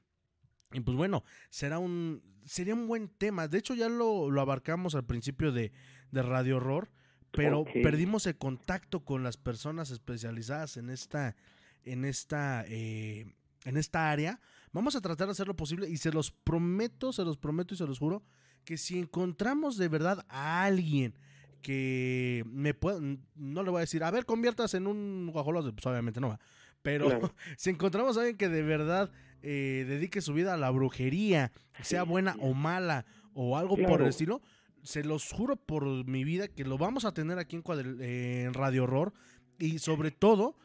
Y 0.73 0.79
pues 0.81 0.95
bueno, 0.95 1.23
será 1.49 1.79
un, 1.79 2.21
sería 2.45 2.73
un 2.73 2.87
buen 2.87 3.09
tema. 3.09 3.47
De 3.47 3.57
hecho, 3.57 3.73
ya 3.73 3.89
lo, 3.89 4.29
lo 4.29 4.41
abarcamos 4.41 4.95
al 4.95 5.05
principio 5.05 5.51
de, 5.51 5.71
de 6.11 6.21
Radio 6.21 6.57
Horror, 6.57 6.89
pero 7.31 7.65
perdimos 7.65 8.25
el 8.27 8.37
contacto 8.37 9.05
con 9.05 9.23
las 9.23 9.37
personas 9.37 9.91
especializadas 9.91 10.77
en 10.77 10.89
esta, 10.89 11.35
en 11.83 12.05
esta, 12.05 12.65
eh, 12.67 13.25
en 13.65 13.77
esta 13.77 14.11
área. 14.11 14.39
Vamos 14.73 14.95
a 14.95 15.01
tratar 15.01 15.27
de 15.27 15.31
hacer 15.31 15.47
lo 15.47 15.55
posible 15.55 15.89
y 15.89 15.97
se 15.97 16.11
los 16.11 16.31
prometo, 16.31 17.13
se 17.13 17.23
los 17.23 17.37
prometo 17.37 17.73
y 17.73 17.77
se 17.77 17.87
los 17.87 17.99
juro 17.99 18.23
que 18.65 18.77
si 18.77 18.99
encontramos 18.99 19.77
de 19.77 19.87
verdad 19.87 20.25
a 20.29 20.63
alguien 20.63 21.15
que 21.61 22.43
me 22.47 22.73
pueda, 22.73 22.99
no 23.35 23.63
le 23.63 23.69
voy 23.69 23.79
a 23.79 23.81
decir, 23.81 24.03
a 24.03 24.11
ver, 24.11 24.25
conviertas 24.25 24.73
en 24.73 24.87
un 24.87 25.29
guajolote, 25.31 25.71
pues 25.71 25.85
obviamente 25.85 26.19
no 26.19 26.29
va, 26.29 26.39
pero 26.81 27.07
si 27.57 27.69
encontramos 27.69 28.17
a 28.17 28.21
alguien 28.21 28.37
que 28.37 28.49
de 28.49 28.63
verdad 28.63 29.11
eh, 29.41 29.85
dedique 29.87 30.21
su 30.21 30.33
vida 30.33 30.53
a 30.53 30.57
la 30.57 30.69
brujería, 30.69 31.51
sea 31.81 32.03
buena 32.03 32.35
o 32.39 32.53
mala 32.53 33.05
o 33.33 33.57
algo 33.57 33.77
por 33.77 34.01
el 34.01 34.07
estilo, 34.07 34.41
se 34.83 35.03
los 35.03 35.31
juro 35.31 35.55
por 35.55 35.85
mi 36.07 36.23
vida 36.23 36.47
que 36.47 36.65
lo 36.65 36.77
vamos 36.77 37.05
a 37.05 37.13
tener 37.13 37.37
aquí 37.39 37.55
en, 37.55 37.63
eh, 38.01 38.43
en 38.45 38.53
Radio 38.53 38.83
Horror 38.83 39.13
y 39.59 39.79
sobre 39.79 40.11
todo 40.11 40.57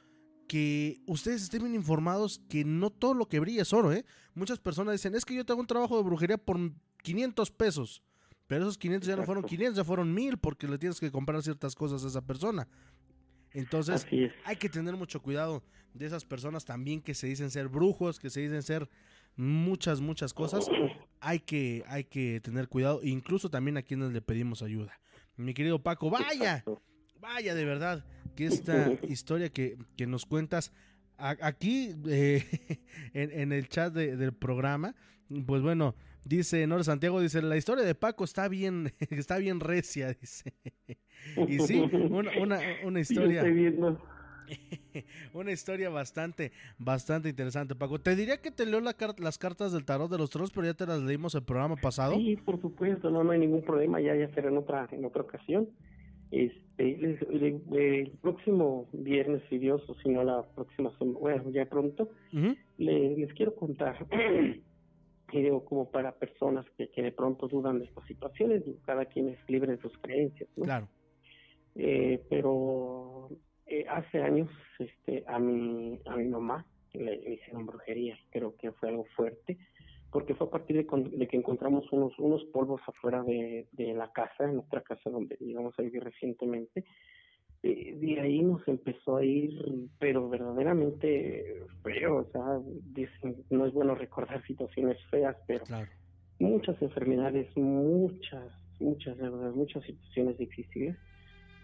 que 0.47 1.01
ustedes 1.07 1.43
estén 1.43 1.63
bien 1.63 1.75
informados 1.75 2.41
que 2.49 2.65
no 2.65 2.91
todo 2.91 3.15
lo 3.15 3.29
que 3.29 3.41
brilla 3.41 3.63
es 3.63 3.73
oro, 3.73 3.93
¿eh? 3.93 4.05
Muchas 4.35 4.59
personas 4.59 4.93
dicen, 4.93 5.15
es 5.15 5.25
que 5.25 5.35
yo 5.35 5.45
tengo 5.45 5.61
un 5.61 5.67
trabajo 5.67 5.97
de 5.97 6.05
brujería 6.05 6.39
por 6.39 6.59
500 7.03 7.51
pesos, 7.51 8.03
pero 8.47 8.63
esos 8.63 8.79
500 8.79 9.09
ya 9.09 9.17
no 9.17 9.25
fueron 9.25 9.45
500, 9.45 9.77
ya 9.77 9.85
fueron 9.85 10.15
1000 10.15 10.39
porque 10.39 10.69
le 10.69 10.79
tienes 10.79 11.01
que 11.01 11.11
comprar 11.11 11.43
ciertas 11.43 11.75
cosas 11.75 12.05
a 12.05 12.09
esa 12.09 12.23
persona. 12.23 12.69
Entonces, 13.61 14.07
hay 14.45 14.57
que 14.57 14.69
tener 14.69 14.95
mucho 14.97 15.21
cuidado 15.23 15.63
de 15.95 16.07
esas 16.07 16.25
personas 16.25 16.65
también 16.65 17.01
que 17.01 17.15
se 17.15 17.27
dicen 17.27 17.51
ser 17.51 17.69
brujos, 17.69 18.21
que 18.21 18.29
se 18.31 18.41
dicen 18.41 18.63
ser 18.63 18.89
muchas, 19.35 20.01
muchas 20.01 20.35
cosas. 20.35 20.69
Hay 21.21 21.41
que, 21.41 21.83
hay 21.89 22.05
que 22.05 22.41
tener 22.43 22.69
cuidado, 22.69 23.01
incluso 23.03 23.49
también 23.51 23.77
a 23.77 23.83
quienes 23.83 24.13
le 24.13 24.21
pedimos 24.21 24.63
ayuda. 24.63 25.01
Mi 25.37 25.55
querido 25.55 25.83
Paco, 25.83 26.11
vaya, 26.11 26.65
vaya 27.21 27.55
de 27.55 27.65
verdad 27.65 28.05
que 28.35 28.47
esta 28.47 28.91
historia 29.09 29.49
que, 29.51 29.79
que 29.97 30.07
nos 30.07 30.27
cuentas 30.27 30.73
aquí 31.19 31.95
eh, 32.09 32.45
en, 33.15 33.31
en 33.33 33.53
el 33.53 33.69
chat 33.69 33.93
de- 33.93 34.17
del 34.17 34.33
programa, 34.35 34.95
pues 35.47 35.63
bueno, 35.63 35.95
dice 36.27 36.67
Nora 36.67 36.85
Santiago, 36.85 37.21
dice, 37.21 37.41
la 37.43 37.57
historia 37.57 37.85
de 37.85 37.95
Paco 37.95 38.25
está 38.25 38.49
bien, 38.49 38.93
está 39.11 39.39
bien 39.39 39.61
recia, 39.61 40.09
dice. 40.21 40.53
Y 41.49 41.59
sí, 41.61 41.79
una, 42.11 42.31
una, 42.39 42.61
una 42.85 43.01
historia. 43.01 43.41
estoy 43.41 43.55
viendo. 43.55 44.01
Una 45.33 45.51
historia 45.51 45.91
bastante, 45.91 46.53
bastante 46.79 47.29
interesante, 47.29 47.75
Paco. 47.75 48.01
Te 48.01 48.15
diría 48.15 48.41
que 48.41 48.53
te 48.53 48.65
leo 48.65 48.81
la 48.81 48.95
car- 48.95 49.19
las 49.19 49.39
cartas 49.39 49.73
del 49.73 49.85
tarot 49.85 50.09
de 50.09 50.19
los 50.19 50.31
tronos, 50.31 50.53
pero 50.53 50.67
ya 50.69 50.75
te 50.75 50.87
las 50.87 51.03
leímos 51.03 51.35
el 51.35 51.43
programa 51.43 51.75
pasado. 51.75 52.15
Sí, 52.15 52.37
por 52.45 52.61
supuesto, 52.61 53.11
no, 53.11 53.25
no 53.25 53.33
hay 53.33 53.41
ningún 53.41 53.63
problema, 53.63 54.01
ya, 54.01 54.15
ya 54.15 54.29
será 54.35 54.49
en 54.49 54.57
otra, 54.57 54.87
en 54.93 55.05
otra 55.05 55.23
ocasión. 55.23 55.69
Este, 56.31 56.97
le- 56.97 58.03
el 58.03 58.11
próximo 58.23 58.89
viernes, 58.93 59.43
si 59.51 59.59
Dios, 59.59 59.83
o 59.89 59.97
si 59.97 60.11
no 60.11 60.23
la 60.23 60.45
próxima 60.55 60.97
semana, 60.97 61.19
bueno, 61.19 61.51
ya 61.51 61.67
pronto, 61.67 62.11
le- 62.79 63.17
les 63.17 63.35
quiero 63.35 63.53
contar, 63.57 64.07
y 65.33 65.43
digo, 65.43 65.65
como 65.65 65.91
para 65.91 66.13
personas 66.13 66.65
que, 66.77 66.89
que 66.91 67.03
de 67.03 67.13
pronto 67.13 67.49
dudan 67.49 67.79
de 67.79 67.87
estas 67.87 68.05
situaciones, 68.07 68.65
digo, 68.65 68.79
cada 68.85 69.05
quien 69.07 69.29
es 69.29 69.39
libre 69.49 69.73
de 69.77 69.83
sus 69.83 69.97
creencias, 69.99 70.49
¿no? 70.57 70.65
Claro. 70.65 70.89
Eh, 71.75 72.23
pero 72.31 73.29
eh, 73.67 73.85
hace 73.89 74.23
años 74.23 74.49
este 74.79 75.25
a 75.27 75.39
mi 75.39 76.01
a 76.07 76.17
mi 76.17 76.25
mamá 76.29 76.65
le, 76.95 77.19
le 77.19 77.35
hicieron 77.35 77.67
brujería 77.67 78.17
creo 78.31 78.57
que 78.57 78.73
fue 78.73 78.89
algo 78.89 79.05
fuerte 79.15 79.59
porque 80.11 80.35
fue 80.35 80.47
a 80.47 80.51
partir 80.51 80.77
de, 80.77 80.87
con- 80.87 81.11
de 81.11 81.27
que 81.29 81.37
encontramos 81.37 81.93
unos 81.93 82.19
unos 82.19 82.43
polvos 82.47 82.81
afuera 82.87 83.23
de, 83.25 83.67
de 83.73 83.93
la 83.93 84.11
casa 84.13 84.45
en 84.45 84.55
nuestra 84.55 84.81
casa 84.83 85.11
donde 85.11 85.37
íbamos 85.41 85.75
a 85.79 85.83
vivir 85.83 86.03
recientemente 86.03 86.85
Eh, 87.67 87.95
de 87.97 88.21
ahí 88.21 88.43
nos 88.43 88.67
empezó 88.69 89.17
a 89.17 89.25
ir 89.25 89.51
pero 89.99 90.29
verdaderamente 90.29 91.45
feo 91.83 92.19
o 92.19 92.25
sea 92.31 92.61
dicen 92.83 93.45
no 93.51 93.67
es 93.67 93.73
bueno 93.73 93.95
recordar 93.95 94.45
situaciones 94.47 94.99
feas 95.11 95.37
pero 95.49 95.69
muchas 96.39 96.81
enfermedades 96.83 97.49
muchas 97.57 98.53
muchas 98.81 99.17
de 99.19 99.31
verdad, 99.31 99.53
muchas 99.55 99.85
situaciones 99.85 100.39
difíciles 100.39 100.99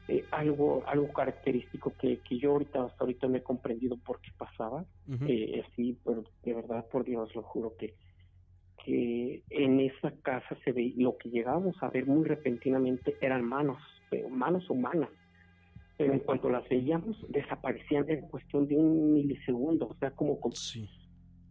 eh, 0.08 0.28
algo 0.32 0.86
algo 0.88 1.12
característico 1.12 1.96
que, 1.96 2.22
que 2.22 2.38
yo 2.38 2.52
ahorita 2.52 2.84
hasta 2.84 3.04
ahorita 3.04 3.28
no 3.28 3.36
he 3.38 3.42
comprendido 3.42 3.96
por 3.98 4.20
qué 4.20 4.30
pasaba. 4.38 4.86
Ujú. 5.06 5.26
Eh, 5.26 5.62
sí, 5.76 6.00
pero 6.04 6.24
de 6.42 6.54
verdad, 6.54 6.86
por 6.90 7.04
Dios, 7.04 7.34
lo 7.36 7.42
juro 7.44 7.74
que 7.78 7.94
que 8.84 9.44
en 9.50 9.80
esa 9.80 10.12
casa 10.22 10.56
se 10.64 10.72
ve 10.72 10.92
lo 10.96 11.16
que 11.16 11.30
llegábamos 11.30 11.76
a 11.82 11.90
ver 11.90 12.06
muy 12.06 12.24
repentinamente 12.26 13.16
eran 13.20 13.44
manos, 13.44 13.82
pero 14.08 14.28
manos 14.30 14.68
humanas. 14.70 15.10
Pero 15.97 16.12
en 16.12 16.20
cuanto 16.20 16.51
las 16.51 16.69
veíamos, 16.69 17.16
desaparecían 17.28 18.09
en 18.09 18.23
cuestión 18.28 18.66
de 18.66 18.77
un 18.77 19.14
milisegundo, 19.14 19.89
o 19.89 19.94
sea, 19.94 20.10
como, 20.12 20.40
como, 20.40 20.55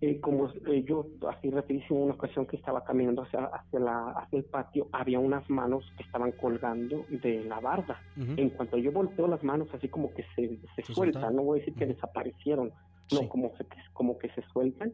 eh, 0.01 0.19
como 0.19 0.49
eh, 0.67 0.83
yo, 0.83 1.05
así 1.29 1.51
rapidísimo, 1.51 2.03
una 2.03 2.15
ocasión 2.15 2.47
que 2.47 2.57
estaba 2.57 2.83
caminando 2.83 3.21
hacia, 3.21 3.45
hacia, 3.45 3.79
la, 3.79 4.09
hacia 4.11 4.39
el 4.39 4.45
patio, 4.45 4.89
había 4.91 5.19
unas 5.19 5.47
manos 5.47 5.85
que 5.95 6.03
estaban 6.03 6.31
colgando 6.31 7.05
de 7.09 7.43
la 7.45 7.59
barda. 7.59 8.01
En 8.17 8.49
cuanto 8.49 8.77
yo 8.77 8.91
volteo 8.91 9.27
las 9.27 9.43
manos, 9.43 9.69
así 9.73 9.89
como 9.89 10.11
que 10.13 10.23
se, 10.35 10.57
se 10.75 10.81
Se 10.81 10.93
sueltan, 10.93 11.21
soltaron. 11.21 11.35
no 11.35 11.43
voy 11.43 11.59
a 11.59 11.61
decir 11.61 11.75
que 11.75 11.85
desaparecieron, 11.85 12.71
no, 13.11 13.29
como, 13.29 13.55
se, 13.57 13.65
como 13.93 14.17
que 14.17 14.29
se 14.29 14.41
sueltan. 14.51 14.91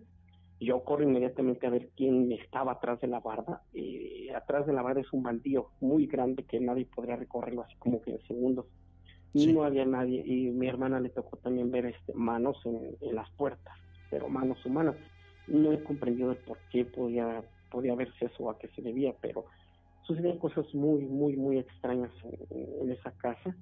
Yo 0.60 0.84
corro 0.84 1.04
inmediatamente 1.04 1.68
a 1.68 1.70
ver 1.70 1.90
quién 1.96 2.32
estaba 2.34 2.74
atrás 2.74 3.00
de 3.00 3.08
la 3.08 3.22
barda. 3.22 3.62
Eh, 3.74 4.28
atrás 4.36 4.66
de 4.66 4.74
la 4.74 4.82
barda 4.82 5.02
es 5.02 5.14
un 5.14 5.24
baldío 5.24 5.70
muy 5.80 6.08
grande 6.08 6.44
que 6.44 6.60
nadie 6.60 6.86
podría 6.86 7.16
recorrerlo 7.16 7.62
así 7.62 7.76
como 7.78 8.02
que 8.02 8.12
en 8.12 8.22
segundos. 8.28 8.66
No 9.34 9.64
había 9.64 9.86
nadie 9.86 10.24
y 10.26 10.50
mi 10.52 10.68
hermana 10.68 11.00
le 11.00 11.10
tocó 11.10 11.38
también 11.38 11.70
ver 11.72 11.86
este, 11.88 12.14
manos 12.14 12.58
en, 12.66 12.98
en 13.02 13.16
las 13.16 13.30
puertas, 13.36 13.76
pero 14.10 14.30
manos 14.30 14.66
humanas. 14.66 14.96
No 15.48 15.72
he 15.72 15.84
comprendido 15.84 16.32
el 16.32 16.38
por 16.38 16.62
qué 16.70 16.86
podía, 16.86 17.44
podía 17.70 17.96
verse 17.96 18.26
eso 18.26 18.50
a 18.50 18.58
qué 18.58 18.68
se 18.70 18.82
debía, 18.82 19.14
pero 19.22 19.46
sucedían 20.02 20.40
cosas 20.40 20.66
muy, 20.74 21.06
muy, 21.06 21.36
muy 21.38 21.60
extrañas 21.60 22.12
en, 22.24 22.68
en 22.84 22.92
esa 22.92 23.12
casa. 23.12 23.56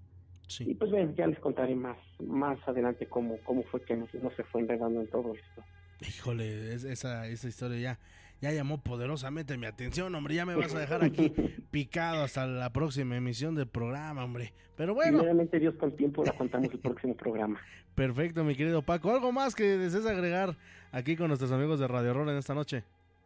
Y 0.60 0.76
pues 0.76 0.92
bueno, 0.92 1.14
ya 1.16 1.28
les 1.28 1.40
contaré 1.40 1.76
más, 1.76 1.98
más 2.20 2.60
adelante 2.68 3.08
cómo, 3.08 3.42
cómo 3.44 3.64
fue 3.66 3.84
que 3.84 3.96
nos 3.96 4.10
se 4.12 4.44
fue 4.46 4.62
enredando 4.62 5.02
en 5.02 5.10
todo 5.10 5.34
esto. 5.36 5.66
Híjole, 6.02 6.74
es- 6.74 6.84
esa, 6.84 7.28
esa 7.28 7.48
historia 7.48 7.80
ya, 7.80 8.00
ya 8.42 8.52
llamó 8.52 8.80
poderosamente 8.82 9.58
mi 9.58 9.66
atención, 9.66 10.14
hombre. 10.16 10.36
Ya 10.36 10.46
me 10.46 10.56
vas 10.56 10.74
a 10.76 10.80
dejar 10.80 11.04
aquí 11.04 11.30
picado 11.72 12.24
hasta 12.24 12.46
la 12.46 12.72
próxima 12.72 13.16
emisión 13.18 13.56
del 13.56 13.68
programa, 13.68 14.24
hombre. 14.24 14.54
Pero 14.76 14.94
bueno, 14.94 15.20
Primeramente 15.20 15.60
Dios 15.60 15.76
con 15.76 15.96
tiempo 15.96 16.24
la 16.24 16.34
contamos 16.34 16.70
el 16.72 16.80
próximo 16.80 17.16
programa. 17.16 17.60
perfecto, 17.96 18.44
mi 18.44 18.56
querido 18.56 18.82
Paco. 18.82 19.12
¿Algo 19.12 19.32
más 19.32 19.56
que 19.56 19.78
desees 19.78 20.06
agregar 20.06 20.56
aquí 20.92 21.16
con 21.16 21.28
nuestros 21.30 21.52
amigos 21.52 21.80
de 21.80 21.88
Radio 21.88 22.12
Horror 22.12 22.30
en 22.30 22.38
esta 22.38 22.54
noche? 22.54 22.84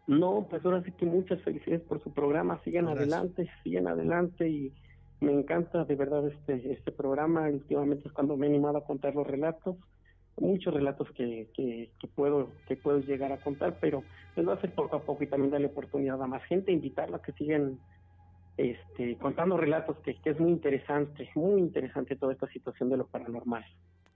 No, 0.08 0.48
pues 0.50 0.64
ahora 0.66 0.82
sí 0.84 0.92
que 0.92 1.06
muchas 1.06 1.42
felicidades 1.44 1.82
por 1.84 2.02
su 2.04 2.12
programa. 2.12 2.60
Sigan 2.64 2.86
Gracias. 2.86 3.14
adelante, 3.14 3.50
sigan 3.64 3.88
adelante 3.88 4.50
y 4.50 4.74
me 5.22 5.32
encanta 5.34 5.84
de 5.86 5.96
verdad 5.96 6.28
este 6.28 6.72
este 6.72 6.92
programa. 6.92 7.48
Últimamente 7.50 8.08
es 8.08 8.14
cuando 8.14 8.36
me 8.38 8.48
he 8.48 8.50
animado 8.50 8.78
a 8.78 8.86
contar 8.86 9.14
los 9.16 9.28
relatos, 9.28 9.76
muchos 10.40 10.74
relatos 10.74 11.10
que, 11.12 11.50
que, 11.54 11.90
que 12.00 12.08
puedo 12.08 12.52
que 12.68 12.76
puedo 12.76 13.00
llegar 13.00 13.32
a 13.32 13.38
contar, 13.38 13.78
pero 13.80 14.04
les 14.36 14.46
voy 14.46 14.56
a 14.56 14.58
hacer 14.58 14.74
poco 14.74 14.96
a 14.98 15.02
poco 15.02 15.24
y 15.24 15.28
también 15.28 15.52
darle 15.52 15.68
oportunidad 15.68 16.22
a 16.22 16.28
más 16.28 16.44
gente, 16.46 16.72
invitarla 16.72 17.18
a 17.18 17.22
que 17.22 17.34
sigan 17.34 17.80
este, 18.58 19.18
contando 19.18 19.58
relatos, 19.58 19.98
que, 20.00 20.16
que 20.16 20.32
es 20.32 20.40
muy 20.40 20.52
interesante, 20.52 21.30
muy 21.36 21.60
interesante 21.62 22.16
toda 22.16 22.34
esta 22.34 22.48
situación 22.50 22.90
de 22.90 22.98
lo 22.98 23.08
paranormal. 23.08 23.66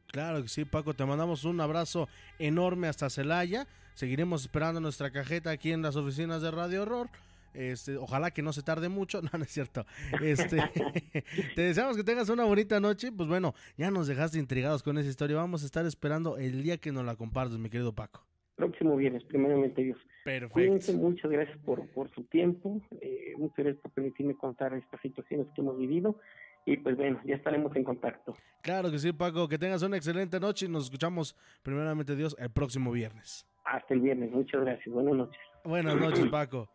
Claro 0.07 0.43
que 0.43 0.49
sí, 0.49 0.65
Paco, 0.65 0.93
te 0.93 1.05
mandamos 1.05 1.43
un 1.43 1.59
abrazo 1.59 2.07
enorme 2.37 2.87
hasta 2.87 3.09
Celaya. 3.09 3.65
Seguiremos 3.95 4.43
esperando 4.43 4.79
nuestra 4.79 5.11
cajeta 5.11 5.49
aquí 5.49 5.71
en 5.71 5.81
las 5.81 5.95
oficinas 5.95 6.41
de 6.41 6.51
Radio 6.51 6.83
Horror. 6.83 7.09
Este, 7.53 7.97
ojalá 7.97 8.31
que 8.31 8.41
no 8.41 8.53
se 8.53 8.63
tarde 8.63 8.89
mucho, 8.89 9.21
no, 9.21 9.29
no 9.37 9.43
es 9.43 9.51
cierto. 9.51 9.85
Este, 10.21 10.57
te 11.55 11.61
deseamos 11.61 11.97
que 11.97 12.03
tengas 12.03 12.29
una 12.29 12.43
bonita 12.43 12.79
noche. 12.79 13.11
Pues 13.11 13.29
bueno, 13.29 13.53
ya 13.77 13.91
nos 13.91 14.07
dejaste 14.07 14.39
intrigados 14.39 14.83
con 14.83 14.97
esa 14.97 15.09
historia. 15.09 15.37
Vamos 15.37 15.63
a 15.63 15.65
estar 15.65 15.85
esperando 15.85 16.37
el 16.37 16.63
día 16.63 16.77
que 16.77 16.91
nos 16.91 17.05
la 17.05 17.15
compartas, 17.15 17.57
mi 17.57 17.69
querido 17.69 17.93
Paco. 17.93 18.25
Próximo 18.55 18.95
viernes, 18.95 19.23
primeramente 19.23 19.81
Dios. 19.81 19.97
Perfecto. 20.23 20.53
Cuídense, 20.53 20.93
muchas 20.93 21.31
gracias 21.31 21.57
por, 21.65 21.87
por 21.87 22.09
su 22.11 22.23
tiempo, 22.25 22.81
eh, 23.01 23.33
muchas 23.37 23.57
gracias 23.57 23.81
por 23.81 23.91
permitirme 23.91 24.35
contar 24.35 24.75
estas 24.75 25.01
situaciones 25.01 25.47
que 25.55 25.61
hemos 25.61 25.77
vivido 25.77 26.19
y 26.65 26.77
pues 26.77 26.95
bueno, 26.95 27.19
ya 27.25 27.35
estaremos 27.35 27.75
en 27.75 27.83
contacto. 27.83 28.35
Claro 28.61 28.89
que 28.89 28.99
sí, 28.99 29.11
Paco. 29.11 29.47
Que 29.47 29.57
tengas 29.57 29.81
una 29.83 29.97
excelente 29.97 30.39
noche 30.39 30.65
y 30.65 30.69
nos 30.69 30.85
escuchamos, 30.85 31.35
primeramente 31.61 32.15
Dios, 32.15 32.35
el 32.39 32.51
próximo 32.51 32.91
viernes. 32.91 33.45
Hasta 33.65 33.93
el 33.93 34.01
viernes, 34.01 34.31
muchas 34.31 34.61
gracias, 34.61 34.93
buenas 34.93 35.15
noches. 35.15 35.41
Buenas 35.63 35.95
noches, 35.95 36.27
Paco. 36.27 36.69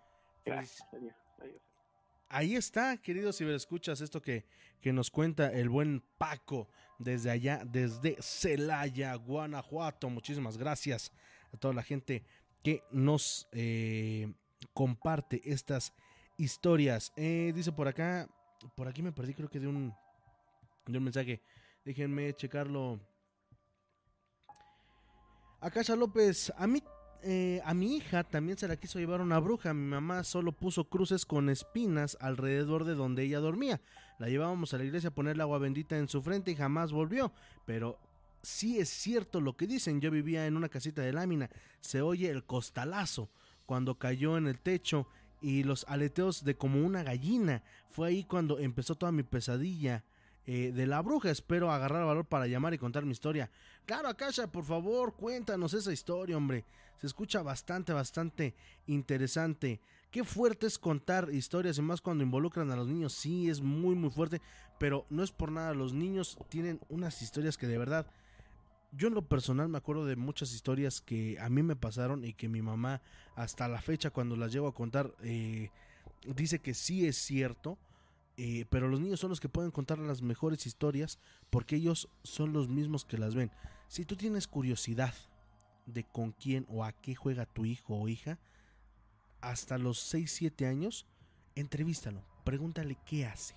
Gracias, 0.48 0.86
adiós, 0.92 1.14
adiós. 1.38 1.62
Ahí 2.30 2.56
está, 2.56 2.96
queridos 2.98 3.38
ciberescuchas, 3.38 4.00
esto 4.00 4.20
que, 4.20 4.44
que 4.80 4.92
nos 4.92 5.10
cuenta 5.10 5.52
el 5.52 5.68
buen 5.68 6.02
Paco 6.18 6.68
desde 6.98 7.30
allá, 7.30 7.62
desde 7.64 8.16
Celaya, 8.20 9.14
Guanajuato. 9.14 10.10
Muchísimas 10.10 10.58
gracias 10.58 11.10
a 11.52 11.56
toda 11.56 11.72
la 11.72 11.82
gente 11.82 12.24
que 12.62 12.82
nos 12.90 13.48
eh, 13.52 14.32
comparte 14.74 15.40
estas 15.44 15.94
historias. 16.36 17.12
Eh, 17.16 17.52
dice 17.54 17.72
por 17.72 17.88
acá, 17.88 18.28
por 18.74 18.88
aquí 18.88 19.02
me 19.02 19.12
perdí, 19.12 19.34
creo 19.34 19.48
que 19.48 19.60
de 19.60 19.66
un, 19.66 19.94
de 20.86 20.98
un 20.98 21.04
mensaje. 21.04 21.40
Déjenme 21.84 22.34
checarlo. 22.34 23.00
Acá 25.60 25.82
López, 25.96 26.52
a 26.56 26.66
mí 26.66 26.82
eh, 27.23 27.61
a 27.65 27.74
mi 27.74 27.97
hija 27.97 28.24
también 28.24 28.59
se 28.59 28.69
la 28.69 28.77
quiso 28.77 28.99
llevar 28.99 29.20
una 29.20 29.39
bruja. 29.39 29.74
Mi 29.74 29.86
mamá 29.86 30.24
solo 30.24 30.53
puso 30.53 30.85
cruces 30.85 31.27
con 31.27 31.49
espinas 31.49 32.16
alrededor 32.20 32.85
de 32.85 32.95
donde 32.95 33.24
ella 33.24 33.40
dormía. 33.40 33.81
La 34.19 34.28
llevábamos 34.28 34.74
a 34.74 34.78
la 34.78 34.85
iglesia 34.85 35.09
a 35.09 35.15
ponerle 35.15 35.43
agua 35.43 35.59
bendita 35.59 35.97
en 35.99 36.09
su 36.09 36.23
frente 36.23 36.51
y 36.51 36.57
jamás 36.57 36.93
volvió. 36.93 37.32
Pero 37.66 37.99
sí 38.43 38.78
es 38.78 38.89
cierto 38.89 39.40
lo 39.40 39.57
que 39.57 39.66
dicen. 39.66 40.01
Yo 40.01 40.11
vivía 40.11 40.47
en 40.47 40.57
una 40.57 40.69
casita 40.69 41.03
de 41.03 41.12
lámina. 41.12 41.51
Se 41.81 42.03
oye 42.03 42.31
el 42.31 42.45
costalazo 42.45 43.28
cuando 43.66 43.99
cayó 43.99 44.36
en 44.36 44.47
el 44.47 44.59
techo 44.59 45.07
y 45.40 45.62
los 45.62 45.85
aleteos 45.89 46.45
de 46.45 46.57
como 46.57 46.85
una 46.85 47.03
gallina. 47.03 47.62
Fue 47.90 48.09
ahí 48.09 48.24
cuando 48.24 48.59
empezó 48.59 48.95
toda 48.95 49.12
mi 49.12 49.23
pesadilla 49.23 50.05
eh, 50.47 50.73
de 50.73 50.86
la 50.86 51.03
bruja. 51.03 51.31
Espero 51.31 51.70
agarrar 51.70 52.07
valor 52.07 52.24
para 52.24 52.47
llamar 52.47 52.74
y 52.74 52.78
contar 52.78 53.05
mi 53.05 53.12
historia. 53.12 53.51
Claro, 53.85 54.09
Akasha, 54.09 54.47
por 54.47 54.65
favor, 54.65 55.15
cuéntanos 55.15 55.74
esa 55.74 55.93
historia, 55.93 56.36
hombre. 56.36 56.65
Se 56.98 57.06
escucha 57.06 57.42
bastante, 57.42 57.92
bastante 57.92 58.54
interesante. 58.86 59.80
Qué 60.10 60.24
fuerte 60.24 60.66
es 60.66 60.78
contar 60.78 61.32
historias 61.32 61.78
y 61.78 61.82
más 61.82 62.00
cuando 62.00 62.24
involucran 62.24 62.70
a 62.70 62.76
los 62.76 62.88
niños. 62.88 63.12
Sí, 63.12 63.48
es 63.48 63.60
muy, 63.60 63.94
muy 63.94 64.10
fuerte. 64.10 64.40
Pero 64.78 65.06
no 65.08 65.22
es 65.22 65.30
por 65.30 65.52
nada. 65.52 65.74
Los 65.74 65.92
niños 65.92 66.36
tienen 66.48 66.80
unas 66.88 67.22
historias 67.22 67.56
que 67.56 67.66
de 67.66 67.78
verdad... 67.78 68.06
Yo 68.90 69.08
en 69.08 69.14
lo 69.14 69.28
personal 69.28 69.68
me 69.68 69.76
acuerdo 69.76 70.06
de 70.06 70.16
muchas 70.16 70.54
historias 70.54 71.02
que 71.02 71.38
a 71.38 71.50
mí 71.50 71.62
me 71.62 71.76
pasaron 71.76 72.24
y 72.24 72.32
que 72.32 72.48
mi 72.48 72.62
mamá 72.62 73.02
hasta 73.36 73.68
la 73.68 73.82
fecha 73.82 74.08
cuando 74.08 74.34
las 74.34 74.50
llevo 74.50 74.66
a 74.66 74.74
contar 74.74 75.14
eh, 75.22 75.68
dice 76.24 76.60
que 76.60 76.72
sí 76.72 77.06
es 77.06 77.18
cierto. 77.18 77.78
Eh, 78.38 78.64
pero 78.70 78.88
los 78.88 79.00
niños 79.00 79.20
son 79.20 79.28
los 79.28 79.40
que 79.40 79.48
pueden 79.48 79.72
contar 79.72 79.98
las 79.98 80.22
mejores 80.22 80.64
historias 80.64 81.18
porque 81.50 81.76
ellos 81.76 82.08
son 82.22 82.54
los 82.54 82.68
mismos 82.68 83.04
que 83.04 83.18
las 83.18 83.34
ven. 83.34 83.50
Si 83.88 84.06
tú 84.06 84.16
tienes 84.16 84.46
curiosidad 84.46 85.12
de 85.89 86.05
con 86.05 86.32
quién 86.32 86.66
o 86.69 86.85
a 86.85 86.93
qué 86.93 87.15
juega 87.15 87.47
tu 87.47 87.65
hijo 87.65 87.97
o 87.97 88.09
hija, 88.09 88.39
hasta 89.40 89.78
los 89.78 89.98
6, 90.01 90.31
7 90.31 90.66
años, 90.66 91.06
entrevístalo, 91.55 92.23
pregúntale 92.44 92.97
qué 93.06 93.27
hace, 93.27 93.55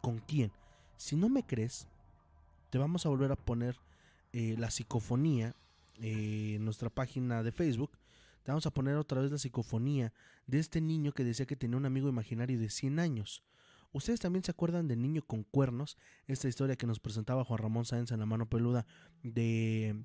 con 0.00 0.18
quién. 0.18 0.52
Si 0.96 1.16
no 1.16 1.28
me 1.28 1.44
crees, 1.44 1.88
te 2.70 2.78
vamos 2.78 3.06
a 3.06 3.08
volver 3.08 3.32
a 3.32 3.36
poner 3.36 3.76
eh, 4.32 4.56
la 4.58 4.70
psicofonía 4.70 5.54
eh, 6.00 6.54
en 6.56 6.64
nuestra 6.64 6.90
página 6.90 7.42
de 7.42 7.52
Facebook. 7.52 7.98
Te 8.42 8.52
vamos 8.52 8.66
a 8.66 8.72
poner 8.72 8.96
otra 8.96 9.20
vez 9.20 9.30
la 9.30 9.38
psicofonía 9.38 10.12
de 10.46 10.58
este 10.58 10.80
niño 10.80 11.12
que 11.12 11.24
decía 11.24 11.46
que 11.46 11.56
tenía 11.56 11.76
un 11.76 11.86
amigo 11.86 12.08
imaginario 12.08 12.58
de 12.58 12.68
100 12.68 12.98
años. 12.98 13.42
¿Ustedes 13.92 14.18
también 14.18 14.42
se 14.42 14.50
acuerdan 14.50 14.88
del 14.88 15.00
niño 15.00 15.22
con 15.22 15.44
cuernos? 15.44 15.96
Esta 16.26 16.48
historia 16.48 16.76
que 16.76 16.86
nos 16.86 16.98
presentaba 16.98 17.44
Juan 17.44 17.58
Ramón 17.58 17.84
Sáenz 17.84 18.10
en 18.10 18.18
la 18.18 18.26
mano 18.26 18.48
peluda 18.48 18.86
de 19.22 20.04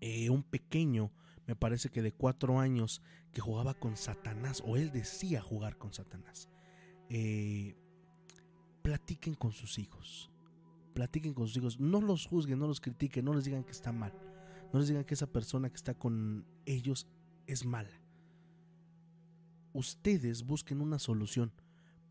eh, 0.00 0.30
un 0.30 0.42
pequeño, 0.42 1.12
me 1.46 1.56
parece 1.56 1.88
que 1.90 2.02
de 2.02 2.12
cuatro 2.12 2.58
años, 2.58 3.02
que 3.32 3.40
jugaba 3.40 3.74
con 3.74 3.96
Satanás, 3.96 4.62
o 4.66 4.76
él 4.76 4.90
decía 4.92 5.40
jugar 5.40 5.76
con 5.76 5.92
Satanás. 5.92 6.48
Eh, 7.08 7.76
platiquen 8.82 9.34
con 9.34 9.52
sus 9.52 9.78
hijos. 9.78 10.30
Platiquen 10.94 11.34
con 11.34 11.46
sus 11.46 11.56
hijos. 11.58 11.80
No 11.80 12.00
los 12.00 12.26
juzguen, 12.26 12.58
no 12.58 12.66
los 12.66 12.80
critiquen, 12.80 13.24
no 13.24 13.34
les 13.34 13.44
digan 13.44 13.64
que 13.64 13.72
está 13.72 13.92
mal. 13.92 14.12
No 14.72 14.78
les 14.78 14.88
digan 14.88 15.04
que 15.04 15.14
esa 15.14 15.26
persona 15.26 15.68
que 15.68 15.76
está 15.76 15.94
con 15.94 16.44
ellos 16.66 17.06
es 17.46 17.64
mala. 17.64 18.02
Ustedes 19.72 20.44
busquen 20.44 20.80
una 20.80 20.98
solución 20.98 21.52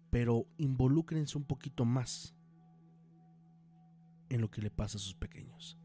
pero 0.10 0.48
involúcrense 0.58 1.38
un 1.38 1.44
poquito 1.44 1.86
más 1.86 2.34
en 4.30 4.42
lo 4.42 4.50
que 4.50 4.62
le 4.62 4.72
pasa 4.72 4.98
a 4.98 5.02
sus 5.02 5.14
pequeños. 5.14 5.78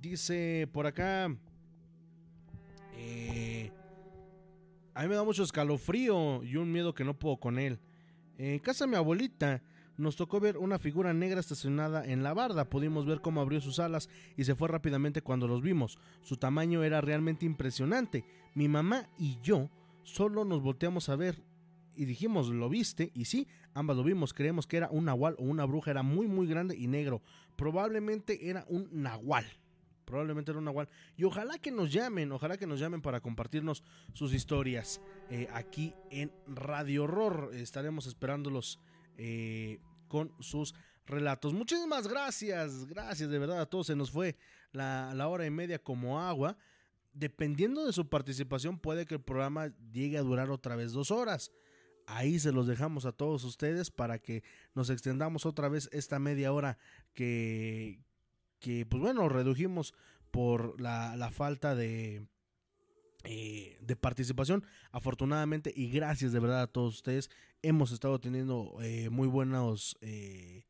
Dice 0.00 0.66
por 0.72 0.86
acá, 0.86 1.36
eh, 2.96 3.70
a 4.94 5.02
mí 5.02 5.08
me 5.08 5.14
da 5.14 5.24
mucho 5.24 5.42
escalofrío 5.42 6.42
y 6.42 6.56
un 6.56 6.72
miedo 6.72 6.94
que 6.94 7.04
no 7.04 7.18
puedo 7.18 7.36
con 7.36 7.58
él. 7.58 7.78
En 8.38 8.58
casa 8.60 8.84
de 8.84 8.90
mi 8.90 8.96
abuelita 8.96 9.62
nos 9.98 10.16
tocó 10.16 10.40
ver 10.40 10.56
una 10.56 10.78
figura 10.78 11.12
negra 11.12 11.40
estacionada 11.40 12.02
en 12.06 12.22
la 12.22 12.32
barda. 12.32 12.70
Pudimos 12.70 13.04
ver 13.04 13.20
cómo 13.20 13.42
abrió 13.42 13.60
sus 13.60 13.78
alas 13.78 14.08
y 14.38 14.44
se 14.44 14.54
fue 14.54 14.68
rápidamente 14.68 15.20
cuando 15.20 15.46
los 15.46 15.60
vimos. 15.60 15.98
Su 16.22 16.38
tamaño 16.38 16.82
era 16.82 17.02
realmente 17.02 17.44
impresionante. 17.44 18.24
Mi 18.54 18.68
mamá 18.68 19.10
y 19.18 19.38
yo 19.42 19.68
solo 20.02 20.46
nos 20.46 20.62
volteamos 20.62 21.10
a 21.10 21.16
ver 21.16 21.44
y 21.94 22.06
dijimos, 22.06 22.48
¿lo 22.48 22.70
viste? 22.70 23.10
Y 23.14 23.26
sí, 23.26 23.46
ambas 23.74 23.98
lo 23.98 24.02
vimos. 24.02 24.32
Creemos 24.32 24.66
que 24.66 24.78
era 24.78 24.88
un 24.90 25.04
nahual 25.04 25.36
o 25.38 25.42
una 25.42 25.66
bruja. 25.66 25.90
Era 25.90 26.02
muy, 26.02 26.26
muy 26.26 26.46
grande 26.46 26.74
y 26.74 26.86
negro. 26.86 27.20
Probablemente 27.56 28.48
era 28.48 28.64
un 28.68 28.88
nahual. 28.90 29.44
Probablemente 30.10 30.50
era 30.50 30.58
un 30.58 30.64
nahual. 30.64 30.88
Y 31.16 31.22
ojalá 31.22 31.58
que 31.58 31.70
nos 31.70 31.92
llamen, 31.92 32.32
ojalá 32.32 32.56
que 32.56 32.66
nos 32.66 32.80
llamen 32.80 33.00
para 33.00 33.20
compartirnos 33.20 33.84
sus 34.12 34.34
historias 34.34 35.00
eh, 35.30 35.48
aquí 35.52 35.94
en 36.10 36.32
Radio 36.48 37.04
Horror. 37.04 37.50
Estaremos 37.54 38.06
esperándolos 38.06 38.80
eh, 39.16 39.78
con 40.08 40.34
sus 40.40 40.74
relatos. 41.06 41.54
Muchísimas 41.54 42.08
gracias, 42.08 42.86
gracias 42.86 43.30
de 43.30 43.38
verdad 43.38 43.60
a 43.60 43.66
todos. 43.66 43.86
Se 43.86 43.94
nos 43.94 44.10
fue 44.10 44.36
la, 44.72 45.14
la 45.14 45.28
hora 45.28 45.46
y 45.46 45.50
media 45.50 45.78
como 45.78 46.20
agua. 46.20 46.56
Dependiendo 47.12 47.86
de 47.86 47.92
su 47.92 48.08
participación, 48.08 48.80
puede 48.80 49.06
que 49.06 49.14
el 49.14 49.22
programa 49.22 49.72
llegue 49.92 50.18
a 50.18 50.22
durar 50.22 50.50
otra 50.50 50.74
vez 50.74 50.92
dos 50.92 51.12
horas. 51.12 51.52
Ahí 52.06 52.40
se 52.40 52.50
los 52.50 52.66
dejamos 52.66 53.04
a 53.04 53.12
todos 53.12 53.44
ustedes 53.44 53.92
para 53.92 54.18
que 54.18 54.42
nos 54.74 54.90
extendamos 54.90 55.46
otra 55.46 55.68
vez 55.68 55.88
esta 55.92 56.18
media 56.18 56.52
hora 56.52 56.78
que, 57.14 58.00
que 58.60 58.86
pues 58.86 59.02
bueno, 59.02 59.28
redujimos 59.28 59.94
por 60.30 60.80
la, 60.80 61.16
la 61.16 61.30
falta 61.30 61.74
de, 61.74 62.26
eh, 63.24 63.76
de 63.82 63.96
participación. 63.96 64.64
Afortunadamente 64.92 65.72
y 65.74 65.90
gracias 65.90 66.32
de 66.32 66.40
verdad 66.40 66.62
a 66.62 66.66
todos 66.66 66.94
ustedes, 66.94 67.30
hemos 67.60 67.92
estado 67.92 68.18
teniendo 68.18 68.78
eh, 68.80 69.10
muy 69.10 69.28
buenos 69.28 69.98
eh, 70.00 70.64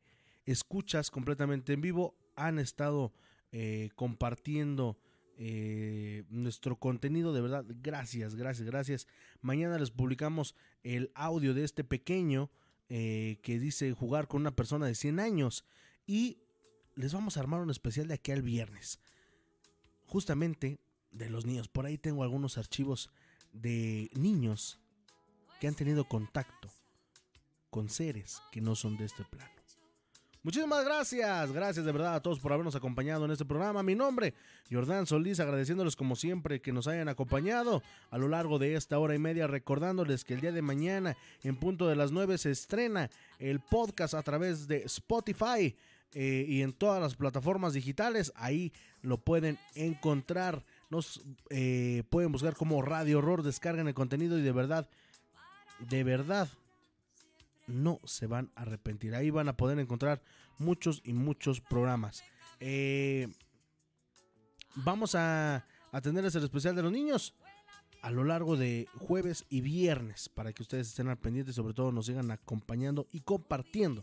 escuchas 0.45 1.11
completamente 1.11 1.71
en 1.71 1.81
vivo. 1.81 2.15
Han 2.35 2.59
estado 2.59 3.13
compartiendo 3.95 4.97
nuestro 6.29 6.77
contenido. 6.77 7.33
De 7.33 7.41
verdad, 7.41 7.65
gracias, 7.67 8.35
gracias, 8.35 8.65
gracias. 8.65 9.07
Mañana 9.41 9.77
les 9.77 9.91
publicamos 9.91 10.55
el 10.83 11.11
audio 11.15 11.53
de 11.53 11.65
este 11.65 11.83
pequeño 11.83 12.49
que 12.87 13.59
dice 13.59 13.91
jugar 13.91 14.29
con 14.29 14.41
una 14.41 14.55
persona 14.55 14.85
de 14.85 14.95
100 14.95 15.19
años. 15.19 15.65
Y 16.07 16.39
les 16.95 17.13
vamos 17.13 17.37
a 17.37 17.39
armar 17.39 17.61
un 17.61 17.69
especial 17.69 18.07
de 18.07 18.15
aquí 18.15 18.31
al 18.31 18.41
viernes. 18.41 18.99
Justamente 20.07 20.79
de 21.11 21.29
los 21.29 21.45
niños. 21.45 21.67
Por 21.67 21.85
ahí 21.85 21.97
tengo 21.97 22.23
algunos 22.23 22.57
archivos 22.57 23.09
de 23.53 24.09
niños 24.13 24.79
que 25.59 25.67
han 25.67 25.75
tenido 25.75 26.05
contacto 26.05 26.69
con 27.69 27.89
seres 27.89 28.41
que 28.51 28.61
no 28.61 28.75
son 28.75 28.97
de 28.97 29.05
este 29.05 29.23
plano. 29.23 29.51
Muchísimas 30.43 30.83
gracias, 30.83 31.51
gracias 31.51 31.85
de 31.85 31.91
verdad 31.91 32.15
a 32.15 32.19
todos 32.19 32.39
por 32.39 32.51
habernos 32.51 32.75
acompañado 32.75 33.25
en 33.25 33.31
este 33.31 33.45
programa. 33.45 33.83
Mi 33.83 33.93
nombre, 33.93 34.33
Jordán 34.71 35.05
Solís, 35.05 35.39
agradeciéndoles 35.39 35.95
como 35.95 36.15
siempre 36.15 36.61
que 36.61 36.73
nos 36.73 36.87
hayan 36.87 37.09
acompañado 37.09 37.83
a 38.09 38.17
lo 38.17 38.27
largo 38.27 38.57
de 38.57 38.73
esta 38.73 38.97
hora 38.97 39.13
y 39.13 39.19
media, 39.19 39.45
recordándoles 39.45 40.23
que 40.23 40.33
el 40.33 40.41
día 40.41 40.51
de 40.51 40.63
mañana, 40.63 41.15
en 41.43 41.57
punto 41.57 41.87
de 41.87 41.95
las 41.95 42.11
9, 42.11 42.39
se 42.39 42.49
estrena 42.49 43.11
el 43.37 43.59
podcast 43.59 44.15
a 44.15 44.23
través 44.23 44.67
de 44.67 44.77
Spotify. 44.77 45.75
Eh, 46.13 46.45
y 46.47 46.61
en 46.61 46.73
todas 46.73 47.01
las 47.01 47.15
plataformas 47.15 47.73
digitales. 47.73 48.33
Ahí 48.35 48.73
lo 49.01 49.17
pueden 49.17 49.57
encontrar. 49.75 50.65
Nos 50.89 51.21
eh, 51.49 52.03
pueden 52.09 52.31
buscar 52.31 52.55
como 52.55 52.81
Radio 52.81 53.19
Horror, 53.19 53.43
descargan 53.43 53.87
el 53.87 53.93
contenido 53.93 54.37
y 54.37 54.41
de 54.41 54.51
verdad, 54.51 54.89
de 55.79 56.03
verdad, 56.03 56.49
no 57.67 57.99
se 58.03 58.27
van 58.27 58.51
a 58.55 58.63
arrepentir. 58.63 59.15
Ahí 59.15 59.29
van 59.29 59.47
a 59.47 59.55
poder 59.55 59.79
encontrar 59.79 60.21
muchos 60.57 61.01
y 61.05 61.13
muchos 61.13 61.61
programas. 61.61 62.23
Eh, 62.59 63.29
vamos 64.75 65.15
a, 65.15 65.65
a 65.91 66.01
tener 66.01 66.25
el 66.25 66.43
especial 66.43 66.75
de 66.75 66.83
los 66.83 66.91
niños 66.91 67.33
a 68.01 68.11
lo 68.11 68.23
largo 68.23 68.57
de 68.57 68.87
jueves 68.97 69.45
y 69.49 69.61
viernes 69.61 70.27
para 70.27 70.51
que 70.53 70.63
ustedes 70.63 70.87
estén 70.87 71.07
al 71.07 71.19
pendiente 71.19 71.51
y 71.51 71.53
sobre 71.53 71.73
todo 71.73 71.91
nos 71.91 72.07
sigan 72.07 72.31
acompañando 72.31 73.07
y 73.11 73.21
compartiendo 73.21 74.01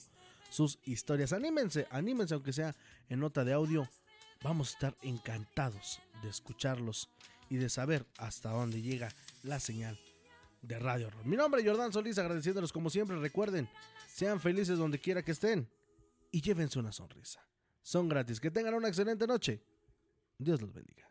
sus 0.51 0.79
historias. 0.85 1.33
Anímense, 1.33 1.87
anímense 1.91 2.35
aunque 2.35 2.53
sea 2.53 2.75
en 3.09 3.21
nota 3.21 3.45
de 3.45 3.53
audio. 3.53 3.89
Vamos 4.43 4.71
a 4.71 4.73
estar 4.73 4.97
encantados 5.03 6.01
de 6.23 6.29
escucharlos 6.29 7.09
y 7.51 7.57
de 7.57 7.69
saber 7.69 8.07
hasta 8.19 8.51
dónde 8.51 8.83
llega 8.83 9.13
la 9.43 9.59
señal 9.59 9.99
de 10.63 10.79
Radio 10.79 11.11
Mi 11.25 11.37
nombre 11.37 11.61
es 11.61 11.67
Jordán 11.67 11.93
Solís, 11.93 12.19
agradeciéndolos 12.19 12.73
como 12.73 12.91
siempre. 12.91 13.17
Recuerden, 13.19 13.69
sean 14.13 14.41
felices 14.41 14.79
donde 14.79 14.99
quiera 14.99 15.23
que 15.23 15.33
estén 15.33 15.69
y 16.31 16.41
llévense 16.41 16.79
una 16.79 16.93
sonrisa. 16.93 17.41
Son 17.83 18.09
gratis. 18.09 18.41
Que 18.41 18.51
tengan 18.51 18.75
una 18.75 18.89
excelente 18.89 19.27
noche. 19.27 19.63
Dios 20.37 20.61
los 20.61 20.73
bendiga. 20.73 21.08